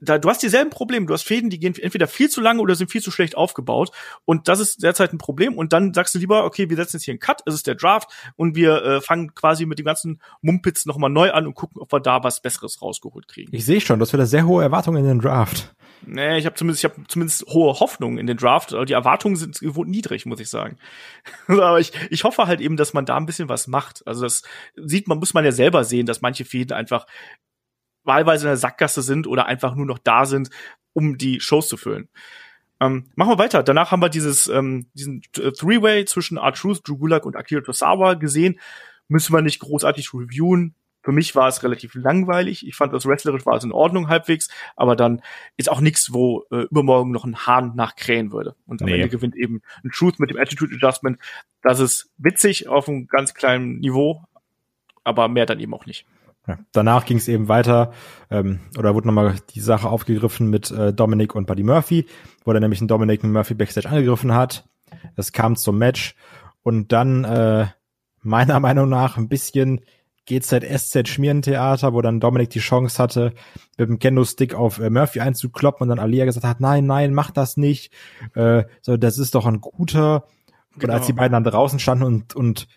da, 0.00 0.18
du 0.18 0.28
hast 0.28 0.42
dieselben 0.42 0.70
Probleme. 0.70 1.06
Du 1.06 1.14
hast 1.14 1.22
Fäden, 1.22 1.50
die 1.50 1.58
gehen 1.58 1.74
entweder 1.80 2.06
viel 2.06 2.28
zu 2.28 2.40
lange 2.40 2.60
oder 2.60 2.74
sind 2.74 2.90
viel 2.90 3.02
zu 3.02 3.10
schlecht 3.10 3.36
aufgebaut. 3.36 3.90
Und 4.24 4.48
das 4.48 4.60
ist 4.60 4.82
derzeit 4.82 5.12
ein 5.12 5.18
Problem. 5.18 5.56
Und 5.56 5.72
dann 5.72 5.94
sagst 5.94 6.14
du 6.14 6.18
lieber, 6.18 6.44
okay, 6.44 6.68
wir 6.70 6.76
setzen 6.76 6.96
jetzt 6.96 7.04
hier 7.04 7.12
einen 7.12 7.20
Cut, 7.20 7.42
es 7.46 7.54
ist 7.54 7.66
der 7.66 7.74
Draft 7.74 8.10
und 8.36 8.56
wir 8.56 8.82
äh, 8.82 9.00
fangen 9.00 9.34
quasi 9.34 9.66
mit 9.66 9.78
dem 9.78 9.86
ganzen 9.86 10.20
Mumpitz 10.40 10.86
nochmal 10.86 11.10
neu 11.10 11.32
an 11.32 11.46
und 11.46 11.54
gucken, 11.54 11.80
ob 11.80 11.92
wir 11.92 12.00
da 12.00 12.22
was 12.22 12.40
Besseres 12.40 12.82
rausgeholt 12.82 13.28
kriegen. 13.28 13.54
Ich 13.54 13.64
sehe 13.64 13.80
schon, 13.80 13.98
das 13.98 14.12
wird 14.12 14.26
sehr 14.26 14.46
hohe 14.46 14.62
Erwartungen 14.62 15.02
in 15.02 15.08
den 15.08 15.20
Draft. 15.20 15.74
Nee, 16.04 16.38
ich 16.38 16.46
habe 16.46 16.56
zumindest, 16.56 16.84
ich 16.84 16.90
habe 16.90 17.06
zumindest 17.06 17.46
hohe 17.46 17.78
Hoffnungen 17.78 18.18
in 18.18 18.26
den 18.26 18.36
Draft. 18.36 18.72
Die 18.88 18.92
Erwartungen 18.92 19.36
sind 19.36 19.60
gewohnt 19.60 19.90
niedrig, 19.90 20.26
muss 20.26 20.40
ich 20.40 20.48
sagen. 20.48 20.78
Aber 21.46 21.78
ich, 21.78 21.92
ich 22.10 22.24
hoffe 22.24 22.46
halt 22.46 22.60
eben, 22.60 22.76
dass 22.76 22.92
man 22.92 23.06
da 23.06 23.16
ein 23.16 23.26
bisschen 23.26 23.48
was 23.48 23.68
macht. 23.68 24.06
Also 24.06 24.22
das 24.22 24.42
sieht 24.76 25.06
man, 25.06 25.18
muss 25.18 25.34
man 25.34 25.44
ja 25.44 25.52
selber 25.52 25.84
sehen, 25.84 26.06
dass 26.06 26.20
manche 26.20 26.44
Fäden 26.44 26.76
einfach 26.76 27.06
wahlweise 28.04 28.46
in 28.46 28.50
der 28.50 28.56
Sackgasse 28.56 29.02
sind 29.02 29.26
oder 29.26 29.46
einfach 29.46 29.74
nur 29.74 29.86
noch 29.86 29.98
da 29.98 30.26
sind, 30.26 30.50
um 30.92 31.18
die 31.18 31.40
Shows 31.40 31.68
zu 31.68 31.76
füllen. 31.76 32.08
Ähm, 32.80 33.04
machen 33.14 33.30
wir 33.30 33.38
weiter. 33.38 33.62
Danach 33.62 33.92
haben 33.92 34.02
wir 34.02 34.08
dieses, 34.08 34.48
ähm, 34.48 34.86
diesen 34.94 35.22
Three-Way 35.32 36.04
zwischen 36.06 36.36
R-Truth, 36.36 36.86
Drew 36.86 36.98
Gulak 36.98 37.24
und 37.24 37.36
Akira 37.36 37.60
Tosawa 37.60 38.14
gesehen. 38.14 38.58
Müssen 39.08 39.32
wir 39.32 39.42
nicht 39.42 39.60
großartig 39.60 40.12
reviewen. 40.12 40.74
Für 41.04 41.12
mich 41.12 41.34
war 41.34 41.48
es 41.48 41.62
relativ 41.62 41.94
langweilig. 41.94 42.66
Ich 42.66 42.76
fand, 42.76 42.92
das 42.92 43.06
wrestlerisch 43.06 43.44
war 43.44 43.56
es 43.56 43.64
in 43.64 43.72
Ordnung 43.72 44.08
halbwegs, 44.08 44.48
aber 44.76 44.94
dann 44.94 45.20
ist 45.56 45.68
auch 45.68 45.80
nichts, 45.80 46.12
wo 46.12 46.44
äh, 46.50 46.62
übermorgen 46.70 47.10
noch 47.10 47.24
ein 47.24 47.46
Hahn 47.46 47.74
nachkrähen 47.74 48.32
würde. 48.32 48.54
Und 48.66 48.82
am 48.82 48.86
nee. 48.86 48.94
Ende 48.94 49.08
gewinnt 49.08 49.36
eben 49.36 49.62
ein 49.84 49.90
Truth 49.90 50.20
mit 50.20 50.30
dem 50.30 50.38
Attitude 50.38 50.74
Adjustment. 50.74 51.18
Das 51.62 51.80
ist 51.80 52.10
witzig 52.18 52.68
auf 52.68 52.88
einem 52.88 53.06
ganz 53.08 53.34
kleinen 53.34 53.78
Niveau, 53.80 54.24
aber 55.02 55.28
mehr 55.28 55.46
dann 55.46 55.60
eben 55.60 55.74
auch 55.74 55.86
nicht. 55.86 56.06
Ja, 56.46 56.58
danach 56.72 57.04
ging 57.04 57.18
es 57.18 57.28
eben 57.28 57.48
weiter, 57.48 57.92
ähm, 58.30 58.60
oder 58.76 58.94
wurde 58.94 59.06
nochmal 59.06 59.36
die 59.54 59.60
Sache 59.60 59.88
aufgegriffen 59.88 60.50
mit 60.50 60.70
äh, 60.72 60.92
Dominic 60.92 61.36
und 61.36 61.46
Buddy 61.46 61.62
Murphy, 61.62 62.06
wo 62.44 62.52
er 62.52 62.58
nämlich 62.58 62.80
einen 62.80 62.88
Dominic 62.88 63.22
und 63.22 63.32
Murphy 63.32 63.54
Backstage 63.54 63.88
angegriffen 63.88 64.34
hat. 64.34 64.68
Es 65.16 65.32
kam 65.32 65.54
zum 65.54 65.78
Match 65.78 66.16
und 66.62 66.90
dann 66.90 67.24
äh, 67.24 67.66
meiner 68.22 68.58
Meinung 68.58 68.88
nach 68.88 69.16
ein 69.16 69.28
bisschen 69.28 69.82
GZSZ 70.26 71.08
Schmierentheater, 71.08 71.92
wo 71.92 72.00
dann 72.00 72.20
Dominic 72.20 72.50
die 72.50 72.60
Chance 72.60 73.02
hatte, 73.02 73.32
mit 73.76 73.88
dem 73.88 73.98
Kendo-Stick 73.98 74.54
auf 74.54 74.78
äh, 74.78 74.90
Murphy 74.90 75.20
einzukloppen 75.20 75.82
und 75.82 75.88
dann 75.88 75.98
Alia 75.98 76.24
gesagt 76.24 76.46
hat, 76.46 76.60
nein, 76.60 76.86
nein, 76.86 77.12
mach 77.12 77.30
das 77.30 77.56
nicht. 77.56 77.92
Äh, 78.34 78.64
so, 78.80 78.96
das 78.96 79.18
ist 79.18 79.34
doch 79.34 79.46
ein 79.46 79.60
guter. 79.60 80.24
Genau. 80.74 80.92
Und 80.92 80.98
als 80.98 81.06
die 81.06 81.12
beiden 81.12 81.32
dann 81.32 81.44
draußen 81.44 81.78
standen 81.78 82.04
und, 82.04 82.36
und 82.36 82.68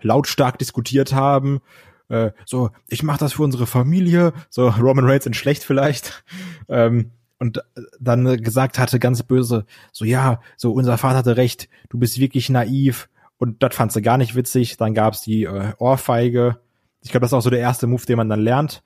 lautstark 0.00 0.58
diskutiert 0.58 1.12
haben, 1.12 1.60
äh, 2.12 2.32
so, 2.44 2.70
ich 2.88 3.02
mache 3.02 3.20
das 3.20 3.32
für 3.32 3.42
unsere 3.42 3.66
Familie, 3.66 4.34
so 4.50 4.68
Roman 4.80 5.06
Reigns 5.06 5.26
in 5.26 5.34
schlecht 5.34 5.64
vielleicht. 5.64 6.22
Ähm, 6.68 7.10
und 7.38 7.64
dann 7.98 8.40
gesagt 8.42 8.78
hatte, 8.78 9.00
ganz 9.00 9.22
böse, 9.22 9.64
so 9.90 10.04
ja, 10.04 10.40
so 10.56 10.72
unser 10.72 10.98
Vater 10.98 11.18
hatte 11.18 11.36
recht, 11.36 11.68
du 11.88 11.98
bist 11.98 12.20
wirklich 12.20 12.50
naiv. 12.50 13.08
Und 13.38 13.62
das 13.62 13.74
fand 13.74 13.90
sie 13.90 14.02
gar 14.02 14.18
nicht 14.18 14.36
witzig. 14.36 14.76
Dann 14.76 14.94
gab's 14.94 15.22
die 15.22 15.44
äh, 15.44 15.72
Ohrfeige. 15.78 16.60
Ich 17.00 17.10
glaube, 17.10 17.22
das 17.22 17.30
ist 17.30 17.34
auch 17.34 17.40
so 17.40 17.50
der 17.50 17.58
erste 17.58 17.88
Move, 17.88 18.06
den 18.06 18.16
man 18.16 18.28
dann 18.28 18.40
lernt, 18.40 18.84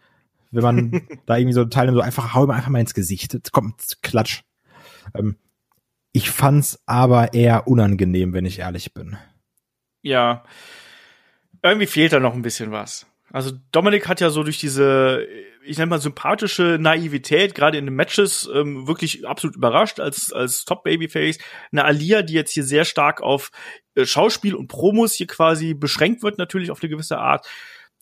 wenn 0.53 0.62
man 0.62 1.03
da 1.27 1.37
irgendwie 1.37 1.53
so 1.53 1.66
teilnimmt, 1.66 1.97
so 1.97 2.03
einfach 2.03 2.33
hau 2.33 2.45
ihm 2.45 2.51
einfach 2.51 2.70
mal 2.70 2.79
ins 2.79 2.95
Gesicht. 2.95 3.35
Jetzt 3.35 3.53
kommt 3.53 3.99
Klatsch. 4.03 4.45
Ähm, 5.14 5.37
ich 6.12 6.31
fand's 6.31 6.81
aber 6.87 7.35
eher 7.35 7.66
unangenehm, 7.66 8.33
wenn 8.33 8.47
ich 8.47 8.61
ehrlich 8.61 8.95
bin. 8.95 9.18
Ja, 10.01 10.45
irgendwie 11.62 11.87
fehlt 11.87 12.12
da 12.12 12.20
noch 12.20 12.33
ein 12.33 12.43
bisschen 12.43 12.70
was. 12.70 13.07
Also 13.33 13.53
Dominik 13.72 14.09
hat 14.09 14.20
ja 14.20 14.31
so 14.31 14.43
durch 14.43 14.59
diese, 14.59 15.27
ich 15.64 15.79
nenne 15.79 15.91
mal 15.91 16.01
sympathische 16.01 16.79
Naivität, 16.81 17.55
gerade 17.55 17.77
in 17.77 17.87
den 17.87 17.95
Matches, 17.95 18.49
ähm, 18.55 18.87
wirklich 18.87 19.27
absolut 19.27 19.57
überrascht 19.57 19.99
als, 20.01 20.33
als 20.33 20.64
Top-Babyface. 20.64 21.39
Eine 21.72 21.85
Alia, 21.85 22.22
die 22.22 22.35
jetzt 22.35 22.53
hier 22.53 22.64
sehr 22.64 22.85
stark 22.85 23.20
auf 23.20 23.51
äh, 23.95 24.07
Schauspiel 24.07 24.55
und 24.55 24.68
Promos 24.68 25.14
hier 25.14 25.27
quasi 25.27 25.74
beschränkt 25.74 26.22
wird, 26.22 26.39
natürlich 26.39 26.70
auf 26.70 26.83
eine 26.83 26.91
gewisse 26.91 27.18
Art. 27.18 27.47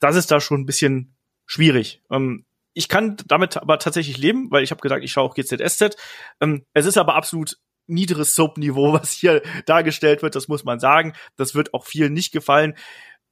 das 0.00 0.16
ist 0.16 0.30
da 0.30 0.40
schon 0.40 0.60
ein 0.60 0.66
bisschen 0.66 1.16
schwierig. 1.46 2.02
Ähm, 2.10 2.44
ich 2.74 2.88
kann 2.88 3.16
damit 3.26 3.56
aber 3.56 3.78
tatsächlich 3.78 4.18
leben, 4.18 4.50
weil 4.50 4.64
ich 4.64 4.72
habe 4.72 4.80
gesagt, 4.80 5.04
ich 5.04 5.12
schaue 5.12 5.24
auch 5.24 5.34
GZSZ. 5.34 5.96
Ähm, 6.40 6.66
es 6.74 6.86
ist 6.86 6.98
aber 6.98 7.14
absolut 7.14 7.56
niederes 7.86 8.34
Soap-Niveau, 8.34 8.92
was 8.94 9.12
hier 9.12 9.42
dargestellt 9.66 10.22
wird, 10.22 10.34
das 10.34 10.48
muss 10.48 10.64
man 10.64 10.80
sagen. 10.80 11.14
Das 11.36 11.54
wird 11.54 11.72
auch 11.72 11.86
vielen 11.86 12.12
nicht 12.12 12.32
gefallen. 12.32 12.74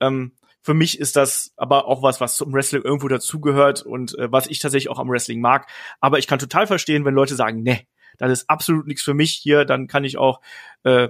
Ähm, 0.00 0.36
für 0.62 0.74
mich 0.74 0.98
ist 0.98 1.16
das 1.16 1.52
aber 1.56 1.86
auch 1.86 2.02
was, 2.02 2.20
was 2.20 2.36
zum 2.36 2.52
Wrestling 2.52 2.82
irgendwo 2.82 3.08
dazugehört 3.08 3.82
und 3.82 4.16
äh, 4.18 4.30
was 4.30 4.46
ich 4.46 4.60
tatsächlich 4.60 4.90
auch 4.90 4.98
am 4.98 5.10
Wrestling 5.10 5.40
mag. 5.40 5.68
Aber 6.00 6.18
ich 6.18 6.26
kann 6.26 6.38
total 6.38 6.66
verstehen, 6.66 7.04
wenn 7.04 7.14
Leute 7.14 7.34
sagen, 7.34 7.62
ne, 7.62 7.80
das 8.18 8.30
ist 8.30 8.50
absolut 8.50 8.86
nichts 8.86 9.02
für 9.02 9.14
mich 9.14 9.32
hier, 9.32 9.64
dann 9.64 9.88
kann 9.88 10.04
ich 10.04 10.18
auch 10.18 10.40
äh, 10.84 11.08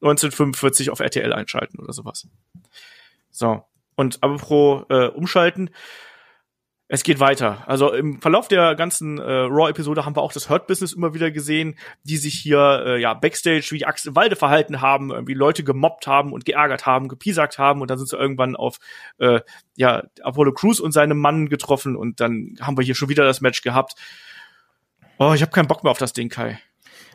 1945 0.00 0.90
auf 0.90 1.00
RTL 1.00 1.32
einschalten 1.32 1.80
oder 1.80 1.92
sowas. 1.92 2.28
So. 3.30 3.64
Und 3.96 4.20
pro 4.20 4.84
äh, 4.88 5.06
umschalten, 5.08 5.70
es 6.86 7.02
geht 7.02 7.18
weiter. 7.18 7.64
Also 7.66 7.92
im 7.92 8.20
Verlauf 8.20 8.46
der 8.46 8.74
ganzen 8.74 9.18
äh, 9.18 9.22
Raw-Episode 9.22 10.04
haben 10.04 10.16
wir 10.16 10.22
auch 10.22 10.32
das 10.32 10.50
Hurt-Business 10.50 10.92
immer 10.92 11.14
wieder 11.14 11.30
gesehen, 11.30 11.76
die 12.02 12.18
sich 12.18 12.34
hier 12.34 12.84
äh, 12.86 13.00
ja 13.00 13.14
Backstage 13.14 13.68
wie 13.70 13.86
Axel 13.86 14.10
im 14.10 14.16
Walde 14.16 14.36
verhalten 14.36 14.82
haben, 14.82 15.10
irgendwie 15.10 15.32
Leute 15.34 15.64
gemobbt 15.64 16.06
haben 16.06 16.32
und 16.32 16.44
geärgert 16.44 16.84
haben, 16.84 17.08
gepiesackt 17.08 17.58
haben 17.58 17.80
und 17.80 17.90
dann 17.90 17.96
sind 17.96 18.10
sie 18.10 18.16
irgendwann 18.16 18.54
auf 18.54 18.78
äh, 19.18 19.40
ja 19.76 20.02
Apollo 20.22 20.52
Crews 20.52 20.78
und 20.78 20.92
seinem 20.92 21.18
Mann 21.18 21.48
getroffen 21.48 21.96
und 21.96 22.20
dann 22.20 22.56
haben 22.60 22.76
wir 22.76 22.84
hier 22.84 22.94
schon 22.94 23.08
wieder 23.08 23.24
das 23.24 23.40
Match 23.40 23.62
gehabt. 23.62 23.94
Oh, 25.18 25.32
ich 25.34 25.40
habe 25.40 25.52
keinen 25.52 25.68
Bock 25.68 25.84
mehr 25.84 25.90
auf 25.90 25.98
das 25.98 26.12
Ding, 26.12 26.28
Kai. 26.28 26.58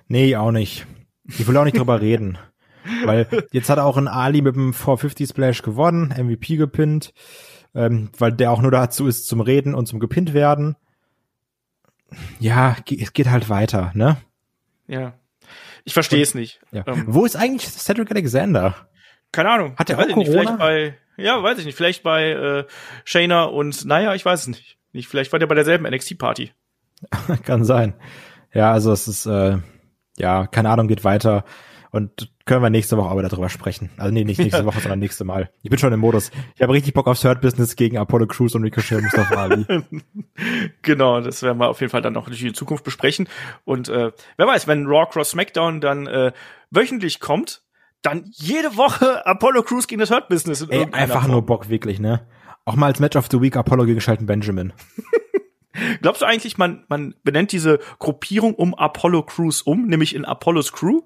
Nee, 0.08 0.36
auch 0.36 0.52
nicht. 0.52 0.88
Ich 1.28 1.48
will 1.48 1.58
auch 1.58 1.66
nicht 1.66 1.78
drüber 1.78 2.02
reden. 2.02 2.40
Weil 3.06 3.28
jetzt 3.52 3.70
hat 3.70 3.78
auch 3.78 3.98
ein 3.98 4.08
Ali 4.08 4.42
mit 4.42 4.56
dem 4.56 4.74
450 4.74 5.30
Splash 5.30 5.62
gewonnen, 5.62 6.14
MVP 6.18 6.56
gepinnt 6.56 7.14
ähm, 7.76 8.10
weil 8.18 8.32
der 8.32 8.52
auch 8.52 8.62
nur 8.62 8.72
dazu 8.72 9.08
ist 9.08 9.28
zum 9.28 9.42
Reden 9.42 9.76
und 9.76 9.88
zum 9.88 10.00
gepinnt 10.00 10.34
werden. 10.34 10.76
Ja, 12.40 12.76
es 12.90 13.14
geht 13.14 13.30
halt 13.30 13.50
weiter, 13.50 13.92
ne? 13.94 14.18
Ja. 14.88 15.14
Ich 15.84 15.94
verstehe 15.94 16.22
es 16.22 16.34
nicht. 16.34 16.60
Ja. 16.72 16.84
Ähm, 16.88 17.06
Wo 17.08 17.26
ist 17.26 17.36
eigentlich 17.36 17.68
Cedric 17.68 18.12
Alexander? 18.12 18.76
Keine 19.32 19.52
Ahnung. 19.52 19.76
Hat 19.78 19.90
der 19.90 19.98
auch 19.98 20.08
Corona? 20.08 20.18
Nicht, 20.18 20.32
vielleicht 20.32 20.58
bei, 20.58 20.98
ja, 21.18 21.42
weiß 21.42 21.60
ich 21.60 21.66
nicht. 21.66 21.76
Vielleicht 21.76 22.04
bei 22.04 22.32
äh, 22.32 22.66
Shayna 23.06 23.44
und 23.44 23.86
naja, 23.86 24.16
ich 24.16 24.26
weiß 24.26 24.42
es 24.42 24.48
nicht. 24.48 24.78
nicht. 24.92 25.08
Vielleicht 25.08 25.32
war 25.32 25.40
der 25.40 25.48
bei 25.48 25.56
derselben 25.56 25.88
NXT-Party. 25.88 26.52
Kann 27.44 27.64
sein. 27.64 27.94
Ja, 28.54 28.72
also 28.72 28.92
es 28.92 29.08
ist, 29.08 29.26
äh, 29.28 29.58
ja, 30.18 30.48
keine 30.48 30.70
Ahnung, 30.70 30.88
geht 30.88 31.04
weiter. 31.04 31.46
Und 31.92 32.32
können 32.46 32.62
wir 32.62 32.70
nächste 32.70 32.98
Woche 32.98 33.10
aber 33.10 33.24
darüber 33.24 33.50
sprechen. 33.50 33.90
Also 33.98 34.14
nee, 34.14 34.24
nicht 34.24 34.40
nächste 34.40 34.66
Woche, 34.66 34.80
sondern 34.80 35.00
nächste 35.00 35.24
Mal. 35.24 35.50
Ich 35.64 35.70
bin 35.70 35.80
schon 35.80 35.92
im 35.92 36.00
Modus. 36.00 36.32
Ich 36.56 36.62
habe 36.62 36.74
richtig 36.74 36.94
Bock 36.94 37.08
aufs 37.08 37.22
Third 37.22 37.42
Business 37.42 37.76
gegen 37.76 37.98
Apollo 37.98 38.28
Crews 38.28 38.54
und 38.56 38.64
Ricochet 38.64 38.98
und 38.98 39.04
Mustafa 39.04 39.36
Ali. 39.36 39.66
genau, 40.82 41.22
das 41.22 41.42
werden 41.42 41.58
wir 41.58 41.70
auf 41.70 41.82
jeden 41.82 41.90
Fall 41.90 42.02
dann 42.02 42.14
noch 42.14 42.28
in 42.28 42.54
Zukunft 42.54 42.84
besprechen. 42.84 43.28
Und 43.66 43.90
äh, 43.90 44.12
wer 44.38 44.48
weiß, 44.48 44.68
wenn 44.68 44.86
Raw 44.86 45.08
Cross 45.10 45.32
SmackDown 45.32 45.82
dann 45.82 46.06
äh, 46.06 46.32
wöchentlich 46.70 47.20
kommt, 47.20 47.64
dann 48.02 48.24
jede 48.34 48.78
Woche 48.78 49.26
Apollo 49.26 49.64
Crews 49.64 49.88
gegen 49.88 50.00
das 50.00 50.12
Hurt 50.12 50.30
Business. 50.30 50.62
Ey, 50.70 50.88
einfach 50.92 51.22
Form. 51.22 51.32
nur 51.32 51.46
Bock, 51.46 51.70
wirklich, 51.70 52.00
ne? 52.00 52.26
Auch 52.66 52.76
mal 52.76 52.88
als 52.88 53.00
Match 53.00 53.16
of 53.16 53.28
the 53.32 53.42
Week 53.42 53.56
Apollo 53.56 53.86
gegen 53.86 54.00
Schalten 54.00 54.26
Benjamin. 54.26 54.74
Glaubst 56.02 56.22
du 56.22 56.26
eigentlich, 56.26 56.58
man, 56.58 56.86
man 56.88 57.16
benennt 57.24 57.52
diese 57.52 57.80
Gruppierung 58.00 58.54
um 58.54 58.76
Apollo 58.76 59.24
Crews 59.24 59.62
um, 59.62 59.88
nämlich 59.88 60.16
in 60.16 60.26
Apollos 60.26 60.72
Crew? 60.72 61.02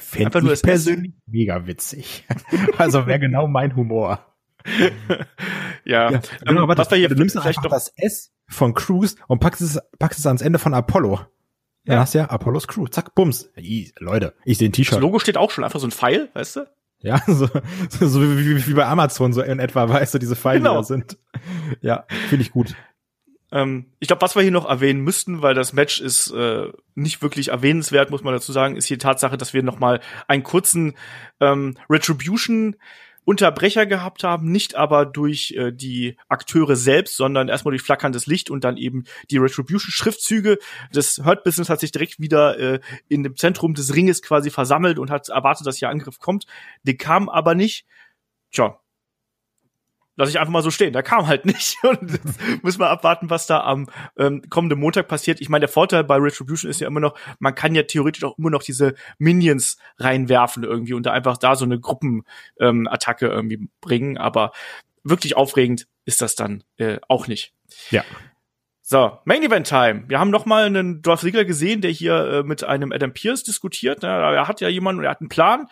Fände 0.00 0.52
ich 0.52 0.62
persönlich 0.62 1.12
Essen. 1.12 1.22
mega 1.26 1.66
witzig. 1.66 2.26
also 2.78 3.06
wäre 3.06 3.20
genau 3.20 3.46
mein 3.46 3.76
Humor. 3.76 4.26
ja, 5.84 6.10
ja 6.10 6.20
genau, 6.44 6.62
ähm, 6.64 6.68
was 6.76 6.90
wir 6.90 6.98
hier 6.98 7.08
du 7.08 7.14
nimmst 7.14 7.38
vielleicht 7.38 7.64
doch 7.64 7.70
das 7.70 7.92
S 7.96 8.32
von 8.48 8.74
Cruise 8.74 9.16
und 9.26 9.38
packst 9.38 9.62
es, 9.62 9.78
packst 9.98 10.18
es 10.18 10.26
ans 10.26 10.42
Ende 10.42 10.58
von 10.58 10.74
Apollo. 10.74 11.20
Dann 11.84 11.96
ja. 11.96 12.00
hast 12.00 12.14
du 12.14 12.18
ja 12.18 12.26
Apollos 12.26 12.68
Crew. 12.68 12.86
Zack, 12.88 13.14
bums. 13.14 13.50
I, 13.56 13.92
Leute, 13.98 14.34
ich 14.44 14.58
sehe 14.58 14.68
ein 14.68 14.72
T-Shirt. 14.72 14.94
Das 14.94 15.00
Logo 15.00 15.18
steht 15.18 15.36
auch 15.36 15.50
schon, 15.50 15.64
einfach 15.64 15.80
so 15.80 15.86
ein 15.86 15.92
Pfeil, 15.92 16.28
weißt 16.34 16.56
du? 16.56 16.66
Ja, 16.98 17.22
so, 17.26 17.48
so, 17.88 18.08
so 18.08 18.20
wie, 18.20 18.66
wie 18.66 18.74
bei 18.74 18.86
Amazon 18.86 19.32
so 19.32 19.40
in 19.42 19.58
etwa, 19.58 19.88
weißt 19.88 20.14
du, 20.14 20.18
diese 20.18 20.36
Pfeile 20.36 20.60
genau. 20.60 20.76
da 20.76 20.82
sind. 20.82 21.16
Ja, 21.80 22.04
finde 22.28 22.42
ich 22.42 22.50
gut. 22.50 22.74
Ähm, 23.52 23.86
ich 23.98 24.08
glaube, 24.08 24.22
was 24.22 24.36
wir 24.36 24.42
hier 24.42 24.50
noch 24.50 24.68
erwähnen 24.68 25.00
müssten, 25.00 25.42
weil 25.42 25.54
das 25.54 25.72
Match 25.72 26.00
ist 26.00 26.30
äh, 26.30 26.68
nicht 26.94 27.22
wirklich 27.22 27.48
erwähnenswert, 27.48 28.10
muss 28.10 28.22
man 28.22 28.34
dazu 28.34 28.52
sagen, 28.52 28.76
ist 28.76 28.86
hier 28.86 28.98
die 28.98 29.02
Tatsache, 29.02 29.36
dass 29.36 29.54
wir 29.54 29.62
noch 29.62 29.78
mal 29.78 30.00
einen 30.28 30.42
kurzen 30.42 30.94
ähm, 31.40 31.76
Retribution 31.88 32.76
Unterbrecher 33.24 33.86
gehabt 33.86 34.24
haben, 34.24 34.50
nicht 34.50 34.74
aber 34.74 35.04
durch 35.04 35.52
äh, 35.52 35.72
die 35.72 36.16
Akteure 36.28 36.74
selbst, 36.74 37.16
sondern 37.16 37.48
erstmal 37.48 37.70
durch 37.70 37.82
flackerndes 37.82 38.26
Licht 38.26 38.50
und 38.50 38.64
dann 38.64 38.76
eben 38.76 39.04
die 39.30 39.36
Retribution-Schriftzüge. 39.36 40.58
Das 40.92 41.20
Hurt 41.24 41.44
Business 41.44 41.68
hat 41.68 41.80
sich 41.80 41.92
direkt 41.92 42.18
wieder 42.18 42.58
äh, 42.58 42.80
in 43.08 43.22
dem 43.22 43.36
Zentrum 43.36 43.74
des 43.74 43.94
Ringes 43.94 44.22
quasi 44.22 44.50
versammelt 44.50 44.98
und 44.98 45.10
hat 45.10 45.28
erwartet, 45.28 45.66
dass 45.66 45.76
hier 45.76 45.90
Angriff 45.90 46.18
kommt. 46.18 46.46
Der 46.82 46.96
kam 46.96 47.28
aber 47.28 47.54
nicht. 47.54 47.86
Tja, 48.50 48.79
lasse 50.20 50.30
ich 50.30 50.38
einfach 50.38 50.52
mal 50.52 50.62
so 50.62 50.70
stehen. 50.70 50.92
Da 50.92 51.02
kam 51.02 51.26
halt 51.26 51.46
nicht. 51.46 51.76
Und 51.82 52.12
jetzt 52.12 52.62
müssen 52.62 52.78
wir 52.78 52.90
abwarten, 52.90 53.30
was 53.30 53.46
da 53.46 53.60
am 53.60 53.88
ähm, 54.16 54.42
kommenden 54.50 54.78
Montag 54.78 55.08
passiert. 55.08 55.40
Ich 55.40 55.48
meine, 55.48 55.60
der 55.60 55.68
Vorteil 55.68 56.04
bei 56.04 56.16
Retribution 56.16 56.70
ist 56.70 56.80
ja 56.80 56.86
immer 56.86 57.00
noch, 57.00 57.18
man 57.38 57.54
kann 57.54 57.74
ja 57.74 57.82
theoretisch 57.82 58.22
auch 58.22 58.38
immer 58.38 58.50
noch 58.50 58.62
diese 58.62 58.94
Minions 59.18 59.78
reinwerfen 59.98 60.62
irgendwie 60.62 60.94
und 60.94 61.04
da 61.04 61.12
einfach 61.12 61.38
da 61.38 61.56
so 61.56 61.64
eine 61.64 61.80
Gruppenattacke 61.80 63.26
ähm, 63.26 63.32
irgendwie 63.32 63.68
bringen. 63.80 64.18
Aber 64.18 64.52
wirklich 65.02 65.36
aufregend 65.36 65.88
ist 66.04 66.20
das 66.20 66.34
dann 66.34 66.62
äh, 66.76 66.98
auch 67.08 67.26
nicht. 67.26 67.54
Ja. 67.90 68.04
So, 68.82 69.18
Main 69.24 69.42
Event 69.42 69.68
Time. 69.68 70.04
Wir 70.08 70.18
haben 70.18 70.30
noch 70.30 70.46
mal 70.46 70.64
einen 70.64 71.00
Dolph 71.00 71.20
Ziggler 71.20 71.44
gesehen, 71.44 71.80
der 71.80 71.92
hier 71.92 72.14
äh, 72.26 72.42
mit 72.42 72.64
einem 72.64 72.92
Adam 72.92 73.12
Pierce 73.12 73.44
diskutiert. 73.44 74.02
Ja, 74.02 74.32
er 74.32 74.48
hat 74.48 74.60
ja 74.60 74.68
jemanden, 74.68 75.04
er 75.04 75.12
hat 75.12 75.20
einen 75.20 75.28
Plan 75.28 75.68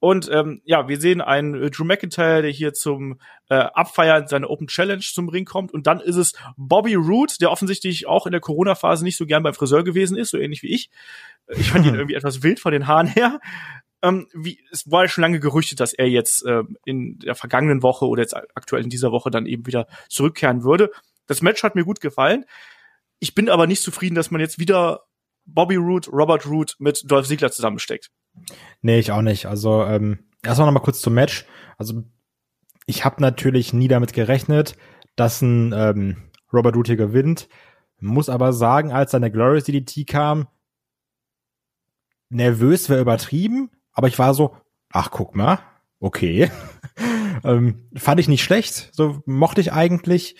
und 0.00 0.30
ähm, 0.30 0.60
ja, 0.64 0.88
wir 0.88 1.00
sehen 1.00 1.20
einen 1.20 1.54
äh, 1.60 1.70
Drew 1.70 1.84
McIntyre, 1.84 2.42
der 2.42 2.50
hier 2.52 2.72
zum 2.72 3.18
äh, 3.48 3.56
Abfeiern 3.56 4.28
seiner 4.28 4.48
Open 4.48 4.68
Challenge 4.68 5.02
zum 5.02 5.28
Ring 5.28 5.44
kommt. 5.44 5.72
Und 5.72 5.88
dann 5.88 6.00
ist 6.00 6.16
es 6.16 6.34
Bobby 6.56 6.94
Root, 6.94 7.40
der 7.40 7.50
offensichtlich 7.50 8.06
auch 8.06 8.26
in 8.26 8.32
der 8.32 8.40
Corona-Phase 8.40 9.02
nicht 9.04 9.16
so 9.16 9.26
gern 9.26 9.42
beim 9.42 9.54
Friseur 9.54 9.82
gewesen 9.82 10.16
ist, 10.16 10.30
so 10.30 10.38
ähnlich 10.38 10.62
wie 10.62 10.72
ich. 10.72 10.90
Ich 11.48 11.70
fand 11.70 11.84
ihn 11.84 11.94
irgendwie 11.96 12.14
etwas 12.14 12.42
wild 12.44 12.60
von 12.60 12.72
den 12.72 12.86
Haaren 12.86 13.08
her. 13.08 13.40
Ähm, 14.00 14.28
wie, 14.32 14.60
es 14.70 14.88
war 14.88 15.08
schon 15.08 15.22
lange 15.22 15.40
gerüchtet, 15.40 15.80
dass 15.80 15.92
er 15.92 16.08
jetzt 16.08 16.46
äh, 16.46 16.62
in 16.84 17.18
der 17.18 17.34
vergangenen 17.34 17.82
Woche 17.82 18.06
oder 18.06 18.22
jetzt 18.22 18.36
aktuell 18.36 18.84
in 18.84 18.90
dieser 18.90 19.10
Woche 19.10 19.30
dann 19.30 19.46
eben 19.46 19.66
wieder 19.66 19.88
zurückkehren 20.08 20.62
würde. 20.62 20.90
Das 21.26 21.42
Match 21.42 21.64
hat 21.64 21.74
mir 21.74 21.84
gut 21.84 22.00
gefallen. 22.00 22.44
Ich 23.18 23.34
bin 23.34 23.48
aber 23.48 23.66
nicht 23.66 23.82
zufrieden, 23.82 24.14
dass 24.14 24.30
man 24.30 24.40
jetzt 24.40 24.60
wieder 24.60 25.08
Bobby 25.44 25.74
Root, 25.74 26.06
Robert 26.12 26.46
Root 26.46 26.76
mit 26.78 27.02
Dolph 27.10 27.26
Ziggler 27.26 27.50
zusammensteckt. 27.50 28.10
Nee, 28.82 28.98
ich 28.98 29.12
auch 29.12 29.22
nicht. 29.22 29.46
Also 29.46 29.84
ähm, 29.84 30.20
erstmal 30.42 30.66
noch 30.66 30.74
mal 30.74 30.84
kurz 30.84 31.00
zum 31.00 31.14
Match. 31.14 31.46
Also 31.76 32.04
ich 32.86 33.04
habe 33.04 33.20
natürlich 33.20 33.72
nie 33.72 33.88
damit 33.88 34.12
gerechnet, 34.12 34.76
dass 35.16 35.42
ein 35.42 35.72
ähm, 35.74 36.16
Robert 36.52 36.76
hier 36.86 36.96
gewinnt. 36.96 37.48
Muss 38.00 38.28
aber 38.28 38.52
sagen, 38.52 38.92
als 38.92 39.10
der 39.10 39.30
Glorious 39.30 39.64
DDT 39.64 40.06
kam, 40.06 40.46
nervös 42.30 42.88
wäre 42.88 43.00
übertrieben, 43.00 43.70
aber 43.92 44.08
ich 44.08 44.18
war 44.18 44.34
so, 44.34 44.56
ach 44.90 45.10
guck 45.10 45.34
mal, 45.34 45.58
okay. 45.98 46.50
ähm, 47.44 47.88
fand 47.94 48.20
ich 48.20 48.28
nicht 48.28 48.44
schlecht, 48.44 48.90
so 48.92 49.22
mochte 49.26 49.60
ich 49.60 49.72
eigentlich. 49.72 50.36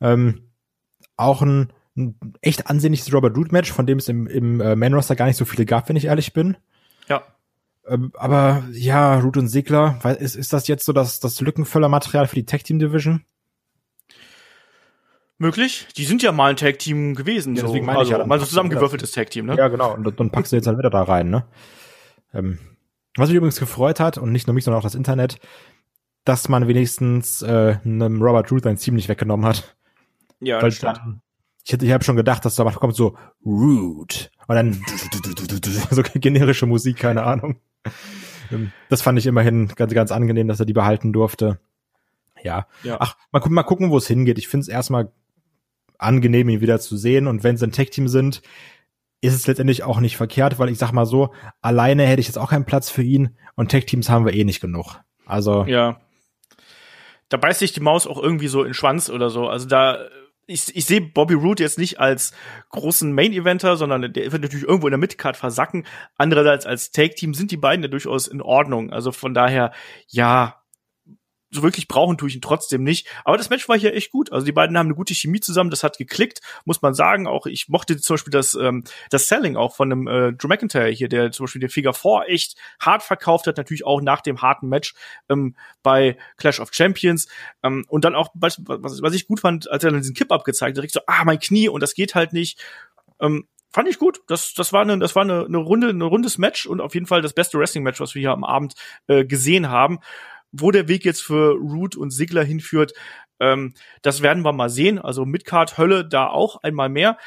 Ähm, 0.00 0.52
auch 1.16 1.42
ein, 1.42 1.72
ein 1.96 2.18
echt 2.40 2.68
ansehnliches 2.68 3.12
Robert 3.12 3.36
Root 3.36 3.52
Match, 3.52 3.70
von 3.70 3.86
dem 3.86 3.98
es 3.98 4.08
im, 4.08 4.26
im 4.26 4.60
äh, 4.60 4.74
Man 4.74 4.94
Roster 4.94 5.14
gar 5.14 5.26
nicht 5.26 5.36
so 5.36 5.44
viele 5.44 5.66
gab, 5.66 5.88
wenn 5.88 5.96
ich 5.96 6.06
ehrlich 6.06 6.32
bin. 6.32 6.56
Ja. 7.08 7.22
Ähm, 7.86 8.12
aber 8.14 8.64
ja, 8.72 9.18
Root 9.18 9.36
und 9.36 9.48
Sigler, 9.48 9.98
ist, 10.20 10.36
ist 10.36 10.52
das 10.52 10.68
jetzt 10.68 10.84
so 10.84 10.92
das, 10.92 11.20
das 11.20 11.40
Lückenfüller-Material 11.40 12.26
für 12.26 12.36
die 12.36 12.46
Tag 12.46 12.64
Team 12.64 12.78
Division? 12.78 13.24
Möglich. 15.38 15.88
Die 15.96 16.04
sind 16.04 16.22
ja 16.22 16.30
mal 16.30 16.50
ein 16.50 16.56
Tag 16.56 16.78
Team 16.78 17.16
gewesen. 17.16 17.56
Ja, 17.56 17.62
deswegen 17.62 17.84
so. 17.84 17.86
meine 17.86 17.98
also, 17.98 18.12
ich 18.12 18.18
ja. 18.18 18.24
Mal 18.24 18.38
so 18.38 18.46
zusammengewürfeltes 18.46 19.10
Tag 19.10 19.30
Team, 19.30 19.46
ne? 19.46 19.56
Ja, 19.56 19.68
genau. 19.68 19.94
Und 19.94 20.20
dann 20.20 20.30
packst 20.30 20.52
du 20.52 20.56
jetzt 20.56 20.68
halt 20.68 20.78
wieder 20.78 20.90
da 20.90 21.02
rein, 21.02 21.30
ne? 21.30 21.44
Ähm, 22.32 22.58
was 23.16 23.28
mich 23.28 23.36
übrigens 23.36 23.58
gefreut 23.58 23.98
hat, 24.00 24.18
und 24.18 24.32
nicht 24.32 24.46
nur 24.46 24.54
mich, 24.54 24.64
sondern 24.64 24.78
auch 24.78 24.84
das 24.84 24.94
Internet, 24.94 25.38
dass 26.24 26.48
man 26.48 26.68
wenigstens 26.68 27.42
äh, 27.42 27.76
einem 27.84 28.22
Robert 28.22 28.50
Root 28.52 28.62
sein 28.62 28.76
Team 28.76 28.94
nicht 28.94 29.08
weggenommen 29.08 29.44
hat. 29.44 29.76
Ja, 30.40 30.62
Weil. 30.62 30.70
Dann, 30.70 31.22
ich 31.64 31.72
ich 31.72 31.92
habe 31.92 32.04
schon 32.04 32.16
gedacht, 32.16 32.44
dass 32.44 32.56
da 32.56 32.64
kommt 32.70 32.96
so 32.96 33.16
Root 33.44 34.30
und 34.46 34.54
dann 34.54 34.72
so 35.90 36.02
generische 36.14 36.66
Musik, 36.66 36.98
keine 36.98 37.24
Ahnung. 37.24 37.56
Ähm, 38.50 38.72
das 38.88 39.02
fand 39.02 39.18
ich 39.18 39.26
immerhin 39.26 39.68
ganz, 39.68 39.94
ganz 39.94 40.12
angenehm, 40.12 40.48
dass 40.48 40.60
er 40.60 40.66
die 40.66 40.72
behalten 40.72 41.12
durfte. 41.12 41.60
Ja. 42.42 42.66
ja. 42.82 42.96
Ach, 43.00 43.16
mal, 43.30 43.40
gu 43.40 43.50
mal 43.50 43.62
gucken, 43.62 43.90
wo 43.90 43.98
es 43.98 44.06
hingeht. 44.06 44.38
Ich 44.38 44.48
finde 44.48 44.62
es 44.62 44.68
erstmal 44.68 45.12
angenehm, 45.98 46.48
ihn 46.48 46.60
wieder 46.60 46.80
zu 46.80 46.96
sehen. 46.96 47.26
Und 47.26 47.44
wenn 47.44 47.56
sie 47.56 47.66
ein 47.66 47.72
Tech-Team 47.72 48.08
sind, 48.08 48.42
ist 49.20 49.34
es 49.34 49.46
letztendlich 49.46 49.84
auch 49.84 50.00
nicht 50.00 50.16
verkehrt, 50.16 50.58
weil 50.58 50.68
ich 50.68 50.78
sag 50.78 50.92
mal 50.92 51.06
so, 51.06 51.32
alleine 51.60 52.04
hätte 52.04 52.20
ich 52.20 52.26
jetzt 52.26 52.38
auch 52.38 52.50
keinen 52.50 52.64
Platz 52.64 52.90
für 52.90 53.02
ihn 53.02 53.36
und 53.54 53.68
Tech-Teams 53.68 54.10
haben 54.10 54.26
wir 54.26 54.34
eh 54.34 54.44
nicht 54.44 54.60
genug. 54.60 55.00
Also. 55.26 55.64
Ja. 55.64 56.00
da 57.28 57.36
beißt 57.36 57.60
sich 57.60 57.72
die 57.72 57.80
Maus 57.80 58.06
auch 58.06 58.20
irgendwie 58.20 58.48
so 58.48 58.62
in 58.62 58.68
den 58.68 58.74
Schwanz 58.74 59.08
oder 59.08 59.30
so. 59.30 59.46
Also 59.46 59.68
da 59.68 59.98
ich, 60.46 60.74
ich 60.74 60.84
sehe 60.84 61.00
Bobby 61.00 61.34
Roode 61.34 61.62
jetzt 61.62 61.78
nicht 61.78 62.00
als 62.00 62.32
großen 62.70 63.12
Main-Eventer, 63.12 63.76
sondern 63.76 64.12
der 64.12 64.32
wird 64.32 64.42
natürlich 64.42 64.66
irgendwo 64.66 64.88
in 64.88 64.92
der 64.92 64.98
Midcard 64.98 65.36
versacken. 65.36 65.86
Andererseits 66.16 66.66
als 66.66 66.90
Take-Team 66.90 67.34
sind 67.34 67.50
die 67.50 67.56
beiden 67.56 67.82
ja 67.82 67.88
durchaus 67.88 68.26
in 68.26 68.42
Ordnung. 68.42 68.92
Also 68.92 69.12
von 69.12 69.34
daher, 69.34 69.72
ja, 70.08 70.61
so 71.52 71.62
wirklich 71.62 71.86
brauchen 71.86 72.16
tue 72.16 72.30
ich 72.30 72.34
ihn 72.34 72.40
trotzdem 72.40 72.82
nicht. 72.82 73.06
Aber 73.24 73.36
das 73.36 73.50
Match 73.50 73.68
war 73.68 73.78
hier 73.78 73.94
echt 73.94 74.10
gut. 74.10 74.32
Also 74.32 74.46
die 74.46 74.52
beiden 74.52 74.76
haben 74.78 74.86
eine 74.86 74.94
gute 74.94 75.14
Chemie 75.14 75.40
zusammen. 75.40 75.70
Das 75.70 75.84
hat 75.84 75.98
geklickt, 75.98 76.40
muss 76.64 76.80
man 76.80 76.94
sagen. 76.94 77.26
Auch 77.26 77.46
ich 77.46 77.68
mochte 77.68 77.96
zum 77.98 78.14
Beispiel 78.14 78.30
das, 78.30 78.54
ähm, 78.54 78.84
das 79.10 79.28
Selling 79.28 79.56
auch 79.56 79.76
von 79.76 79.90
dem 79.90 80.06
äh, 80.06 80.32
Drew 80.32 80.48
McIntyre 80.48 80.88
hier, 80.88 81.08
der 81.08 81.30
zum 81.30 81.44
Beispiel 81.44 81.60
den 81.60 81.68
Figure 81.68 81.92
4 81.92 82.24
echt 82.28 82.56
hart 82.80 83.02
verkauft 83.02 83.46
hat. 83.46 83.58
Natürlich 83.58 83.84
auch 83.84 84.00
nach 84.00 84.22
dem 84.22 84.40
harten 84.40 84.68
Match 84.68 84.94
ähm, 85.28 85.54
bei 85.82 86.16
Clash 86.38 86.58
of 86.58 86.70
Champions. 86.72 87.28
Ähm, 87.62 87.84
und 87.88 88.04
dann 88.04 88.14
auch, 88.14 88.30
was, 88.34 88.58
was, 88.64 89.14
ich 89.14 89.26
gut 89.26 89.40
fand, 89.40 89.70
als 89.70 89.84
er 89.84 89.90
dann 89.90 90.00
diesen 90.00 90.14
Kipp 90.14 90.32
abgezeigt 90.32 90.70
hat, 90.70 90.76
direkt 90.78 90.94
so, 90.94 91.00
ah, 91.06 91.24
mein 91.24 91.38
Knie 91.38 91.68
und 91.68 91.82
das 91.82 91.94
geht 91.94 92.14
halt 92.14 92.32
nicht. 92.32 92.58
Ähm, 93.20 93.46
fand 93.72 93.88
ich 93.88 93.98
gut. 93.98 94.20
Das, 94.26 94.54
das 94.54 94.72
war 94.72 94.82
eine, 94.82 94.98
das 94.98 95.14
war 95.16 95.22
eine, 95.22 95.44
eine 95.44 95.58
Runde, 95.58 95.90
ein 95.90 96.00
rundes 96.00 96.38
Match 96.38 96.64
und 96.64 96.80
auf 96.80 96.94
jeden 96.94 97.06
Fall 97.06 97.20
das 97.20 97.34
beste 97.34 97.58
Wrestling-Match, 97.58 98.00
was 98.00 98.14
wir 98.14 98.20
hier 98.20 98.32
am 98.32 98.44
Abend 98.44 98.74
äh, 99.06 99.24
gesehen 99.26 99.68
haben. 99.68 99.98
Wo 100.52 100.70
der 100.70 100.88
Weg 100.88 101.04
jetzt 101.04 101.22
für 101.22 101.54
Root 101.54 101.96
und 101.96 102.10
Sigler 102.10 102.44
hinführt, 102.44 102.92
ähm, 103.40 103.74
das 104.02 104.22
werden 104.22 104.44
wir 104.44 104.52
mal 104.52 104.70
sehen. 104.70 104.98
Also 104.98 105.24
Midcard 105.24 105.76
Hölle 105.78 106.06
da 106.06 106.28
auch 106.28 106.62
einmal 106.62 106.88
mehr. 106.88 107.18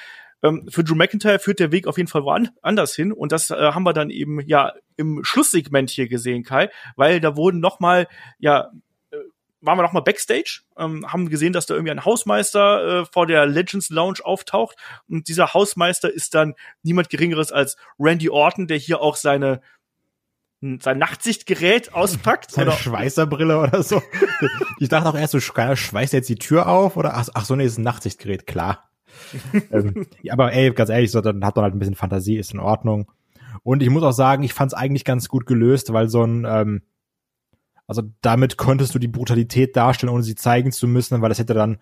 Ähm, 0.45 0.67
für 0.69 0.83
Drew 0.83 0.95
McIntyre 0.95 1.39
führt 1.39 1.59
der 1.59 1.71
Weg 1.71 1.87
auf 1.87 1.97
jeden 1.97 2.09
Fall 2.09 2.23
woanders 2.23 2.95
hin 2.95 3.11
und 3.11 3.31
das 3.31 3.49
äh, 3.49 3.55
haben 3.55 3.83
wir 3.83 3.93
dann 3.93 4.09
eben 4.09 4.39
ja 4.47 4.73
im 4.95 5.23
Schlusssegment 5.23 5.89
hier 5.89 6.07
gesehen, 6.07 6.43
Kai, 6.43 6.69
weil 6.95 7.19
da 7.19 7.35
wurden 7.35 7.59
noch 7.59 7.79
mal 7.79 8.07
ja 8.37 8.71
äh, 9.11 9.17
waren 9.61 9.77
wir 9.77 9.83
noch 9.83 9.93
mal 9.93 10.01
backstage, 10.01 10.61
ähm, 10.77 11.11
haben 11.11 11.29
gesehen, 11.29 11.53
dass 11.53 11.65
da 11.65 11.73
irgendwie 11.73 11.91
ein 11.91 12.05
Hausmeister 12.05 13.01
äh, 13.01 13.05
vor 13.05 13.25
der 13.27 13.45
Legends 13.45 13.89
Lounge 13.89 14.19
auftaucht 14.23 14.77
und 15.09 15.27
dieser 15.29 15.53
Hausmeister 15.53 16.13
ist 16.13 16.35
dann 16.35 16.53
niemand 16.83 17.09
geringeres 17.09 17.51
als 17.51 17.77
Randy 17.97 18.29
Orton, 18.29 18.67
der 18.67 18.77
hier 18.77 19.01
auch 19.01 19.15
seine 19.15 19.61
sein 20.61 20.97
Nachtsichtgerät 20.97 21.93
auspackt. 21.93 22.51
Seine 22.51 22.71
oder 22.71 22.77
Schweißerbrille 22.77 23.59
oder 23.59 23.83
so. 23.83 24.01
ich 24.79 24.89
dachte 24.89 25.09
auch 25.09 25.15
erst, 25.15 25.33
so 25.33 25.39
schweißt 25.39 26.13
jetzt 26.13 26.29
die 26.29 26.35
Tür 26.35 26.67
auf 26.67 26.97
oder 26.97 27.15
ach, 27.15 27.27
ach 27.33 27.45
so, 27.45 27.55
nee, 27.55 27.65
ist 27.65 27.77
ein 27.77 27.83
Nachtsichtgerät, 27.83 28.47
klar. 28.47 28.89
ähm, 29.71 30.07
ja, 30.21 30.33
aber 30.33 30.53
ey, 30.53 30.71
ganz 30.71 30.89
ehrlich, 30.89 31.11
so, 31.11 31.21
dann 31.21 31.45
hat 31.45 31.55
man 31.55 31.63
halt 31.63 31.75
ein 31.75 31.79
bisschen 31.79 31.95
Fantasie, 31.95 32.37
ist 32.37 32.53
in 32.53 32.59
Ordnung. 32.59 33.11
Und 33.63 33.81
ich 33.81 33.89
muss 33.89 34.03
auch 34.03 34.11
sagen, 34.11 34.43
ich 34.43 34.53
fand 34.53 34.73
es 34.73 34.77
eigentlich 34.77 35.05
ganz 35.05 35.27
gut 35.27 35.45
gelöst, 35.45 35.93
weil 35.93 36.09
so 36.09 36.23
ein, 36.23 36.45
ähm, 36.47 36.81
also 37.87 38.03
damit 38.21 38.57
konntest 38.57 38.95
du 38.95 38.99
die 38.99 39.07
Brutalität 39.07 39.75
darstellen, 39.75 40.13
ohne 40.13 40.23
sie 40.23 40.35
zeigen 40.35 40.71
zu 40.71 40.87
müssen, 40.87 41.21
weil 41.21 41.29
das 41.29 41.39
hätte 41.39 41.53
dann 41.53 41.77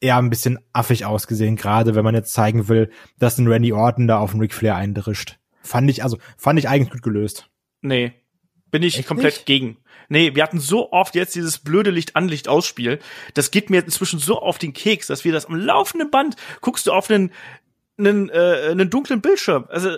eher 0.00 0.16
ein 0.16 0.30
bisschen 0.30 0.58
affig 0.72 1.04
ausgesehen, 1.06 1.56
gerade 1.56 1.94
wenn 1.94 2.04
man 2.04 2.14
jetzt 2.14 2.32
zeigen 2.32 2.68
will, 2.68 2.90
dass 3.18 3.38
ein 3.38 3.48
Randy 3.48 3.72
Orton 3.72 4.06
da 4.06 4.18
auf 4.18 4.32
den 4.32 4.40
Ric 4.40 4.54
Flair 4.54 4.76
eindrischt. 4.76 5.38
Fand 5.62 5.90
ich, 5.90 6.02
also, 6.02 6.18
fand 6.36 6.58
ich 6.58 6.68
eigentlich 6.68 6.90
gut 6.90 7.02
gelöst. 7.02 7.48
Nee. 7.80 8.12
Bin 8.70 8.82
ich 8.82 8.98
Echt 8.98 9.08
komplett 9.08 9.34
nicht? 9.34 9.46
gegen. 9.46 9.78
Nee, 10.08 10.34
wir 10.34 10.42
hatten 10.42 10.58
so 10.60 10.92
oft 10.92 11.14
jetzt 11.14 11.34
dieses 11.34 11.58
blöde 11.58 11.90
Licht-an-Licht-Ausspiel. 11.90 12.98
Das 13.34 13.50
geht 13.50 13.70
mir 13.70 13.84
inzwischen 13.84 14.18
so 14.18 14.40
auf 14.40 14.58
den 14.58 14.72
Keks, 14.72 15.06
dass 15.06 15.24
wir 15.24 15.32
das 15.32 15.46
am 15.46 15.54
laufenden 15.54 16.10
Band 16.10 16.36
guckst 16.60 16.86
du 16.86 16.92
auf 16.92 17.10
einen 17.10 17.32
einen, 17.98 18.28
äh, 18.30 18.68
einen 18.70 18.90
dunklen 18.90 19.20
Bildschirm. 19.20 19.66
Also 19.68 19.96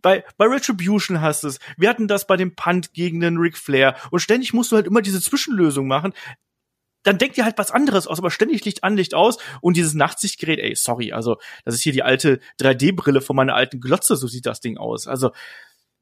bei, 0.00 0.24
bei 0.36 0.46
Retribution 0.46 1.20
hast 1.20 1.42
du 1.42 1.48
es. 1.48 1.58
Wir 1.76 1.88
hatten 1.88 2.06
das 2.06 2.26
bei 2.26 2.36
dem 2.36 2.54
Punt 2.54 2.92
gegen 2.92 3.20
den 3.20 3.38
Ric 3.38 3.58
Flair. 3.58 3.96
Und 4.10 4.20
ständig 4.20 4.52
musst 4.52 4.70
du 4.70 4.76
halt 4.76 4.86
immer 4.86 5.02
diese 5.02 5.20
Zwischenlösung 5.20 5.88
machen 5.88 6.14
dann 7.02 7.18
denkt 7.18 7.38
ihr 7.38 7.44
halt 7.44 7.58
was 7.58 7.70
anderes 7.70 8.06
aus, 8.06 8.18
aber 8.18 8.30
ständig 8.30 8.64
Licht 8.64 8.84
an, 8.84 8.96
Licht 8.96 9.14
aus 9.14 9.38
und 9.60 9.76
dieses 9.76 9.94
Nachtsichtgerät, 9.94 10.58
ey, 10.58 10.74
sorry, 10.74 11.12
also 11.12 11.38
das 11.64 11.74
ist 11.74 11.82
hier 11.82 11.92
die 11.92 12.02
alte 12.02 12.40
3D-Brille 12.60 13.20
von 13.20 13.36
meiner 13.36 13.54
alten 13.54 13.80
Glotze, 13.80 14.16
so 14.16 14.26
sieht 14.26 14.46
das 14.46 14.60
Ding 14.60 14.76
aus. 14.76 15.06
Also 15.06 15.30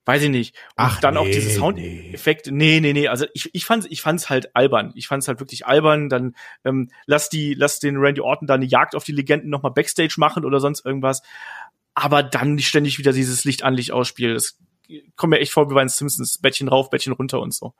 weiß 0.08 0.22
ich 0.22 0.30
nicht. 0.30 0.54
Und 0.54 0.72
Ach, 0.76 1.00
dann 1.00 1.14
nee, 1.14 1.20
auch 1.20 1.26
diese 1.26 1.50
Soundeffekte. 1.50 2.50
Nee. 2.50 2.80
nee, 2.80 2.92
nee, 2.94 3.00
nee. 3.00 3.08
Also 3.08 3.26
ich, 3.34 3.54
ich 3.54 3.66
fand's, 3.66 3.86
ich 3.90 4.00
fand's 4.00 4.30
halt 4.30 4.56
albern. 4.56 4.92
Ich 4.94 5.06
fand's 5.06 5.28
halt 5.28 5.38
wirklich 5.38 5.66
albern. 5.66 6.08
Dann 6.08 6.34
ähm, 6.64 6.90
lass 7.04 7.28
die, 7.28 7.52
lass 7.52 7.78
den 7.78 7.98
Randy 7.98 8.22
Orton 8.22 8.48
da 8.48 8.54
eine 8.54 8.64
Jagd 8.64 8.94
auf 8.94 9.04
die 9.04 9.12
Legenden 9.12 9.50
nochmal 9.50 9.72
Backstage 9.72 10.14
machen 10.16 10.46
oder 10.46 10.60
sonst 10.60 10.84
irgendwas. 10.84 11.20
Aber 11.94 12.22
dann 12.22 12.54
nicht 12.54 12.68
ständig 12.68 12.98
wieder 12.98 13.12
dieses 13.12 13.44
Licht 13.44 13.64
an, 13.64 13.74
Licht 13.74 13.92
ausspiel. 13.92 14.32
Das 14.32 14.58
kommt 15.16 15.32
mir 15.32 15.40
echt 15.40 15.52
vor 15.52 15.68
wie 15.68 15.74
bei 15.74 15.84
den 15.84 15.90
Simpsons. 15.90 16.38
Bettchen 16.38 16.68
rauf, 16.68 16.88
Bettchen 16.88 17.12
runter 17.12 17.40
und 17.40 17.52
so. 17.52 17.74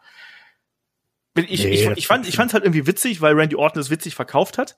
Ich, 1.49 1.65
nee, 1.65 1.71
ich, 1.71 1.87
ich, 1.87 2.07
fand 2.07 2.29
ich 2.29 2.37
fand's 2.37 2.55
halt 2.55 2.65
irgendwie 2.65 2.87
witzig, 2.87 3.21
weil 3.21 3.35
Randy 3.35 3.57
Orton 3.57 3.81
es 3.81 3.91
witzig 3.91 4.15
verkauft 4.15 4.59
hat. 4.59 4.77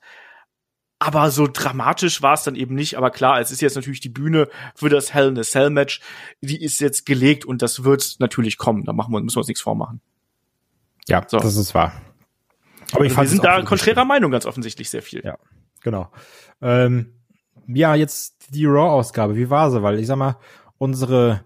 Aber 0.99 1.31
so 1.31 1.47
dramatisch 1.51 2.21
war 2.21 2.35
es 2.35 2.43
dann 2.43 2.55
eben 2.55 2.75
nicht. 2.75 2.95
Aber 2.95 3.09
klar, 3.09 3.39
es 3.39 3.49
ist 3.49 3.61
jetzt 3.61 3.75
natürlich 3.75 4.01
die 4.01 4.09
Bühne 4.09 4.49
für 4.75 4.87
das 4.89 5.13
Hell 5.13 5.29
in 5.29 5.39
a 5.39 5.41
Cell 5.41 5.71
Match. 5.71 5.99
Die 6.41 6.61
ist 6.61 6.79
jetzt 6.79 7.07
gelegt 7.07 7.43
und 7.43 7.63
das 7.63 7.83
wird 7.83 8.17
natürlich 8.19 8.57
kommen. 8.57 8.85
Da 8.85 8.93
machen 8.93 9.11
wir, 9.11 9.19
müssen 9.19 9.35
wir 9.35 9.39
uns 9.39 9.47
nichts 9.47 9.61
vormachen. 9.61 9.99
Ja, 11.07 11.23
so. 11.27 11.39
das 11.39 11.55
ist 11.55 11.73
wahr. 11.73 11.93
Aber 12.91 13.05
ich 13.05 13.11
also 13.11 13.21
wir 13.21 13.27
sind 13.29 13.43
da 13.43 13.61
konträrer 13.63 14.05
Meinung 14.05 14.31
ganz 14.31 14.45
offensichtlich 14.45 14.91
sehr 14.91 15.01
viel. 15.01 15.21
Ja, 15.23 15.37
genau. 15.81 16.11
Ähm, 16.61 17.13
ja, 17.67 17.95
jetzt 17.95 18.53
die 18.53 18.65
Raw-Ausgabe. 18.65 19.35
Wie 19.35 19.49
war 19.49 19.71
sie? 19.71 19.81
Weil 19.81 19.99
ich 19.99 20.07
sag 20.07 20.17
mal, 20.17 20.37
unsere 20.77 21.43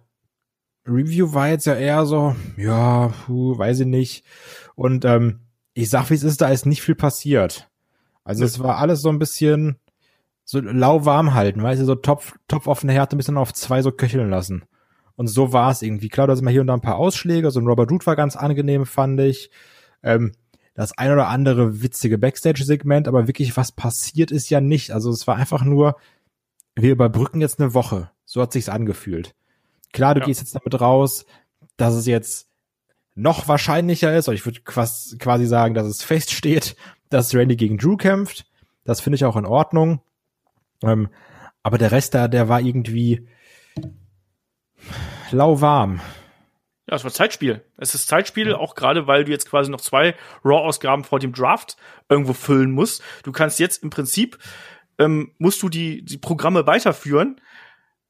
Review 0.88 1.34
war 1.34 1.50
jetzt 1.50 1.66
ja 1.66 1.76
eher 1.76 2.06
so, 2.06 2.36
ja, 2.58 3.08
puh, 3.26 3.58
weiß 3.58 3.82
ich 3.82 3.88
nicht. 3.88 4.26
Und 4.76 5.06
ähm, 5.06 5.40
ich 5.74 5.90
sag, 5.90 6.10
wie 6.10 6.14
es 6.14 6.24
ist, 6.24 6.42
da 6.42 6.50
ist 6.50 6.66
nicht 6.66 6.82
viel 6.82 6.96
passiert. 6.96 7.70
Also 8.24 8.44
es 8.46 8.60
war 8.60 8.78
alles 8.78 9.02
so 9.02 9.10
ein 9.10 9.20
bisschen 9.20 9.78
so 10.44 10.60
lauwarm 10.60 11.34
halten, 11.34 11.64
weißt 11.64 11.82
du, 11.82 11.86
so 11.86 11.96
Topf, 11.96 12.36
Topf 12.48 12.68
offene 12.68 12.94
Härte 12.94 13.16
ein 13.16 13.18
bisschen 13.18 13.38
auf 13.38 13.54
zwei 13.54 13.82
so 13.82 13.92
köcheln 13.92 14.30
lassen. 14.30 14.64
Und 15.16 15.28
so 15.28 15.54
war 15.54 15.72
es 15.72 15.82
irgendwie. 15.82 16.10
Klar, 16.10 16.28
da 16.28 16.36
sind 16.36 16.46
mal 16.46 16.52
hier 16.52 16.62
und 16.62 16.68
da 16.68 16.74
ein 16.74 16.82
paar 16.82 16.98
Ausschläge. 16.98 17.50
So 17.50 17.60
ein 17.60 17.68
Robert 17.68 17.90
Root 17.92 18.06
war 18.06 18.16
ganz 18.16 18.36
angenehm, 18.36 18.86
fand 18.86 19.20
ich. 19.22 19.50
Ähm, 20.04 20.34
das 20.74 20.98
ein 20.98 21.12
oder 21.12 21.30
andere 21.30 21.82
witzige 21.82 22.18
Backstage-Segment, 22.18 23.08
aber 23.08 23.28
wirklich 23.28 23.56
was 23.56 23.72
passiert 23.72 24.30
ist 24.30 24.50
ja 24.50 24.60
nicht. 24.60 24.92
Also 24.92 25.10
es 25.10 25.26
war 25.26 25.38
einfach 25.38 25.64
nur, 25.64 25.96
wir 26.76 26.92
überbrücken 26.92 27.40
jetzt 27.40 27.60
eine 27.60 27.74
Woche. 27.74 28.12
So 28.26 28.42
hat 28.42 28.52
sich's 28.52 28.68
angefühlt. 28.68 29.36
Klar, 29.96 30.14
du 30.14 30.20
ja. 30.20 30.26
gehst 30.26 30.42
jetzt 30.42 30.54
damit 30.54 30.82
raus, 30.82 31.26
dass 31.78 31.94
es 31.94 32.06
jetzt 32.06 32.50
noch 33.16 33.48
wahrscheinlicher 33.48 34.14
ist, 34.14 34.28
oder 34.28 34.36
ich 34.36 34.46
würde 34.46 34.60
quasi 34.62 35.46
sagen, 35.46 35.74
dass 35.74 35.88
es 35.88 36.04
feststeht, 36.04 36.76
dass 37.10 37.34
Randy 37.34 37.56
gegen 37.56 37.78
Drew 37.78 37.96
kämpft. 37.96 38.46
Das 38.84 39.00
finde 39.00 39.16
ich 39.16 39.24
auch 39.24 39.38
in 39.38 39.46
Ordnung. 39.46 40.02
Ähm, 40.84 41.08
aber 41.64 41.78
der 41.78 41.94
Rest 41.94 42.14
da, 42.14 42.28
der 42.28 42.50
war 42.50 42.60
irgendwie 42.60 43.26
lauwarm. 45.32 46.02
Ja, 46.90 46.98
es 46.98 47.06
war 47.06 47.12
Zeitspiel. 47.12 47.64
Es 47.78 47.96
ist 47.96 48.08
Zeitspiel, 48.08 48.54
auch 48.54 48.76
gerade 48.76 49.08
weil 49.08 49.24
du 49.24 49.32
jetzt 49.32 49.50
quasi 49.50 49.72
noch 49.72 49.82
zwei 49.82 50.14
Raw-Ausgaben 50.44 51.06
vor 51.06 51.20
dem 51.20 51.32
Draft 51.32 51.78
irgendwo 52.10 52.34
füllen 52.34 52.72
musst. 52.72 53.02
Du 53.24 53.32
kannst 53.32 53.60
jetzt 53.60 53.82
im 53.82 53.90
Prinzip, 53.90 54.38
ähm, 55.00 55.32
musst 55.38 55.64
du 55.64 55.70
die, 55.70 56.04
die 56.04 56.18
Programme 56.18 56.68
weiterführen, 56.68 57.40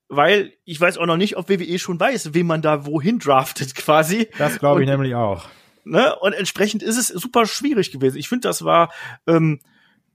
weil 0.09 0.53
ich 0.65 0.79
weiß 0.79 0.97
auch 0.97 1.05
noch 1.05 1.17
nicht, 1.17 1.37
ob 1.37 1.49
WWE 1.49 1.79
schon 1.79 1.99
weiß, 1.99 2.33
wen 2.33 2.47
man 2.47 2.61
da 2.61 2.85
wohin 2.85 3.19
draftet 3.19 3.75
quasi. 3.75 4.29
Das 4.37 4.59
glaube 4.59 4.83
ich 4.83 4.87
und, 4.87 4.93
nämlich 4.93 5.15
auch. 5.15 5.45
Ne? 5.83 6.15
Und 6.15 6.33
entsprechend 6.33 6.83
ist 6.83 6.97
es 6.97 7.07
super 7.07 7.45
schwierig 7.45 7.91
gewesen. 7.91 8.17
Ich 8.17 8.29
finde, 8.29 8.47
das 8.47 8.63
war 8.63 8.91
ähm, 9.27 9.59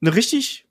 eine 0.00 0.14
richtig 0.14 0.66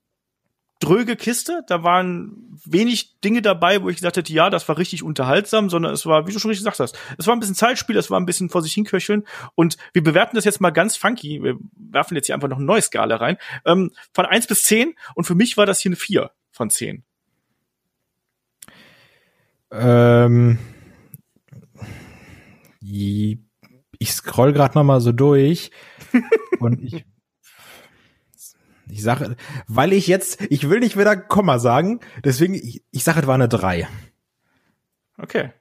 dröge 0.79 1.15
Kiste. 1.15 1.63
Da 1.67 1.83
waren 1.83 2.57
wenig 2.65 3.19
Dinge 3.19 3.41
dabei, 3.41 3.81
wo 3.81 3.89
ich 3.89 3.97
gesagt 3.97 4.17
hätte, 4.17 4.33
ja, 4.33 4.49
das 4.49 4.67
war 4.67 4.77
richtig 4.77 5.03
unterhaltsam, 5.03 5.69
sondern 5.69 5.93
es 5.93 6.05
war, 6.05 6.27
wie 6.27 6.31
du 6.31 6.39
schon 6.39 6.49
richtig 6.49 6.65
gesagt 6.65 6.79
hast, 6.79 6.97
es 7.17 7.27
war 7.27 7.35
ein 7.35 7.39
bisschen 7.39 7.55
Zeitspiel, 7.55 7.97
es 7.97 8.09
war 8.09 8.19
ein 8.19 8.25
bisschen 8.25 8.49
vor 8.49 8.61
sich 8.61 8.73
hinköcheln. 8.73 9.25
Und 9.55 9.77
wir 9.93 10.03
bewerten 10.03 10.35
das 10.35 10.45
jetzt 10.45 10.61
mal 10.61 10.71
ganz 10.71 10.95
funky. 10.95 11.43
Wir 11.43 11.57
werfen 11.75 12.15
jetzt 12.15 12.27
hier 12.27 12.35
einfach 12.35 12.47
noch 12.47 12.59
ein 12.59 12.65
neues 12.65 12.85
Skala 12.85 13.17
rein. 13.17 13.37
Ähm, 13.65 13.91
von 14.13 14.25
eins 14.25 14.47
bis 14.47 14.63
zehn 14.63 14.95
Und 15.15 15.25
für 15.25 15.35
mich 15.35 15.57
war 15.57 15.65
das 15.65 15.81
hier 15.81 15.89
eine 15.89 15.97
vier 15.97 16.31
von 16.51 16.69
zehn. 16.69 17.03
Ähm, 19.71 20.57
ich 23.99 24.13
scroll 24.13 24.53
gerade 24.53 24.77
noch 24.77 24.83
mal 24.83 25.01
so 25.01 25.11
durch 25.11 25.71
und 26.59 26.81
ich 26.81 27.05
ich 28.91 29.03
sage, 29.03 29.35
weil 29.67 29.93
ich 29.93 30.07
jetzt, 30.07 30.41
ich 30.49 30.67
will 30.67 30.79
nicht 30.79 30.97
wieder 30.97 31.15
Komma 31.15 31.59
sagen, 31.59 31.99
deswegen, 32.23 32.55
ich, 32.55 32.83
ich 32.89 33.03
sage, 33.03 33.19
es 33.19 33.27
war 33.27 33.35
eine 33.35 33.47
3. 33.47 33.87
Okay. 35.17 35.51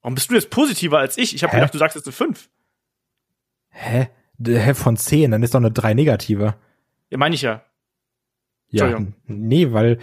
Warum 0.00 0.14
bist 0.14 0.30
du 0.30 0.34
jetzt 0.34 0.50
positiver 0.50 0.98
als 0.98 1.18
ich? 1.18 1.34
Ich 1.34 1.42
habe 1.42 1.54
gedacht, 1.54 1.74
du 1.74 1.78
sagst 1.78 1.96
jetzt 1.96 2.06
eine 2.06 2.12
5. 2.12 2.48
Hä? 3.70 4.08
Hä, 4.40 4.74
von 4.74 4.96
10, 4.96 5.32
dann 5.32 5.42
ist 5.42 5.54
doch 5.54 5.58
eine 5.58 5.72
3 5.72 5.94
negative. 5.94 6.54
Ja, 7.10 7.18
meine 7.18 7.34
ich 7.34 7.42
ja. 7.42 7.64
Ja, 8.70 9.00
nee, 9.26 9.72
weil 9.72 9.98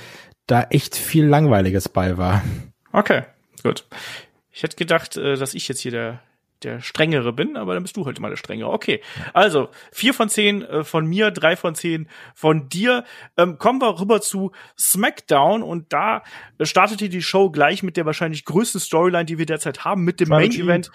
da 0.47 0.64
echt 0.64 0.95
viel 0.95 1.26
Langweiliges 1.26 1.88
bei 1.88 2.18
war. 2.18 2.43
Okay. 2.91 3.24
Gut. 3.66 3.88
Ich 4.51 4.61
hätte 4.61 4.78
gedacht, 4.78 5.18
äh, 5.18 5.38
dass 5.38 5.55
ich 5.55 5.68
jetzt 5.68 5.82
hier 5.82 5.91
der, 5.91 6.22
der 6.61 6.82
strengere 6.82 7.34
bin, 7.34 7.57
aber 7.57 7.74
dann 7.74 7.82
bist 7.82 7.97
du 7.97 8.05
halt 8.05 8.20
immer 8.20 8.30
der 8.30 8.38
strengere. 8.38 8.70
Okay. 8.70 9.01
Also, 9.34 9.70
vier 9.91 10.13
von 10.13 10.30
zehn 10.30 10.61
äh, 10.61 10.84
von 10.84 11.07
mir, 11.07 11.32
drei 11.32 11.55
von 11.55 11.74
zehn 11.74 12.07
von 12.36 12.70
dir. 12.70 13.05
Ähm, 13.38 13.57
kommen 13.57 13.82
wir 13.82 13.99
rüber 13.99 14.22
zu 14.22 14.51
SmackDown 14.80 15.63
und 15.63 15.91
da 15.91 16.22
startete 16.61 17.09
die 17.09 17.24
Show 17.24 17.49
gleich 17.49 17.82
mit 17.82 17.97
der 17.97 18.05
wahrscheinlich 18.05 18.45
größten 18.45 18.80
Storyline, 18.80 19.26
die 19.26 19.39
wir 19.39 19.47
derzeit 19.47 19.84
haben, 19.84 20.03
mit 20.03 20.20
dem 20.20 20.30
Main 20.30 20.51
Event. 20.51 20.91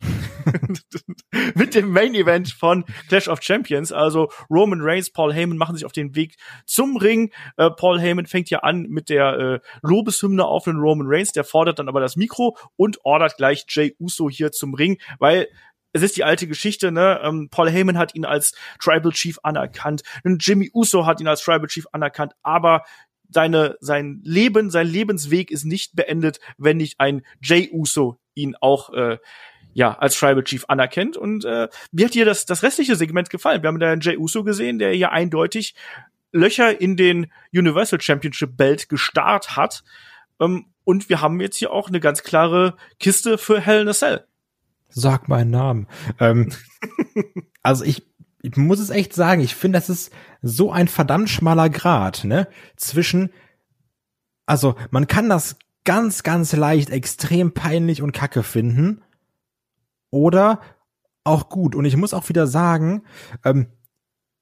mit 1.54 1.74
dem 1.74 1.90
Main 1.90 2.14
Event 2.14 2.50
von 2.52 2.84
Clash 3.08 3.28
of 3.28 3.42
Champions. 3.42 3.92
Also 3.92 4.30
Roman 4.50 4.80
Reigns, 4.80 5.10
Paul 5.10 5.32
Heyman 5.32 5.56
machen 5.56 5.76
sich 5.76 5.84
auf 5.84 5.92
den 5.92 6.14
Weg 6.14 6.36
zum 6.66 6.96
Ring. 6.96 7.32
Äh, 7.56 7.70
Paul 7.70 8.00
Heyman 8.00 8.26
fängt 8.26 8.50
ja 8.50 8.60
an 8.60 8.86
mit 8.88 9.08
der 9.08 9.38
äh, 9.38 9.60
Lobeshymne 9.82 10.44
auf 10.44 10.64
den 10.64 10.76
Roman 10.76 11.06
Reigns. 11.08 11.32
Der 11.32 11.44
fordert 11.44 11.78
dann 11.78 11.88
aber 11.88 12.00
das 12.00 12.16
Mikro 12.16 12.56
und 12.76 13.04
ordert 13.04 13.36
gleich 13.36 13.66
Jay 13.68 13.94
Uso 13.98 14.30
hier 14.30 14.52
zum 14.52 14.74
Ring, 14.74 14.98
weil 15.18 15.48
es 15.92 16.02
ist 16.02 16.16
die 16.16 16.24
alte 16.24 16.46
Geschichte, 16.46 16.92
ne? 16.92 17.20
Ähm, 17.22 17.48
Paul 17.50 17.70
Heyman 17.70 17.96
hat 17.96 18.14
ihn 18.14 18.26
als 18.26 18.52
Tribal 18.78 19.10
Chief 19.12 19.38
anerkannt, 19.42 20.02
und 20.22 20.46
Jimmy 20.46 20.70
Uso 20.74 21.06
hat 21.06 21.20
ihn 21.20 21.28
als 21.28 21.42
Tribal 21.42 21.66
Chief 21.66 21.86
anerkannt, 21.92 22.34
aber 22.42 22.84
seine, 23.30 23.76
sein 23.80 24.20
Leben, 24.24 24.70
sein 24.70 24.86
Lebensweg 24.86 25.50
ist 25.50 25.64
nicht 25.64 25.94
beendet, 25.96 26.40
wenn 26.56 26.76
nicht 26.76 27.00
ein 27.00 27.22
Jay 27.42 27.70
Uso 27.72 28.20
ihn 28.34 28.54
auch 28.60 28.90
äh, 28.90 29.18
ja, 29.74 29.96
als 29.98 30.18
Tribal 30.18 30.44
Chief 30.44 30.64
anerkennt. 30.68 31.16
Und 31.16 31.44
äh, 31.44 31.68
wie 31.92 32.04
hat 32.04 32.14
dir 32.14 32.24
das, 32.24 32.46
das 32.46 32.62
restliche 32.62 32.96
Segment 32.96 33.30
gefallen? 33.30 33.62
Wir 33.62 33.68
haben 33.68 33.78
da 33.78 33.92
einen 33.92 34.00
Jay 34.00 34.16
Uso 34.16 34.44
gesehen, 34.44 34.78
der 34.78 34.96
ja 34.96 35.10
eindeutig 35.10 35.74
Löcher 36.32 36.80
in 36.80 36.96
den 36.96 37.30
Universal 37.52 38.00
Championship 38.00 38.56
Belt 38.56 38.88
gestarrt 38.88 39.56
hat. 39.56 39.82
Ähm, 40.40 40.66
und 40.84 41.08
wir 41.08 41.20
haben 41.20 41.40
jetzt 41.40 41.56
hier 41.56 41.72
auch 41.72 41.88
eine 41.88 42.00
ganz 42.00 42.22
klare 42.22 42.76
Kiste 42.98 43.38
für 43.38 43.60
Hell 43.60 43.82
in 43.82 43.88
a 43.88 43.92
Cell. 43.92 44.24
Sag 44.88 45.28
meinen 45.28 45.50
Namen. 45.50 45.86
Ähm, 46.18 46.50
also 47.62 47.84
ich, 47.84 48.06
ich 48.42 48.56
muss 48.56 48.80
es 48.80 48.90
echt 48.90 49.14
sagen, 49.14 49.42
ich 49.42 49.54
finde, 49.54 49.78
das 49.78 49.90
ist 49.90 50.12
so 50.40 50.72
ein 50.72 50.88
verdammt 50.88 51.28
schmaler 51.28 51.68
Grad, 51.68 52.24
ne? 52.24 52.48
Zwischen, 52.76 53.30
also 54.46 54.76
man 54.90 55.06
kann 55.06 55.28
das 55.28 55.58
ganz, 55.84 56.22
ganz 56.22 56.54
leicht 56.54 56.90
extrem 56.90 57.52
peinlich 57.52 58.02
und 58.02 58.12
kacke 58.12 58.42
finden 58.42 59.02
oder 60.10 60.60
auch 61.24 61.48
gut. 61.48 61.74
Und 61.74 61.84
ich 61.84 61.96
muss 61.96 62.14
auch 62.14 62.28
wieder 62.28 62.46
sagen, 62.46 63.02
ähm, 63.44 63.68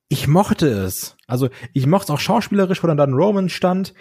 ich 0.08 0.28
mochte 0.28 0.68
es. 0.68 1.16
Also 1.26 1.48
ich 1.72 1.86
mochte 1.86 2.04
es 2.04 2.10
auch 2.10 2.20
schauspielerisch, 2.20 2.82
wo 2.82 2.86
dann 2.86 2.96
dann 2.96 3.14
Roman 3.14 3.48
stand 3.48 3.92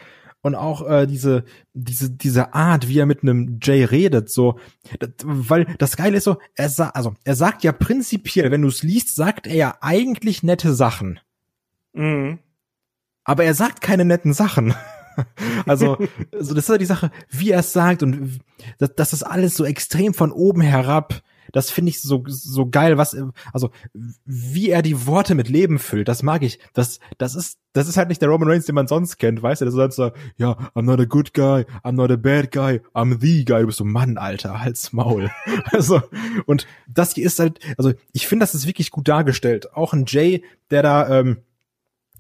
und 0.41 0.53
auch 0.53 0.87
äh, 0.87 1.07
diese 1.07 1.43
diese 1.73 2.11
diese 2.11 2.53
Art, 2.53 2.87
wie 2.87 2.99
er 2.99 3.07
mit 3.07 3.23
einem 3.23 3.59
Jay 3.61 3.83
redet, 3.83 4.29
so, 4.29 4.59
das, 4.99 5.09
weil 5.23 5.65
das 5.79 5.97
Geile 5.97 6.17
ist 6.17 6.25
so, 6.25 6.37
er 6.55 6.69
sagt 6.69 6.95
also 6.95 7.15
er 7.23 7.35
sagt 7.35 7.63
ja 7.63 7.71
prinzipiell, 7.71 8.51
wenn 8.51 8.61
du 8.61 8.67
es 8.67 8.83
liest, 8.83 9.15
sagt 9.15 9.47
er 9.47 9.55
ja 9.55 9.77
eigentlich 9.81 10.43
nette 10.43 10.75
Sachen. 10.75 11.19
Mhm. 11.93 12.39
Aber 13.23 13.43
er 13.43 13.55
sagt 13.55 13.81
keine 13.81 14.05
netten 14.05 14.33
Sachen. 14.33 14.75
also, 15.65 15.97
also 16.31 16.53
das 16.53 16.65
ist 16.65 16.69
ja 16.69 16.77
die 16.77 16.85
Sache, 16.85 17.09
wie 17.29 17.49
er 17.49 17.61
es 17.61 17.73
sagt 17.73 18.03
und 18.03 18.39
das, 18.77 18.93
das 18.95 19.13
ist 19.13 19.23
alles 19.23 19.55
so 19.55 19.65
extrem 19.65 20.13
von 20.13 20.31
oben 20.31 20.61
herab 20.61 21.23
das 21.51 21.69
finde 21.69 21.89
ich 21.89 22.01
so, 22.01 22.23
so 22.27 22.69
geil, 22.69 22.97
was, 22.97 23.15
also, 23.53 23.71
wie 24.25 24.69
er 24.69 24.81
die 24.81 25.05
Worte 25.05 25.35
mit 25.35 25.49
Leben 25.49 25.79
füllt, 25.79 26.07
das 26.07 26.23
mag 26.23 26.43
ich. 26.43 26.59
Das, 26.73 26.99
das 27.17 27.35
ist, 27.35 27.59
das 27.73 27.87
ist 27.87 27.97
halt 27.97 28.09
nicht 28.09 28.21
der 28.21 28.29
Roman 28.29 28.49
Reigns, 28.49 28.65
den 28.65 28.75
man 28.75 28.87
sonst 28.87 29.17
kennt, 29.17 29.41
weißt 29.41 29.61
du? 29.61 29.65
Das 29.65 29.73
ist 29.73 29.79
halt 29.79 29.93
so, 29.93 30.11
ja, 30.37 30.51
I'm 30.75 30.83
not 30.83 30.99
a 30.99 31.05
good 31.05 31.33
guy, 31.33 31.65
I'm 31.83 31.93
not 31.93 32.11
a 32.11 32.15
bad 32.15 32.51
guy, 32.51 32.81
I'm 32.93 33.19
the 33.19 33.45
guy. 33.45 33.61
Du 33.61 33.67
bist 33.67 33.77
so, 33.77 33.85
Mann, 33.85 34.17
Alter, 34.17 34.61
halt's 34.61 34.93
Maul. 34.93 35.31
also, 35.65 36.01
und 36.45 36.67
das 36.87 37.13
hier 37.13 37.25
ist 37.25 37.39
halt, 37.39 37.59
also, 37.77 37.93
ich 38.11 38.27
finde, 38.27 38.43
das 38.43 38.55
ist 38.55 38.67
wirklich 38.67 38.91
gut 38.91 39.07
dargestellt. 39.07 39.73
Auch 39.73 39.93
ein 39.93 40.05
Jay, 40.07 40.43
der 40.71 40.83
da, 40.83 41.19
ähm, 41.19 41.37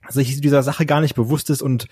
sich 0.09 0.39
dieser 0.41 0.63
Sache 0.63 0.85
gar 0.85 1.01
nicht 1.01 1.15
bewusst 1.15 1.49
ist 1.49 1.61
und 1.61 1.87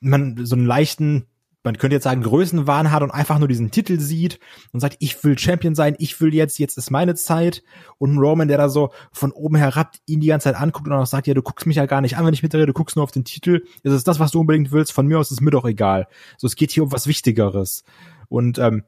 man 0.00 0.44
so 0.44 0.56
einen 0.56 0.66
leichten 0.66 1.26
man 1.64 1.78
könnte 1.78 1.94
jetzt 1.94 2.04
sagen, 2.04 2.22
Größenwahn 2.22 2.90
hat 2.90 3.02
und 3.02 3.10
einfach 3.10 3.38
nur 3.38 3.48
diesen 3.48 3.70
Titel 3.70 4.00
sieht 4.00 4.40
und 4.72 4.80
sagt, 4.80 4.96
ich 4.98 5.22
will 5.22 5.38
Champion 5.38 5.74
sein, 5.74 5.94
ich 5.98 6.20
will 6.20 6.34
jetzt, 6.34 6.58
jetzt 6.58 6.76
ist 6.76 6.90
meine 6.90 7.14
Zeit. 7.14 7.62
Und 7.98 8.18
Roman, 8.18 8.48
der 8.48 8.58
da 8.58 8.68
so 8.68 8.90
von 9.12 9.30
oben 9.30 9.56
herab 9.56 9.94
ihn 10.06 10.20
die 10.20 10.26
ganze 10.28 10.44
Zeit 10.44 10.60
anguckt 10.60 10.88
und 10.88 10.92
auch 10.92 11.06
sagt, 11.06 11.26
ja, 11.26 11.34
du 11.34 11.42
guckst 11.42 11.66
mich 11.66 11.76
ja 11.76 11.86
gar 11.86 12.00
nicht 12.00 12.16
an, 12.16 12.26
wenn 12.26 12.34
ich 12.34 12.42
mitrede, 12.42 12.66
du 12.66 12.72
guckst 12.72 12.96
nur 12.96 13.04
auf 13.04 13.12
den 13.12 13.24
Titel. 13.24 13.64
Ist 13.82 13.92
es 13.92 14.04
das, 14.04 14.18
was 14.18 14.32
du 14.32 14.40
unbedingt 14.40 14.72
willst? 14.72 14.92
Von 14.92 15.06
mir 15.06 15.18
aus 15.18 15.30
ist 15.30 15.40
mir 15.40 15.50
doch 15.50 15.64
egal. 15.64 16.08
So, 16.36 16.46
es 16.46 16.56
geht 16.56 16.72
hier 16.72 16.82
um 16.82 16.92
was 16.92 17.06
Wichtigeres. 17.06 17.84
Und 18.28 18.58
ähm, 18.58 18.84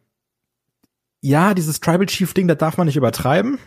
ja, 1.20 1.54
dieses 1.54 1.80
Tribal 1.80 2.06
Chief 2.06 2.34
Ding, 2.34 2.48
das 2.48 2.58
darf 2.58 2.76
man 2.76 2.86
nicht 2.86 2.96
übertreiben. 2.96 3.58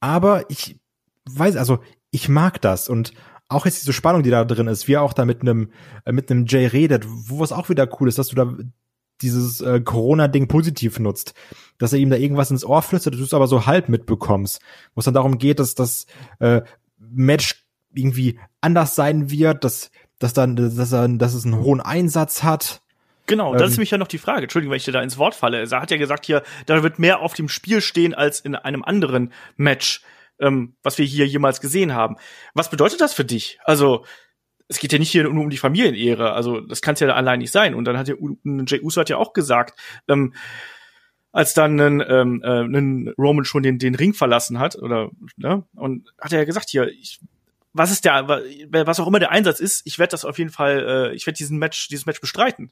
Aber 0.00 0.48
ich 0.50 0.80
weiß, 1.26 1.56
also 1.56 1.78
ich 2.10 2.28
mag 2.28 2.60
das 2.60 2.88
und 2.88 3.12
auch 3.48 3.66
jetzt 3.66 3.82
diese 3.82 3.92
Spannung, 3.92 4.22
die 4.22 4.30
da 4.30 4.44
drin 4.44 4.66
ist, 4.66 4.88
wie 4.88 4.94
er 4.94 5.02
auch 5.02 5.12
da 5.12 5.24
mit 5.24 5.42
einem 5.42 5.70
äh, 6.04 6.12
mit 6.12 6.30
einem 6.30 6.46
Jay 6.46 6.66
redet, 6.66 7.04
wo 7.06 7.42
es 7.44 7.52
auch 7.52 7.68
wieder 7.68 7.88
cool 8.00 8.08
ist, 8.08 8.18
dass 8.18 8.28
du 8.28 8.36
da 8.36 8.54
dieses 9.20 9.60
äh, 9.60 9.80
Corona-Ding 9.80 10.48
positiv 10.48 10.98
nutzt, 10.98 11.34
dass 11.78 11.92
er 11.92 11.98
ihm 11.98 12.10
da 12.10 12.16
irgendwas 12.16 12.50
ins 12.50 12.64
Ohr 12.64 12.82
flüstert, 12.82 13.14
du 13.14 13.22
es 13.22 13.34
aber 13.34 13.46
so 13.46 13.66
halb 13.66 13.88
mitbekommst, 13.88 14.60
wo 14.94 14.98
es 14.98 15.04
dann 15.04 15.14
darum 15.14 15.38
geht, 15.38 15.60
dass 15.60 15.74
das 15.74 16.06
äh, 16.40 16.62
Match 16.98 17.64
irgendwie 17.92 18.38
anders 18.60 18.94
sein 18.94 19.30
wird, 19.30 19.64
dass 19.64 19.90
dass 20.18 20.32
dann 20.32 20.56
dass 20.56 20.92
er 20.92 21.08
dass 21.08 21.34
es 21.34 21.44
einen 21.44 21.60
hohen 21.60 21.80
Einsatz 21.80 22.42
hat. 22.42 22.80
Genau, 23.26 23.54
das 23.54 23.62
ähm, 23.62 23.68
ist 23.68 23.78
mich 23.78 23.90
ja 23.90 23.98
noch 23.98 24.08
die 24.08 24.18
Frage. 24.18 24.42
Entschuldigung, 24.42 24.72
wenn 24.72 24.78
ich 24.78 24.84
dir 24.84 24.92
da 24.92 25.00
ins 25.00 25.16
Wort 25.16 25.34
falle. 25.34 25.58
Er 25.58 25.80
hat 25.80 25.90
ja 25.90 25.96
gesagt 25.96 26.26
hier, 26.26 26.42
da 26.66 26.82
wird 26.82 26.98
mehr 26.98 27.20
auf 27.20 27.32
dem 27.34 27.48
Spiel 27.48 27.80
stehen 27.80 28.14
als 28.14 28.40
in 28.40 28.54
einem 28.54 28.84
anderen 28.84 29.32
Match 29.56 30.02
ähm, 30.40 30.76
was 30.82 30.98
wir 30.98 31.04
hier 31.04 31.26
jemals 31.26 31.60
gesehen 31.60 31.94
haben. 31.94 32.16
Was 32.54 32.70
bedeutet 32.70 33.00
das 33.00 33.14
für 33.14 33.24
dich? 33.24 33.58
Also, 33.64 34.04
es 34.68 34.78
geht 34.78 34.92
ja 34.92 34.98
nicht 34.98 35.10
hier 35.10 35.24
nur 35.24 35.42
um 35.42 35.50
die 35.50 35.58
Familienehre, 35.58 36.32
also 36.32 36.60
das 36.60 36.80
kann 36.80 36.94
es 36.94 37.00
ja 37.00 37.08
allein 37.08 37.40
nicht 37.40 37.52
sein. 37.52 37.74
Und 37.74 37.84
dann 37.84 37.98
hat 37.98 38.08
ja 38.08 38.14
Jay 38.66 38.80
Uso 38.80 39.00
hat 39.00 39.10
ja 39.10 39.18
auch 39.18 39.32
gesagt, 39.32 39.78
ähm, 40.08 40.34
als 41.32 41.52
dann 41.52 41.78
ein, 41.80 42.02
ähm, 42.06 42.42
äh, 42.44 42.62
ein 42.62 43.12
Roman 43.18 43.44
schon 43.44 43.62
den, 43.62 43.78
den 43.78 43.96
Ring 43.96 44.14
verlassen 44.14 44.58
hat, 44.58 44.76
oder 44.76 45.10
ne, 45.36 45.64
und 45.74 46.12
hat 46.20 46.32
er 46.32 46.38
ja 46.38 46.44
gesagt, 46.44 46.70
hier, 46.70 46.88
ich, 46.88 47.20
was 47.72 47.90
ist 47.90 48.04
der, 48.04 48.28
was 48.28 49.00
auch 49.00 49.08
immer 49.08 49.18
der 49.18 49.32
Einsatz 49.32 49.58
ist, 49.58 49.82
ich 49.84 49.98
werde 49.98 50.12
das 50.12 50.24
auf 50.24 50.38
jeden 50.38 50.50
Fall, 50.50 51.10
äh, 51.10 51.14
ich 51.14 51.26
werde 51.26 51.36
diesen 51.36 51.58
Match, 51.58 51.88
dieses 51.88 52.06
Match 52.06 52.20
bestreiten. 52.20 52.70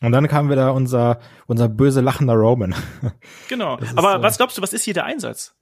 Und 0.00 0.12
dann 0.12 0.28
kam 0.28 0.48
wieder 0.48 0.74
unser, 0.74 1.20
unser 1.46 1.68
böse 1.68 2.00
lachender 2.00 2.34
Roman. 2.34 2.74
Genau. 3.48 3.78
Aber 3.96 4.16
äh, 4.16 4.22
was 4.22 4.38
glaubst 4.38 4.56
du, 4.56 4.62
was 4.62 4.72
ist 4.72 4.84
hier 4.84 4.94
der 4.94 5.04
Einsatz? 5.04 5.54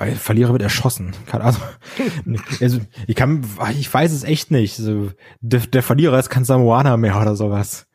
Weil 0.00 0.16
Verlierer 0.16 0.52
wird 0.52 0.62
erschossen. 0.62 1.14
Keine 1.26 1.44
Ahnung. 1.44 1.60
also, 2.60 2.80
ich 3.06 3.14
kann, 3.14 3.44
ich 3.78 3.92
weiß 3.92 4.12
es 4.12 4.24
echt 4.24 4.50
nicht. 4.50 4.78
Also, 4.78 5.10
der, 5.40 5.60
der 5.60 5.82
Verlierer 5.82 6.18
ist 6.18 6.30
kein 6.30 6.44
Samoaner 6.44 6.96
mehr 6.96 7.20
oder 7.20 7.36
sowas. 7.36 7.86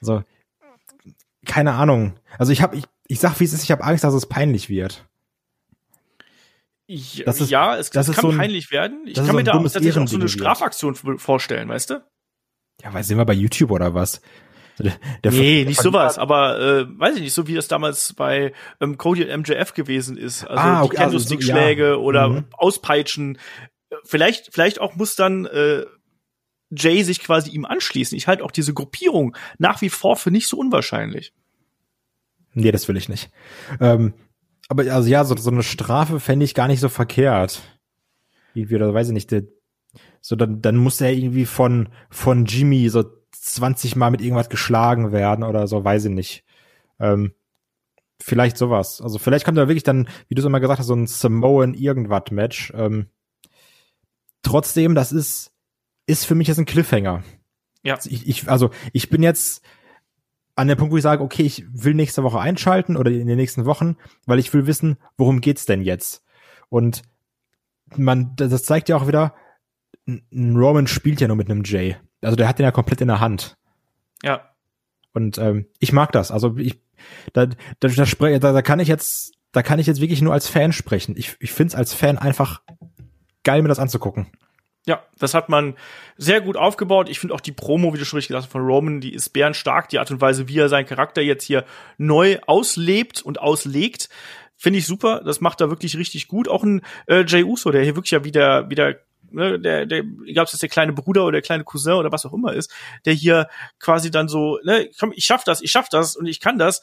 Also, 0.00 0.24
keine 1.44 1.74
Ahnung. 1.74 2.14
Also 2.38 2.52
ich 2.52 2.62
habe, 2.62 2.76
ich, 2.76 2.84
ich 3.06 3.20
sag 3.20 3.38
wie 3.40 3.44
es 3.44 3.52
ist, 3.52 3.64
ich 3.64 3.70
habe 3.70 3.84
Angst, 3.84 4.04
dass 4.04 4.14
es 4.14 4.26
peinlich 4.26 4.68
wird. 4.68 5.06
Ich, 6.86 7.22
das 7.24 7.40
ist, 7.40 7.50
ja, 7.50 7.76
es, 7.76 7.90
das 7.90 8.10
kann 8.12 8.22
so 8.22 8.30
ein, 8.30 8.36
peinlich 8.36 8.70
werden. 8.70 9.06
Ich 9.06 9.14
kann 9.14 9.26
so 9.26 9.32
mir 9.32 9.44
da 9.44 9.52
tatsächlich 9.52 9.98
auch 9.98 10.08
so 10.08 10.16
eine 10.16 10.28
Strafaktion 10.28 10.94
vorstellen, 10.94 11.68
weißt 11.68 11.90
du? 11.90 12.04
Ja, 12.82 12.92
weil 12.92 13.04
sind 13.04 13.18
wir 13.18 13.24
bei 13.24 13.34
YouTube 13.34 13.70
oder 13.70 13.94
was? 13.94 14.20
Der, 14.78 15.32
nee, 15.32 15.64
nicht 15.64 15.80
sowas, 15.80 16.18
aber 16.18 16.58
äh, 16.58 16.98
weiß 16.98 17.16
ich 17.16 17.22
nicht, 17.22 17.34
so 17.34 17.46
wie 17.46 17.54
das 17.54 17.68
damals 17.68 18.14
bei 18.14 18.52
ähm, 18.80 18.96
Cody 18.96 19.24
und 19.24 19.40
MJF 19.40 19.74
gewesen 19.74 20.16
ist. 20.16 20.44
Also 20.44 20.62
ah, 20.62 20.82
okay, 20.82 20.96
Candlestick-Schläge 20.96 21.84
also 21.84 21.94
so, 21.94 22.00
ja. 22.00 22.06
oder 22.06 22.28
mhm. 22.28 22.44
Auspeitschen. 22.52 23.38
Vielleicht, 24.04 24.52
vielleicht 24.52 24.80
auch 24.80 24.96
muss 24.96 25.14
dann 25.14 25.44
äh, 25.46 25.84
Jay 26.70 27.02
sich 27.02 27.20
quasi 27.20 27.50
ihm 27.50 27.64
anschließen. 27.64 28.16
Ich 28.16 28.26
halte 28.26 28.44
auch 28.44 28.50
diese 28.50 28.72
Gruppierung 28.72 29.36
nach 29.58 29.82
wie 29.82 29.90
vor 29.90 30.16
für 30.16 30.30
nicht 30.30 30.48
so 30.48 30.56
unwahrscheinlich. 30.56 31.32
Nee, 32.54 32.72
das 32.72 32.88
will 32.88 32.96
ich 32.96 33.08
nicht. 33.08 33.30
Ähm, 33.80 34.14
aber 34.68 34.90
also 34.90 35.08
ja, 35.08 35.24
so, 35.24 35.36
so 35.36 35.50
eine 35.50 35.62
Strafe 35.62 36.18
fände 36.18 36.44
ich 36.44 36.54
gar 36.54 36.68
nicht 36.68 36.80
so 36.80 36.88
verkehrt. 36.88 37.62
Irgendwie, 38.54 38.76
oder 38.76 38.92
weiß 38.92 39.08
ich 39.08 39.14
nicht, 39.14 39.30
der, 39.30 39.44
so 40.20 40.36
dann, 40.36 40.62
dann 40.62 40.76
muss 40.76 41.00
er 41.00 41.12
irgendwie 41.12 41.46
von, 41.46 41.88
von 42.10 42.46
Jimmy 42.46 42.88
so 42.88 43.04
20 43.32 43.96
Mal 43.96 44.10
mit 44.10 44.20
irgendwas 44.20 44.48
geschlagen 44.48 45.12
werden 45.12 45.44
oder 45.44 45.66
so, 45.66 45.84
weiß 45.84 46.06
ich 46.06 46.10
nicht. 46.10 46.44
Ähm, 47.00 47.32
vielleicht 48.20 48.56
sowas. 48.56 49.00
Also 49.00 49.18
vielleicht 49.18 49.44
kommt 49.44 49.58
da 49.58 49.68
wirklich 49.68 49.82
dann, 49.82 50.08
wie 50.28 50.34
du 50.34 50.40
es 50.40 50.46
immer 50.46 50.60
gesagt 50.60 50.78
hast, 50.78 50.86
so 50.86 50.94
ein 50.94 51.06
Samoan 51.06 51.74
irgendwas 51.74 52.30
Match. 52.30 52.72
Ähm, 52.76 53.06
trotzdem, 54.42 54.94
das 54.94 55.12
ist, 55.12 55.52
ist 56.06 56.24
für 56.24 56.34
mich 56.34 56.48
jetzt 56.48 56.58
ein 56.58 56.66
Cliffhanger. 56.66 57.22
Ja. 57.82 57.94
Also 57.94 58.10
ich, 58.10 58.28
ich, 58.28 58.48
also 58.48 58.70
ich 58.92 59.10
bin 59.10 59.22
jetzt 59.22 59.64
an 60.54 60.68
dem 60.68 60.76
Punkt, 60.76 60.92
wo 60.92 60.96
ich 60.96 61.02
sage, 61.02 61.22
okay, 61.22 61.42
ich 61.42 61.64
will 61.72 61.94
nächste 61.94 62.22
Woche 62.22 62.40
einschalten 62.40 62.96
oder 62.96 63.10
in 63.10 63.26
den 63.26 63.38
nächsten 63.38 63.64
Wochen, 63.64 63.96
weil 64.26 64.38
ich 64.38 64.52
will 64.52 64.66
wissen, 64.66 64.98
worum 65.16 65.40
geht's 65.40 65.66
denn 65.66 65.82
jetzt? 65.82 66.22
Und 66.68 67.02
man, 67.96 68.36
das 68.36 68.62
zeigt 68.64 68.88
ja 68.88 68.96
auch 68.96 69.06
wieder, 69.06 69.34
ein 70.06 70.56
Roman 70.56 70.86
spielt 70.86 71.20
ja 71.20 71.28
nur 71.28 71.36
mit 71.36 71.50
einem 71.50 71.62
Jay. 71.64 71.96
Also 72.22 72.36
der 72.36 72.48
hat 72.48 72.58
den 72.58 72.64
ja 72.64 72.70
komplett 72.70 73.00
in 73.00 73.08
der 73.08 73.20
Hand. 73.20 73.56
Ja. 74.22 74.50
Und 75.12 75.38
ähm, 75.38 75.66
ich 75.78 75.92
mag 75.92 76.12
das. 76.12 76.30
Also 76.30 76.56
ich, 76.56 76.80
da, 77.32 77.46
da, 77.46 77.56
da, 77.80 78.38
da, 78.38 78.52
da 78.52 78.62
kann 78.62 78.80
ich 78.80 78.88
jetzt, 78.88 79.34
da 79.52 79.62
kann 79.62 79.78
ich 79.78 79.86
jetzt 79.86 80.00
wirklich 80.00 80.22
nur 80.22 80.32
als 80.32 80.48
Fan 80.48 80.72
sprechen. 80.72 81.14
Ich, 81.16 81.36
ich 81.40 81.52
finde 81.52 81.72
es 81.72 81.74
als 81.74 81.92
Fan 81.92 82.18
einfach 82.18 82.62
geil, 83.44 83.62
mir 83.62 83.68
das 83.68 83.78
anzugucken. 83.78 84.28
Ja, 84.84 85.04
das 85.18 85.34
hat 85.34 85.48
man 85.48 85.76
sehr 86.16 86.40
gut 86.40 86.56
aufgebaut. 86.56 87.08
Ich 87.08 87.20
finde 87.20 87.34
auch 87.34 87.40
die 87.40 87.52
Promo, 87.52 87.94
wie 87.94 87.98
du 87.98 88.04
schon 88.04 88.16
richtig 88.16 88.28
gesagt 88.28 88.46
hast, 88.46 88.52
von 88.52 88.66
Roman, 88.66 89.00
die 89.00 89.14
ist 89.14 89.30
bärenstark. 89.30 89.88
Die 89.90 90.00
Art 90.00 90.10
und 90.10 90.20
Weise, 90.20 90.48
wie 90.48 90.58
er 90.58 90.68
seinen 90.68 90.86
Charakter 90.86 91.22
jetzt 91.22 91.44
hier 91.44 91.64
neu 91.98 92.38
auslebt 92.46 93.22
und 93.22 93.40
auslegt, 93.40 94.08
finde 94.56 94.80
ich 94.80 94.86
super. 94.86 95.22
Das 95.24 95.40
macht 95.40 95.60
er 95.60 95.70
wirklich 95.70 95.96
richtig 95.96 96.26
gut. 96.26 96.48
Auch 96.48 96.64
ein 96.64 96.82
äh, 97.06 97.24
Jay 97.26 97.44
Uso, 97.44 97.70
der 97.70 97.84
hier 97.84 97.94
wirklich 97.94 98.10
ja 98.10 98.24
wieder, 98.24 98.70
wieder 98.70 98.96
ne, 99.32 99.58
der, 99.58 99.86
der, 99.86 100.04
egal 100.26 100.44
ob 100.44 100.52
es 100.52 100.58
der 100.58 100.68
kleine 100.68 100.92
Bruder 100.92 101.24
oder 101.24 101.32
der 101.32 101.42
kleine 101.42 101.64
Cousin 101.64 101.94
oder 101.94 102.12
was 102.12 102.26
auch 102.26 102.32
immer 102.32 102.52
ist, 102.52 102.72
der 103.04 103.14
hier 103.14 103.48
quasi 103.78 104.10
dann 104.10 104.28
so, 104.28 104.58
ne, 104.64 104.90
komm, 104.98 105.12
ich 105.14 105.24
schaff 105.24 105.44
das, 105.44 105.62
ich 105.62 105.70
schaff 105.70 105.88
das 105.88 106.16
und 106.16 106.26
ich 106.26 106.40
kann 106.40 106.58
das 106.58 106.82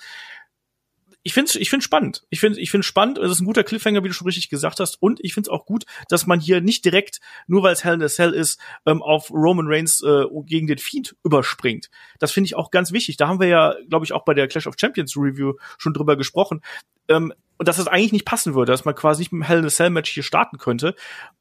ich 1.24 1.34
finde 1.34 1.60
ich 1.60 1.70
finde 1.70 1.84
spannend. 1.84 2.24
Ich 2.30 2.40
finde 2.40 2.60
ich 2.60 2.72
finde 2.72 2.86
spannend. 2.86 3.18
Es 3.18 3.32
ist 3.32 3.42
ein 3.42 3.46
guter 3.46 3.64
Cliffhanger, 3.64 4.04
wie 4.04 4.08
du 4.08 4.14
schon 4.14 4.28
richtig 4.28 4.50
gesagt 4.50 4.80
hast. 4.80 5.02
Und 5.02 5.20
ich 5.22 5.34
finde 5.34 5.50
es 5.50 5.52
auch 5.52 5.66
gut, 5.66 5.86
dass 6.08 6.28
man 6.28 6.40
hier 6.40 6.62
nicht 6.62 6.86
direkt, 6.86 7.20
nur 7.48 7.64
weil 7.64 7.74
es 7.74 7.84
Hell 7.84 7.96
in 7.96 8.04
a 8.04 8.08
Cell 8.08 8.34
ist, 8.34 8.60
ähm, 8.86 9.02
auf 9.02 9.30
Roman 9.32 9.68
Reigns 9.68 10.02
äh, 10.02 10.26
gegen 10.46 10.68
den 10.68 10.78
Fiend 10.78 11.16
überspringt. 11.24 11.90
Das 12.20 12.32
finde 12.32 12.46
ich 12.46 12.56
auch 12.56 12.72
ganz 12.72 12.92
wichtig. 12.92 13.18
Da 13.18 13.28
haben 13.28 13.40
wir 13.40 13.48
ja, 13.48 13.76
glaube 13.90 14.06
ich, 14.06 14.14
auch 14.14 14.24
bei 14.24 14.34
der 14.34 14.48
Clash 14.48 14.68
of 14.68 14.76
Champions 14.80 15.18
Review 15.18 15.54
schon 15.78 15.94
drüber 15.94 16.16
gesprochen. 16.16 16.62
Ähm, 17.10 17.34
und 17.58 17.68
dass 17.68 17.78
es 17.78 17.88
eigentlich 17.88 18.14
nicht 18.14 18.26
passen 18.26 18.56
würde, 18.56 18.72
dass 18.72 18.86
man 18.86 18.96
quasi 18.96 19.22
nicht 19.22 19.34
mit 19.34 19.42
dem 19.42 19.46
Hell 19.46 19.60
in 19.60 19.66
a 19.66 19.70
Cell 19.70 19.90
Match 19.90 20.12
hier 20.12 20.24
starten 20.24 20.58
könnte. 20.58 20.96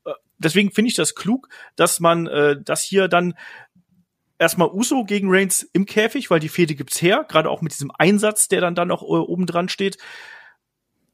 Äh, 0.05 0.11
deswegen 0.39 0.73
finde 0.73 0.89
ich 0.89 0.97
das 0.97 1.15
klug, 1.15 1.49
dass 1.77 2.01
man 2.01 2.27
äh, 2.27 2.57
das 2.61 2.83
hier 2.83 3.07
dann 3.07 3.35
erstmal 4.39 4.69
Uso 4.69 5.05
gegen 5.05 5.29
Reigns 5.31 5.63
im 5.73 5.87
Käfig, 5.87 6.31
weil 6.31 6.41
die 6.41 6.49
Fehde 6.49 6.75
gibt's 6.75 7.03
her, 7.03 7.25
gerade 7.29 7.51
auch 7.51 7.63
mit 7.63 7.73
diesem 7.73 7.91
Einsatz, 7.97 8.49
der 8.49 8.61
dann 8.61 8.75
da 8.75 8.85
noch 8.85 9.03
äh, 9.03 9.07
oben 9.07 9.47
dran 9.47 9.69
steht. 9.69 9.99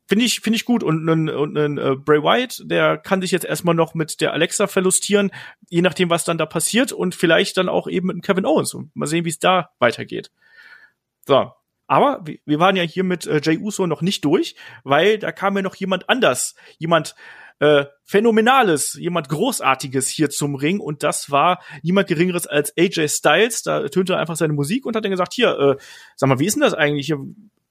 Finde 0.06 0.26
ich, 0.26 0.40
finde 0.40 0.56
ich 0.56 0.66
gut. 0.66 0.82
Und 0.82 1.08
ein, 1.08 1.30
und 1.30 1.56
ein 1.56 1.78
äh, 1.78 1.96
Bray 1.96 2.22
Wyatt, 2.22 2.62
der 2.64 2.98
kann 2.98 3.22
sich 3.22 3.30
jetzt 3.30 3.46
erstmal 3.46 3.74
noch 3.74 3.94
mit 3.94 4.20
der 4.20 4.34
Alexa 4.34 4.66
verlustieren, 4.66 5.30
je 5.70 5.80
nachdem, 5.80 6.10
was 6.10 6.24
dann 6.24 6.36
da 6.36 6.44
passiert 6.44 6.92
und 6.92 7.14
vielleicht 7.14 7.56
dann 7.56 7.70
auch 7.70 7.88
eben 7.88 8.08
mit 8.08 8.22
Kevin 8.22 8.44
Owens. 8.44 8.74
Und 8.74 8.94
mal 8.94 9.06
sehen, 9.06 9.24
wie 9.24 9.30
es 9.30 9.38
da 9.38 9.70
weitergeht. 9.78 10.30
So. 11.26 11.52
Aber 11.86 12.24
wir 12.24 12.60
waren 12.60 12.76
ja 12.76 12.82
hier 12.82 13.04
mit 13.04 13.26
äh, 13.26 13.40
Jay 13.42 13.58
Uso 13.58 13.86
noch 13.86 14.00
nicht 14.00 14.24
durch, 14.24 14.56
weil 14.84 15.18
da 15.18 15.32
kam 15.32 15.56
ja 15.56 15.62
noch 15.62 15.74
jemand 15.74 16.08
anders. 16.08 16.54
Jemand, 16.78 17.10
äh, 17.10 17.43
Phänomenales, 18.04 18.94
jemand 18.94 19.28
Großartiges 19.28 20.08
hier 20.08 20.28
zum 20.28 20.54
Ring 20.56 20.80
und 20.80 21.02
das 21.02 21.30
war 21.30 21.62
niemand 21.82 22.08
Geringeres 22.08 22.46
als 22.46 22.76
AJ 22.76 23.08
Styles. 23.08 23.62
Da 23.62 23.88
tönte 23.88 24.16
einfach 24.18 24.36
seine 24.36 24.52
Musik 24.52 24.84
und 24.84 24.96
hat 24.96 25.04
dann 25.04 25.10
gesagt, 25.10 25.32
hier, 25.32 25.58
äh, 25.58 25.76
sag 26.16 26.28
mal, 26.28 26.38
wie 26.38 26.46
ist 26.46 26.54
denn 26.54 26.62
das 26.62 26.74
eigentlich? 26.74 27.14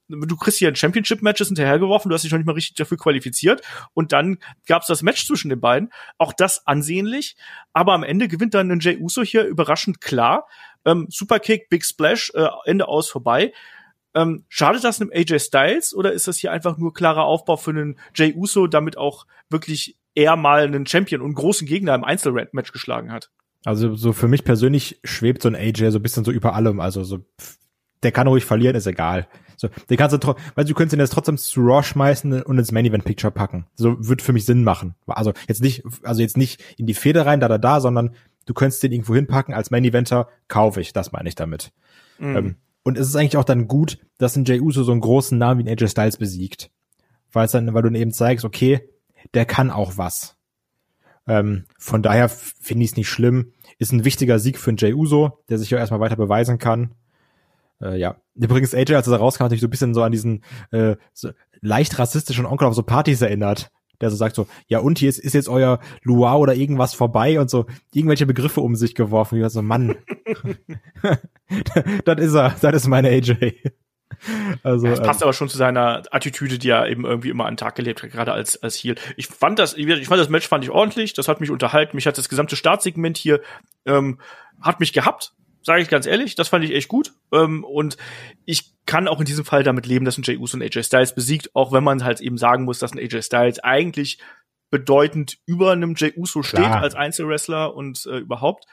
Du 0.08 0.36
kriegst 0.36 0.58
hier 0.58 0.68
ein 0.68 0.76
Championship-Matches 0.76 1.48
hinterhergeworfen, 1.48 2.08
du 2.08 2.14
hast 2.14 2.24
dich 2.24 2.32
noch 2.32 2.38
nicht 2.38 2.46
mal 2.46 2.52
richtig 2.52 2.76
dafür 2.76 2.98
qualifiziert 2.98 3.62
und 3.94 4.12
dann 4.12 4.38
gab's 4.66 4.86
das 4.86 5.02
Match 5.02 5.26
zwischen 5.26 5.48
den 5.48 5.60
beiden. 5.60 5.90
Auch 6.18 6.32
das 6.32 6.66
ansehnlich, 6.66 7.36
aber 7.72 7.92
am 7.92 8.02
Ende 8.02 8.28
gewinnt 8.28 8.54
dann 8.54 8.70
ein 8.70 8.80
Jay 8.80 8.98
Uso 8.98 9.22
hier 9.22 9.44
überraschend 9.44 10.00
klar. 10.00 10.46
Ähm, 10.84 11.06
Superkick, 11.08 11.68
Big 11.68 11.84
Splash, 11.84 12.32
äh, 12.34 12.48
Ende 12.66 12.88
aus 12.88 13.08
vorbei. 13.08 13.52
Ähm, 14.14 14.44
schadet 14.48 14.84
das 14.84 15.00
einem 15.00 15.10
AJ 15.12 15.40
Styles 15.40 15.94
oder 15.94 16.12
ist 16.12 16.28
das 16.28 16.38
hier 16.38 16.52
einfach 16.52 16.78
nur 16.78 16.94
klarer 16.94 17.24
Aufbau 17.24 17.56
für 17.56 17.70
einen 17.70 17.98
Jay 18.14 18.32
Uso, 18.34 18.66
damit 18.66 18.96
auch 18.96 19.26
wirklich 19.50 19.96
er 20.14 20.36
mal 20.36 20.62
einen 20.62 20.86
Champion 20.86 21.20
und 21.20 21.34
großen 21.34 21.66
Gegner 21.66 21.94
im 21.94 22.04
Einzelmatch 22.04 22.72
geschlagen 22.72 23.10
hat? 23.12 23.30
Also 23.64 23.94
so 23.94 24.12
für 24.12 24.28
mich 24.28 24.44
persönlich 24.44 25.00
schwebt 25.04 25.42
so 25.42 25.48
ein 25.48 25.56
AJ 25.56 25.90
so 25.90 25.98
ein 25.98 26.02
bisschen 26.02 26.24
so 26.24 26.30
über 26.30 26.54
allem. 26.54 26.80
Also 26.80 27.02
so 27.02 27.24
der 28.04 28.12
kann 28.12 28.28
ruhig 28.28 28.44
verlieren, 28.44 28.76
ist 28.76 28.86
egal. 28.86 29.26
So, 29.56 29.68
den 29.88 29.96
kannst 29.96 30.22
du, 30.22 30.34
weil 30.54 30.64
du 30.64 30.74
könntest 30.74 30.94
ihn 30.94 31.00
jetzt 31.00 31.12
trotzdem 31.12 31.38
zu 31.38 31.62
Raw 31.62 31.82
schmeißen 31.82 32.42
und 32.42 32.58
ins 32.58 32.70
Main 32.70 32.84
Event 32.84 33.04
Picture 33.04 33.30
packen. 33.30 33.66
So 33.74 33.96
wird 34.06 34.20
für 34.20 34.32
mich 34.32 34.44
Sinn 34.44 34.62
machen. 34.62 34.94
Also 35.06 35.32
jetzt 35.48 35.62
nicht, 35.62 35.82
also 36.02 36.20
jetzt 36.20 36.36
nicht 36.36 36.62
in 36.76 36.86
die 36.86 36.94
Feder 36.94 37.24
rein, 37.24 37.40
da 37.40 37.48
da 37.48 37.58
da, 37.58 37.80
sondern 37.80 38.14
du 38.46 38.54
könntest 38.54 38.82
den 38.82 38.92
irgendwo 38.92 39.14
hinpacken 39.14 39.54
als 39.54 39.70
Main 39.70 39.84
Eventer, 39.84 40.28
kaufe 40.48 40.80
ich. 40.80 40.92
Das 40.92 41.12
meine 41.12 41.28
ich 41.28 41.34
damit. 41.34 41.72
Mhm. 42.18 42.36
Ähm, 42.36 42.56
und 42.84 42.98
es 42.98 43.08
ist 43.08 43.16
eigentlich 43.16 43.36
auch 43.36 43.44
dann 43.44 43.66
gut, 43.66 43.98
dass 44.18 44.36
ein 44.36 44.44
Jey 44.44 44.60
Uso 44.60 44.84
so 44.84 44.92
einen 44.92 45.00
großen 45.00 45.36
Namen 45.36 45.58
wie 45.58 45.68
ein 45.68 45.72
AJ 45.72 45.88
Styles 45.88 46.18
besiegt. 46.18 46.70
Weil 47.32 47.46
es 47.46 47.52
dann, 47.52 47.66
weil 47.74 47.82
du 47.82 47.88
dann 47.88 48.00
eben 48.00 48.12
zeigst, 48.12 48.44
okay, 48.44 48.88
der 49.32 49.46
kann 49.46 49.70
auch 49.70 49.96
was. 49.96 50.36
Ähm, 51.26 51.64
von 51.78 52.02
daher 52.02 52.28
finde 52.28 52.84
ich 52.84 52.92
es 52.92 52.96
nicht 52.96 53.08
schlimm. 53.08 53.52
Ist 53.78 53.92
ein 53.92 54.04
wichtiger 54.04 54.38
Sieg 54.38 54.58
für 54.58 54.70
einen 54.70 54.76
Jey 54.76 54.92
Uso, 54.92 55.42
der 55.48 55.58
sich 55.58 55.70
ja 55.70 55.78
erstmal 55.78 56.00
weiter 56.00 56.16
beweisen 56.16 56.58
kann. 56.58 56.94
Äh, 57.80 57.98
ja. 57.98 58.20
Übrigens, 58.34 58.74
AJ, 58.74 58.94
als 58.94 59.08
er 59.08 59.12
da 59.12 59.16
rauskam, 59.16 59.44
hat 59.44 59.50
mich 59.50 59.60
so 59.60 59.66
ein 59.66 59.70
bisschen 59.70 59.94
so 59.94 60.02
an 60.02 60.12
diesen 60.12 60.44
äh, 60.70 60.96
so 61.14 61.30
leicht 61.62 61.98
rassistischen 61.98 62.44
Onkel 62.46 62.68
auf 62.68 62.74
so 62.74 62.82
Partys 62.82 63.22
erinnert 63.22 63.70
der 64.00 64.10
so 64.10 64.16
sagt 64.16 64.36
so, 64.36 64.46
ja 64.66 64.78
und 64.78 64.98
hier 64.98 65.08
ist, 65.08 65.18
ist 65.18 65.34
jetzt 65.34 65.48
euer 65.48 65.80
Luau 66.02 66.38
oder 66.38 66.54
irgendwas 66.54 66.94
vorbei 66.94 67.40
und 67.40 67.50
so 67.50 67.66
irgendwelche 67.92 68.26
Begriffe 68.26 68.60
um 68.60 68.76
sich 68.76 68.94
geworfen. 68.94 69.36
Ich 69.36 69.42
war 69.42 69.50
so, 69.50 69.62
Mann, 69.62 69.96
das 72.04 72.18
ist 72.18 72.34
er, 72.34 72.54
das 72.60 72.74
ist 72.74 72.88
meine 72.88 73.08
AJ. 73.08 73.52
Also, 74.62 74.86
das 74.86 75.02
passt 75.02 75.22
ähm, 75.22 75.26
aber 75.26 75.32
schon 75.32 75.48
zu 75.48 75.56
seiner 75.56 76.02
Attitüde, 76.10 76.58
die 76.58 76.70
er 76.70 76.88
eben 76.88 77.04
irgendwie 77.04 77.30
immer 77.30 77.46
an 77.46 77.54
den 77.54 77.58
Tag 77.58 77.74
gelebt 77.74 78.02
hat, 78.02 78.10
gerade 78.10 78.32
als, 78.32 78.62
als 78.62 78.76
Heel. 78.76 78.94
Ich 79.16 79.26
fand 79.26 79.58
das, 79.58 79.74
ich 79.74 80.06
fand 80.06 80.20
das 80.20 80.28
Match 80.28 80.48
fand 80.48 80.64
ich 80.64 80.70
ordentlich, 80.70 81.14
das 81.14 81.28
hat 81.28 81.40
mich 81.40 81.50
unterhalten, 81.50 81.96
mich 81.96 82.06
hat 82.06 82.16
das 82.16 82.28
gesamte 82.28 82.56
Startsegment 82.56 83.16
hier, 83.16 83.40
ähm, 83.86 84.20
hat 84.60 84.80
mich 84.80 84.92
gehabt, 84.92 85.34
sage 85.64 85.82
ich 85.82 85.88
ganz 85.88 86.06
ehrlich, 86.06 86.34
das 86.34 86.48
fand 86.48 86.64
ich 86.64 86.72
echt 86.72 86.88
gut. 86.88 87.14
Ähm, 87.32 87.64
und 87.64 87.96
ich 88.44 88.74
kann 88.86 89.08
auch 89.08 89.18
in 89.18 89.24
diesem 89.24 89.44
Fall 89.44 89.62
damit 89.62 89.86
leben, 89.86 90.04
dass 90.04 90.18
ein 90.18 90.22
Jey 90.22 90.36
Uso 90.36 90.56
und 90.56 90.62
AJ 90.62 90.84
Styles 90.84 91.14
besiegt, 91.14 91.50
auch 91.54 91.72
wenn 91.72 91.82
man 91.82 92.04
halt 92.04 92.20
eben 92.20 92.38
sagen 92.38 92.64
muss, 92.64 92.78
dass 92.78 92.92
ein 92.92 92.98
AJ 92.98 93.22
Styles 93.22 93.58
eigentlich 93.60 94.18
bedeutend 94.70 95.38
über 95.46 95.72
einem 95.72 95.94
Jey 95.94 96.12
Uso 96.16 96.40
Klar. 96.40 96.64
steht 96.64 96.82
als 96.82 96.94
Einzelwrestler 96.94 97.74
und 97.74 98.06
äh, 98.06 98.18
überhaupt. 98.18 98.66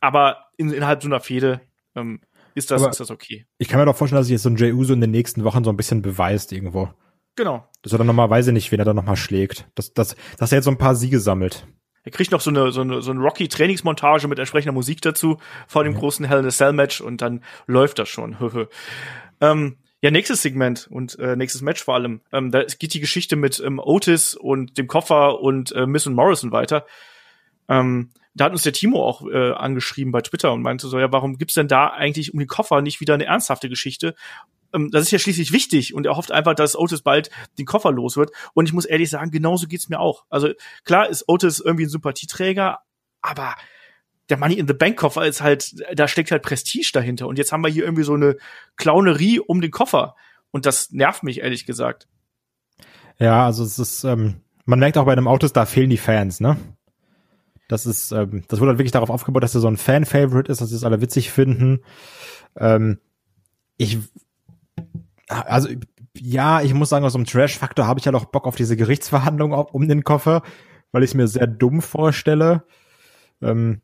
Aber 0.00 0.46
in, 0.56 0.72
innerhalb 0.72 1.02
so 1.02 1.08
einer 1.08 1.20
Fehde 1.20 1.60
ähm, 1.94 2.20
ist 2.54 2.70
das, 2.70 2.82
ist 2.84 3.00
das 3.00 3.10
okay. 3.10 3.46
Ich 3.58 3.68
kann 3.68 3.78
mir 3.80 3.86
doch 3.86 3.96
vorstellen, 3.96 4.20
dass 4.20 4.26
sich 4.26 4.34
jetzt 4.34 4.42
so 4.42 4.50
ein 4.50 4.56
Jey 4.56 4.72
Uso 4.72 4.92
in 4.92 5.00
den 5.00 5.10
nächsten 5.10 5.44
Wochen 5.44 5.64
so 5.64 5.70
ein 5.70 5.76
bisschen 5.76 6.02
beweist 6.02 6.52
irgendwo. 6.52 6.90
Genau. 7.36 7.66
Dass 7.82 7.92
er 7.92 7.98
dann 7.98 8.06
nochmal, 8.06 8.28
weiß 8.28 8.48
ich 8.48 8.52
nicht, 8.52 8.70
wen 8.72 8.80
er 8.80 8.84
dann 8.84 8.96
nochmal 8.96 9.16
schlägt. 9.16 9.68
Dass, 9.74 9.94
dass, 9.94 10.16
dass 10.36 10.52
er 10.52 10.58
jetzt 10.58 10.64
so 10.64 10.70
ein 10.70 10.78
paar 10.78 10.94
Siege 10.94 11.20
sammelt. 11.20 11.66
Er 12.02 12.12
kriegt 12.12 12.30
noch 12.30 12.40
so 12.40 12.50
eine, 12.50 12.72
so 12.72 12.80
eine, 12.80 13.02
so 13.02 13.10
eine 13.10 13.20
Rocky-Trainingsmontage 13.20 14.26
mit 14.26 14.38
entsprechender 14.38 14.72
Musik 14.72 15.02
dazu 15.02 15.38
vor 15.66 15.84
dem 15.84 15.94
mhm. 15.94 15.98
großen 15.98 16.24
Hell 16.24 16.40
in 16.40 16.46
a 16.46 16.50
Cell 16.50 16.72
Match 16.72 17.00
und 17.00 17.20
dann 17.20 17.42
läuft 17.66 17.98
das 17.98 18.08
schon. 18.08 18.36
ähm, 19.40 19.76
ja, 20.02 20.10
nächstes 20.10 20.40
Segment 20.40 20.88
und 20.90 21.18
äh, 21.18 21.36
nächstes 21.36 21.60
Match 21.60 21.84
vor 21.84 21.94
allem. 21.94 22.22
Ähm, 22.32 22.50
da 22.50 22.62
geht 22.62 22.94
die 22.94 23.00
Geschichte 23.00 23.36
mit 23.36 23.60
ähm, 23.60 23.78
Otis 23.78 24.34
und 24.34 24.78
dem 24.78 24.86
Koffer 24.86 25.40
und 25.40 25.72
äh, 25.72 25.86
Miss 25.86 26.06
und 26.06 26.14
Morrison 26.14 26.52
weiter. 26.52 26.86
Ähm, 27.68 28.10
da 28.34 28.46
hat 28.46 28.52
uns 28.52 28.62
der 28.62 28.72
Timo 28.72 29.04
auch 29.04 29.26
äh, 29.26 29.52
angeschrieben 29.52 30.12
bei 30.12 30.22
Twitter 30.22 30.52
und 30.52 30.62
meinte 30.62 30.88
so, 30.88 30.98
ja, 30.98 31.12
warum 31.12 31.36
gibt's 31.36 31.54
denn 31.54 31.68
da 31.68 31.88
eigentlich 31.88 32.32
um 32.32 32.38
den 32.38 32.48
Koffer 32.48 32.80
nicht 32.80 33.00
wieder 33.00 33.14
eine 33.14 33.26
ernsthafte 33.26 33.68
Geschichte? 33.68 34.14
Ähm, 34.72 34.90
das 34.90 35.02
ist 35.02 35.10
ja 35.10 35.18
schließlich 35.18 35.52
wichtig 35.52 35.94
und 35.94 36.06
er 36.06 36.16
hofft 36.16 36.32
einfach, 36.32 36.54
dass 36.54 36.76
Otis 36.76 37.02
bald 37.02 37.30
den 37.58 37.66
Koffer 37.66 37.92
los 37.92 38.16
wird. 38.16 38.30
Und 38.54 38.66
ich 38.66 38.72
muss 38.72 38.84
ehrlich 38.84 39.10
sagen, 39.10 39.30
genauso 39.30 39.66
geht's 39.66 39.88
mir 39.88 40.00
auch. 40.00 40.24
Also 40.30 40.50
klar 40.84 41.08
ist 41.08 41.24
Otis 41.28 41.60
irgendwie 41.60 41.84
ein 41.84 41.90
Sympathieträger, 41.90 42.80
aber 43.20 43.54
der 44.28 44.38
Money 44.38 44.54
in 44.54 44.68
the 44.68 44.74
Bank 44.74 44.96
Koffer 44.96 45.26
ist 45.26 45.42
halt, 45.42 45.74
da 45.94 46.08
steckt 46.08 46.30
halt 46.30 46.42
Prestige 46.42 46.90
dahinter. 46.92 47.26
Und 47.26 47.36
jetzt 47.36 47.52
haben 47.52 47.62
wir 47.62 47.70
hier 47.70 47.84
irgendwie 47.84 48.04
so 48.04 48.14
eine 48.14 48.36
Clownerie 48.76 49.40
um 49.40 49.60
den 49.60 49.70
Koffer. 49.70 50.14
Und 50.52 50.66
das 50.66 50.90
nervt 50.92 51.22
mich 51.22 51.40
ehrlich 51.40 51.66
gesagt. 51.66 52.08
Ja, 53.18 53.44
also 53.44 53.64
es 53.64 53.78
ist, 53.78 54.04
ähm, 54.04 54.40
man 54.64 54.78
merkt 54.78 54.96
auch 54.96 55.04
bei 55.04 55.12
einem 55.12 55.28
Autos, 55.28 55.52
da 55.52 55.66
fehlen 55.66 55.90
die 55.90 55.96
Fans, 55.96 56.40
ne? 56.40 56.56
Das 57.68 57.86
ist, 57.86 58.10
ähm, 58.12 58.44
das 58.48 58.58
wurde 58.60 58.70
halt 58.70 58.78
wirklich 58.78 58.92
darauf 58.92 59.10
aufgebaut, 59.10 59.42
dass 59.42 59.54
er 59.54 59.60
so 59.60 59.68
ein 59.68 59.76
Fan-Favorite 59.76 60.50
ist, 60.50 60.60
dass 60.60 60.70
sie 60.70 60.76
es 60.76 60.84
alle 60.84 61.00
witzig 61.00 61.30
finden. 61.30 61.82
Ähm, 62.56 62.98
ich 63.76 63.98
also 65.30 65.68
ja, 66.16 66.60
ich 66.60 66.74
muss 66.74 66.88
sagen, 66.88 67.04
aus 67.04 67.14
einem 67.14 67.24
Trash-Faktor 67.24 67.86
habe 67.86 68.00
ich 68.00 68.04
ja 68.04 68.12
halt 68.12 68.22
auch 68.22 68.26
Bock 68.26 68.46
auf 68.46 68.56
diese 68.56 68.76
Gerichtsverhandlung 68.76 69.52
um 69.52 69.88
den 69.88 70.04
Koffer, 70.04 70.42
weil 70.92 71.02
ich 71.02 71.10
es 71.10 71.14
mir 71.14 71.28
sehr 71.28 71.46
dumm 71.46 71.82
vorstelle. 71.82 72.64
Ähm, 73.40 73.80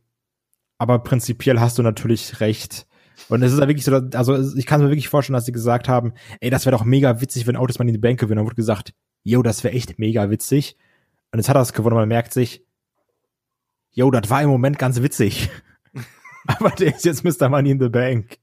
aber 0.79 0.99
prinzipiell 0.99 1.61
hast 1.61 1.79
du 1.79 1.83
natürlich 1.83 2.41
recht. 2.41 2.87
Und 3.29 3.43
es 3.43 3.53
ist 3.53 3.61
ja 3.61 3.69
wirklich 3.69 3.85
so, 3.85 3.95
also 3.95 4.57
ich 4.57 4.67
kann 4.67 4.83
mir 4.83 4.91
wirklich 4.91 5.09
vorstellen, 5.09 5.35
dass 5.35 5.47
sie 5.47 5.53
gesagt 5.53 5.89
haben, 5.89 6.13
ey, 6.41 6.51
das 6.51 6.67
wäre 6.67 6.77
doch 6.77 6.85
mega 6.85 7.21
witzig, 7.21 7.47
wenn 7.47 7.57
Autos 7.57 7.79
mal 7.79 7.87
in 7.87 7.95
die 7.95 7.99
Bank 7.99 8.21
gewinnt. 8.21 8.39
Dann 8.39 8.45
wurde 8.45 8.57
gesagt, 8.57 8.93
yo, 9.23 9.43
das 9.43 9.65
wäre 9.65 9.75
echt 9.75 9.99
mega 9.99 10.29
witzig. 10.29 10.77
Und 11.33 11.39
jetzt 11.39 11.49
hat 11.49 11.57
er 11.57 11.63
es 11.63 11.73
gewonnen, 11.73 11.97
man 11.97 12.09
merkt 12.09 12.33
sich, 12.33 12.65
yo, 13.93 14.11
das 14.11 14.29
war 14.29 14.43
im 14.43 14.51
Moment 14.51 14.79
ganz 14.79 15.01
witzig. 15.01 15.49
aber 16.47 16.71
der 16.71 16.95
ist 16.95 17.05
jetzt 17.05 17.25
Mr. 17.25 17.49
Money 17.49 17.71
in 17.71 17.81
the 17.81 17.89
Bank. 17.89 18.39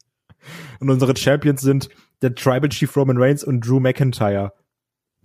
Und 0.80 0.90
unsere 0.90 1.16
Champions 1.16 1.62
sind 1.62 1.90
der 2.24 2.36
Tribal 2.36 2.70
Chief 2.70 2.96
Roman 2.96 3.18
Reigns 3.18 3.44
und 3.44 3.62
Drew 3.62 3.80
McIntyre. 3.80 4.54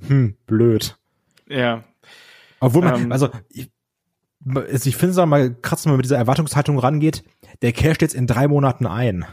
Hm, 0.07 0.37
blöd. 0.47 0.99
Ja. 1.49 1.85
Obwohl 2.61 2.83
man, 2.83 3.03
ähm, 3.03 3.13
also 3.13 3.31
ich, 3.49 3.71
ich 4.85 4.97
finde 4.97 5.13
es 5.13 5.19
auch 5.19 5.27
mal 5.27 5.55
krass, 5.55 5.85
wenn 5.85 5.93
man 5.93 5.99
mit 5.99 6.05
dieser 6.05 6.19
Erwartungshaltung 6.19 6.79
rangeht. 6.79 7.25
Der 7.63 7.73
casht 7.73 8.03
jetzt 8.03 8.15
in 8.15 8.27
drei 8.27 8.49
Monaten 8.49 8.87
ein. 8.87 9.25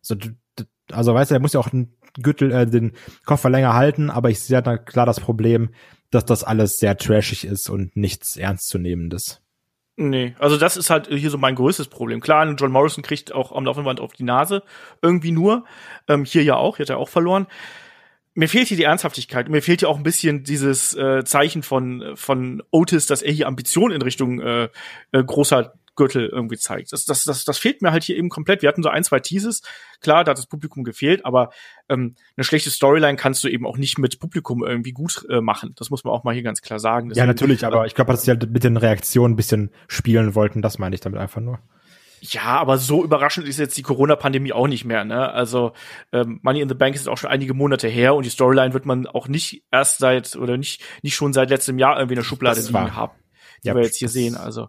So, 0.00 0.16
also 0.92 1.14
weißt 1.14 1.30
du, 1.30 1.34
der 1.34 1.40
muss 1.40 1.52
ja 1.52 1.60
auch 1.60 1.70
Gürtel, 2.20 2.52
äh, 2.52 2.66
den 2.66 2.92
Koffer 3.24 3.50
länger 3.50 3.74
halten, 3.74 4.10
aber 4.10 4.30
ich 4.30 4.40
sehe 4.40 4.62
da 4.62 4.78
klar 4.78 5.06
das 5.06 5.20
Problem, 5.20 5.70
dass 6.10 6.24
das 6.24 6.44
alles 6.44 6.78
sehr 6.78 6.96
trashig 6.96 7.44
ist 7.44 7.68
und 7.68 7.96
nichts 7.96 8.36
ernstzunehmendes. 8.36 9.42
Nee, 10.00 10.36
also 10.38 10.56
das 10.56 10.76
ist 10.76 10.90
halt 10.90 11.08
hier 11.08 11.28
so 11.28 11.38
mein 11.38 11.56
größtes 11.56 11.88
Problem. 11.88 12.20
Klar, 12.20 12.48
John 12.56 12.70
Morrison 12.70 13.02
kriegt 13.02 13.34
auch 13.34 13.50
am 13.50 13.64
laufenden 13.64 13.98
auf 13.98 14.12
die 14.12 14.22
Nase 14.22 14.62
irgendwie 15.02 15.32
nur. 15.32 15.64
Ähm, 16.06 16.24
hier 16.24 16.44
ja 16.44 16.54
auch, 16.54 16.76
hier 16.76 16.84
hat 16.84 16.90
er 16.90 16.98
auch 16.98 17.08
verloren. 17.08 17.48
Mir 18.32 18.48
fehlt 18.48 18.68
hier 18.68 18.76
die 18.76 18.84
Ernsthaftigkeit. 18.84 19.48
Mir 19.48 19.60
fehlt 19.60 19.80
hier 19.80 19.88
auch 19.88 19.96
ein 19.96 20.04
bisschen 20.04 20.44
dieses 20.44 20.94
äh, 20.94 21.24
Zeichen 21.24 21.64
von 21.64 22.12
von 22.14 22.62
Otis, 22.70 23.06
dass 23.06 23.22
er 23.22 23.32
hier 23.32 23.48
Ambitionen 23.48 23.96
in 23.96 24.02
Richtung 24.02 24.40
äh, 24.40 24.68
äh, 25.10 25.24
großer 25.24 25.74
Gürtel 25.98 26.28
irgendwie 26.28 26.56
zeigt. 26.56 26.92
Das, 26.92 27.04
das, 27.04 27.24
das, 27.24 27.44
das 27.44 27.58
fehlt 27.58 27.82
mir 27.82 27.92
halt 27.92 28.04
hier 28.04 28.16
eben 28.16 28.28
komplett. 28.30 28.62
Wir 28.62 28.68
hatten 28.68 28.82
so 28.82 28.88
ein, 28.88 29.04
zwei 29.04 29.18
Teases. 29.18 29.62
Klar, 30.00 30.24
da 30.24 30.30
hat 30.30 30.38
das 30.38 30.46
Publikum 30.46 30.84
gefehlt, 30.84 31.26
aber 31.26 31.50
ähm, 31.88 32.14
eine 32.36 32.44
schlechte 32.44 32.70
Storyline 32.70 33.16
kannst 33.16 33.42
du 33.44 33.48
eben 33.48 33.66
auch 33.66 33.76
nicht 33.76 33.98
mit 33.98 34.20
Publikum 34.20 34.64
irgendwie 34.64 34.92
gut 34.92 35.26
äh, 35.28 35.40
machen. 35.40 35.74
Das 35.76 35.90
muss 35.90 36.04
man 36.04 36.14
auch 36.14 36.24
mal 36.24 36.32
hier 36.32 36.44
ganz 36.44 36.62
klar 36.62 36.78
sagen. 36.78 37.08
Deswegen, 37.08 37.22
ja, 37.22 37.26
natürlich, 37.26 37.66
aber 37.66 37.84
ich 37.86 37.94
glaube, 37.94 38.12
dass 38.12 38.22
sie 38.22 38.30
halt 38.30 38.48
mit 38.50 38.64
den 38.64 38.76
Reaktionen 38.76 39.34
ein 39.34 39.36
bisschen 39.36 39.70
spielen 39.88 40.34
wollten. 40.34 40.62
Das 40.62 40.78
meine 40.78 40.94
ich 40.94 41.00
damit 41.00 41.20
einfach 41.20 41.40
nur. 41.40 41.58
Ja, 42.20 42.58
aber 42.58 42.78
so 42.78 43.04
überraschend 43.04 43.46
ist 43.46 43.58
jetzt 43.58 43.76
die 43.76 43.82
Corona-Pandemie 43.82 44.52
auch 44.52 44.66
nicht 44.66 44.84
mehr. 44.84 45.04
Ne? 45.04 45.30
Also 45.30 45.72
ähm, 46.12 46.40
Money 46.42 46.60
in 46.60 46.68
the 46.68 46.74
Bank 46.74 46.94
ist 46.94 47.08
auch 47.08 47.18
schon 47.18 47.30
einige 47.30 47.54
Monate 47.54 47.88
her 47.88 48.14
und 48.14 48.24
die 48.24 48.30
Storyline 48.30 48.74
wird 48.74 48.86
man 48.86 49.06
auch 49.06 49.28
nicht 49.28 49.64
erst 49.70 49.98
seit 49.98 50.36
oder 50.36 50.56
nicht 50.56 50.82
nicht 51.02 51.14
schon 51.14 51.32
seit 51.32 51.50
letztem 51.50 51.78
Jahr 51.78 51.96
irgendwie 51.96 52.14
in 52.14 52.20
der 52.20 52.24
Schublade 52.24 52.60
liegen 52.60 52.94
haben, 52.94 53.12
die 53.62 53.68
ja, 53.68 53.74
wir 53.74 53.82
jetzt 53.82 53.98
hier 53.98 54.08
sehen. 54.08 54.36
Also 54.36 54.68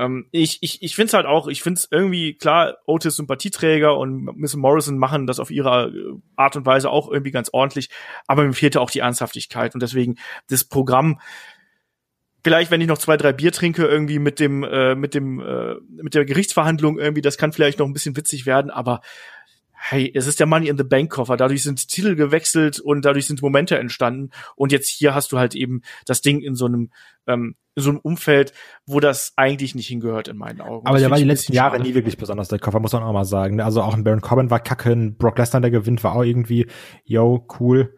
ähm, 0.00 0.26
ich 0.30 0.58
ich, 0.62 0.82
ich 0.82 0.94
finde 0.94 1.08
es 1.08 1.14
halt 1.14 1.26
auch, 1.26 1.46
ich 1.48 1.62
finde 1.62 1.78
es 1.78 1.88
irgendwie 1.90 2.34
klar, 2.34 2.78
Otis 2.86 3.16
Sympathieträger 3.16 3.96
und 3.96 4.36
Miss 4.36 4.56
Morrison 4.56 4.98
machen 4.98 5.26
das 5.26 5.40
auf 5.40 5.50
ihre 5.50 5.88
äh, 5.88 6.20
Art 6.36 6.56
und 6.56 6.66
Weise 6.66 6.90
auch 6.90 7.10
irgendwie 7.10 7.30
ganz 7.30 7.50
ordentlich, 7.52 7.90
aber 8.26 8.44
mir 8.44 8.52
fehlte 8.52 8.80
auch 8.80 8.90
die 8.90 9.00
Ernsthaftigkeit 9.00 9.74
und 9.74 9.82
deswegen 9.82 10.16
das 10.48 10.64
Programm 10.64 11.20
vielleicht, 12.42 12.70
wenn 12.70 12.80
ich 12.80 12.88
noch 12.88 12.98
zwei, 12.98 13.16
drei 13.16 13.32
Bier 13.32 13.52
trinke, 13.52 13.84
irgendwie 13.86 14.18
mit 14.18 14.40
dem, 14.40 14.64
äh, 14.64 14.94
mit 14.94 15.14
dem, 15.14 15.40
äh, 15.40 15.74
mit 15.90 16.14
der 16.14 16.24
Gerichtsverhandlung 16.24 16.98
irgendwie, 16.98 17.22
das 17.22 17.36
kann 17.36 17.52
vielleicht 17.52 17.78
noch 17.78 17.86
ein 17.86 17.92
bisschen 17.92 18.16
witzig 18.16 18.46
werden, 18.46 18.70
aber 18.70 19.02
hey, 19.82 20.12
es 20.14 20.26
ist 20.26 20.38
der 20.38 20.46
Money 20.46 20.68
in 20.68 20.76
the 20.76 20.84
Bank 20.84 21.10
Koffer. 21.10 21.38
Dadurch 21.38 21.62
sind 21.62 21.88
Titel 21.88 22.14
gewechselt 22.14 22.78
und 22.78 23.04
dadurch 23.04 23.26
sind 23.26 23.40
Momente 23.40 23.78
entstanden. 23.78 24.30
Und 24.54 24.72
jetzt 24.72 24.88
hier 24.88 25.14
hast 25.14 25.32
du 25.32 25.38
halt 25.38 25.54
eben 25.54 25.80
das 26.04 26.20
Ding 26.20 26.40
in 26.40 26.54
so 26.54 26.66
einem, 26.66 26.90
ähm, 27.26 27.56
in 27.74 27.82
so 27.82 27.90
einem 27.90 27.98
Umfeld, 27.98 28.52
wo 28.84 29.00
das 29.00 29.32
eigentlich 29.36 29.74
nicht 29.74 29.88
hingehört 29.88 30.28
in 30.28 30.36
meinen 30.36 30.60
Augen. 30.60 30.86
Aber 30.86 30.98
der 30.98 31.10
war 31.10 31.16
die 31.16 31.24
letzten 31.24 31.54
Jahre 31.54 31.76
schade. 31.76 31.88
nie 31.88 31.94
wirklich 31.94 32.18
besonders, 32.18 32.48
der 32.48 32.58
Koffer, 32.58 32.78
muss 32.78 32.92
man 32.92 33.02
auch 33.02 33.12
mal 33.12 33.24
sagen. 33.24 33.60
Also 33.60 33.80
auch 33.80 33.94
ein 33.94 34.04
Baron 34.04 34.20
Corbin 34.20 34.50
war 34.50 34.60
kacke, 34.60 34.92
ein 34.92 35.16
Brock 35.16 35.38
Lesnar, 35.38 35.62
der 35.62 35.70
gewinnt, 35.70 36.04
war 36.04 36.14
auch 36.14 36.24
irgendwie, 36.24 36.66
yo, 37.04 37.46
cool. 37.58 37.96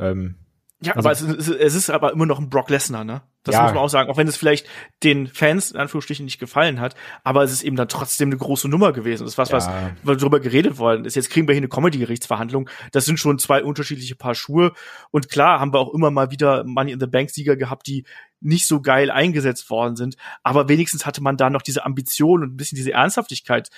Ähm, 0.00 0.34
ja, 0.82 0.94
also, 0.94 1.08
aber 1.08 1.12
es 1.12 1.22
ist, 1.22 1.48
es 1.48 1.74
ist 1.76 1.90
aber 1.90 2.12
immer 2.12 2.26
noch 2.26 2.40
ein 2.40 2.50
Brock 2.50 2.70
Lesnar, 2.70 3.04
ne? 3.04 3.22
Das 3.44 3.54
ja. 3.54 3.62
muss 3.62 3.74
man 3.74 3.82
auch 3.82 3.88
sagen, 3.88 4.10
auch 4.10 4.16
wenn 4.16 4.26
es 4.26 4.36
vielleicht 4.36 4.66
den 5.02 5.26
Fans 5.26 5.70
in 5.70 5.78
Anführungsstrichen 5.78 6.24
nicht 6.24 6.38
gefallen 6.38 6.80
hat, 6.80 6.94
aber 7.22 7.44
es 7.44 7.52
ist 7.52 7.62
eben 7.62 7.76
dann 7.76 7.88
trotzdem 7.88 8.28
eine 8.28 8.38
große 8.38 8.68
Nummer 8.68 8.92
gewesen. 8.92 9.24
Das 9.24 9.34
ist 9.34 9.38
was, 9.38 9.50
ja. 9.50 9.92
was 10.02 10.18
darüber 10.18 10.40
geredet 10.40 10.78
worden 10.78 11.04
ist. 11.04 11.14
Jetzt 11.14 11.30
kriegen 11.30 11.46
wir 11.46 11.54
hier 11.54 11.60
eine 11.60 11.68
Comedy-Gerichtsverhandlung. 11.68 12.70
Das 12.92 13.04
sind 13.04 13.18
schon 13.18 13.38
zwei 13.38 13.62
unterschiedliche 13.62 14.16
Paar 14.16 14.34
Schuhe. 14.34 14.72
Und 15.10 15.28
klar 15.28 15.60
haben 15.60 15.72
wir 15.74 15.78
auch 15.78 15.92
immer 15.92 16.10
mal 16.10 16.30
wieder 16.30 16.64
Money 16.64 16.92
in 16.92 17.00
the 17.00 17.06
Bank-Sieger 17.06 17.56
gehabt, 17.56 17.86
die 17.86 18.04
nicht 18.40 18.66
so 18.66 18.80
geil 18.80 19.10
eingesetzt 19.10 19.68
worden 19.70 19.96
sind. 19.96 20.16
Aber 20.42 20.68
wenigstens 20.68 21.04
hatte 21.04 21.22
man 21.22 21.36
da 21.36 21.50
noch 21.50 21.62
diese 21.62 21.84
Ambition 21.84 22.42
und 22.42 22.54
ein 22.54 22.56
bisschen 22.56 22.76
diese 22.76 22.92
Ernsthaftigkeit 22.92 23.68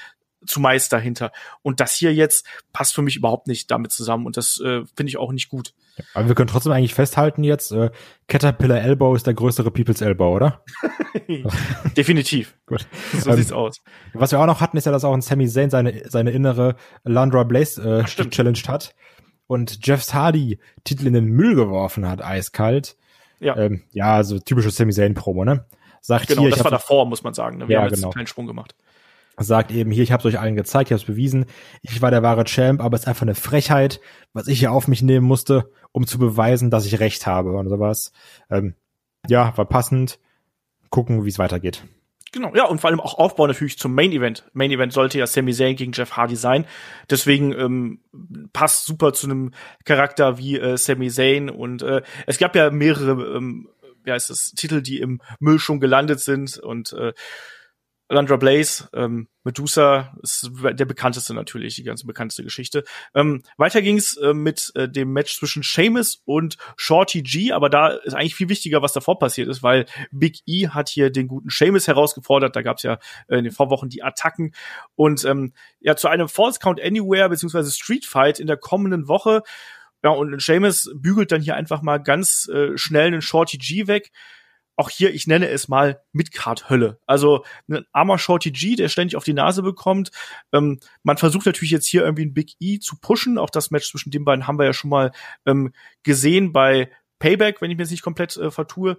zumeist 0.46 0.92
dahinter. 0.92 1.32
Und 1.62 1.80
das 1.80 1.94
hier 1.94 2.14
jetzt 2.14 2.46
passt 2.72 2.94
für 2.94 3.02
mich 3.02 3.16
überhaupt 3.16 3.46
nicht 3.48 3.70
damit 3.70 3.92
zusammen 3.92 4.26
und 4.26 4.36
das 4.36 4.60
äh, 4.60 4.84
finde 4.94 5.08
ich 5.08 5.16
auch 5.16 5.32
nicht 5.32 5.48
gut. 5.48 5.72
Aber 6.14 6.28
wir 6.28 6.34
können 6.34 6.48
trotzdem 6.48 6.72
eigentlich 6.72 6.94
festhalten 6.94 7.42
jetzt, 7.44 7.72
äh, 7.72 7.90
Caterpillar 8.28 8.80
Elbow 8.80 9.14
ist 9.14 9.26
der 9.26 9.34
größere 9.34 9.70
People's 9.70 10.00
Elbow, 10.00 10.34
oder? 10.34 10.62
Definitiv. 11.96 12.56
Gut. 12.66 12.86
So 13.18 13.30
ähm, 13.30 13.36
sieht's 13.36 13.52
aus. 13.52 13.82
Was 14.12 14.32
wir 14.32 14.40
auch 14.40 14.46
noch 14.46 14.60
hatten, 14.60 14.76
ist 14.76 14.86
ja, 14.86 14.92
dass 14.92 15.04
auch 15.04 15.14
ein 15.14 15.22
Sami 15.22 15.48
Zayn 15.48 15.70
seine, 15.70 16.02
seine 16.08 16.30
innere 16.30 16.76
Landra 17.04 17.44
Blaze 17.44 18.00
äh, 18.00 18.04
challenged 18.04 18.68
hat 18.68 18.94
und 19.46 19.86
Jeff 19.86 20.12
Hardy 20.12 20.58
Titel 20.84 21.06
in 21.06 21.14
den 21.14 21.26
Müll 21.26 21.54
geworfen 21.54 22.06
hat, 22.08 22.22
eiskalt. 22.22 22.96
Ja. 23.40 23.56
Ähm, 23.56 23.84
ja, 23.92 24.14
also 24.14 24.38
typische 24.38 24.70
Sami 24.70 24.92
Zayn 24.92 25.14
Promo, 25.14 25.44
ne? 25.44 25.66
Sagt 26.00 26.28
genau, 26.28 26.42
hier, 26.42 26.50
das 26.50 26.62
war 26.62 26.70
davor, 26.70 27.06
muss 27.06 27.22
man 27.22 27.34
sagen. 27.34 27.58
Ne? 27.58 27.68
Wir 27.68 27.74
ja, 27.74 27.80
haben 27.80 27.88
jetzt 27.88 27.96
genau. 27.96 28.08
einen 28.08 28.12
kleinen 28.12 28.26
Sprung 28.26 28.46
gemacht 28.46 28.74
sagt 29.38 29.70
eben 29.70 29.90
hier, 29.90 30.02
ich 30.02 30.12
habe 30.12 30.20
es 30.20 30.34
euch 30.34 30.40
allen 30.40 30.56
gezeigt, 30.56 30.90
ich 30.90 30.92
habe 30.92 31.00
es 31.00 31.06
bewiesen, 31.06 31.46
ich 31.82 32.00
war 32.00 32.10
der 32.10 32.22
wahre 32.22 32.44
Champ, 32.44 32.82
aber 32.82 32.94
es 32.94 33.02
ist 33.02 33.08
einfach 33.08 33.22
eine 33.22 33.34
Frechheit, 33.34 34.00
was 34.32 34.48
ich 34.48 34.58
hier 34.58 34.72
auf 34.72 34.88
mich 34.88 35.02
nehmen 35.02 35.26
musste, 35.26 35.70
um 35.92 36.06
zu 36.06 36.18
beweisen, 36.18 36.70
dass 36.70 36.86
ich 36.86 37.00
recht 37.00 37.26
habe 37.26 37.52
und 37.52 37.68
sowas. 37.68 38.12
Ähm, 38.50 38.74
ja, 39.28 39.56
war 39.56 39.66
passend. 39.66 40.18
Gucken, 40.90 41.24
wie 41.24 41.28
es 41.28 41.38
weitergeht. 41.38 41.84
Genau, 42.32 42.54
ja, 42.54 42.66
und 42.66 42.80
vor 42.80 42.90
allem 42.90 43.00
auch 43.00 43.14
Aufbau 43.14 43.46
natürlich 43.46 43.78
zum 43.78 43.94
Main 43.94 44.12
Event. 44.12 44.44
Main 44.52 44.70
Event 44.70 44.92
sollte 44.92 45.18
ja 45.18 45.26
Sami 45.26 45.52
Zayn 45.52 45.76
gegen 45.76 45.92
Jeff 45.92 46.12
Hardy 46.12 46.36
sein. 46.36 46.66
Deswegen 47.08 47.52
ähm, 47.52 48.00
passt 48.52 48.84
super 48.84 49.12
zu 49.12 49.26
einem 49.26 49.52
Charakter 49.84 50.36
wie 50.36 50.58
äh, 50.58 50.76
Sami 50.76 51.08
Zayn. 51.08 51.48
Und 51.48 51.82
äh, 51.82 52.02
es 52.26 52.38
gab 52.38 52.54
ja 52.54 52.70
mehrere, 52.70 53.36
ähm, 53.36 53.68
wie 54.04 54.12
heißt 54.12 54.28
das, 54.28 54.52
Titel, 54.52 54.82
die 54.82 55.00
im 55.00 55.20
Müll 55.40 55.58
schon 55.58 55.80
gelandet 55.80 56.20
sind. 56.20 56.58
Und 56.58 56.92
äh, 56.92 57.14
Landra 58.08 58.36
Blaze, 58.36 58.88
ähm, 58.94 59.28
Medusa 59.42 60.14
ist 60.22 60.50
der 60.52 60.84
bekannteste 60.84 61.34
natürlich, 61.34 61.74
die 61.74 61.82
ganze 61.82 62.06
bekannteste 62.06 62.44
Geschichte. 62.44 62.84
Ähm, 63.14 63.42
weiter 63.56 63.82
ging's 63.82 64.16
äh, 64.16 64.32
mit 64.32 64.70
äh, 64.76 64.88
dem 64.88 65.12
Match 65.12 65.36
zwischen 65.38 65.62
Seamus 65.62 66.22
und 66.24 66.56
Shorty 66.76 67.22
G, 67.22 67.52
aber 67.52 67.68
da 67.68 67.88
ist 67.88 68.14
eigentlich 68.14 68.36
viel 68.36 68.48
wichtiger, 68.48 68.80
was 68.80 68.92
davor 68.92 69.18
passiert 69.18 69.48
ist, 69.48 69.62
weil 69.62 69.86
Big 70.12 70.40
E 70.46 70.68
hat 70.68 70.88
hier 70.88 71.10
den 71.10 71.26
guten 71.26 71.48
Seamus 71.50 71.88
herausgefordert. 71.88 72.54
Da 72.54 72.62
gab's 72.62 72.84
ja 72.84 72.98
äh, 73.28 73.38
in 73.38 73.44
den 73.44 73.52
Vorwochen 73.52 73.88
die 73.88 74.04
Attacken 74.04 74.54
und 74.94 75.24
ähm, 75.24 75.52
ja 75.80 75.96
zu 75.96 76.08
einem 76.08 76.28
False 76.28 76.60
Count 76.60 76.80
Anywhere 76.80 77.28
beziehungsweise 77.28 77.72
Street 77.72 78.06
Fight 78.06 78.38
in 78.38 78.46
der 78.46 78.56
kommenden 78.56 79.08
Woche. 79.08 79.42
Ja, 80.04 80.10
und 80.10 80.40
Seamus 80.40 80.90
bügelt 80.94 81.32
dann 81.32 81.40
hier 81.40 81.56
einfach 81.56 81.82
mal 81.82 81.98
ganz 81.98 82.48
äh, 82.48 82.76
schnell 82.76 83.08
einen 83.08 83.22
Shorty 83.22 83.58
G 83.58 83.88
weg 83.88 84.12
auch 84.76 84.90
hier, 84.90 85.12
ich 85.12 85.26
nenne 85.26 85.48
es 85.48 85.68
mal 85.68 86.02
Midcard-Hölle. 86.12 87.00
Also 87.06 87.44
ein 87.68 87.84
armer 87.92 88.18
Shorty 88.18 88.50
G, 88.50 88.76
der 88.76 88.88
ständig 88.88 89.16
auf 89.16 89.24
die 89.24 89.32
Nase 89.32 89.62
bekommt. 89.62 90.10
Ähm, 90.52 90.78
man 91.02 91.16
versucht 91.16 91.46
natürlich 91.46 91.70
jetzt 91.70 91.86
hier 91.86 92.02
irgendwie 92.02 92.26
ein 92.26 92.34
Big 92.34 92.54
E 92.60 92.78
zu 92.78 92.96
pushen. 93.00 93.38
Auch 93.38 93.50
das 93.50 93.70
Match 93.70 93.90
zwischen 93.90 94.10
den 94.10 94.24
beiden 94.24 94.46
haben 94.46 94.58
wir 94.58 94.66
ja 94.66 94.74
schon 94.74 94.90
mal 94.90 95.12
ähm, 95.46 95.72
gesehen 96.02 96.52
bei 96.52 96.90
Payback, 97.18 97.60
wenn 97.60 97.70
ich 97.70 97.76
mir 97.76 97.84
jetzt 97.84 97.90
nicht 97.90 98.02
komplett 98.02 98.36
äh, 98.36 98.50
vertue. 98.50 98.98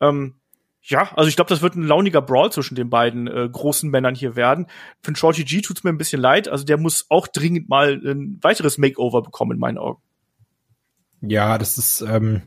Ähm, 0.00 0.36
ja, 0.84 1.12
also 1.14 1.28
ich 1.28 1.36
glaube, 1.36 1.48
das 1.48 1.62
wird 1.62 1.76
ein 1.76 1.86
launiger 1.86 2.22
Brawl 2.22 2.50
zwischen 2.50 2.74
den 2.74 2.90
beiden 2.90 3.28
äh, 3.28 3.48
großen 3.50 3.88
Männern 3.90 4.14
hier 4.14 4.34
werden. 4.34 4.66
Für 5.02 5.14
Shorty 5.14 5.44
G 5.44 5.60
tut's 5.60 5.84
mir 5.84 5.90
ein 5.90 5.98
bisschen 5.98 6.20
leid. 6.20 6.48
Also 6.48 6.64
der 6.64 6.76
muss 6.76 7.06
auch 7.08 7.28
dringend 7.28 7.68
mal 7.68 8.00
ein 8.04 8.38
weiteres 8.42 8.78
Makeover 8.78 9.22
bekommen, 9.22 9.52
in 9.52 9.58
meinen 9.58 9.78
Augen. 9.78 10.02
Ja, 11.20 11.56
das 11.56 11.78
ist, 11.78 12.00
ähm, 12.00 12.42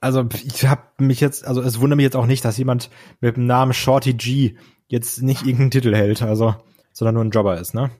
also 0.00 0.26
ich 0.32 0.66
habe 0.66 0.82
mich 0.98 1.20
jetzt, 1.20 1.46
also 1.46 1.60
es 1.60 1.80
wundert 1.80 1.96
mich 1.96 2.04
jetzt 2.04 2.16
auch 2.16 2.26
nicht, 2.26 2.44
dass 2.44 2.58
jemand 2.58 2.90
mit 3.20 3.36
dem 3.36 3.46
Namen 3.46 3.72
Shorty 3.72 4.14
G 4.14 4.56
jetzt 4.86 5.22
nicht 5.22 5.42
irgendeinen 5.42 5.70
Titel 5.70 5.94
hält, 5.94 6.22
also, 6.22 6.54
sondern 6.92 7.14
nur 7.14 7.24
ein 7.24 7.30
Jobber 7.30 7.58
ist, 7.58 7.74
ne? 7.74 7.90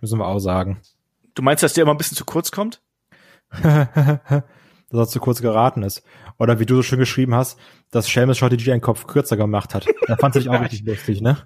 Müssen 0.00 0.18
wir 0.18 0.26
auch 0.26 0.38
sagen. 0.38 0.80
Du 1.34 1.42
meinst, 1.42 1.62
dass 1.62 1.74
der 1.74 1.82
immer 1.82 1.92
ein 1.92 1.98
bisschen 1.98 2.16
zu 2.16 2.24
kurz 2.24 2.50
kommt? 2.50 2.80
dass 3.62 4.42
er 4.90 5.08
zu 5.08 5.20
kurz 5.20 5.42
geraten 5.42 5.82
ist. 5.82 6.02
Oder 6.38 6.60
wie 6.60 6.66
du 6.66 6.76
so 6.76 6.82
schön 6.82 6.98
geschrieben 6.98 7.34
hast, 7.34 7.58
dass 7.90 8.06
Seamus 8.06 8.38
Shorty 8.38 8.56
G 8.56 8.72
einen 8.72 8.80
Kopf 8.80 9.06
kürzer 9.06 9.36
gemacht 9.36 9.74
hat. 9.74 9.86
Da 10.06 10.16
fand 10.16 10.36
ich 10.36 10.48
auch 10.48 10.60
richtig 10.60 10.84
lustig, 10.84 11.20
ne? 11.20 11.38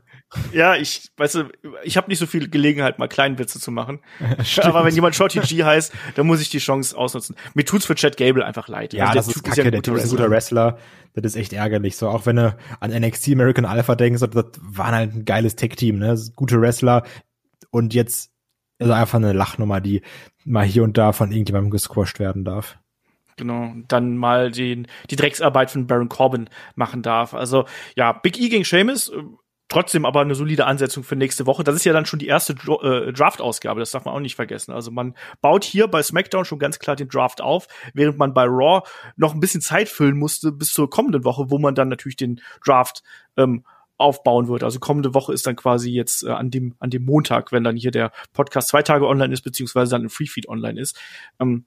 Ja, 0.52 0.76
ich, 0.76 1.10
weißt 1.16 1.34
du, 1.34 1.44
ich 1.84 1.96
habe 1.96 2.08
nicht 2.08 2.18
so 2.18 2.26
viel 2.26 2.48
Gelegenheit, 2.48 2.98
mal 2.98 3.08
Kleinwitze 3.08 3.60
zu 3.60 3.70
machen. 3.70 4.00
Aber 4.62 4.84
wenn 4.84 4.94
jemand 4.94 5.14
Shorty 5.14 5.40
G 5.40 5.64
heißt, 5.64 5.92
dann 6.14 6.26
muss 6.26 6.40
ich 6.40 6.50
die 6.50 6.58
Chance 6.58 6.96
ausnutzen. 6.96 7.36
Mir 7.54 7.64
tut's 7.64 7.86
für 7.86 7.94
Chad 7.94 8.16
Gable 8.16 8.44
einfach 8.44 8.68
leid. 8.68 8.94
Ja, 8.94 9.06
also 9.06 9.18
das 9.18 9.28
ist 9.28 9.42
kacke, 9.42 9.60
ist 9.60 9.64
ja 9.64 9.70
der 9.70 9.82
Typ 9.82 9.96
ist 9.96 10.04
ein 10.04 10.10
guter 10.10 10.30
Wrestler. 10.30 10.78
Das 11.14 11.24
ist 11.32 11.36
echt 11.36 11.52
ärgerlich. 11.52 11.96
So, 11.96 12.08
auch 12.08 12.24
wenn 12.24 12.36
du 12.36 12.56
an 12.80 12.90
NXT 12.90 13.32
American 13.32 13.64
Alpha 13.64 13.94
denkst, 13.94 14.20
das 14.20 14.46
war 14.60 14.92
halt 14.92 15.14
ein 15.14 15.24
geiles 15.24 15.56
Tech-Team, 15.56 15.98
ne? 15.98 16.18
Gute 16.34 16.60
Wrestler. 16.60 17.04
Und 17.70 17.92
jetzt 17.92 18.30
ist 18.78 18.88
er 18.88 18.96
einfach 18.96 19.18
eine 19.18 19.32
Lachnummer, 19.32 19.80
die 19.80 20.02
mal 20.44 20.64
hier 20.64 20.82
und 20.82 20.96
da 20.96 21.12
von 21.12 21.30
irgendjemandem 21.30 21.70
gesquasht 21.70 22.18
werden 22.18 22.44
darf 22.44 22.78
genau, 23.36 23.72
dann 23.88 24.16
mal 24.16 24.50
den, 24.50 24.86
die 25.10 25.16
Drecksarbeit 25.16 25.70
von 25.70 25.86
Baron 25.86 26.08
Corbin 26.08 26.48
machen 26.74 27.02
darf. 27.02 27.34
Also 27.34 27.66
ja, 27.96 28.12
Big 28.12 28.38
E 28.40 28.48
gegen 28.48 28.64
Sheamus, 28.64 29.08
äh, 29.08 29.22
trotzdem 29.72 30.04
aber 30.04 30.20
eine 30.20 30.34
solide 30.34 30.66
Ansetzung 30.66 31.02
für 31.02 31.16
nächste 31.16 31.46
Woche. 31.46 31.64
Das 31.64 31.74
ist 31.74 31.84
ja 31.84 31.92
dann 31.92 32.06
schon 32.06 32.18
die 32.18 32.26
erste 32.26 32.52
äh, 32.52 33.12
Draft-Ausgabe, 33.12 33.80
das 33.80 33.90
darf 33.90 34.04
man 34.04 34.14
auch 34.14 34.20
nicht 34.20 34.36
vergessen. 34.36 34.72
Also 34.72 34.90
man 34.90 35.14
baut 35.40 35.64
hier 35.64 35.88
bei 35.88 36.02
SmackDown 36.02 36.44
schon 36.44 36.58
ganz 36.58 36.78
klar 36.78 36.94
den 36.94 37.08
Draft 37.08 37.40
auf, 37.40 37.68
während 37.94 38.18
man 38.18 38.34
bei 38.34 38.44
Raw 38.44 38.86
noch 39.16 39.34
ein 39.34 39.40
bisschen 39.40 39.62
Zeit 39.62 39.88
füllen 39.88 40.18
musste 40.18 40.52
bis 40.52 40.72
zur 40.72 40.90
kommenden 40.90 41.24
Woche, 41.24 41.50
wo 41.50 41.58
man 41.58 41.74
dann 41.74 41.88
natürlich 41.88 42.16
den 42.16 42.40
Draft 42.64 43.02
ähm, 43.36 43.64
aufbauen 43.96 44.48
wird. 44.48 44.62
Also 44.62 44.78
kommende 44.78 45.14
Woche 45.14 45.32
ist 45.32 45.46
dann 45.46 45.56
quasi 45.56 45.90
jetzt 45.90 46.24
äh, 46.24 46.30
an 46.30 46.50
dem 46.50 46.74
an 46.78 46.90
dem 46.90 47.04
Montag, 47.04 47.50
wenn 47.52 47.64
dann 47.64 47.76
hier 47.76 47.92
der 47.92 48.12
Podcast 48.34 48.68
zwei 48.68 48.82
Tage 48.82 49.06
online 49.06 49.32
ist, 49.32 49.42
beziehungsweise 49.42 49.92
dann 49.92 50.02
im 50.02 50.10
Freefeed 50.10 50.48
online 50.48 50.78
ist. 50.78 50.98
Ähm, 51.40 51.64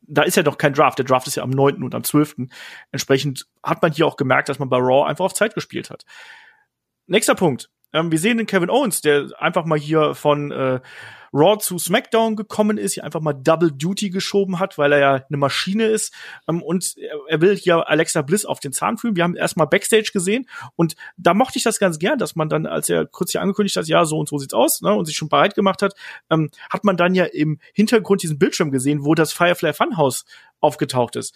da 0.00 0.22
ist 0.22 0.36
ja 0.36 0.42
noch 0.42 0.58
kein 0.58 0.72
Draft. 0.72 0.98
Der 0.98 1.04
Draft 1.04 1.26
ist 1.26 1.36
ja 1.36 1.42
am 1.42 1.50
9. 1.50 1.82
und 1.82 1.94
am 1.94 2.02
12. 2.02 2.48
Entsprechend 2.90 3.46
hat 3.62 3.82
man 3.82 3.92
hier 3.92 4.06
auch 4.06 4.16
gemerkt, 4.16 4.48
dass 4.48 4.58
man 4.58 4.68
bei 4.68 4.78
Raw 4.78 5.08
einfach 5.08 5.24
auf 5.24 5.34
Zeit 5.34 5.54
gespielt 5.54 5.90
hat. 5.90 6.04
Nächster 7.12 7.34
Punkt. 7.34 7.68
Ähm, 7.92 8.10
wir 8.10 8.18
sehen 8.18 8.38
den 8.38 8.46
Kevin 8.46 8.70
Owens, 8.70 9.02
der 9.02 9.28
einfach 9.38 9.66
mal 9.66 9.78
hier 9.78 10.14
von 10.14 10.50
äh, 10.50 10.80
Raw 11.34 11.58
zu 11.58 11.78
SmackDown 11.78 12.36
gekommen 12.36 12.78
ist, 12.78 12.94
hier 12.94 13.04
einfach 13.04 13.20
mal 13.20 13.34
Double 13.34 13.70
Duty 13.70 14.08
geschoben 14.08 14.58
hat, 14.58 14.78
weil 14.78 14.92
er 14.92 14.98
ja 14.98 15.12
eine 15.16 15.36
Maschine 15.36 15.84
ist. 15.84 16.14
Ähm, 16.48 16.62
und 16.62 16.94
er 17.28 17.42
will 17.42 17.54
hier 17.54 17.86
Alexa 17.86 18.22
Bliss 18.22 18.46
auf 18.46 18.60
den 18.60 18.72
Zahn 18.72 18.96
fühlen. 18.96 19.14
Wir 19.14 19.24
haben 19.24 19.36
erstmal 19.36 19.66
Backstage 19.66 20.08
gesehen 20.10 20.48
und 20.74 20.94
da 21.18 21.34
mochte 21.34 21.58
ich 21.58 21.64
das 21.64 21.78
ganz 21.78 21.98
gern, 21.98 22.16
dass 22.18 22.34
man 22.34 22.48
dann, 22.48 22.64
als 22.64 22.88
er 22.88 23.04
kurz 23.04 23.32
hier 23.32 23.42
angekündigt 23.42 23.76
hat, 23.76 23.88
ja, 23.88 24.06
so 24.06 24.18
und 24.18 24.30
so 24.30 24.38
sieht's 24.38 24.54
aus, 24.54 24.80
ne, 24.80 24.94
und 24.94 25.04
sich 25.04 25.14
schon 25.14 25.28
bereit 25.28 25.54
gemacht 25.54 25.82
hat, 25.82 25.92
ähm, 26.30 26.48
hat 26.70 26.84
man 26.84 26.96
dann 26.96 27.14
ja 27.14 27.26
im 27.26 27.58
Hintergrund 27.74 28.22
diesen 28.22 28.38
Bildschirm 28.38 28.70
gesehen, 28.70 29.04
wo 29.04 29.14
das 29.14 29.34
Firefly 29.34 29.74
Funhouse 29.74 30.24
aufgetaucht 30.60 31.16
ist. 31.16 31.34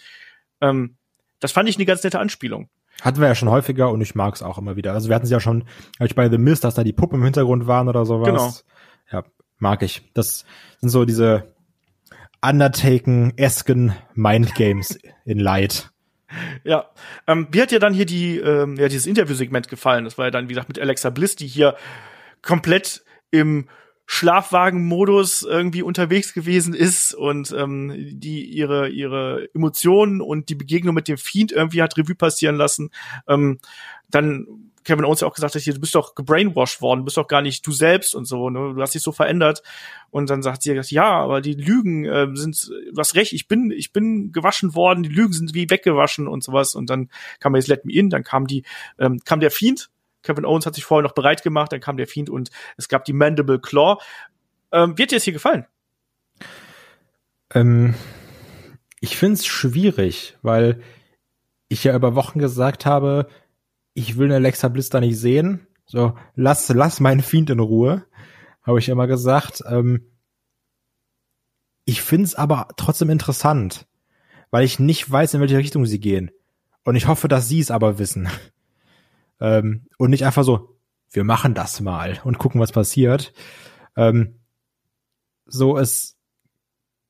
Ähm, 0.63 0.97
das 1.39 1.53
fand 1.53 1.69
ich 1.69 1.77
eine 1.77 1.85
ganz 1.85 2.03
nette 2.03 2.19
Anspielung. 2.19 2.71
Hatten 3.03 3.21
wir 3.21 3.29
ja 3.29 3.35
schon 3.35 3.51
häufiger 3.51 3.91
und 3.91 4.01
ich 4.01 4.15
mag 4.15 4.35
es 4.35 4.43
auch 4.43 4.59
immer 4.59 4.77
wieder. 4.77 4.93
Also 4.93 5.09
wir 5.09 5.15
hatten 5.15 5.27
es 5.27 5.31
ja 5.31 5.41
schon, 5.41 5.65
ich 6.01 6.15
bei 6.15 6.31
The 6.31 6.39
Mist, 6.39 6.65
dass 6.65 6.75
da 6.75 6.85
die 6.85 6.93
Puppen 6.93 7.19
im 7.19 7.25
Hintergrund 7.25 7.67
waren 7.67 7.89
oder 7.89 8.07
sowas. 8.07 8.29
Genau. 8.29 8.53
Ja, 9.13 9.29
mag 9.59 9.83
ich. 9.83 10.03
Das 10.15 10.45
sind 10.81 10.89
so 10.89 11.05
diese 11.05 11.45
Undertaken-esken 12.43 13.95
Mindgames 14.15 14.99
in 15.25 15.39
Light. 15.39 15.91
Ja, 16.65 16.91
ähm, 17.27 17.49
wie 17.51 17.63
hat 17.63 17.71
dir 17.71 17.79
dann 17.79 17.95
hier 17.95 18.07
die, 18.07 18.39
ähm, 18.39 18.77
ja, 18.77 18.89
dieses 18.89 19.07
Interviewsegment 19.07 19.69
gefallen? 19.69 20.05
Das 20.05 20.19
war 20.19 20.27
ja 20.27 20.31
dann, 20.31 20.49
wie 20.49 20.55
gesagt, 20.55 20.69
mit 20.69 20.79
Alexa 20.79 21.11
Bliss, 21.11 21.37
die 21.37 21.47
hier 21.47 21.77
komplett 22.43 23.05
im 23.31 23.69
Schlafwagenmodus 24.07 25.43
irgendwie 25.43 25.83
unterwegs 25.83 26.33
gewesen 26.33 26.75
ist 26.75 27.13
und 27.13 27.53
ähm, 27.53 27.93
die 28.13 28.45
ihre 28.45 28.89
ihre 28.89 29.49
Emotionen 29.55 30.21
und 30.21 30.49
die 30.49 30.55
Begegnung 30.55 30.95
mit 30.95 31.09
dem 31.09 31.19
Fiend 31.19 31.53
irgendwie 31.53 31.83
hat 31.83 31.99
Revue 31.99 32.15
passieren 32.15 32.57
lassen. 32.57 32.91
Ähm, 33.27 33.59
dann 34.09 34.47
Kevin 34.87 35.05
Owens 35.05 35.21
ja 35.21 35.27
auch 35.27 35.35
gesagt 35.35 35.57
hat, 35.57 35.63
hier, 35.63 35.75
du 35.75 35.81
bist 35.81 35.97
doch 35.97 36.15
gebrainwashed 36.15 36.81
worden, 36.81 37.05
bist 37.05 37.17
doch 37.17 37.27
gar 37.27 37.43
nicht 37.43 37.67
du 37.67 37.73
selbst 37.73 38.15
und 38.15 38.25
so, 38.25 38.51
ne? 38.51 38.73
du 38.75 38.81
hast 38.81 38.95
dich 38.95 39.03
so 39.03 39.11
verändert. 39.11 39.63
Und 40.11 40.31
dann 40.31 40.43
sagt 40.43 40.63
sie, 40.63 40.73
ja, 40.73 41.11
aber 41.11 41.41
die 41.41 41.55
Lügen 41.55 42.05
äh, 42.05 42.29
sind, 42.35 42.69
du 42.69 42.97
hast 42.97 43.17
recht, 43.17 43.33
ich 43.33 43.49
bin, 43.49 43.73
ich 43.73 43.93
bin 43.93 44.31
gewaschen 44.31 44.77
worden, 44.77 45.03
die 45.03 45.09
Lügen 45.09 45.33
sind 45.33 45.55
wie 45.55 45.69
weggewaschen 45.69 46.29
und 46.29 46.45
sowas. 46.45 46.77
Und 46.77 46.89
dann 46.89 47.11
kam 47.41 47.57
jetzt 47.57 47.67
Let 47.67 47.85
Me 47.85 47.93
In, 47.93 48.11
dann 48.11 48.23
kam 48.23 48.47
die, 48.47 48.63
ähm, 48.99 49.19
kam 49.25 49.41
der 49.41 49.51
Fiend, 49.51 49.91
Kevin 50.27 50.45
Owens 50.45 50.67
hat 50.67 50.75
sich 50.75 50.85
vorher 50.85 51.03
noch 51.03 51.15
bereit 51.15 51.43
gemacht, 51.43 51.73
dann 51.73 51.81
kam 51.81 51.97
der 51.97 52.07
Fiend 52.07 52.29
und 52.29 52.51
es 52.77 52.89
gab 52.89 53.05
die 53.05 53.13
Mandible 53.13 53.61
Claw. 53.61 53.99
Ähm, 54.73 54.99
wird 54.99 55.11
dir 55.11 55.17
das 55.17 55.25
hier 55.25 55.33
gefallen? 55.33 55.67
Ähm, 57.55 57.95
ich 59.01 59.17
find's 59.17 59.47
schwierig, 59.47 60.37
weil 60.43 60.83
ich 61.69 61.85
ja 61.85 61.95
über 61.95 62.15
Wochen 62.15 62.39
gesagt 62.39 62.87
habe, 62.87 63.29
ich 63.95 64.19
will 64.19 64.27
eine 64.27 64.37
Alexa 64.37 64.69
Bliss 64.69 64.91
da 64.91 65.01
nicht 65.01 65.19
sehen. 65.19 65.67
So, 65.87 66.17
lass, 66.35 66.69
lass 66.69 67.01
meinen 67.01 67.23
Fiend 67.23 67.51
in 67.51 67.61
Ruhe, 67.61 68.05
habe 68.63 68.79
ich 68.79 68.89
immer 68.89 69.07
gesagt. 69.07 69.63
Ähm, 69.69 70.11
ich 71.85 72.03
find's 72.03 72.35
aber 72.35 72.69
trotzdem 72.77 73.11
interessant, 73.11 73.87
weil 74.51 74.65
ich 74.65 74.81
nicht 74.81 75.11
weiß, 75.11 75.35
in 75.35 75.41
welche 75.41 75.59
Richtung 75.59 75.87
sie 75.87 76.01
gehen. 76.01 76.33
Und 76.85 76.97
ich 76.97 77.07
hoffe, 77.07 77.29
dass 77.29 77.49
sie 77.49 77.61
es 77.61 77.71
aber 77.71 77.99
wissen. 77.99 78.29
Ähm, 79.41 79.87
und 79.99 80.11
nicht 80.11 80.25
einfach 80.25 80.45
so, 80.45 80.79
wir 81.11 81.25
machen 81.25 81.55
das 81.55 81.81
mal 81.81 82.21
und 82.25 82.39
gucken, 82.39 82.61
was 82.61 82.73
passiert. 82.73 83.33
Ähm, 83.97 84.41
so, 85.47 85.79
es 85.79 86.17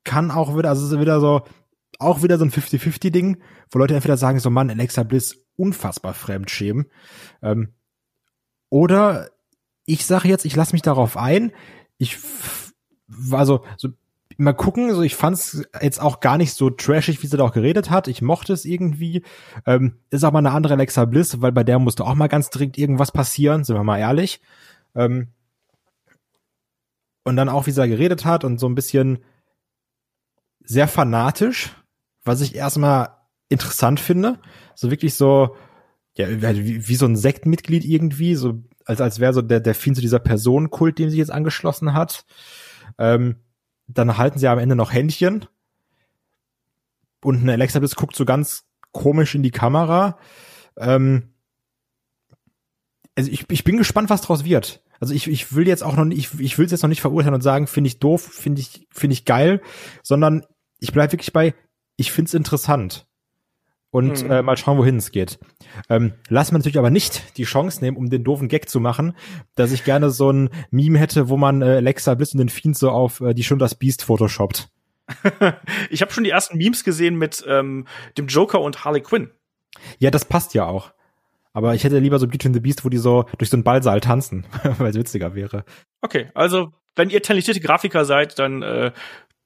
kann 0.05 0.31
auch 0.31 0.57
wieder, 0.57 0.69
also 0.69 0.87
es 0.87 0.93
ist 0.93 1.01
wieder 1.01 1.21
so, 1.21 1.43
auch 1.99 2.23
wieder 2.23 2.39
so 2.39 2.45
ein 2.45 2.51
50-50-Ding, 2.51 3.43
wo 3.71 3.79
Leute 3.79 3.95
entweder 3.95 4.17
sagen, 4.17 4.39
so 4.39 4.51
Mann, 4.51 4.71
Alexa 4.71 5.03
Bliss 5.03 5.45
unfassbar 5.57 6.15
fremdschämen. 6.15 6.87
Ähm, 7.43 7.75
oder 8.69 9.31
ich 9.87 10.05
sage 10.05 10.29
jetzt, 10.29 10.45
ich 10.45 10.57
lasse 10.57 10.73
mich 10.73 10.83
darauf 10.83 11.17
ein. 11.17 11.53
Ich 11.99 12.19
also 13.31 13.65
so 13.77 13.89
mal 14.37 14.53
gucken, 14.53 14.95
so 14.95 15.03
ich 15.03 15.15
fand 15.15 15.37
es 15.37 15.67
jetzt 15.81 16.01
auch 16.01 16.21
gar 16.21 16.37
nicht 16.37 16.53
so 16.53 16.71
trashig, 16.71 17.23
wie 17.23 17.27
sie 17.27 17.37
da 17.37 17.45
auch 17.45 17.53
geredet 17.53 17.91
hat. 17.91 18.09
Ich 18.09 18.23
mochte 18.23 18.53
es 18.53 18.65
irgendwie. 18.65 19.23
Ähm, 19.67 19.99
ist 20.11 20.25
auch 20.25 20.33
mal 20.33 20.41
eine 20.41 20.53
andere 20.53 20.75
Alexa 20.75 21.05
Bliss, 21.05 21.41
weil 21.41 21.53
bei 21.53 21.65
der 21.65 21.79
musste 21.79 22.05
auch 22.05 22.15
mal 22.15 22.29
ganz 22.29 22.51
dringend 22.51 22.79
irgendwas 22.79 23.13
passieren, 23.13 23.65
sind 23.65 23.77
wir 23.77 23.85
mal 23.85 23.99
ehrlich. 23.99 24.41
Ähm, 24.95 25.29
und 27.25 27.37
dann 27.37 27.49
auch, 27.49 27.67
wie 27.67 27.71
sie 27.71 27.81
da 27.81 27.87
geredet 27.87 28.25
hat 28.25 28.45
und 28.45 28.59
so 28.59 28.69
ein 28.69 28.75
bisschen 28.75 29.19
sehr 30.61 30.89
fanatisch, 30.89 31.71
was 32.25 32.41
ich 32.41 32.55
erstmal 32.55 33.09
interessant 33.49 34.01
finde. 34.01 34.39
So 34.75 34.91
wirklich 34.91 35.15
so, 35.15 35.57
ja, 36.17 36.29
wie, 36.29 36.89
wie 36.89 36.95
so 36.97 37.07
ein 37.07 37.17
Sektmitglied 37.17 37.85
irgendwie, 37.85 38.35
so 38.35 38.63
als, 38.85 39.01
als 39.01 39.19
wäre 39.19 39.33
so 39.33 39.43
der, 39.43 39.61
der 39.61 39.75
Fiend 39.75 39.97
zu 39.97 40.03
dieser 40.03 40.19
Personenkult, 40.19 40.99
dem 40.99 41.11
sie 41.11 41.19
jetzt 41.19 41.33
angeschlossen 41.33 41.93
hat. 41.95 42.25
Ähm, 42.99 43.37
dann 43.87 44.17
halten 44.17 44.39
sie 44.39 44.49
am 44.49 44.59
Ende 44.59 44.77
noch 44.77 44.93
Händchen. 44.93 45.47
Und 47.23 47.43
eine 47.43 47.53
Alexa 47.53 47.79
Bliss 47.79 47.97
guckt 47.97 48.17
so 48.17 48.25
ganz 48.25 48.65
komisch 48.93 49.35
in 49.35 49.43
die 49.43 49.51
Kamera. 49.51 50.19
Ähm, 50.77 51.35
also 53.17 53.31
ich, 53.31 53.51
ich 53.51 53.65
bin 53.65 53.77
gespannt, 53.77 54.11
was 54.11 54.23
draus 54.23 54.45
wird. 54.45 54.83
Also 55.01 55.15
ich, 55.15 55.29
ich 55.29 55.55
will 55.55 55.67
jetzt 55.67 55.83
auch 55.83 55.97
noch 55.97 56.05
nicht, 56.05 56.19
ich, 56.19 56.41
ich 56.41 56.59
will 56.59 56.67
es 56.67 56.73
jetzt 56.73 56.83
noch 56.83 56.89
nicht 56.89 57.01
verurteilen 57.01 57.35
und 57.35 57.43
sagen, 57.43 57.67
finde 57.67 57.89
ich 57.89 57.99
doof, 57.99 58.23
finde 58.23 58.61
ich, 58.61 58.87
finde 58.91 59.15
ich 59.15 59.25
geil, 59.25 59.61
sondern 60.03 60.45
ich 60.79 60.93
bleib 60.93 61.13
wirklich 61.13 61.33
bei, 61.33 61.55
ich 61.97 62.13
find's 62.13 62.35
interessant. 62.35 63.07
Und 63.97 64.25
mhm. 64.25 64.31
äh, 64.31 64.43
mal 64.43 64.59
schauen, 64.59 64.77
wohin 64.77 64.99
es 64.99 65.11
geht. 65.11 65.39
Ähm, 65.89 66.13
lass 66.29 66.53
mir 66.53 66.59
natürlich 66.59 66.77
aber 66.77 66.91
nicht 66.91 67.39
die 67.39 67.45
Chance 67.45 67.83
nehmen, 67.83 67.97
um 67.97 68.11
den 68.11 68.25
doofen 68.25 68.49
Gag 68.49 68.69
zu 68.69 68.79
machen, 68.79 69.17
dass 69.55 69.73
ich 69.73 69.85
gerne 69.85 70.11
so 70.11 70.31
ein 70.31 70.51
Meme 70.71 70.99
hätte, 70.99 71.31
wo 71.31 71.39
man 71.39 71.63
äh, 71.63 71.77
Alexa 71.77 72.13
Bliss 72.13 72.35
und 72.35 72.41
den 72.41 72.51
Fiend 72.51 72.77
so 72.77 72.91
auf 72.91 73.23
äh, 73.23 73.33
die 73.33 73.43
schon 73.43 73.59
das 73.59 73.75
Beast 73.75 74.05
photoshoppt. 74.05 74.69
ich 75.89 76.03
habe 76.03 76.13
schon 76.13 76.25
die 76.25 76.31
ersten 76.31 76.59
Memes 76.59 76.85
gesehen 76.85 77.17
mit 77.17 77.43
ähm, 77.49 77.87
dem 78.19 78.27
Joker 78.27 78.61
und 78.61 78.85
Harley 78.85 79.01
Quinn. 79.01 79.31
Ja, 79.99 80.11
das 80.11 80.27
passt 80.27 80.53
ja 80.53 80.67
auch. 80.67 80.93
Aber 81.55 81.75
ich 81.75 81.83
hätte 81.83 81.99
lieber 81.99 82.19
so 82.19 82.29
Beauty 82.29 82.49
and 82.49 82.55
the 82.55 82.61
Beast, 82.61 82.85
wo 82.85 82.91
die 82.91 82.99
so 82.99 83.25
durch 83.39 83.49
so 83.49 83.57
einen 83.57 83.65
Ballsaal 83.65 84.03
tanzen, 84.03 84.45
weil 84.77 84.91
es 84.91 84.97
witziger 84.97 85.35
wäre. 85.35 85.65
Okay, 86.03 86.29
also 86.35 86.75
wenn 86.97 87.09
ihr 87.09 87.23
talentierte 87.23 87.61
Grafiker 87.61 88.05
seid, 88.05 88.39
dann 88.39 88.61
äh, 88.61 88.93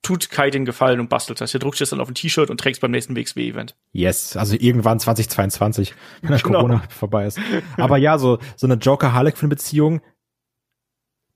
tut 0.03 0.31
Kai 0.31 0.51
den 0.51 0.65
Gefallen 0.65 1.01
und 1.01 1.09
bastelt 1.09 1.41
das. 1.41 1.53
Ihr 1.55 1.61
druckt 1.61 1.81
es 1.81 1.91
dann 1.91 2.01
auf 2.01 2.09
ein 2.09 2.15
T-Shirt 2.15 2.51
und 2.51 2.59
trägt 2.59 2.81
beim 2.81 2.91
nächsten 2.91 3.17
WXW-Event. 3.17 3.77
Yes, 3.93 4.37
also 4.37 4.57
irgendwann 4.59 4.99
2022, 4.99 5.95
wenn 6.23 6.31
das 6.31 6.43
genau. 6.43 6.61
Corona 6.61 6.83
vorbei 6.89 7.27
ist. 7.27 7.39
Aber 7.77 7.97
ja, 7.99 8.19
so, 8.19 8.39
so 8.57 8.67
eine 8.67 8.75
Joker-Harlequin-Beziehung 8.75 10.01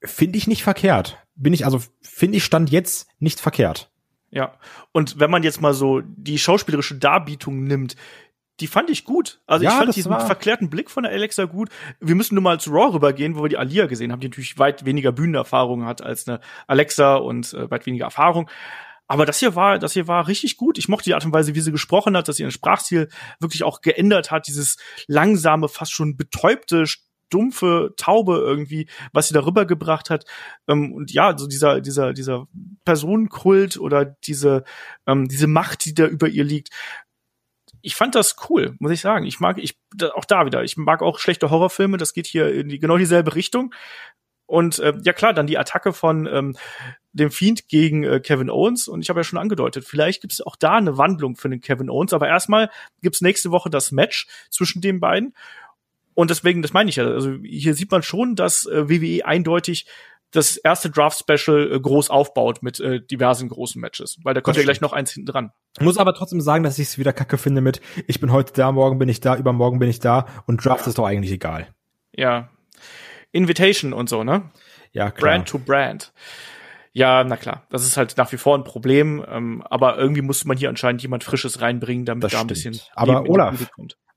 finde 0.02 0.38
ich 0.38 0.46
nicht 0.46 0.62
verkehrt. 0.62 1.18
Bin 1.34 1.52
ich, 1.52 1.64
also 1.64 1.80
finde 2.00 2.38
ich 2.38 2.44
Stand 2.44 2.70
jetzt 2.70 3.08
nicht 3.18 3.40
verkehrt. 3.40 3.90
Ja, 4.30 4.58
und 4.90 5.20
wenn 5.20 5.30
man 5.30 5.44
jetzt 5.44 5.60
mal 5.60 5.74
so 5.74 6.00
die 6.00 6.38
schauspielerische 6.38 6.96
Darbietung 6.96 7.62
nimmt, 7.62 7.94
die 8.60 8.66
fand 8.66 8.90
ich 8.90 9.04
gut. 9.04 9.40
Also 9.46 9.64
ja, 9.64 9.72
ich 9.72 9.76
fand 9.76 9.96
diesen 9.96 10.10
war... 10.10 10.24
verklärten 10.24 10.70
Blick 10.70 10.90
von 10.90 11.02
der 11.02 11.12
Alexa 11.12 11.44
gut. 11.44 11.70
Wir 12.00 12.14
müssen 12.14 12.34
nur 12.34 12.42
mal 12.42 12.60
zu 12.60 12.70
Raw 12.70 12.94
rübergehen, 12.94 13.36
wo 13.36 13.42
wir 13.42 13.48
die 13.48 13.58
Alia 13.58 13.86
gesehen 13.86 14.12
haben, 14.12 14.20
die 14.20 14.28
natürlich 14.28 14.58
weit 14.58 14.84
weniger 14.84 15.12
Bühnenerfahrung 15.12 15.84
hat 15.84 16.02
als 16.02 16.28
eine 16.28 16.40
Alexa 16.66 17.16
und 17.16 17.52
äh, 17.54 17.70
weit 17.70 17.86
weniger 17.86 18.04
Erfahrung. 18.04 18.48
Aber 19.06 19.26
das 19.26 19.38
hier 19.38 19.54
war, 19.54 19.78
das 19.78 19.92
hier 19.92 20.08
war 20.08 20.28
richtig 20.28 20.56
gut. 20.56 20.78
Ich 20.78 20.88
mochte 20.88 21.04
die 21.04 21.14
Art 21.14 21.24
und 21.26 21.32
Weise, 21.32 21.54
wie 21.54 21.60
sie 21.60 21.72
gesprochen 21.72 22.16
hat, 22.16 22.28
dass 22.28 22.36
sie 22.36 22.42
ihren 22.42 22.52
Sprachstil 22.52 23.08
wirklich 23.38 23.62
auch 23.62 23.80
geändert 23.82 24.30
hat. 24.30 24.46
Dieses 24.46 24.76
langsame, 25.06 25.68
fast 25.68 25.92
schon 25.92 26.16
betäubte, 26.16 26.86
dumpfe 27.28 27.92
Taube 27.96 28.36
irgendwie, 28.36 28.88
was 29.12 29.28
sie 29.28 29.34
darüber 29.34 29.66
gebracht 29.66 30.08
hat. 30.08 30.24
Ähm, 30.68 30.92
und 30.92 31.12
ja, 31.12 31.36
so 31.36 31.46
dieser, 31.46 31.80
dieser, 31.80 32.12
dieser 32.12 32.46
Personenkult 32.84 33.78
oder 33.78 34.04
diese, 34.04 34.64
ähm, 35.06 35.28
diese 35.28 35.48
Macht, 35.48 35.84
die 35.84 35.94
da 35.94 36.06
über 36.06 36.28
ihr 36.28 36.44
liegt, 36.44 36.70
ich 37.84 37.96
fand 37.96 38.14
das 38.14 38.36
cool, 38.48 38.74
muss 38.78 38.92
ich 38.92 39.00
sagen. 39.00 39.26
Ich 39.26 39.40
mag, 39.40 39.58
ich 39.58 39.76
auch 40.14 40.24
da 40.24 40.46
wieder, 40.46 40.64
ich 40.64 40.76
mag 40.76 41.02
auch 41.02 41.18
schlechte 41.18 41.50
Horrorfilme, 41.50 41.98
das 41.98 42.14
geht 42.14 42.26
hier 42.26 42.52
in 42.52 42.68
die, 42.68 42.78
genau 42.78 42.96
dieselbe 42.96 43.34
Richtung. 43.34 43.74
Und 44.46 44.78
äh, 44.78 44.94
ja 45.02 45.12
klar, 45.12 45.34
dann 45.34 45.46
die 45.46 45.58
Attacke 45.58 45.92
von 45.92 46.26
ähm, 46.26 46.56
dem 47.12 47.30
Fiend 47.30 47.68
gegen 47.68 48.02
äh, 48.04 48.20
Kevin 48.20 48.50
Owens. 48.50 48.88
Und 48.88 49.02
ich 49.02 49.10
habe 49.10 49.20
ja 49.20 49.24
schon 49.24 49.38
angedeutet, 49.38 49.84
vielleicht 49.84 50.22
gibt 50.22 50.32
es 50.32 50.40
auch 50.40 50.56
da 50.56 50.76
eine 50.76 50.96
Wandlung 50.96 51.36
für 51.36 51.50
den 51.50 51.60
Kevin 51.60 51.90
Owens. 51.90 52.14
Aber 52.14 52.26
erstmal 52.26 52.70
gibt's 53.02 53.20
nächste 53.20 53.50
Woche 53.50 53.68
das 53.68 53.92
Match 53.92 54.26
zwischen 54.50 54.80
den 54.80 54.98
beiden. 55.00 55.34
Und 56.14 56.30
deswegen, 56.30 56.62
das 56.62 56.72
meine 56.72 56.88
ich 56.88 56.96
ja, 56.96 57.06
also 57.06 57.34
hier 57.42 57.74
sieht 57.74 57.90
man 57.90 58.02
schon, 58.02 58.34
dass 58.34 58.66
äh, 58.66 58.88
WWE 58.88 59.26
eindeutig 59.26 59.86
das 60.34 60.56
erste 60.56 60.90
Draft-Special 60.90 61.72
äh, 61.72 61.80
groß 61.80 62.10
aufbaut 62.10 62.62
mit 62.62 62.80
äh, 62.80 63.00
diversen 63.00 63.48
großen 63.48 63.80
Matches, 63.80 64.18
weil 64.24 64.34
da 64.34 64.40
kommt 64.40 64.56
ja 64.56 64.62
gleich 64.62 64.80
noch 64.80 64.92
eins 64.92 65.12
hinten 65.12 65.30
dran. 65.30 65.52
Muss 65.80 65.98
aber 65.98 66.14
trotzdem 66.14 66.40
sagen, 66.40 66.64
dass 66.64 66.78
ich 66.78 66.88
es 66.88 66.98
wieder 66.98 67.12
kacke 67.12 67.38
finde 67.38 67.60
mit, 67.60 67.80
ich 68.06 68.20
bin 68.20 68.32
heute 68.32 68.52
da, 68.52 68.72
morgen 68.72 68.98
bin 68.98 69.08
ich 69.08 69.20
da, 69.20 69.36
übermorgen 69.36 69.78
bin 69.78 69.88
ich 69.88 69.98
da 70.00 70.26
und 70.46 70.64
Draft 70.64 70.86
ist 70.86 70.98
doch 70.98 71.06
eigentlich 71.06 71.32
egal. 71.32 71.68
Ja. 72.14 72.48
Invitation 73.32 73.92
und 73.92 74.08
so, 74.08 74.24
ne? 74.24 74.50
Ja, 74.92 75.10
klar. 75.10 75.32
Brand 75.32 75.48
to 75.48 75.58
Brand. 75.58 76.12
Ja, 76.92 77.24
na 77.24 77.36
klar, 77.36 77.66
das 77.70 77.82
ist 77.84 77.96
halt 77.96 78.16
nach 78.16 78.30
wie 78.30 78.36
vor 78.36 78.56
ein 78.56 78.62
Problem, 78.62 79.24
ähm, 79.28 79.62
aber 79.68 79.98
irgendwie 79.98 80.22
muss 80.22 80.44
man 80.44 80.56
hier 80.56 80.68
anscheinend 80.68 81.02
jemand 81.02 81.24
Frisches 81.24 81.60
reinbringen, 81.60 82.04
damit 82.04 82.22
Das 82.24 82.32
da 82.32 82.40
ein 82.40 82.48
stimmt. 82.48 82.74
bisschen 82.74 82.80
Aber 82.94 83.14
Leben 83.14 83.18
in 83.18 83.24
die 83.24 83.30
Olaf. 83.32 83.70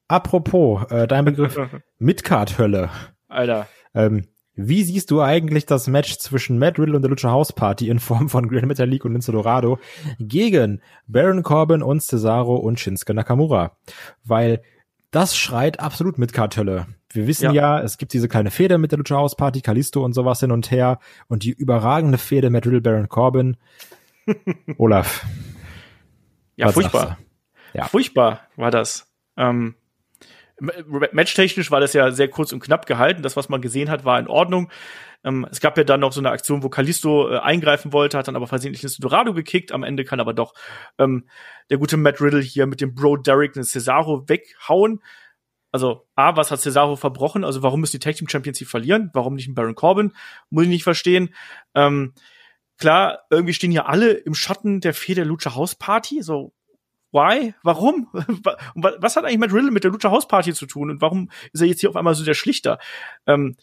Apropos, 0.08 0.90
äh, 0.92 1.08
dein 1.08 1.26
Begriff 1.26 1.60
Midcard-Hölle. 2.00 2.90
Alter, 3.28 3.68
Ähm, 3.96 4.28
wie 4.58 4.84
siehst 4.84 5.12
du 5.12 5.22
eigentlich 5.22 5.68
das 5.68 5.88
Match 5.88 6.18
zwischen 6.18 6.58
Matt 6.58 6.80
Riddle 6.80 6.96
und 6.96 7.04
der 7.04 7.12
Lucha 7.12 7.30
House 7.30 7.54
Party 7.54 7.90
in 7.90 8.00
Form 8.00 8.28
von 8.28 8.50
Grand 8.50 8.66
Metalik 8.66 9.06
und 9.06 9.14
Lince 9.14 9.32
Dorado 9.32 9.80
gegen 10.20 10.82
Baron 11.06 11.44
Corbin 11.44 11.84
und 11.84 12.02
Cesaro 12.02 12.56
und 12.56 12.80
Shinsuke 12.80 13.14
Nakamura? 13.14 13.78
Weil 14.24 14.64
das 15.12 15.38
schreit 15.38 15.80
absolut 15.80 16.18
mit 16.18 16.34
Kartelle. 16.34 16.88
Wir 17.12 17.28
wissen 17.28 17.54
ja. 17.54 17.80
es 17.80 17.98
gibt 17.98 18.14
diese 18.14 18.28
kleine 18.28 18.52
Fehde 18.52 18.78
mit 18.80 18.92
der 18.92 18.98
Lucha 18.98 19.16
House 19.16 19.36
Party, 19.36 19.62
Kalisto 19.62 20.04
und 20.04 20.14
sowas 20.14 20.40
hin 20.40 20.52
und 20.52 20.72
her 20.72 21.00
und 21.28 21.44
die 21.44 21.52
überragende 21.52 22.18
Fehde 22.18 22.50
Matt 22.50 22.66
Riddle, 22.66 22.82
Baron 22.82 23.10
Corbin. 23.10 23.58
Olaf. 24.78 25.26
ja, 26.56 26.72
furchtbar. 26.72 27.20
Ja. 27.74 27.86
Furchtbar 27.86 28.42
war 28.56 28.72
das. 28.72 29.08
Ähm, 29.38 29.76
Matchtechnisch 30.60 31.70
war 31.70 31.80
das 31.80 31.94
ja 31.94 32.12
sehr 32.12 32.30
kurz 32.30 32.52
und 32.52 32.62
knapp 32.62 32.86
gehalten. 32.86 33.22
Das, 33.22 33.36
was 33.36 33.50
man 33.50 33.62
gesehen 33.62 33.90
hat, 33.90 34.06
war 34.06 34.20
in 34.20 34.28
Ordnung. 34.28 34.72
Ähm, 35.24 35.48
es 35.52 35.60
gab 35.60 35.78
ja 35.78 35.84
dann 35.84 36.00
noch 36.00 36.14
so 36.14 36.22
eine 36.22 36.32
Aktion, 36.32 36.64
wo 36.64 36.70
Kalisto 36.70 37.30
äh, 37.30 37.40
eingreifen 37.40 37.94
wollte, 37.94 38.18
hat 38.18 38.28
dann 38.28 38.36
aber 38.36 38.48
versehentlich 38.48 38.84
ins 38.84 38.98
Dorado 38.98 39.34
gekickt. 39.34 39.72
Am 39.72 39.84
Ende 39.84 40.04
kann 40.04 40.20
aber 40.20 40.34
doch 40.34 40.54
ähm, 40.98 41.28
der 41.70 41.78
gute 41.78 41.98
Matt 41.98 42.22
Riddle 42.22 42.42
hier 42.42 42.66
mit 42.66 42.82
dem 42.82 42.96
Bro 42.96 43.18
Derek 43.18 43.54
den 43.54 43.64
Cesaro 43.64 44.28
weghauen. 44.28 45.02
Also, 45.72 46.08
A, 46.16 46.36
was 46.38 46.50
hat 46.50 46.62
Cesaro 46.62 46.96
verbrochen? 46.96 47.44
Also, 47.44 47.62
warum 47.62 47.82
müssen 47.82 48.00
die 48.00 48.00
Tag 48.00 48.16
Team 48.16 48.30
Champions 48.30 48.58
hier 48.58 48.68
verlieren? 48.68 49.10
Warum 49.14 49.36
nicht 49.36 49.48
ein 49.48 49.54
Baron 49.54 49.76
Corbin? 49.76 50.14
Muss 50.50 50.64
ich 50.64 50.70
nicht 50.70 50.84
verstehen. 50.84 51.36
Ähm, 51.76 52.14
klar, 52.78 53.20
irgendwie 53.30 53.54
stehen 53.54 53.72
hier 53.72 53.88
alle 53.88 54.12
im 54.12 54.34
Schatten 54.34 54.80
der 54.80 54.94
Fehde 54.94 55.22
der 55.22 55.26
Lucha 55.26 55.56
House 55.56 55.76
Party. 55.76 56.22
So, 56.22 56.54
why? 57.12 57.54
Warum? 57.64 58.08
Was 58.76 59.16
hat 59.16 59.26
eigentlich 59.26 59.40
Matt 59.40 59.54
Riddle 59.54 59.72
mit 59.72 59.84
der 59.84 59.92
Lucha 59.92 60.12
House 60.12 60.28
Party 60.28 60.54
zu 60.54 60.66
tun? 60.66 60.90
Und 60.92 61.02
warum 61.02 61.30
ist 61.54 61.62
er 61.62 61.68
jetzt 61.68 61.80
hier 61.82 61.90
auf 61.90 61.96
einmal 61.96 62.16
so 62.16 62.24
der 62.26 62.34
Schlichter? 62.34 62.80
Ähm, 63.26 63.56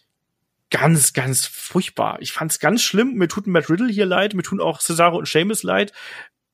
ganz, 0.70 1.12
ganz 1.12 1.46
furchtbar. 1.46 2.18
Ich 2.20 2.32
fand's 2.32 2.58
ganz 2.58 2.82
schlimm. 2.82 3.14
Mir 3.14 3.28
tut 3.28 3.46
Matt 3.46 3.70
Riddle 3.70 3.88
hier 3.90 4.06
leid. 4.06 4.34
Mir 4.34 4.42
tun 4.42 4.60
auch 4.60 4.80
Cesaro 4.80 5.18
und 5.18 5.28
Sheamus 5.28 5.62
leid. 5.62 5.92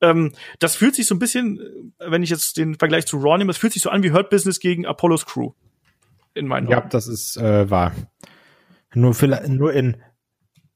Ähm, 0.01 0.33
das 0.59 0.75
fühlt 0.75 0.95
sich 0.95 1.05
so 1.05 1.15
ein 1.15 1.19
bisschen, 1.19 1.59
äh, 1.99 2.11
wenn 2.11 2.23
ich 2.23 2.29
jetzt 2.29 2.57
den 2.57 2.75
Vergleich 2.75 3.05
zu 3.05 3.17
Raw 3.17 3.37
nehme, 3.37 3.51
es 3.51 3.57
fühlt 3.57 3.73
sich 3.73 3.81
so 3.83 3.89
an 3.89 4.03
wie 4.03 4.11
Hurt 4.11 4.29
Business 4.29 4.59
gegen 4.59 4.85
Apollos 4.85 5.25
Crew. 5.25 5.51
In 6.33 6.47
meinen 6.47 6.67
Ja, 6.69 6.79
Augen. 6.79 6.89
das 6.89 7.07
ist 7.07 7.37
äh, 7.37 7.69
wahr. 7.69 7.93
Nur, 8.93 9.13
vielleicht, 9.13 9.47
nur 9.47 9.73
in 9.73 9.97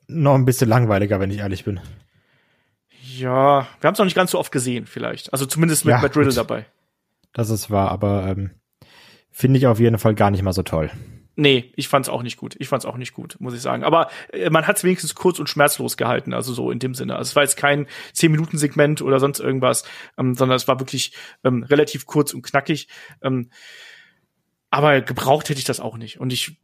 noch 0.08 0.36
ein 0.36 0.46
bisschen 0.46 0.70
langweiliger, 0.70 1.20
wenn 1.20 1.32
ich 1.32 1.40
ehrlich 1.40 1.64
bin. 1.66 1.80
Ja, 3.20 3.68
wir 3.80 3.88
haben 3.88 3.94
es 3.94 4.00
noch 4.00 4.06
nicht 4.06 4.16
ganz 4.16 4.32
so 4.32 4.40
oft 4.40 4.52
gesehen, 4.52 4.86
vielleicht. 4.86 5.32
Also 5.34 5.46
zumindest 5.46 5.86
mit 5.86 5.92
Ja, 5.94 6.02
Matt 6.02 6.16
Riddle 6.16 6.30
gut. 6.30 6.38
dabei. 6.38 6.66
Das 7.34 7.50
ist 7.50 7.70
wahr, 7.70 7.92
aber 7.92 8.28
ähm, 8.28 8.52
finde 9.32 9.58
ich 9.60 9.68
auf 9.68 9.80
jeden 9.80 9.98
Fall 9.98 10.16
gar 10.16 10.32
nicht 10.32 10.42
mal 10.44 10.54
so 10.54 10.64
toll. 10.64 10.90
Nee, 11.38 11.74
ich 11.76 11.90
fand's 11.90 12.08
auch 12.08 12.24
nicht 12.24 12.38
gut. 12.38 12.56
Ich 12.60 12.70
fand's 12.70 12.86
auch 12.86 12.96
nicht 12.96 13.14
gut, 13.14 13.36
muss 13.40 13.54
ich 13.54 13.62
sagen. 13.62 13.84
Aber 13.84 14.08
äh, 14.32 14.50
man 14.50 14.68
hat's 14.68 14.86
wenigstens 14.86 15.16
kurz 15.16 15.38
und 15.38 15.50
schmerzlos 15.50 15.98
gehalten, 15.98 16.34
also 16.34 16.54
so 16.54 16.72
in 16.72 16.80
dem 16.80 16.94
Sinne. 16.96 17.18
Also 17.18 17.30
es 17.30 17.36
war 17.36 17.44
jetzt 17.44 17.58
kein 17.58 17.88
10-Minuten-Segment 18.16 19.02
oder 19.02 19.20
sonst 19.20 19.40
irgendwas, 19.42 19.84
ähm, 20.18 20.36
sondern 20.36 20.56
es 20.56 20.70
war 20.70 20.80
wirklich 20.80 21.12
ähm, 21.44 21.64
relativ 21.64 22.06
kurz 22.06 22.34
und 22.34 22.42
knackig. 22.42 22.88
Ähm, 23.22 23.50
aber 24.72 25.02
gebraucht 25.02 25.48
hätte 25.50 25.60
ich 25.60 25.66
das 25.66 25.80
auch 25.80 25.98
nicht. 25.98 26.20
Und 26.20 26.34
ich, 26.34 26.58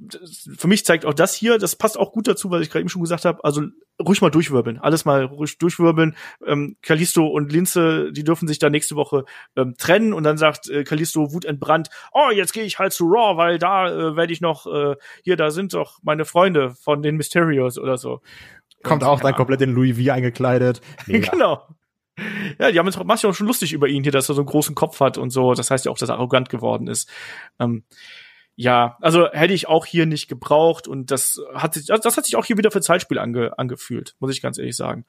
für 0.58 0.68
mich 0.68 0.86
zeigt 0.86 1.06
auch 1.06 1.14
das 1.14 1.34
hier, 1.34 1.58
das 1.58 1.76
passt 1.76 1.98
auch 1.98 2.12
gut 2.12 2.28
dazu, 2.28 2.52
was 2.52 2.62
ich 2.62 2.70
gerade 2.70 2.82
eben 2.82 2.90
schon 2.90 3.02
gesagt 3.02 3.26
habe. 3.26 3.44
Also 3.44 3.64
ruhig 4.02 4.22
mal 4.22 4.32
durchwirbeln, 4.32 4.80
alles 4.80 5.06
mal 5.06 5.24
ruhig 5.24 5.58
durchwirbeln. 5.58 6.16
Ähm, 6.46 6.76
Kalisto 6.82 7.28
und 7.28 7.52
Linze, 7.52 8.12
die 8.12 8.24
dürfen 8.24 8.48
sich 8.48 8.60
da 8.60 8.70
nächste 8.70 8.96
Woche 8.96 9.26
ähm, 9.56 9.76
trennen 9.78 10.14
und 10.14 10.24
dann 10.24 10.38
sagt 10.38 10.70
äh, 10.70 10.84
Kalisto 10.84 11.32
wutentbrannt, 11.32 11.90
oh, 12.12 12.32
jetzt 12.34 12.54
gehe 12.54 12.64
ich 12.64 12.80
halt 12.80 12.94
zu 12.94 13.06
Raw, 13.06 13.38
weil 13.38 13.60
da 13.60 13.90
äh, 13.90 14.16
werde 14.16 14.34
ich 14.34 14.42
noch, 14.42 14.66
äh, 14.66 14.96
hier, 15.24 15.38
da 15.38 15.52
sind 15.52 15.74
doch 15.74 16.00
meine 16.04 16.26
Freunde 16.26 16.72
von 16.72 17.02
den 17.02 17.16
Mysterios 17.16 17.78
oder 17.78 17.98
so. 17.98 18.22
Kommt 18.84 19.04
Und, 19.04 19.10
auch 19.10 19.22
dann 19.22 19.36
komplett 19.36 19.62
in 19.62 19.74
Louis 19.74 19.98
V 19.98 20.12
eingekleidet. 20.12 20.82
Genau. 21.06 21.66
Ja, 22.60 22.72
die 22.72 22.80
haben 22.80 22.90
macht 23.06 23.20
sich 23.20 23.30
auch 23.30 23.34
schon 23.34 23.48
lustig 23.48 23.74
über 23.74 23.88
ihn 23.88 24.04
hier, 24.04 24.12
dass 24.12 24.30
er 24.30 24.36
so 24.36 24.42
einen 24.42 24.50
großen 24.50 24.76
Kopf 24.76 25.00
hat 25.00 25.18
und 25.18 25.30
so. 25.30 25.54
Das 25.54 25.72
heißt 25.72 25.86
ja 25.86 25.92
auch, 25.92 25.98
dass 25.98 26.10
er 26.10 26.16
arrogant 26.16 26.50
geworden 26.50 26.88
ist. 26.88 27.10
Ähm, 27.60 27.84
ja, 28.56 28.98
also 29.02 29.30
hätte 29.32 29.54
ich 29.54 29.68
auch 29.68 29.86
hier 29.86 30.06
nicht 30.06 30.28
gebraucht 30.28 30.88
und 30.88 31.10
das 31.10 31.42
hat 31.54 31.74
sich, 31.74 31.88
das 31.88 32.18
hat 32.18 32.26
sich 32.26 32.36
auch 32.36 32.46
hier 32.46 32.58
wieder 32.58 32.72
für 32.72 32.82
Zeitspiel 32.82 33.18
ange, 33.18 33.58
angefühlt, 33.58 34.16
muss 34.20 34.32
ich 34.32 34.42
ganz 34.42 34.58
ehrlich 34.58 34.76
sagen. 34.76 35.06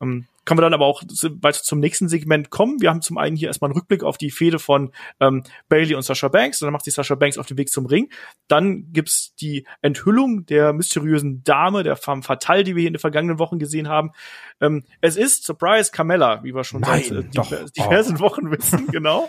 Ähm, 0.00 0.26
können 0.44 0.58
wir 0.58 0.62
dann 0.62 0.72
aber 0.72 0.86
auch 0.86 1.02
weiter 1.02 1.62
zum 1.62 1.78
nächsten 1.78 2.08
Segment 2.08 2.48
kommen. 2.48 2.80
Wir 2.80 2.88
haben 2.88 3.02
zum 3.02 3.18
einen 3.18 3.36
hier 3.36 3.48
erstmal 3.48 3.68
einen 3.68 3.78
Rückblick 3.78 4.02
auf 4.02 4.16
die 4.16 4.30
Fehde 4.30 4.58
von 4.58 4.92
ähm, 5.20 5.42
Bailey 5.68 5.94
und 5.94 6.02
Sasha 6.02 6.28
Banks. 6.28 6.62
Und 6.62 6.66
dann 6.66 6.72
macht 6.72 6.86
sich 6.86 6.94
Sasha 6.94 7.16
Banks 7.16 7.36
auf 7.36 7.44
den 7.46 7.58
Weg 7.58 7.68
zum 7.68 7.84
Ring. 7.84 8.08
Dann 8.48 8.90
gibt's 8.92 9.34
die 9.34 9.66
Enthüllung 9.82 10.46
der 10.46 10.72
mysteriösen 10.72 11.44
Dame, 11.44 11.82
der 11.82 11.96
Femme 11.96 12.22
Fatale, 12.22 12.64
die 12.64 12.74
wir 12.76 12.80
hier 12.80 12.88
in 12.88 12.94
den 12.94 13.00
vergangenen 13.00 13.38
Wochen 13.38 13.58
gesehen 13.58 13.88
haben. 13.88 14.12
Ähm, 14.60 14.84
es 15.02 15.16
ist 15.16 15.44
Surprise 15.44 15.90
Carmella, 15.92 16.42
wie 16.44 16.54
wir 16.54 16.64
schon 16.64 16.80
Nein, 16.80 17.02
seit 17.02 17.18
äh, 17.18 17.28
doch. 17.34 17.46
diver- 17.50 17.70
diversen 17.76 18.18
Wochen 18.20 18.50
wissen, 18.50 18.86
genau. 18.90 19.28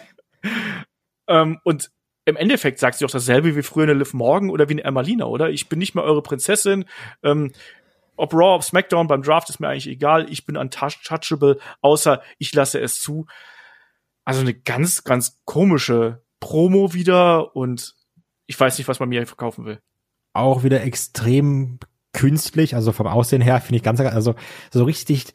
ähm, 1.27 1.59
und 1.63 1.91
im 2.25 2.35
Endeffekt 2.37 2.79
sagt 2.79 2.97
sie 2.97 3.05
auch 3.05 3.11
dasselbe 3.11 3.55
wie 3.55 3.63
früher 3.63 3.83
eine 3.83 3.93
Liv 3.93 4.13
Morgan 4.13 4.51
oder 4.51 4.69
wie 4.69 4.73
eine 4.73 4.83
Emmalina, 4.83 5.25
oder? 5.25 5.49
Ich 5.49 5.67
bin 5.67 5.79
nicht 5.79 5.95
mehr 5.95 6.03
eure 6.03 6.21
Prinzessin. 6.21 6.85
Ähm, 7.23 7.51
ob 8.19 8.33
Raw, 8.33 8.55
ob 8.55 8.63
SmackDown 8.63 9.07
beim 9.07 9.21
Draft 9.21 9.49
ist 9.49 9.59
mir 9.59 9.69
eigentlich 9.69 9.87
egal. 9.87 10.29
Ich 10.29 10.45
bin 10.45 10.57
untouchable, 10.57 11.59
außer 11.81 12.21
ich 12.37 12.53
lasse 12.53 12.79
es 12.79 12.99
zu. 12.99 13.25
Also 14.25 14.41
eine 14.41 14.53
ganz, 14.53 15.03
ganz 15.03 15.39
komische 15.45 16.21
Promo 16.39 16.93
wieder 16.93 17.55
und 17.55 17.95
ich 18.45 18.59
weiß 18.59 18.77
nicht, 18.77 18.87
was 18.87 18.99
man 18.99 19.09
mir 19.09 19.25
verkaufen 19.25 19.65
will. 19.65 19.79
Auch 20.33 20.63
wieder 20.63 20.83
extrem 20.83 21.79
künstlich, 22.13 22.75
also 22.75 22.91
vom 22.91 23.07
Aussehen 23.07 23.41
her 23.41 23.61
finde 23.61 23.77
ich 23.77 23.83
ganz, 23.83 23.99
also 23.99 24.35
so 24.71 24.83
richtig 24.83 25.33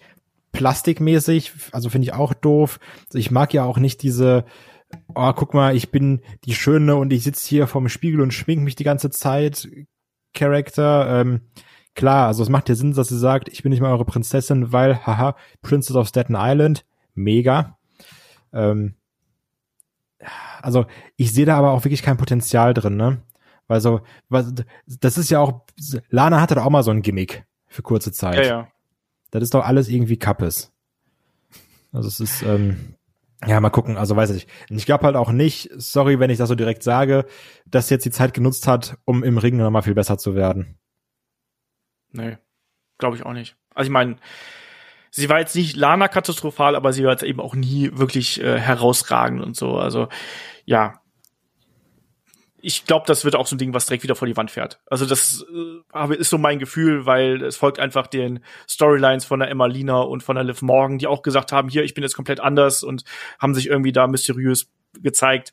plastikmäßig, 0.53 1.53
also 1.73 1.89
finde 1.89 2.07
ich 2.07 2.13
auch 2.15 2.35
doof. 2.35 2.79
Also 3.09 3.19
Ich 3.19 3.31
mag 3.31 3.53
ja 3.55 3.65
auch 3.65 3.79
nicht 3.79 4.03
diese, 4.03 4.45
oh, 5.15 5.33
guck 5.33 5.55
mal, 5.55 5.75
ich 5.75 5.91
bin 5.91 6.23
die 6.45 6.55
Schöne 6.55 6.97
und 6.97 7.13
ich 7.13 7.25
sitze 7.25 7.49
hier 7.49 7.67
vorm 7.67 7.89
Spiegel 7.89 8.21
und 8.21 8.33
schmink 8.33 8.63
mich 8.63 8.77
die 8.77 8.85
ganze 8.85 9.11
Zeit. 9.11 9.69
Charakter, 10.35 11.21
ähm, 11.21 11.43
klar, 11.95 12.27
also 12.27 12.43
es 12.43 12.49
macht 12.49 12.69
ja 12.69 12.75
Sinn, 12.75 12.93
dass 12.93 13.09
sie 13.09 13.19
sagt, 13.19 13.49
ich 13.49 13.63
bin 13.63 13.71
nicht 13.71 13.81
mal 13.81 13.93
eure 13.93 14.05
Prinzessin, 14.05 14.73
weil, 14.73 15.07
haha, 15.07 15.37
Princess 15.63 15.97
of 15.97 16.09
Staten 16.09 16.35
Island, 16.37 16.85
mega. 17.15 17.79
Ähm, 18.53 18.95
also 20.63 20.87
ich 21.17 21.33
sehe 21.33 21.47
da 21.47 21.57
aber 21.57 21.73
auch 21.73 21.85
wirklich 21.85 22.03
kein 22.03 22.17
Potenzial 22.17 22.75
drin, 22.75 22.97
ne? 22.97 23.23
Weil 23.67 23.81
so, 23.81 24.01
was, 24.29 24.53
das 24.87 25.19
ist 25.19 25.31
ja 25.31 25.41
auch, 25.41 25.63
Lana 26.11 26.41
hatte 26.41 26.55
doch 26.55 26.65
auch 26.65 26.71
mal 26.71 26.83
so 26.83 26.91
ein 26.91 27.03
Gimmick 27.03 27.45
für 27.67 27.83
kurze 27.83 28.13
Zeit. 28.13 28.37
Ja, 28.37 28.43
ja. 28.43 28.69
Das 29.31 29.43
ist 29.43 29.55
doch 29.55 29.65
alles 29.65 29.89
irgendwie 29.89 30.19
Kappes. 30.19 30.73
Also 31.93 32.09
es 32.09 32.21
ist, 32.21 32.43
ähm, 32.43 32.95
ja, 33.47 33.61
mal 33.61 33.71
gucken, 33.71 33.97
also 33.97 34.17
weiß 34.17 34.31
ich. 34.31 34.47
Und 34.71 34.77
ich 34.77 34.87
glaube 34.87 35.05
halt 35.05 35.17
auch 35.17 35.33
nicht, 35.33 35.71
sorry, 35.77 36.19
wenn 36.19 36.31
ich 36.31 36.39
das 36.39 36.49
so 36.49 36.55
direkt 36.55 36.83
sage, 36.83 37.27
dass 37.67 37.89
sie 37.89 37.95
jetzt 37.95 38.05
die 38.05 38.11
Zeit 38.11 38.35
genutzt 38.35 38.67
hat, 38.67 38.97
um 39.05 39.23
im 39.23 39.39
Ring 39.39 39.57
nochmal 39.57 39.83
viel 39.83 39.95
besser 39.95 40.19
zu 40.19 40.35
werden. 40.35 40.79
Nee, 42.15 42.39
glaube 42.99 43.17
ich 43.17 43.27
auch 43.27 43.33
nicht. 43.33 43.57
Also 43.75 43.89
ich 43.89 43.93
meine, 43.93 44.17
sie 45.11 45.29
war 45.29 45.41
jetzt 45.41 45.57
nicht 45.57 45.77
Lana 45.77 46.09
katastrophal, 46.09 46.77
aber 46.77 46.93
sie 46.93 47.05
war 47.05 47.11
jetzt 47.11 47.25
eben 47.25 47.41
auch 47.41 47.55
nie 47.55 47.91
wirklich 47.93 48.41
äh, 48.41 48.59
herausragend 48.59 49.43
und 49.43 49.57
so. 49.57 49.77
Also 49.77 50.09
ja, 50.65 51.01
ich 52.61 52.87
glaube, 52.87 53.05
das 53.07 53.25
wird 53.25 53.35
auch 53.35 53.47
so 53.49 53.57
ein 53.57 53.59
Ding, 53.59 53.75
was 53.75 53.87
direkt 53.87 54.05
wieder 54.05 54.15
vor 54.15 54.27
die 54.27 54.37
Wand 54.37 54.51
fährt. 54.51 54.81
Also 54.87 55.07
das 55.07 55.45
äh, 55.53 56.15
ist 56.15 56.31
so 56.31 56.39
mein 56.39 56.61
Gefühl, 56.61 57.05
weil 57.05 57.43
es 57.43 57.57
folgt 57.57 57.81
einfach 57.81 58.07
den 58.07 58.45
Storylines 58.69 59.25
von 59.25 59.41
der 59.41 59.51
Emma 59.51 59.67
Lina 59.67 60.01
und 60.01 60.23
von 60.23 60.37
der 60.37 60.45
Liv 60.45 60.63
Morgan, 60.63 60.99
die 60.99 61.09
auch 61.09 61.23
gesagt 61.23 61.51
haben, 61.51 61.69
hier, 61.69 61.83
ich 61.83 61.95
bin 61.95 62.05
jetzt 62.05 62.15
komplett 62.15 62.39
anders 62.39 62.85
und 62.85 63.03
haben 63.41 63.55
sich 63.55 63.67
irgendwie 63.67 63.93
da 63.93 64.07
mysteriös 64.07 64.71
gezeigt. 65.03 65.53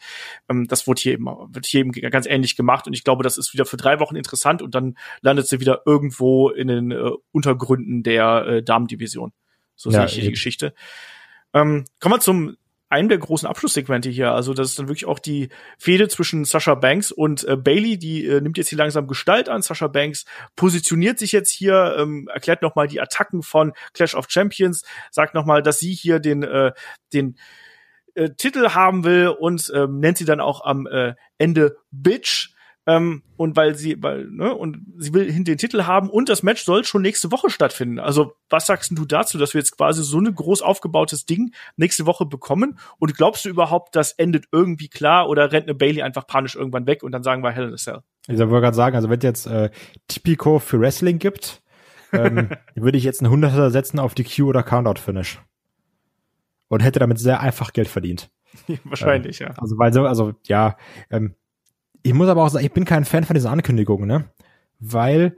Ähm, 0.49 0.67
das 0.67 0.87
wurde 0.87 1.01
hier 1.01 1.13
eben, 1.13 1.25
wird 1.25 1.65
hier 1.65 1.81
eben 1.81 1.91
ganz 1.91 2.25
ähnlich 2.25 2.55
gemacht 2.55 2.87
und 2.87 2.93
ich 2.93 3.03
glaube, 3.03 3.23
das 3.23 3.37
ist 3.37 3.53
wieder 3.53 3.65
für 3.65 3.77
drei 3.77 3.99
Wochen 3.99 4.15
interessant 4.15 4.61
und 4.61 4.75
dann 4.75 4.97
landet 5.21 5.47
sie 5.47 5.59
wieder 5.59 5.81
irgendwo 5.85 6.49
in 6.49 6.67
den 6.67 6.91
äh, 6.91 7.11
Untergründen 7.31 8.03
der 8.03 8.45
äh, 8.45 8.63
Damendivision. 8.63 9.31
So 9.75 9.89
Ja, 9.89 9.99
sehe 9.99 10.05
ich 10.05 10.13
hier 10.13 10.23
die. 10.25 10.31
Geschichte. 10.31 10.73
Ähm, 11.53 11.85
kommen 11.99 12.15
wir 12.15 12.19
zum 12.19 12.55
einem 12.91 13.07
der 13.07 13.17
großen 13.17 13.47
Abschlusssegmente 13.47 14.09
hier. 14.09 14.33
Also 14.33 14.53
das 14.53 14.69
ist 14.69 14.79
dann 14.79 14.89
wirklich 14.89 15.05
auch 15.05 15.19
die 15.19 15.47
Fehde 15.77 16.09
zwischen 16.09 16.43
Sasha 16.43 16.75
Banks 16.75 17.11
und 17.11 17.45
äh, 17.45 17.55
Bailey. 17.55 17.97
Die 17.97 18.25
äh, 18.25 18.41
nimmt 18.41 18.57
jetzt 18.57 18.67
hier 18.67 18.77
langsam 18.77 19.07
Gestalt 19.07 19.47
an. 19.47 19.61
Sasha 19.61 19.87
Banks 19.87 20.25
positioniert 20.57 21.17
sich 21.17 21.31
jetzt 21.31 21.49
hier, 21.49 21.95
ähm, 21.97 22.29
erklärt 22.33 22.61
noch 22.61 22.75
mal 22.75 22.87
die 22.87 22.99
Attacken 22.99 23.43
von 23.43 23.71
Clash 23.93 24.13
of 24.13 24.25
Champions, 24.29 24.83
sagt 25.09 25.33
noch 25.33 25.45
mal, 25.45 25.63
dass 25.63 25.79
sie 25.79 25.93
hier 25.93 26.19
den 26.19 26.43
äh, 26.43 26.73
den 27.13 27.37
äh, 28.21 28.29
Titel 28.35 28.69
haben 28.69 29.03
will 29.03 29.29
und 29.29 29.71
ähm, 29.75 29.99
nennt 29.99 30.17
sie 30.17 30.25
dann 30.25 30.39
auch 30.39 30.63
am 30.63 30.87
äh, 30.87 31.15
Ende 31.37 31.77
Bitch. 31.91 32.53
ähm, 32.87 33.23
und 33.37 33.55
weil 33.55 33.75
sie, 33.75 34.01
weil, 34.01 34.25
ne, 34.25 34.53
und 34.53 34.79
sie 34.97 35.13
will 35.13 35.31
den 35.31 35.57
Titel 35.57 35.83
haben 35.83 36.09
und 36.09 36.29
das 36.29 36.41
Match 36.41 36.63
soll 36.63 36.83
schon 36.83 37.01
nächste 37.03 37.31
Woche 37.31 37.49
stattfinden. 37.49 37.99
Also, 37.99 38.33
was 38.49 38.65
sagst 38.65 38.91
du 38.95 39.05
dazu, 39.05 39.37
dass 39.37 39.53
wir 39.53 39.59
jetzt 39.59 39.77
quasi 39.77 40.03
so 40.03 40.19
ein 40.19 40.33
groß 40.33 40.61
aufgebautes 40.61 41.25
Ding 41.25 41.53
nächste 41.77 42.05
Woche 42.05 42.25
bekommen? 42.25 42.79
Und 42.97 43.15
glaubst 43.15 43.45
du 43.45 43.49
überhaupt, 43.49 43.95
das 43.95 44.13
endet 44.13 44.45
irgendwie 44.51 44.89
klar 44.89 45.29
oder 45.29 45.51
rennt 45.51 45.67
eine 45.67 45.75
Bailey 45.75 46.01
einfach 46.01 46.25
panisch 46.25 46.55
irgendwann 46.55 46.87
weg 46.87 47.03
und 47.03 47.11
dann 47.11 47.23
sagen 47.23 47.43
wir 47.43 47.51
Hell 47.51 47.67
in 47.67 47.73
a 47.73 47.77
Cell? 47.77 47.99
Ich 48.27 48.37
wollte 48.37 48.61
gerade 48.61 48.75
sagen, 48.75 48.95
also 48.95 49.09
wenn 49.09 49.19
es 49.19 49.23
jetzt 49.23 49.47
äh, 49.47 49.69
Typico 50.07 50.59
für 50.59 50.79
Wrestling 50.79 51.19
gibt, 51.19 51.61
ähm, 52.13 52.49
würde 52.75 52.97
ich 52.97 53.03
jetzt 53.03 53.21
einen 53.21 53.31
Hunderter 53.31 53.69
setzen 53.71 53.99
auf 53.99 54.15
die 54.15 54.23
Q 54.23 54.49
oder 54.49 54.63
Countout-Finish. 54.63 55.39
Und 56.71 56.79
hätte 56.79 56.99
damit 56.99 57.19
sehr 57.19 57.41
einfach 57.41 57.73
Geld 57.73 57.89
verdient. 57.89 58.31
Wahrscheinlich, 58.85 59.41
ähm, 59.41 59.47
ja. 59.47 59.53
Also, 59.57 59.77
weil 59.77 59.91
so, 59.91 60.05
also, 60.05 60.35
ja, 60.47 60.77
ähm, 61.09 61.35
ich 62.01 62.13
muss 62.13 62.29
aber 62.29 62.45
auch 62.45 62.47
sagen, 62.47 62.65
ich 62.65 62.71
bin 62.71 62.85
kein 62.85 63.03
Fan 63.03 63.25
von 63.25 63.33
dieser 63.33 63.51
Ankündigung, 63.51 64.07
ne? 64.07 64.31
Weil 64.79 65.37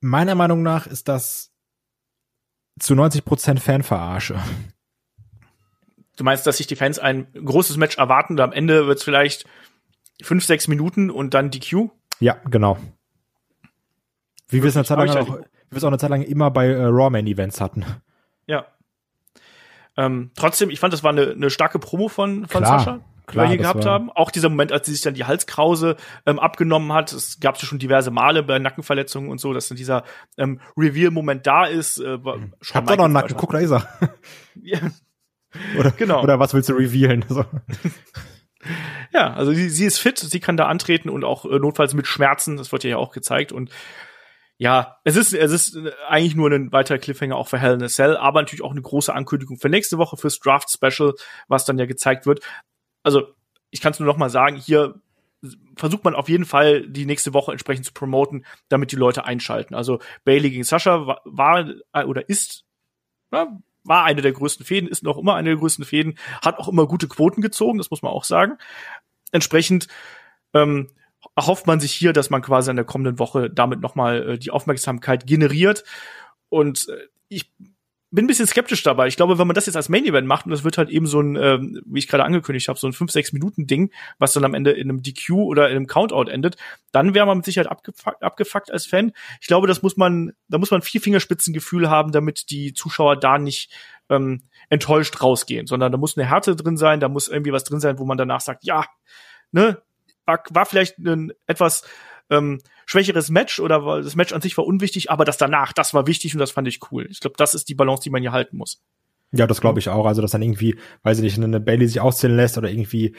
meiner 0.00 0.34
Meinung 0.34 0.62
nach 0.62 0.86
ist 0.86 1.08
das 1.08 1.54
zu 2.78 2.94
90 2.94 3.24
Prozent 3.24 3.60
Fanverarsche. 3.60 4.38
Du 6.18 6.24
meinst, 6.24 6.46
dass 6.46 6.58
sich 6.58 6.66
die 6.66 6.76
Fans 6.76 6.98
ein 6.98 7.26
großes 7.32 7.78
Match 7.78 7.96
erwarten 7.96 8.34
und 8.34 8.40
am 8.40 8.52
Ende 8.52 8.86
wird 8.86 8.98
es 8.98 9.04
vielleicht 9.04 9.46
fünf, 10.20 10.44
sechs 10.44 10.68
Minuten 10.68 11.10
und 11.10 11.32
dann 11.32 11.50
die 11.50 11.60
Q? 11.60 11.88
Ja, 12.18 12.36
genau. 12.50 12.76
Wie 14.48 14.62
wir 14.62 14.68
es 14.68 14.76
eine 14.76 14.84
Zeit 14.84 14.98
lang 14.98 15.08
auch, 15.16 15.38
wie 15.38 15.70
wir 15.70 15.78
es 15.78 15.84
auch 15.84 15.88
eine 15.88 15.96
Zeit 15.96 16.10
lang 16.10 16.20
immer 16.20 16.50
bei 16.50 16.66
äh, 16.66 16.84
Raw 16.84 17.08
Man 17.08 17.26
Events 17.26 17.58
hatten. 17.58 17.86
Ja. 18.46 18.66
Ähm, 20.04 20.30
trotzdem, 20.36 20.70
ich 20.70 20.80
fand, 20.80 20.92
das 20.92 21.02
war 21.04 21.10
eine, 21.10 21.30
eine 21.32 21.50
starke 21.50 21.78
Promo 21.78 22.08
von, 22.08 22.46
von 22.46 22.62
Klar, 22.62 22.78
Sascha, 22.78 23.00
klar, 23.26 23.44
wir 23.44 23.48
hier 23.50 23.58
gehabt 23.58 23.84
haben. 23.84 24.10
Auch 24.10 24.30
dieser 24.30 24.48
Moment, 24.48 24.72
als 24.72 24.86
sie 24.86 24.92
sich 24.92 25.02
dann 25.02 25.14
die 25.14 25.24
Halskrause 25.24 25.96
ähm, 26.26 26.38
abgenommen 26.38 26.92
hat. 26.92 27.12
Es 27.12 27.38
gab 27.40 27.56
es 27.56 27.62
ja 27.62 27.68
schon 27.68 27.78
diverse 27.78 28.10
Male 28.10 28.42
bei 28.42 28.58
Nackenverletzungen 28.58 29.30
und 29.30 29.40
so, 29.40 29.52
dass 29.52 29.68
dann 29.68 29.76
dieser 29.76 30.04
ähm, 30.38 30.60
Reveal-Moment 30.76 31.46
da 31.46 31.66
ist. 31.66 31.98
Äh, 32.00 32.24
war- 32.24 32.38
Ich 32.62 32.74
hab 32.74 32.86
doch 32.86 32.96
noch 32.96 33.04
einen 33.04 33.14
Nacken, 33.14 33.36
guck, 33.36 33.52
da 33.52 33.58
ist 33.58 33.72
er. 33.72 33.86
Ja, 34.62 34.78
Oder, 35.78 35.90
Genau. 35.92 36.22
oder 36.22 36.38
was 36.38 36.54
willst 36.54 36.68
du 36.68 36.74
revealen? 36.74 37.24
So. 37.28 37.44
ja, 39.12 39.32
also 39.34 39.52
sie, 39.52 39.68
sie 39.68 39.84
ist 39.86 39.98
fit, 39.98 40.18
sie 40.18 40.40
kann 40.40 40.56
da 40.56 40.66
antreten 40.66 41.08
und 41.08 41.24
auch 41.24 41.44
äh, 41.44 41.58
notfalls 41.58 41.94
mit 41.94 42.06
Schmerzen. 42.06 42.56
Das 42.56 42.72
wird 42.72 42.84
ja 42.84 42.96
auch 42.96 43.12
gezeigt 43.12 43.52
und 43.52 43.70
ja, 44.60 44.98
es 45.04 45.16
ist, 45.16 45.32
es 45.32 45.52
ist 45.52 45.74
äh, 45.74 45.90
eigentlich 46.06 46.36
nur 46.36 46.50
ein 46.50 46.70
weiterer 46.70 46.98
Cliffhanger 46.98 47.34
auch 47.34 47.48
für 47.48 47.58
Hell 47.58 47.72
in 47.72 47.82
a 47.82 47.88
Cell, 47.88 48.18
aber 48.18 48.42
natürlich 48.42 48.62
auch 48.62 48.72
eine 48.72 48.82
große 48.82 49.12
Ankündigung 49.12 49.56
für 49.56 49.70
nächste 49.70 49.96
Woche 49.96 50.18
fürs 50.18 50.38
Draft 50.38 50.70
Special, 50.70 51.14
was 51.48 51.64
dann 51.64 51.78
ja 51.78 51.86
gezeigt 51.86 52.26
wird. 52.26 52.40
Also, 53.02 53.28
ich 53.70 53.80
kann 53.80 53.92
es 53.92 54.00
nur 54.00 54.06
noch 54.06 54.18
mal 54.18 54.28
sagen, 54.28 54.56
hier 54.56 55.00
versucht 55.76 56.04
man 56.04 56.14
auf 56.14 56.28
jeden 56.28 56.44
Fall 56.44 56.86
die 56.86 57.06
nächste 57.06 57.32
Woche 57.32 57.52
entsprechend 57.52 57.86
zu 57.86 57.94
promoten, 57.94 58.44
damit 58.68 58.92
die 58.92 58.96
Leute 58.96 59.24
einschalten. 59.24 59.74
Also 59.74 59.98
Bailey 60.24 60.50
gegen 60.50 60.64
Sascha 60.64 61.06
war, 61.06 61.22
war 61.24 61.66
äh, 61.94 62.04
oder 62.04 62.28
ist 62.28 62.66
ja, 63.32 63.58
war 63.82 64.04
eine 64.04 64.20
der 64.20 64.32
größten 64.32 64.66
Fäden, 64.66 64.90
ist 64.90 65.02
noch 65.02 65.16
immer 65.16 65.36
eine 65.36 65.48
der 65.48 65.58
größten 65.58 65.86
Fäden, 65.86 66.18
hat 66.42 66.58
auch 66.58 66.68
immer 66.68 66.86
gute 66.86 67.08
Quoten 67.08 67.40
gezogen, 67.40 67.78
das 67.78 67.90
muss 67.90 68.02
man 68.02 68.12
auch 68.12 68.24
sagen. 68.24 68.58
Entsprechend 69.32 69.88
ähm, 70.52 70.90
erhofft 71.36 71.66
man 71.66 71.80
sich 71.80 71.92
hier, 71.92 72.12
dass 72.12 72.30
man 72.30 72.42
quasi 72.42 72.70
in 72.70 72.76
der 72.76 72.84
kommenden 72.84 73.18
Woche 73.18 73.50
damit 73.50 73.80
nochmal 73.80 74.30
äh, 74.30 74.38
die 74.38 74.50
Aufmerksamkeit 74.50 75.26
generiert. 75.26 75.84
Und 76.48 76.88
äh, 76.88 77.08
ich 77.28 77.52
bin 78.12 78.24
ein 78.24 78.26
bisschen 78.26 78.46
skeptisch 78.46 78.82
dabei. 78.82 79.06
Ich 79.06 79.16
glaube, 79.16 79.38
wenn 79.38 79.46
man 79.46 79.54
das 79.54 79.66
jetzt 79.66 79.76
als 79.76 79.88
Main 79.88 80.04
Event 80.04 80.26
macht 80.26 80.44
und 80.44 80.50
das 80.50 80.64
wird 80.64 80.78
halt 80.78 80.90
eben 80.90 81.06
so 81.06 81.20
ein, 81.20 81.36
ähm, 81.36 81.80
wie 81.86 82.00
ich 82.00 82.08
gerade 82.08 82.24
angekündigt 82.24 82.68
habe, 82.68 82.78
so 82.78 82.88
ein 82.88 82.92
5-6 82.92 83.32
Minuten 83.32 83.68
Ding, 83.68 83.92
was 84.18 84.32
dann 84.32 84.44
am 84.44 84.54
Ende 84.54 84.72
in 84.72 84.90
einem 84.90 85.02
DQ 85.02 85.30
oder 85.30 85.70
in 85.70 85.76
einem 85.76 85.86
Countout 85.86 86.28
endet, 86.28 86.56
dann 86.90 87.14
wäre 87.14 87.26
man 87.26 87.38
mit 87.38 87.44
Sicherheit 87.44 87.70
abgefuckt, 87.70 88.22
abgefuckt 88.22 88.72
als 88.72 88.86
Fan. 88.86 89.12
Ich 89.40 89.46
glaube, 89.46 89.68
das 89.68 89.82
muss 89.82 89.96
man, 89.96 90.32
da 90.48 90.58
muss 90.58 90.72
man 90.72 90.82
vier 90.82 91.00
Fingerspitzengefühl 91.00 91.88
haben, 91.88 92.10
damit 92.10 92.50
die 92.50 92.74
Zuschauer 92.74 93.16
da 93.16 93.38
nicht 93.38 93.72
ähm, 94.08 94.42
enttäuscht 94.70 95.22
rausgehen, 95.22 95.68
sondern 95.68 95.92
da 95.92 95.98
muss 95.98 96.18
eine 96.18 96.28
Härte 96.28 96.56
drin 96.56 96.76
sein, 96.76 96.98
da 96.98 97.08
muss 97.08 97.28
irgendwie 97.28 97.52
was 97.52 97.62
drin 97.62 97.80
sein, 97.80 97.98
wo 98.00 98.04
man 98.04 98.18
danach 98.18 98.40
sagt, 98.40 98.64
ja, 98.64 98.86
ne, 99.52 99.80
war, 100.26 100.42
war 100.50 100.66
vielleicht 100.66 100.98
ein 100.98 101.32
etwas 101.46 101.82
ähm, 102.30 102.60
schwächeres 102.86 103.30
Match 103.30 103.60
oder 103.60 103.84
war, 103.84 104.02
das 104.02 104.16
Match 104.16 104.32
an 104.32 104.40
sich 104.40 104.56
war 104.56 104.66
unwichtig, 104.66 105.10
aber 105.10 105.24
das 105.24 105.36
danach, 105.36 105.72
das 105.72 105.94
war 105.94 106.06
wichtig 106.06 106.34
und 106.34 106.38
das 106.40 106.50
fand 106.50 106.68
ich 106.68 106.80
cool. 106.90 107.06
Ich 107.10 107.20
glaube, 107.20 107.36
das 107.36 107.54
ist 107.54 107.68
die 107.68 107.74
Balance, 107.74 108.02
die 108.02 108.10
man 108.10 108.22
hier 108.22 108.32
halten 108.32 108.56
muss. 108.56 108.82
Ja, 109.32 109.46
das 109.46 109.60
glaube 109.60 109.78
ich 109.78 109.88
auch. 109.88 110.06
Also, 110.06 110.22
dass 110.22 110.32
dann 110.32 110.42
irgendwie, 110.42 110.76
weiß 111.02 111.18
ich 111.18 111.22
nicht, 111.22 111.38
eine 111.38 111.60
Bailey 111.60 111.86
sich 111.86 112.00
auszählen 112.00 112.36
lässt 112.36 112.58
oder 112.58 112.70
irgendwie 112.70 113.14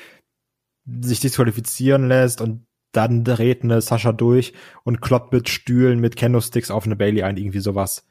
sich 0.85 1.19
disqualifizieren 1.19 2.07
lässt 2.07 2.41
und 2.41 2.65
dann 2.91 3.23
dreht 3.23 3.63
eine 3.63 3.81
Sascha 3.81 4.11
durch 4.11 4.53
und 4.83 5.01
kloppt 5.01 5.31
mit 5.31 5.47
Stühlen, 5.47 5.99
mit 5.99 6.15
Kendo-Sticks 6.15 6.71
auf 6.71 6.85
eine 6.85 6.95
Bailey 6.97 7.23
ein, 7.23 7.37
irgendwie 7.37 7.59
sowas. 7.59 8.05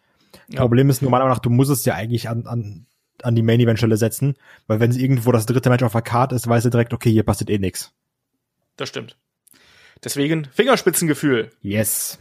Ja. 0.48 0.60
Problem 0.60 0.88
ist 0.88 1.02
nur 1.02 1.10
meiner 1.10 1.24
Meinung 1.24 1.36
nach, 1.36 1.42
du 1.42 1.50
musst 1.50 1.70
es 1.70 1.84
ja 1.84 1.94
eigentlich 1.94 2.28
an, 2.28 2.46
an, 2.46 2.86
an 3.22 3.34
die 3.34 3.42
Main-Event-Stelle 3.42 3.96
setzen, 3.96 4.36
weil 4.66 4.80
wenn 4.80 4.90
es 4.90 4.96
irgendwo 4.96 5.32
das 5.32 5.44
dritte 5.44 5.68
Match 5.68 5.82
auf 5.82 5.92
der 5.92 6.02
Card 6.02 6.32
ist, 6.32 6.48
weiß 6.48 6.64
er 6.64 6.70
direkt, 6.70 6.94
okay, 6.94 7.10
hier 7.10 7.24
passiert 7.24 7.50
eh 7.50 7.58
nix. 7.58 7.92
Das 8.80 8.88
stimmt. 8.88 9.18
Deswegen 10.02 10.46
Fingerspitzengefühl. 10.46 11.50
Yes. 11.60 12.18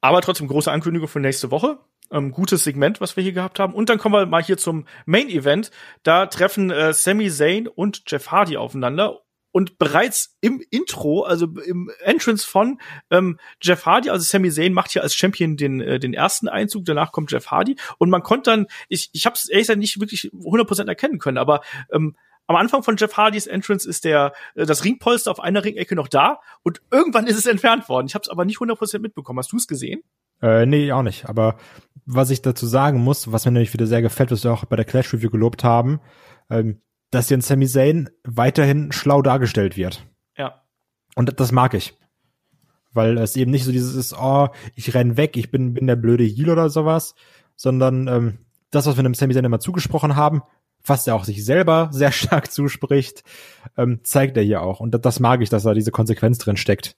Aber 0.00 0.20
trotzdem 0.22 0.46
große 0.46 0.70
Ankündigung 0.70 1.08
für 1.08 1.18
nächste 1.18 1.50
Woche. 1.50 1.80
Ähm, 2.12 2.30
gutes 2.30 2.62
Segment, 2.62 3.00
was 3.00 3.16
wir 3.16 3.24
hier 3.24 3.32
gehabt 3.32 3.58
haben. 3.58 3.74
Und 3.74 3.88
dann 3.88 3.98
kommen 3.98 4.14
wir 4.14 4.24
mal 4.26 4.40
hier 4.40 4.56
zum 4.56 4.86
Main 5.04 5.28
Event. 5.28 5.72
Da 6.04 6.26
treffen 6.26 6.70
äh, 6.70 6.92
Sami 6.92 7.28
Zayn 7.28 7.66
und 7.66 8.04
Jeff 8.06 8.30
Hardy 8.30 8.56
aufeinander. 8.56 9.22
Und 9.50 9.78
bereits 9.78 10.36
im 10.40 10.62
Intro, 10.70 11.24
also 11.24 11.46
im 11.46 11.90
Entrance 12.04 12.46
von 12.46 12.80
ähm, 13.10 13.40
Jeff 13.60 13.84
Hardy, 13.84 14.10
also 14.10 14.24
Sami 14.24 14.52
Zayn 14.52 14.72
macht 14.72 14.92
hier 14.92 15.02
als 15.02 15.16
Champion 15.16 15.56
den, 15.56 15.80
äh, 15.80 15.98
den 15.98 16.14
ersten 16.14 16.48
Einzug, 16.48 16.84
danach 16.84 17.10
kommt 17.10 17.32
Jeff 17.32 17.48
Hardy. 17.48 17.74
Und 17.98 18.10
man 18.10 18.22
konnte 18.22 18.52
dann, 18.52 18.66
ich, 18.88 19.10
ich 19.12 19.26
habe 19.26 19.34
es 19.34 19.48
ehrlich 19.48 19.64
gesagt 19.64 19.80
nicht 19.80 19.98
wirklich 19.98 20.30
100% 20.32 20.86
erkennen 20.86 21.18
können, 21.18 21.38
aber 21.38 21.62
ähm, 21.90 22.14
am 22.50 22.56
Anfang 22.56 22.82
von 22.82 22.96
Jeff 22.96 23.16
Hardys 23.16 23.46
Entrance 23.46 23.88
ist 23.88 24.04
der 24.04 24.32
äh, 24.56 24.66
das 24.66 24.84
Ringpolster 24.84 25.30
auf 25.30 25.38
einer 25.38 25.64
Ringecke 25.64 25.94
noch 25.94 26.08
da 26.08 26.40
und 26.64 26.82
irgendwann 26.90 27.28
ist 27.28 27.38
es 27.38 27.46
entfernt 27.46 27.88
worden. 27.88 28.08
Ich 28.08 28.14
habe 28.14 28.24
es 28.24 28.28
aber 28.28 28.44
nicht 28.44 28.58
100% 28.58 28.98
mitbekommen. 28.98 29.38
Hast 29.38 29.52
du 29.52 29.56
es 29.56 29.68
gesehen? 29.68 30.02
Äh, 30.42 30.66
nee, 30.66 30.90
auch 30.90 31.04
nicht. 31.04 31.28
Aber 31.28 31.58
was 32.06 32.30
ich 32.30 32.42
dazu 32.42 32.66
sagen 32.66 33.04
muss, 33.04 33.30
was 33.30 33.44
mir 33.44 33.52
nämlich 33.52 33.72
wieder 33.72 33.86
sehr 33.86 34.02
gefällt, 34.02 34.32
was 34.32 34.42
wir 34.42 34.52
auch 34.52 34.64
bei 34.64 34.74
der 34.74 34.84
Clash 34.84 35.12
Review 35.12 35.30
gelobt 35.30 35.62
haben, 35.62 36.00
ähm, 36.50 36.82
dass 37.12 37.28
hier 37.28 37.36
in 37.36 37.40
Sami 37.40 37.68
Zayn 37.68 38.10
weiterhin 38.24 38.90
schlau 38.90 39.22
dargestellt 39.22 39.76
wird. 39.76 40.04
Ja. 40.36 40.60
Und 41.14 41.38
das 41.38 41.52
mag 41.52 41.74
ich. 41.74 41.96
Weil 42.92 43.16
es 43.18 43.36
eben 43.36 43.52
nicht 43.52 43.62
so 43.62 43.70
dieses 43.70 43.94
ist, 43.94 44.12
oh, 44.12 44.48
ich 44.74 44.92
renn 44.92 45.16
weg, 45.16 45.36
ich 45.36 45.52
bin, 45.52 45.74
bin 45.74 45.86
der 45.86 45.94
blöde 45.94 46.24
Heel 46.24 46.50
oder 46.50 46.68
sowas, 46.68 47.14
sondern 47.54 48.08
ähm, 48.08 48.38
das, 48.72 48.86
was 48.86 48.96
wir 48.96 49.04
dem 49.04 49.14
Sami 49.14 49.34
Zayn 49.34 49.44
immer 49.44 49.60
zugesprochen 49.60 50.16
haben, 50.16 50.42
was 50.84 51.06
er 51.06 51.14
auch 51.14 51.24
sich 51.24 51.44
selber 51.44 51.90
sehr 51.92 52.12
stark 52.12 52.50
zuspricht, 52.50 53.22
ähm, 53.76 54.00
zeigt 54.02 54.36
er 54.36 54.42
hier 54.42 54.62
auch. 54.62 54.80
Und 54.80 54.92
das, 54.92 55.00
das 55.00 55.20
mag 55.20 55.40
ich, 55.42 55.48
dass 55.48 55.64
da 55.64 55.74
diese 55.74 55.90
Konsequenz 55.90 56.38
drin 56.38 56.56
steckt. 56.56 56.96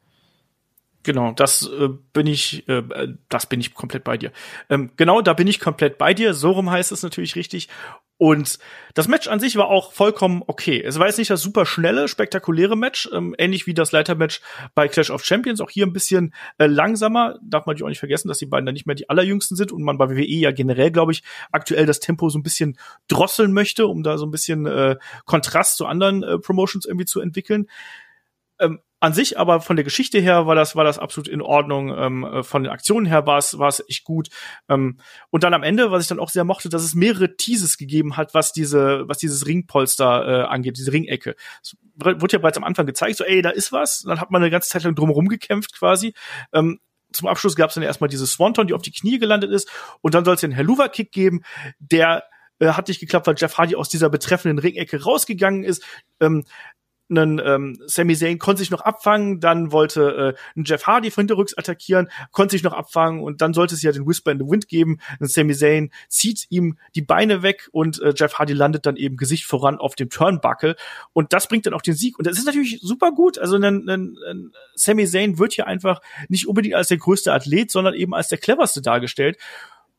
Genau, 1.05 1.33
das 1.33 1.69
äh, 1.69 1.89
bin 2.13 2.27
ich, 2.27 2.69
äh, 2.69 2.83
das 3.29 3.47
bin 3.47 3.61
ich 3.61 3.75
komplett 3.75 4.05
bei 4.05 4.17
dir. 4.17 4.33
Ähm, 4.69 4.93
genau, 4.97 5.21
da 5.21 5.33
bin 5.33 5.49
ich 5.49 5.59
komplett 5.59 5.99
bei 5.99 6.15
dir. 6.15 6.33
So 6.33 6.53
rum 6.53 6.71
heißt 6.71 6.93
es 6.93 7.03
natürlich 7.03 7.35
richtig. 7.35 7.69
Und 8.19 8.61
das 8.95 9.09
Match 9.09 9.27
an 9.27 9.41
sich 9.41 9.57
war 9.57 9.67
auch 9.67 9.93
vollkommen 9.93 10.45
okay. 10.47 10.81
Es 10.81 11.01
war 11.01 11.09
jetzt 11.09 11.19
nicht 11.19 11.31
das 11.31 11.43
super 11.43 11.67
schnelle, 11.67 12.07
spektakuläre 12.07 12.77
Match, 12.77 13.09
ähm, 13.13 13.35
ähnlich 13.37 13.67
wie 13.67 13.75
das 13.75 13.91
Leitermatch 13.91 14.41
bei 14.77 14.87
Clash 14.87 15.11
of 15.11 15.25
Champions. 15.25 15.61
Auch 15.61 15.71
hier 15.71 15.85
ein 15.87 15.93
bisschen 15.93 16.33
äh, 16.59 16.67
langsamer. 16.67 17.41
Darf 17.43 17.67
man 17.67 17.73
natürlich 17.73 17.85
auch 17.85 17.89
nicht 17.89 17.99
vergessen, 17.99 18.29
dass 18.29 18.39
die 18.39 18.47
beiden 18.47 18.65
dann 18.65 18.75
nicht 18.75 18.87
mehr 18.87 18.95
die 18.95 19.09
allerjüngsten 19.09 19.57
sind 19.57 19.73
und 19.73 19.83
man 19.83 19.99
bei 19.99 20.09
WWE 20.09 20.23
ja 20.25 20.53
generell, 20.53 20.93
glaube 20.93 21.11
ich, 21.11 21.25
aktuell 21.51 21.85
das 21.85 21.99
Tempo 21.99 22.29
so 22.29 22.39
ein 22.39 22.45
bisschen 22.45 22.79
drosseln 23.09 23.53
möchte, 23.53 23.89
um 23.89 24.05
da 24.05 24.17
so 24.19 24.27
ein 24.27 24.31
bisschen 24.31 24.67
äh, 24.67 24.99
Kontrast 25.25 25.77
zu 25.77 25.87
anderen 25.87 26.23
äh, 26.23 26.39
Promotions 26.39 26.87
irgendwie 26.87 27.07
zu 27.07 27.21
entwickeln. 27.21 27.69
Ähm, 28.61 28.79
an 29.03 29.15
sich, 29.15 29.37
aber 29.37 29.61
von 29.61 29.75
der 29.75 29.85
Geschichte 29.85 30.21
her 30.21 30.47
war 30.47 30.55
das 30.55 30.77
war 30.77 30.85
das 30.85 31.01
absolut 31.01 31.27
in 31.27 31.43
Ordnung. 31.43 31.93
Ähm, 31.97 32.25
äh, 32.25 32.43
von 32.45 32.63
den 32.63 32.71
Aktionen 32.71 33.05
her 33.05 33.27
war 33.27 33.37
es 33.37 33.59
war 33.59 33.67
es 33.67 33.83
echt 33.89 34.05
gut. 34.05 34.29
Ähm, 34.69 34.99
und 35.31 35.43
dann 35.43 35.55
am 35.55 35.65
Ende, 35.65 35.91
was 35.91 36.03
ich 36.05 36.09
dann 36.09 36.21
auch 36.21 36.31
sehr 36.31 36.45
mochte, 36.45 36.69
dass 36.69 36.85
es 36.85 36.95
mehrere 36.95 37.37
Teases 37.37 37.79
gegeben 37.79 38.17
hat, 38.17 38.33
was 38.33 38.53
diese 38.53 39.03
was 39.09 39.19
dieses 39.19 39.45
Ringpolster 39.45 40.29
äh, 40.29 40.45
angeht, 40.45 40.77
diese 40.79 40.93
Ringecke. 40.93 41.35
Es 41.61 41.77
wurde 41.97 42.33
ja 42.33 42.39
bereits 42.39 42.59
am 42.59 42.63
Anfang 42.63 42.87
gezeigt, 42.87 43.17
so 43.17 43.25
ey, 43.25 43.43
da 43.43 43.51
ist 43.51 43.73
was. 43.73 44.03
Dann 44.03 44.21
hat 44.21 44.31
man 44.31 44.41
eine 44.41 44.53
ganze 44.53 44.71
Zeit 44.71 44.85
lang 44.85 44.95
drumherum 44.95 45.27
gekämpft 45.27 45.77
quasi. 45.77 46.15
Ähm, 46.53 46.79
zum 47.13 47.27
Abschluss 47.27 47.57
gab 47.57 47.71
es 47.71 47.75
dann 47.75 47.83
erstmal 47.83 48.09
diese 48.09 48.29
Swanton, 48.29 48.69
die 48.69 48.73
auf 48.73 48.83
die 48.83 48.93
Knie 48.93 49.19
gelandet 49.19 49.51
ist, 49.51 49.69
und 50.01 50.15
dann 50.15 50.25
soll 50.25 50.37
es 50.37 50.41
den 50.43 50.53
Helluva-Kick 50.53 51.11
geben, 51.11 51.43
der 51.81 52.23
äh, 52.61 52.69
hat 52.69 52.87
nicht 52.87 53.01
geklappt, 53.01 53.27
weil 53.27 53.35
Jeff 53.37 53.59
Hardy 53.59 53.75
aus 53.75 53.89
dieser 53.89 54.09
betreffenden 54.09 54.61
Ringecke 54.61 55.03
rausgegangen 55.03 55.65
ist. 55.65 55.85
Ähm, 56.21 56.45
einen 57.17 57.41
ähm, 57.45 57.79
Sami 57.87 58.17
Zayn 58.17 58.39
konnte 58.39 58.61
sich 58.61 58.71
noch 58.71 58.81
abfangen, 58.81 59.41
dann 59.41 59.73
wollte 59.73 60.35
äh, 60.37 60.59
ein 60.59 60.65
Jeff 60.65 60.87
Hardy 60.87 61.11
von 61.11 61.23
hinterrücks 61.23 61.57
attackieren, 61.57 62.11
konnte 62.31 62.53
sich 62.53 62.63
noch 62.63 62.73
abfangen 62.73 63.23
und 63.23 63.41
dann 63.41 63.55
sollte 63.55 63.75
es 63.75 63.83
ja 63.83 63.93
den 63.93 64.07
Whisper 64.07 64.33
in 64.33 64.39
the 64.39 64.45
Wind 64.45 64.69
geben. 64.69 64.99
Und 65.21 65.31
Sami 65.31 65.55
Zayn 65.55 65.91
zieht 66.09 66.47
ihm 66.51 66.79
die 66.95 67.03
Beine 67.03 67.43
weg 67.43 67.69
und 67.73 68.01
äh, 68.01 68.13
Jeff 68.17 68.35
Hardy 68.35 68.53
landet 68.53 68.87
dann 68.87 68.97
eben 68.97 69.17
Gesicht 69.17 69.45
voran 69.45 69.79
auf 69.79 69.95
dem 69.95 70.11
Turnbuckle 70.11 70.77
und 71.13 71.33
das 71.33 71.47
bringt 71.47 71.67
dann 71.67 71.75
auch 71.75 71.83
den 71.83 71.95
Sieg 71.95 72.19
und 72.19 72.27
das 72.27 72.39
ist 72.39 72.47
natürlich 72.47 72.81
super 72.81 73.13
gut. 73.13 73.39
Also 73.39 73.57
ein, 73.57 73.65
ein, 73.65 74.17
ein 74.29 74.53
Sami 74.75 75.07
Zayn 75.07 75.39
wird 75.39 75.53
hier 75.53 75.67
einfach 75.67 76.01
nicht 76.29 76.49
unbedingt 76.49 76.75
als 76.75 76.89
der 76.89 76.99
größte 76.99 77.33
Athlet, 77.33 77.71
sondern 77.71 77.95
eben 77.95 78.15
als 78.15 78.29
der 78.29 78.39
cleverste 78.39 78.83
dargestellt 78.83 79.39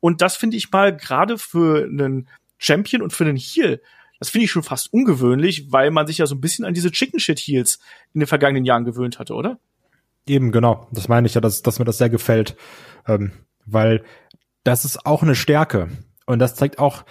und 0.04 0.22
das 0.22 0.36
finde 0.36 0.58
ich 0.58 0.70
mal 0.70 0.94
gerade 0.96 1.38
für 1.38 1.86
einen 1.86 2.28
Champion 2.58 3.02
und 3.02 3.14
für 3.14 3.24
einen 3.24 3.38
Heel 3.38 3.82
das 4.20 4.30
finde 4.30 4.46
ich 4.46 4.52
schon 4.52 4.64
fast 4.64 4.94
ungewöhnlich, 4.94 5.72
weil 5.72 5.92
man 5.92 6.08
sich 6.08 6.20
ja 6.20 6.26
so 6.26 6.36
ein 6.36 6.42
bisschen 6.42 6.66
an 6.66 6.74
diese 6.74 6.92
Chicken 6.92 7.20
Shit 7.20 7.40
Heels 7.40 7.80
in 8.14 8.20
den 8.22 8.28
vergangenen 8.28 8.66
Jahren 8.66 8.86
gewöhnt 8.86 9.20
hatte, 9.20 9.34
oder? 9.34 9.60
Eben, 10.26 10.52
genau. 10.52 10.88
Das 10.92 11.08
meine 11.08 11.28
ich 11.28 11.34
ja, 11.34 11.42
dass, 11.42 11.62
dass 11.62 11.80
mir 11.80 11.86
das 11.86 11.98
sehr 11.98 12.10
gefällt. 12.10 12.56
Ähm, 13.08 13.32
weil 13.66 14.04
das 14.64 14.86
ist 14.86 15.06
auch 15.06 15.24
eine 15.24 15.36
Stärke. 15.36 15.90
Und 16.26 16.40
das 16.40 16.56
zeigt 16.56 16.80
auch, 16.80 17.04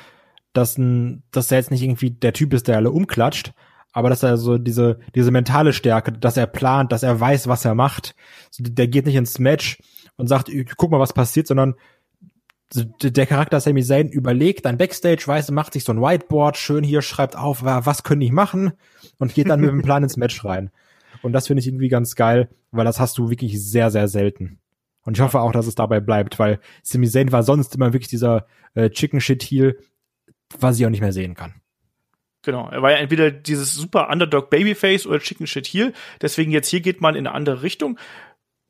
dass, 0.52 0.78
ein, 0.78 1.22
dass 1.30 1.50
er 1.50 1.58
jetzt 1.58 1.70
nicht 1.70 1.82
irgendwie 1.82 2.10
der 2.10 2.32
Typ 2.32 2.52
ist, 2.54 2.68
der 2.68 2.76
alle 2.76 2.90
umklatscht, 2.90 3.52
aber 3.92 4.08
dass 4.08 4.22
er 4.22 4.38
so 4.38 4.58
diese, 4.58 5.00
diese 5.14 5.30
mentale 5.30 5.72
Stärke, 5.72 6.12
dass 6.12 6.36
er 6.36 6.46
plant, 6.46 6.92
dass 6.92 7.02
er 7.02 7.18
weiß, 7.18 7.46
was 7.46 7.64
er 7.64 7.74
macht. 7.74 8.14
Der 8.58 8.88
geht 8.88 9.06
nicht 9.06 9.16
ins 9.16 9.38
Match 9.38 9.78
und 10.16 10.28
sagt, 10.28 10.50
guck 10.76 10.90
mal, 10.90 11.00
was 11.00 11.12
passiert, 11.12 11.46
sondern 11.46 11.74
der 12.74 13.26
Charakter 13.26 13.60
Sami 13.60 13.82
Zayn 13.82 14.08
überlegt 14.08 14.64
dann 14.64 14.78
Backstage, 14.78 15.24
weiß, 15.26 15.50
macht 15.50 15.74
sich 15.74 15.84
so 15.84 15.92
ein 15.92 16.00
Whiteboard, 16.00 16.56
schön 16.56 16.84
hier, 16.84 17.02
schreibt 17.02 17.36
auf, 17.36 17.62
was 17.62 18.02
können 18.02 18.22
ich 18.22 18.32
machen 18.32 18.72
und 19.18 19.34
geht 19.34 19.48
dann 19.48 19.60
mit 19.60 19.70
dem 19.70 19.82
Plan 19.82 20.02
ins 20.02 20.16
Match 20.16 20.44
rein. 20.44 20.70
Und 21.22 21.32
das 21.32 21.46
finde 21.46 21.60
ich 21.60 21.66
irgendwie 21.66 21.88
ganz 21.88 22.14
geil, 22.14 22.48
weil 22.70 22.84
das 22.84 22.98
hast 22.98 23.18
du 23.18 23.30
wirklich 23.30 23.62
sehr, 23.62 23.90
sehr 23.90 24.08
selten. 24.08 24.58
Und 25.04 25.16
ich 25.16 25.20
hoffe 25.20 25.40
auch, 25.40 25.52
dass 25.52 25.66
es 25.66 25.74
dabei 25.74 26.00
bleibt, 26.00 26.38
weil 26.38 26.60
Sami 26.82 27.08
Zayn 27.08 27.32
war 27.32 27.42
sonst 27.42 27.74
immer 27.74 27.92
wirklich 27.92 28.08
dieser 28.08 28.46
äh, 28.74 28.90
Chicken 28.90 29.20
Shit 29.20 29.42
Heel, 29.42 29.78
was 30.58 30.78
ich 30.78 30.86
auch 30.86 30.90
nicht 30.90 31.00
mehr 31.00 31.12
sehen 31.12 31.34
kann. 31.34 31.54
Genau, 32.44 32.68
er 32.70 32.82
war 32.82 32.90
ja 32.90 32.96
entweder 32.96 33.30
dieses 33.30 33.74
super 33.74 34.08
Underdog 34.10 34.50
Babyface 34.50 35.06
oder 35.06 35.20
Chicken 35.20 35.46
Shit 35.46 35.66
Heel. 35.66 35.92
Deswegen 36.20 36.50
jetzt 36.50 36.68
hier 36.68 36.80
geht 36.80 37.00
man 37.00 37.14
in 37.14 37.26
eine 37.26 37.34
andere 37.36 37.62
Richtung 37.62 37.98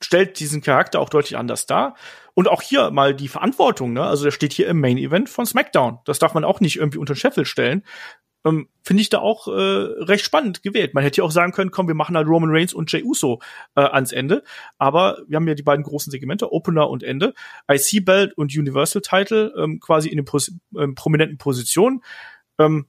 stellt 0.04 0.38
diesen 0.40 0.62
Charakter 0.62 1.00
auch 1.00 1.08
deutlich 1.08 1.36
anders 1.36 1.66
dar. 1.66 1.94
Und 2.34 2.48
auch 2.48 2.62
hier 2.62 2.90
mal 2.90 3.14
die 3.14 3.28
Verantwortung, 3.28 3.92
ne? 3.92 4.04
Also 4.04 4.24
der 4.24 4.30
steht 4.30 4.52
hier 4.52 4.66
im 4.68 4.80
Main 4.80 4.98
Event 4.98 5.28
von 5.28 5.44
SmackDown. 5.44 5.98
Das 6.04 6.18
darf 6.18 6.34
man 6.34 6.44
auch 6.44 6.60
nicht 6.60 6.76
irgendwie 6.76 6.98
unter 6.98 7.14
den 7.14 7.18
Scheffel 7.18 7.44
stellen. 7.44 7.84
Ähm, 8.44 8.68
Finde 8.82 9.02
ich 9.02 9.10
da 9.10 9.18
auch 9.18 9.46
äh, 9.46 9.50
recht 9.50 10.24
spannend 10.24 10.62
gewählt. 10.62 10.94
Man 10.94 11.04
hätte 11.04 11.18
ja 11.18 11.24
auch 11.24 11.30
sagen 11.30 11.52
können, 11.52 11.70
komm, 11.70 11.86
wir 11.88 11.94
machen 11.94 12.16
halt 12.16 12.26
Roman 12.26 12.50
Reigns 12.50 12.74
und 12.74 12.90
Jey 12.90 13.04
Uso 13.04 13.40
äh, 13.76 13.82
ans 13.82 14.12
Ende. 14.12 14.42
Aber 14.78 15.18
wir 15.28 15.36
haben 15.36 15.46
ja 15.46 15.54
die 15.54 15.62
beiden 15.62 15.84
großen 15.84 16.10
Segmente, 16.10 16.52
Opener 16.52 16.88
und 16.90 17.02
Ende. 17.02 17.34
IC 17.70 18.04
Belt 18.04 18.36
und 18.36 18.56
Universal 18.56 19.02
Title 19.02 19.52
ähm, 19.56 19.78
quasi 19.78 20.08
in 20.08 20.16
den 20.16 20.24
Pos 20.24 20.52
ähm, 20.76 20.94
prominenten 20.94 21.38
Positionen. 21.38 22.02
Ähm, 22.58 22.86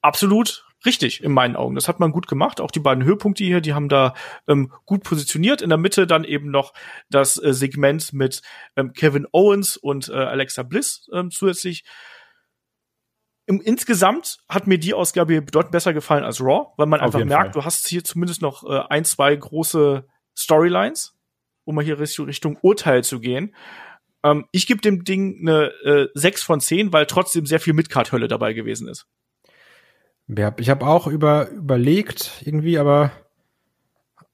absolut 0.00 0.65
richtig 0.86 1.22
in 1.22 1.32
meinen 1.32 1.56
Augen. 1.56 1.74
Das 1.74 1.88
hat 1.88 2.00
man 2.00 2.12
gut 2.12 2.26
gemacht. 2.26 2.60
Auch 2.60 2.70
die 2.70 2.80
beiden 2.80 3.04
Höhepunkte 3.04 3.44
hier, 3.44 3.60
die 3.60 3.74
haben 3.74 3.88
da 3.88 4.14
ähm, 4.48 4.72
gut 4.84 5.02
positioniert. 5.02 5.62
In 5.62 5.68
der 5.68 5.78
Mitte 5.78 6.06
dann 6.06 6.24
eben 6.24 6.50
noch 6.50 6.72
das 7.10 7.42
äh, 7.42 7.52
Segment 7.52 8.12
mit 8.12 8.42
ähm, 8.76 8.92
Kevin 8.92 9.26
Owens 9.32 9.76
und 9.76 10.08
äh, 10.08 10.12
Alexa 10.12 10.62
Bliss 10.62 11.08
ähm, 11.12 11.30
zusätzlich. 11.30 11.84
Im, 13.46 13.60
insgesamt 13.60 14.38
hat 14.48 14.66
mir 14.66 14.78
die 14.78 14.94
Ausgabe 14.94 15.40
bedeutend 15.40 15.72
besser 15.72 15.92
gefallen 15.92 16.24
als 16.24 16.40
Raw, 16.40 16.72
weil 16.76 16.86
man 16.86 17.00
Auf 17.00 17.14
einfach 17.14 17.24
merkt, 17.24 17.52
Fall. 17.52 17.62
du 17.62 17.64
hast 17.64 17.86
hier 17.86 18.02
zumindest 18.02 18.42
noch 18.42 18.64
äh, 18.64 18.82
ein, 18.88 19.04
zwei 19.04 19.36
große 19.36 20.06
Storylines, 20.36 21.14
um 21.64 21.76
mal 21.76 21.84
hier 21.84 21.98
Richtung 21.98 22.58
Urteil 22.62 23.04
zu 23.04 23.20
gehen. 23.20 23.54
Ähm, 24.24 24.46
ich 24.50 24.66
gebe 24.66 24.80
dem 24.80 25.04
Ding 25.04 25.38
eine 25.40 25.72
äh, 25.84 26.08
6 26.14 26.42
von 26.42 26.60
10, 26.60 26.92
weil 26.92 27.06
trotzdem 27.06 27.46
sehr 27.46 27.60
viel 27.60 27.72
Midcard-Hölle 27.72 28.28
dabei 28.28 28.52
gewesen 28.52 28.88
ist. 28.88 29.06
Ich 30.28 30.70
habe 30.70 30.86
auch 30.86 31.06
über, 31.06 31.50
überlegt, 31.50 32.42
irgendwie, 32.44 32.78
aber 32.78 33.12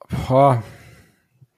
boah, 0.08 0.62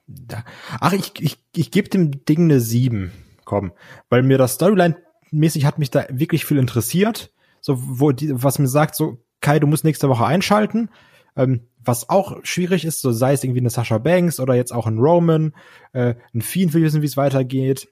da, 0.07 0.45
ach, 0.81 0.93
ich, 0.93 1.13
ich, 1.21 1.39
ich 1.55 1.71
gebe 1.71 1.89
dem 1.89 2.25
Ding 2.25 2.45
eine 2.45 2.61
7. 2.61 3.13
Komm. 3.45 3.73
Weil 4.09 4.23
mir 4.23 4.39
das 4.39 4.55
Storyline-mäßig 4.55 5.65
hat 5.65 5.79
mich 5.79 5.91
da 5.91 6.07
wirklich 6.11 6.45
viel 6.45 6.59
interessiert. 6.59 7.33
So, 7.61 7.77
wo 7.79 8.13
die, 8.13 8.31
was 8.43 8.59
mir 8.59 8.69
sagt, 8.69 8.97
so, 8.97 9.19
Kai, 9.41 9.59
du 9.59 9.67
musst 9.67 9.85
nächste 9.85 10.09
Woche 10.09 10.27
einschalten. 10.27 10.91
Ähm, 11.37 11.69
was 11.85 12.09
auch 12.09 12.39
schwierig 12.45 12.85
ist, 12.85 13.01
so 13.01 13.13
sei 13.13 13.35
es 13.35 13.45
irgendwie 13.45 13.61
eine 13.61 13.71
Sascha 13.71 13.99
Banks 13.99 14.41
oder 14.41 14.55
jetzt 14.55 14.73
auch 14.73 14.87
ein 14.87 14.99
Roman, 14.99 15.55
äh, 15.93 16.15
ein 16.35 16.41
Fiend 16.41 16.73
will 16.73 16.83
wissen, 16.83 17.03
wie 17.03 17.07
es 17.07 17.17
weitergeht. 17.17 17.89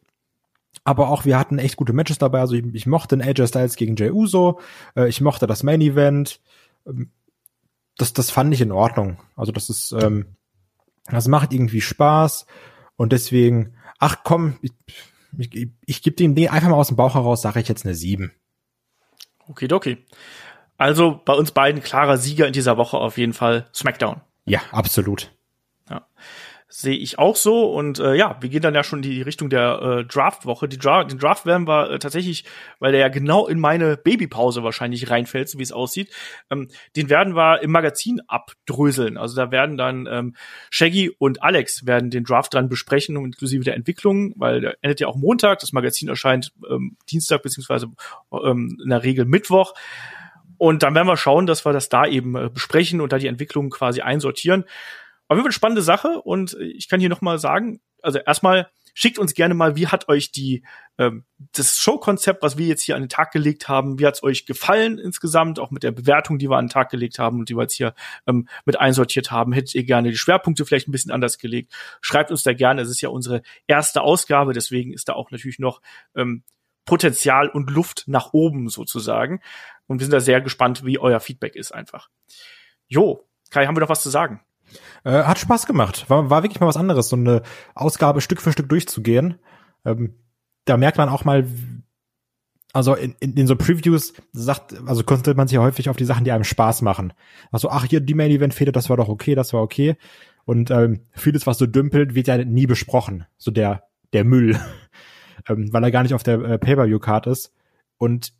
Aber 0.85 1.09
auch 1.09 1.25
wir 1.25 1.39
hatten 1.39 1.59
echt 1.59 1.77
gute 1.77 1.93
Matches 1.93 2.19
dabei. 2.19 2.41
Also 2.41 2.55
ich, 2.55 2.65
ich 2.73 2.87
mochte 2.87 3.17
den 3.17 3.27
AJ 3.27 3.49
Styles 3.49 3.77
gegen 3.77 3.97
Jey 3.97 4.11
Uso. 4.11 4.61
Äh, 4.97 5.09
ich 5.09 5.21
mochte 5.21 5.47
das 5.47 5.63
Main 5.63 5.81
Event. 5.81 6.41
Ähm, 6.87 7.11
das, 7.97 8.13
das 8.13 8.31
fand 8.31 8.53
ich 8.55 8.61
in 8.61 8.73
Ordnung. 8.73 9.19
Also 9.37 9.53
das 9.53 9.71
ist, 9.71 9.93
ähm, 9.93 10.37
das 11.07 11.29
macht 11.29 11.53
irgendwie 11.53 11.81
Spaß. 11.81 12.47
Und 12.97 13.13
deswegen, 13.13 13.75
ach 13.99 14.19
komm, 14.25 14.59
ich, 14.63 14.73
ich, 15.39 15.69
ich 15.85 16.03
gebe 16.03 16.17
dem 16.17 16.35
Ding 16.35 16.49
einfach 16.49 16.69
mal 16.69 16.77
aus 16.77 16.89
dem 16.89 16.97
Bauch 16.97 17.15
heraus, 17.15 17.43
sage 17.43 17.61
ich 17.61 17.69
jetzt 17.69 17.85
eine 17.85 17.95
7. 17.95 18.33
Okay, 19.49 19.69
okay. 19.73 19.99
Also 20.79 21.21
bei 21.25 21.35
uns 21.35 21.53
beiden 21.53 21.83
klarer 21.83 22.19
Sieger 22.19 22.47
in 22.47 22.53
dieser 22.53 22.77
Woche 22.77 22.97
auf 22.97 23.19
jeden 23.19 23.35
Fall 23.35 23.69
SmackDown. 23.75 24.21
Ja, 24.47 24.61
absolut. 24.73 25.31
Ja 25.89 26.07
sehe 26.75 26.97
ich 26.97 27.19
auch 27.19 27.37
so. 27.37 27.71
Und 27.71 27.99
äh, 27.99 28.15
ja, 28.15 28.39
wir 28.41 28.49
gehen 28.49 28.63
dann 28.63 28.75
ja 28.75 28.83
schon 28.83 29.01
in 29.01 29.11
die 29.11 29.21
Richtung 29.21 29.51
der 29.51 29.83
äh, 29.83 30.05
Draft-Woche. 30.05 30.69
Die 30.69 30.79
Dra 30.79 31.05
den 31.05 31.19
Draft 31.19 31.45
werden 31.45 31.69
wir 31.69 31.91
äh, 31.91 31.99
tatsächlich, 31.99 32.45
weil 32.79 32.93
der 32.93 33.01
ja 33.03 33.09
genau 33.09 33.47
in 33.47 33.61
meine 33.61 33.99
Babypause 33.99 34.63
wahrscheinlich 34.63 35.11
reinfällt, 35.11 35.51
so 35.51 35.59
wie 35.59 35.63
es 35.63 35.73
aussieht, 35.73 36.11
ähm, 36.51 36.69
den 36.97 37.11
werden 37.11 37.37
wir 37.37 37.61
im 37.63 37.73
Magazin 37.73 38.23
abdröseln. 38.27 39.19
Also 39.19 39.37
da 39.37 39.51
werden 39.51 39.77
dann 39.77 40.09
ähm, 40.11 40.35
Shaggy 40.71 41.11
und 41.19 41.43
Alex 41.43 41.85
werden 41.85 42.11
den 42.11 42.25
Draft 42.25 42.55
dran 42.55 42.71
besprechen, 42.71 43.17
inklusive 43.17 43.65
der 43.65 43.75
Entwicklung, 43.75 44.33
weil 44.37 44.63
der 44.63 44.77
endet 44.81 45.01
ja 45.01 45.09
auch 45.09 45.17
Montag. 45.17 45.59
Das 45.59 45.73
Magazin 45.73 46.09
erscheint 46.09 46.53
ähm, 46.71 46.97
Dienstag 47.11 47.43
beziehungsweise 47.43 47.89
ähm, 48.33 48.79
in 48.83 48.89
der 48.89 49.03
Regel 49.03 49.27
Mittwoch. 49.27 49.75
Und 50.57 50.85
dann 50.85 50.95
werden 50.95 51.09
wir 51.09 51.17
schauen, 51.17 51.47
dass 51.47 51.67
wir 51.67 51.73
das 51.73 51.89
da 51.89 52.07
eben 52.07 52.37
äh, 52.37 52.49
besprechen 52.49 53.01
und 53.01 53.13
da 53.13 53.19
die 53.19 53.27
Entwicklung 53.27 53.69
quasi 53.69 54.01
einsortieren. 54.01 54.65
Auf 55.33 55.39
jeden 55.39 55.45
Fall 55.45 55.49
eine 55.49 55.53
spannende 55.55 55.83
Sache 55.83 56.21
und 56.21 56.59
ich 56.61 56.91
kann 56.91 57.01
hier 57.01 57.09
noch 57.09 57.23
mal 57.23 57.39
sagen, 57.39 57.81
also 58.03 58.19
erstmal 58.19 58.71
schickt 58.93 59.19
uns 59.19 59.33
gerne 59.33 59.55
mal, 59.55 59.77
wie 59.77 59.87
hat 59.87 60.11
euch 60.11 60.31
die 60.31 60.63
ähm, 60.99 61.25
das 61.55 61.79
Showkonzept, 61.79 62.43
was 62.43 62.59
wir 62.59 62.67
jetzt 62.67 62.83
hier 62.83 62.97
an 62.97 63.03
den 63.03 63.09
Tag 63.09 63.33
gelegt 63.33 63.67
haben, 63.67 63.99
wie 63.99 64.07
hat 64.07 64.17
es 64.17 64.23
euch 64.23 64.45
gefallen 64.45 64.99
insgesamt, 64.99 65.59
auch 65.59 65.71
mit 65.71 65.85
der 65.85 65.91
Bewertung, 65.91 66.39
die 66.39 66.51
wir 66.51 66.59
an 66.59 66.67
den 66.67 66.71
Tag 66.71 66.91
gelegt 66.91 67.19
haben 67.19 67.39
und 67.39 67.49
die 67.49 67.57
wir 67.57 67.63
jetzt 67.63 67.73
hier 67.73 67.95
ähm, 68.27 68.47
mit 68.67 68.79
einsortiert 68.79 69.31
haben. 69.31 69.55
Hättet 69.55 69.75
ihr 69.75 69.85
gerne 69.85 70.11
die 70.11 70.19
Schwerpunkte 70.19 70.67
vielleicht 70.67 70.87
ein 70.87 70.93
bisschen 70.93 71.13
anders 71.13 71.39
gelegt? 71.39 71.73
Schreibt 72.03 72.31
uns 72.31 72.43
da 72.43 72.53
gerne. 72.53 72.83
Es 72.83 72.91
ist 72.91 73.01
ja 73.01 73.09
unsere 73.09 73.41
erste 73.67 74.03
Ausgabe, 74.03 74.53
deswegen 74.53 74.93
ist 74.93 75.09
da 75.09 75.15
auch 75.15 75.31
natürlich 75.31 75.61
noch 75.61 75.81
ähm, 76.15 76.43
Potenzial 76.85 77.49
und 77.49 77.71
Luft 77.71 78.05
nach 78.07 78.35
oben 78.35 78.69
sozusagen. 78.69 79.41
Und 79.87 80.01
wir 80.01 80.05
sind 80.05 80.13
da 80.13 80.21
sehr 80.21 80.43
gespannt, 80.43 80.85
wie 80.85 80.99
euer 80.99 81.21
Feedback 81.21 81.57
ist 81.57 81.73
einfach. 81.73 82.11
Jo, 82.87 83.27
Kai, 83.49 83.67
haben 83.67 83.77
wir 83.77 83.81
noch 83.81 83.89
was 83.89 84.03
zu 84.03 84.11
sagen? 84.11 84.43
Äh, 85.05 85.23
hat 85.25 85.39
Spaß 85.39 85.67
gemacht. 85.67 86.09
War, 86.09 86.31
war 86.31 86.43
wirklich 86.43 86.61
mal 86.61 86.67
was 86.67 86.77
anderes, 86.77 87.09
so 87.09 87.17
eine 87.17 87.43
Ausgabe 87.75 88.21
Stück 88.21 88.41
für 88.41 88.53
Stück 88.53 88.69
durchzugehen. 88.69 89.39
Ähm, 89.85 90.15
da 90.65 90.77
merkt 90.77 90.99
man 90.99 91.09
auch 91.09 91.25
mal, 91.25 91.47
also 92.73 92.95
in, 92.95 93.15
in, 93.21 93.35
in 93.35 93.47
so 93.47 93.57
Previews 93.57 94.15
sagt, 94.33 94.75
also 94.87 95.05
konzentriert 95.05 95.37
man 95.37 95.49
sich 95.49 95.57
ja 95.57 95.63
häufig 95.63 95.89
auf 95.89 95.97
die 95.97 96.05
Sachen, 96.05 96.25
die 96.25 96.33
einem 96.33 96.45
Spaß 96.45 96.83
machen. 96.83 97.13
Also, 97.51 97.69
ach, 97.71 97.85
hier 97.85 98.01
die 98.01 98.15
Main 98.15 98.31
Event 98.31 98.55
Fehde, 98.55 98.73
das 98.73 98.89
war 98.89 98.97
doch 98.97 99.09
okay, 99.09 99.35
das 99.35 99.53
war 99.53 99.63
okay. 99.63 99.97
Und 100.45 100.71
ähm, 100.71 101.01
vieles, 101.13 101.47
was 101.47 101.59
so 101.59 101.67
dümpelt, 101.67 102.15
wird 102.15 102.29
ja 102.29 102.39
nie 102.45 102.67
besprochen. 102.67 103.27
So 103.37 103.51
der, 103.51 103.85
der 104.13 104.25
Müll. 104.25 104.59
ähm, 105.49 105.73
weil 105.73 105.85
er 105.85 105.91
gar 105.91 106.03
nicht 106.03 106.15
auf 106.15 106.23
der 106.23 106.41
äh, 106.41 106.59
Pay-Per-View-Card 106.59 107.27
ist. 107.27 107.53
Und 107.99 108.33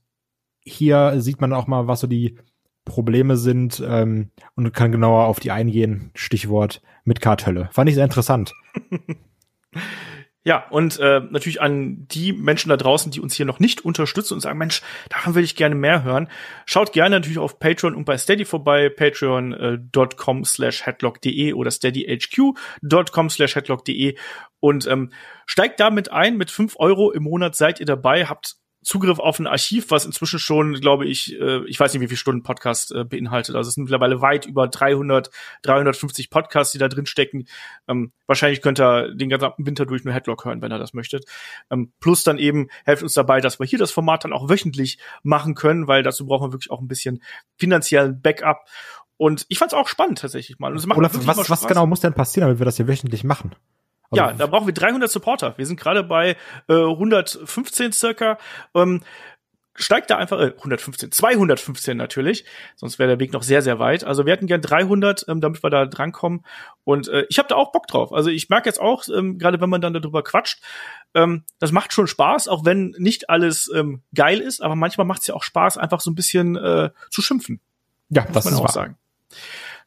hier 0.65 1.21
sieht 1.21 1.41
man 1.41 1.53
auch 1.53 1.67
mal, 1.67 1.87
was 1.87 2.01
so 2.01 2.07
die 2.07 2.39
Probleme 2.85 3.37
sind 3.37 3.83
ähm, 3.87 4.31
und 4.55 4.73
kann 4.73 4.93
genauer 4.93 5.27
auf 5.27 5.41
die 5.41 5.51
eingehen. 5.51 6.11
Stichwort 6.15 6.83
mit 7.05 7.21
Kartölle. 7.21 7.69
Fand 7.73 7.89
ich 7.89 7.95
sehr 7.95 8.05
interessant. 8.05 8.53
Ja, 10.45 10.67
und 10.71 10.99
äh, 10.99 11.21
natürlich 11.31 11.61
an 11.61 12.09
die 12.09 12.33
Menschen 12.33 12.69
da 12.69 12.77
draußen, 12.77 13.13
die 13.13 13.21
uns 13.21 13.37
hier 13.37 13.47
noch 13.47 13.61
nicht 13.61 13.85
unterstützen 13.85 14.35
und 14.35 14.41
sagen, 14.41 14.59
Mensch, 14.59 14.83
davon 15.09 15.37
würde 15.37 15.45
ich 15.45 15.55
gerne 15.55 15.77
mehr 15.77 16.03
hören. 16.03 16.29
Schaut 16.67 16.93
gerne 16.93 17.15
natürlich 17.15 17.39
auf 17.39 17.61
Patreon 17.61 17.95
und 17.95 18.07
bei 18.07 18.19
Steady 18.19 18.45
vorbei, 18.45 18.89
patreon.com 18.89 20.45
slash 20.45 20.85
headlock.de 20.85 21.53
oder 21.53 21.71
steadyhq.com 21.71 23.31
slash 23.31 23.55
headlock.de 23.55 24.17
und 24.59 24.87
ähm, 24.89 25.13
steigt 25.47 25.79
damit 25.79 26.11
ein. 26.11 26.37
Mit 26.37 26.51
fünf 26.51 26.75
Euro 26.77 27.13
im 27.13 27.23
Monat 27.23 27.55
seid 27.55 27.79
ihr 27.79 27.87
dabei, 27.87 28.27
habt 28.27 28.57
Zugriff 28.83 29.19
auf 29.19 29.39
ein 29.39 29.47
Archiv, 29.47 29.91
was 29.91 30.05
inzwischen 30.05 30.39
schon, 30.39 30.75
glaube 30.75 31.07
ich, 31.07 31.39
äh, 31.41 31.65
ich 31.67 31.79
weiß 31.79 31.93
nicht, 31.93 32.03
wie 32.03 32.09
viele 32.09 32.17
Stunden 32.17 32.43
Podcast 32.43 32.93
äh, 32.93 33.05
beinhaltet. 33.05 33.55
Also 33.55 33.69
es 33.69 33.75
sind 33.75 33.85
mittlerweile 33.85 34.21
weit 34.21 34.47
über 34.47 34.67
300, 34.69 35.31
350 35.63 36.31
Podcasts, 36.31 36.73
die 36.73 36.79
da 36.79 36.89
drin 36.89 37.07
stecken. 37.07 37.47
Ähm, 37.87 38.13
wahrscheinlich 38.27 38.61
könnt 38.61 38.81
ihr 38.81 39.15
den 39.15 39.29
gesamten 39.29 39.67
Winter 39.67 39.87
durch 39.87 40.05
nur 40.05 40.13
Headlock 40.13 40.45
hören, 40.45 40.63
wenn 40.63 40.73
ihr 40.73 40.79
das 40.79 40.95
möchtet. 40.95 41.25
Ähm, 41.71 41.93
plus 42.01 42.25
dann 42.25 42.39
eben 42.39 42.69
helft 42.85 43.03
uns 43.03 43.15
dabei, 43.15 43.41
dass 43.41 43.61
wir 43.61 43.67
hier 43.67 43.79
das 43.79 43.93
Format 43.93 44.25
dann 44.25 44.33
auch 44.33 44.49
wöchentlich 44.49 44.99
machen 45.23 45.55
können, 45.55 45.87
weil 45.87 46.03
dazu 46.03 46.27
brauchen 46.27 46.49
wir 46.49 46.53
wirklich 46.53 46.71
auch 46.71 46.81
ein 46.81 46.89
bisschen 46.89 47.23
finanziellen 47.57 48.21
Backup. 48.21 48.67
Und 49.17 49.47
ich 49.49 49.59
fand 49.59 49.73
es 49.73 49.79
auch 49.79 49.87
spannend 49.87 50.19
tatsächlich 50.19 50.59
mal. 50.59 50.73
Und 50.73 50.79
es 50.79 50.87
macht 50.87 50.99
Oder 50.99 51.11
was, 51.13 51.49
was 51.49 51.67
genau 51.69 51.87
muss 51.87 52.01
denn 52.01 52.15
passieren, 52.15 52.49
damit 52.49 52.61
wir 52.61 52.65
das 52.65 52.77
hier 52.77 52.89
wöchentlich 52.89 53.23
machen? 53.23 53.55
Ja, 54.17 54.33
da 54.33 54.47
brauchen 54.47 54.67
wir 54.67 54.75
300 54.75 55.11
Supporter. 55.11 55.55
Wir 55.57 55.67
sind 55.67 55.79
gerade 55.79 56.03
bei 56.03 56.37
äh, 56.69 56.75
115 56.75 57.93
circa. 57.93 58.39
Ähm, 58.75 59.03
steigt 59.75 60.11
da 60.11 60.17
einfach, 60.17 60.39
äh, 60.39 60.53
115, 60.57 61.13
215 61.13 61.97
natürlich, 61.97 62.45
sonst 62.77 62.99
wäre 62.99 63.09
der 63.09 63.21
Weg 63.21 63.33
noch 63.33 63.43
sehr, 63.43 63.63
sehr 63.63 63.79
weit. 63.79 64.05
Also 64.05 64.27
wir 64.27 64.33
hätten 64.33 64.47
gern 64.47 64.61
300, 64.61 65.27
ähm, 65.29 65.41
damit 65.41 65.63
wir 65.63 65.71
da 65.71 65.87
drankommen. 65.87 66.45
Und 66.85 67.09
äh, 67.09 67.25
ich 67.29 67.39
habe 67.39 67.49
da 67.49 67.57
auch 67.57 67.73
Bock 67.73 67.87
drauf. 67.87 68.13
Also 68.13 68.31
ich 68.31 68.49
merke 68.49 68.69
jetzt 68.69 68.81
auch, 68.81 69.05
ähm, 69.09 69.39
gerade 69.39 69.61
wenn 69.61 69.71
man 69.71 69.81
dann 69.81 69.95
darüber 69.95 70.23
quatscht, 70.23 70.63
ähm, 71.15 71.45
das 71.59 71.73
macht 71.73 71.93
schon 71.93 72.07
Spaß, 72.07 72.49
auch 72.49 72.65
wenn 72.65 72.95
nicht 72.99 73.31
alles 73.31 73.71
ähm, 73.75 74.03
geil 74.15 74.41
ist, 74.41 74.63
aber 74.63 74.77
manchmal 74.77 75.07
macht 75.07 75.23
es 75.23 75.27
ja 75.29 75.35
auch 75.35 75.43
Spaß, 75.43 75.79
einfach 75.79 76.01
so 76.01 76.11
ein 76.11 76.15
bisschen 76.15 76.57
äh, 76.57 76.91
zu 77.11 77.23
schimpfen. 77.23 77.61
Ja, 78.11 78.27
das 78.31 78.45
muss 78.45 78.53
man 78.53 78.55
auch 78.55 78.65
wahr. 78.65 78.73
sagen. 78.73 78.97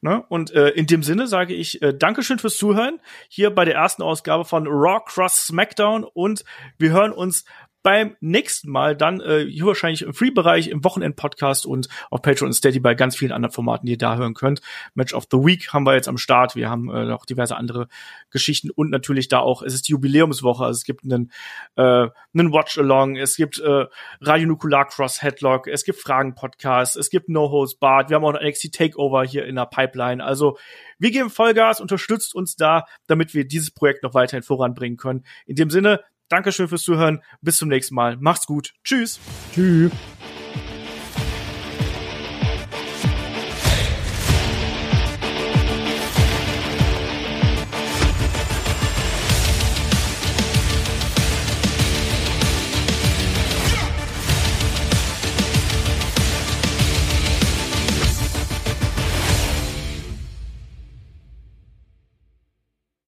Ne? 0.01 0.23
Und 0.29 0.51
äh, 0.51 0.69
in 0.69 0.87
dem 0.87 1.03
Sinne 1.03 1.27
sage 1.27 1.53
ich 1.53 1.81
äh, 1.81 1.93
Dankeschön 1.93 2.39
fürs 2.39 2.57
Zuhören 2.57 2.99
hier 3.29 3.49
bei 3.49 3.65
der 3.65 3.75
ersten 3.75 4.01
Ausgabe 4.01 4.45
von 4.45 4.67
Raw 4.67 5.01
Cross 5.05 5.47
SmackDown 5.47 6.03
und 6.03 6.43
wir 6.77 6.91
hören 6.91 7.11
uns 7.11 7.45
beim 7.85 8.17
nächsten 8.19 8.71
Mal 8.71 8.95
dann 8.95 9.21
äh, 9.21 9.45
hier 9.45 9.67
wahrscheinlich 9.67 10.01
im 10.01 10.15
Free-Bereich, 10.15 10.69
im 10.69 10.83
Wochenend-Podcast 10.83 11.67
und 11.67 11.87
auf 12.09 12.23
Patreon 12.23 12.47
und 12.47 12.53
Steady 12.53 12.79
bei 12.79 12.95
ganz 12.95 13.15
vielen 13.15 13.31
anderen 13.31 13.53
Formaten, 13.53 13.85
die 13.85 13.91
ihr 13.91 13.99
da 13.99 14.17
hören 14.17 14.33
könnt. 14.33 14.61
Match 14.95 15.13
of 15.13 15.27
the 15.29 15.37
Week 15.37 15.71
haben 15.71 15.85
wir 15.85 15.93
jetzt 15.93 16.07
am 16.07 16.17
Start. 16.17 16.55
Wir 16.55 16.67
haben 16.67 16.89
äh, 16.89 17.05
noch 17.05 17.27
diverse 17.27 17.55
andere 17.55 17.87
Geschichten 18.31 18.71
und 18.71 18.89
natürlich 18.89 19.27
da 19.27 19.37
auch, 19.37 19.61
es 19.61 19.75
ist 19.75 19.87
die 19.87 19.91
Jubiläumswoche, 19.91 20.65
also 20.65 20.79
es 20.79 20.83
gibt 20.83 21.03
einen, 21.03 21.31
äh, 21.75 22.07
einen 22.33 22.51
Watch-Along, 22.51 23.17
es 23.17 23.35
gibt 23.35 23.59
äh, 23.59 23.85
Radio 24.19 24.47
Nukular 24.47 24.87
Cross 24.87 25.21
Headlock, 25.21 25.67
es 25.67 25.83
gibt 25.83 25.99
Fragen-Podcast, 25.99 26.97
es 26.97 27.11
gibt 27.11 27.29
No-Host 27.29 27.79
Bart, 27.79 28.09
wir 28.09 28.15
haben 28.15 28.25
auch 28.25 28.33
ein 28.33 28.47
NXT 28.47 28.73
Takeover 28.73 29.23
hier 29.23 29.45
in 29.45 29.57
der 29.57 29.67
Pipeline. 29.67 30.23
Also 30.23 30.57
wir 30.97 31.11
geben 31.11 31.29
Vollgas, 31.29 31.81
unterstützt 31.81 32.33
uns 32.33 32.55
da, 32.55 32.85
damit 33.05 33.35
wir 33.35 33.45
dieses 33.45 33.69
Projekt 33.69 34.01
noch 34.01 34.15
weiterhin 34.15 34.41
voranbringen 34.41 34.97
können. 34.97 35.23
In 35.45 35.55
dem 35.55 35.69
Sinne, 35.69 36.01
Dankeschön 36.29 36.67
fürs 36.67 36.83
Zuhören. 36.83 37.21
Bis 37.41 37.57
zum 37.57 37.69
nächsten 37.69 37.95
Mal. 37.95 38.17
Macht's 38.17 38.45
gut. 38.45 38.73
Tschüss. 38.83 39.19
Tschüss. 39.53 39.91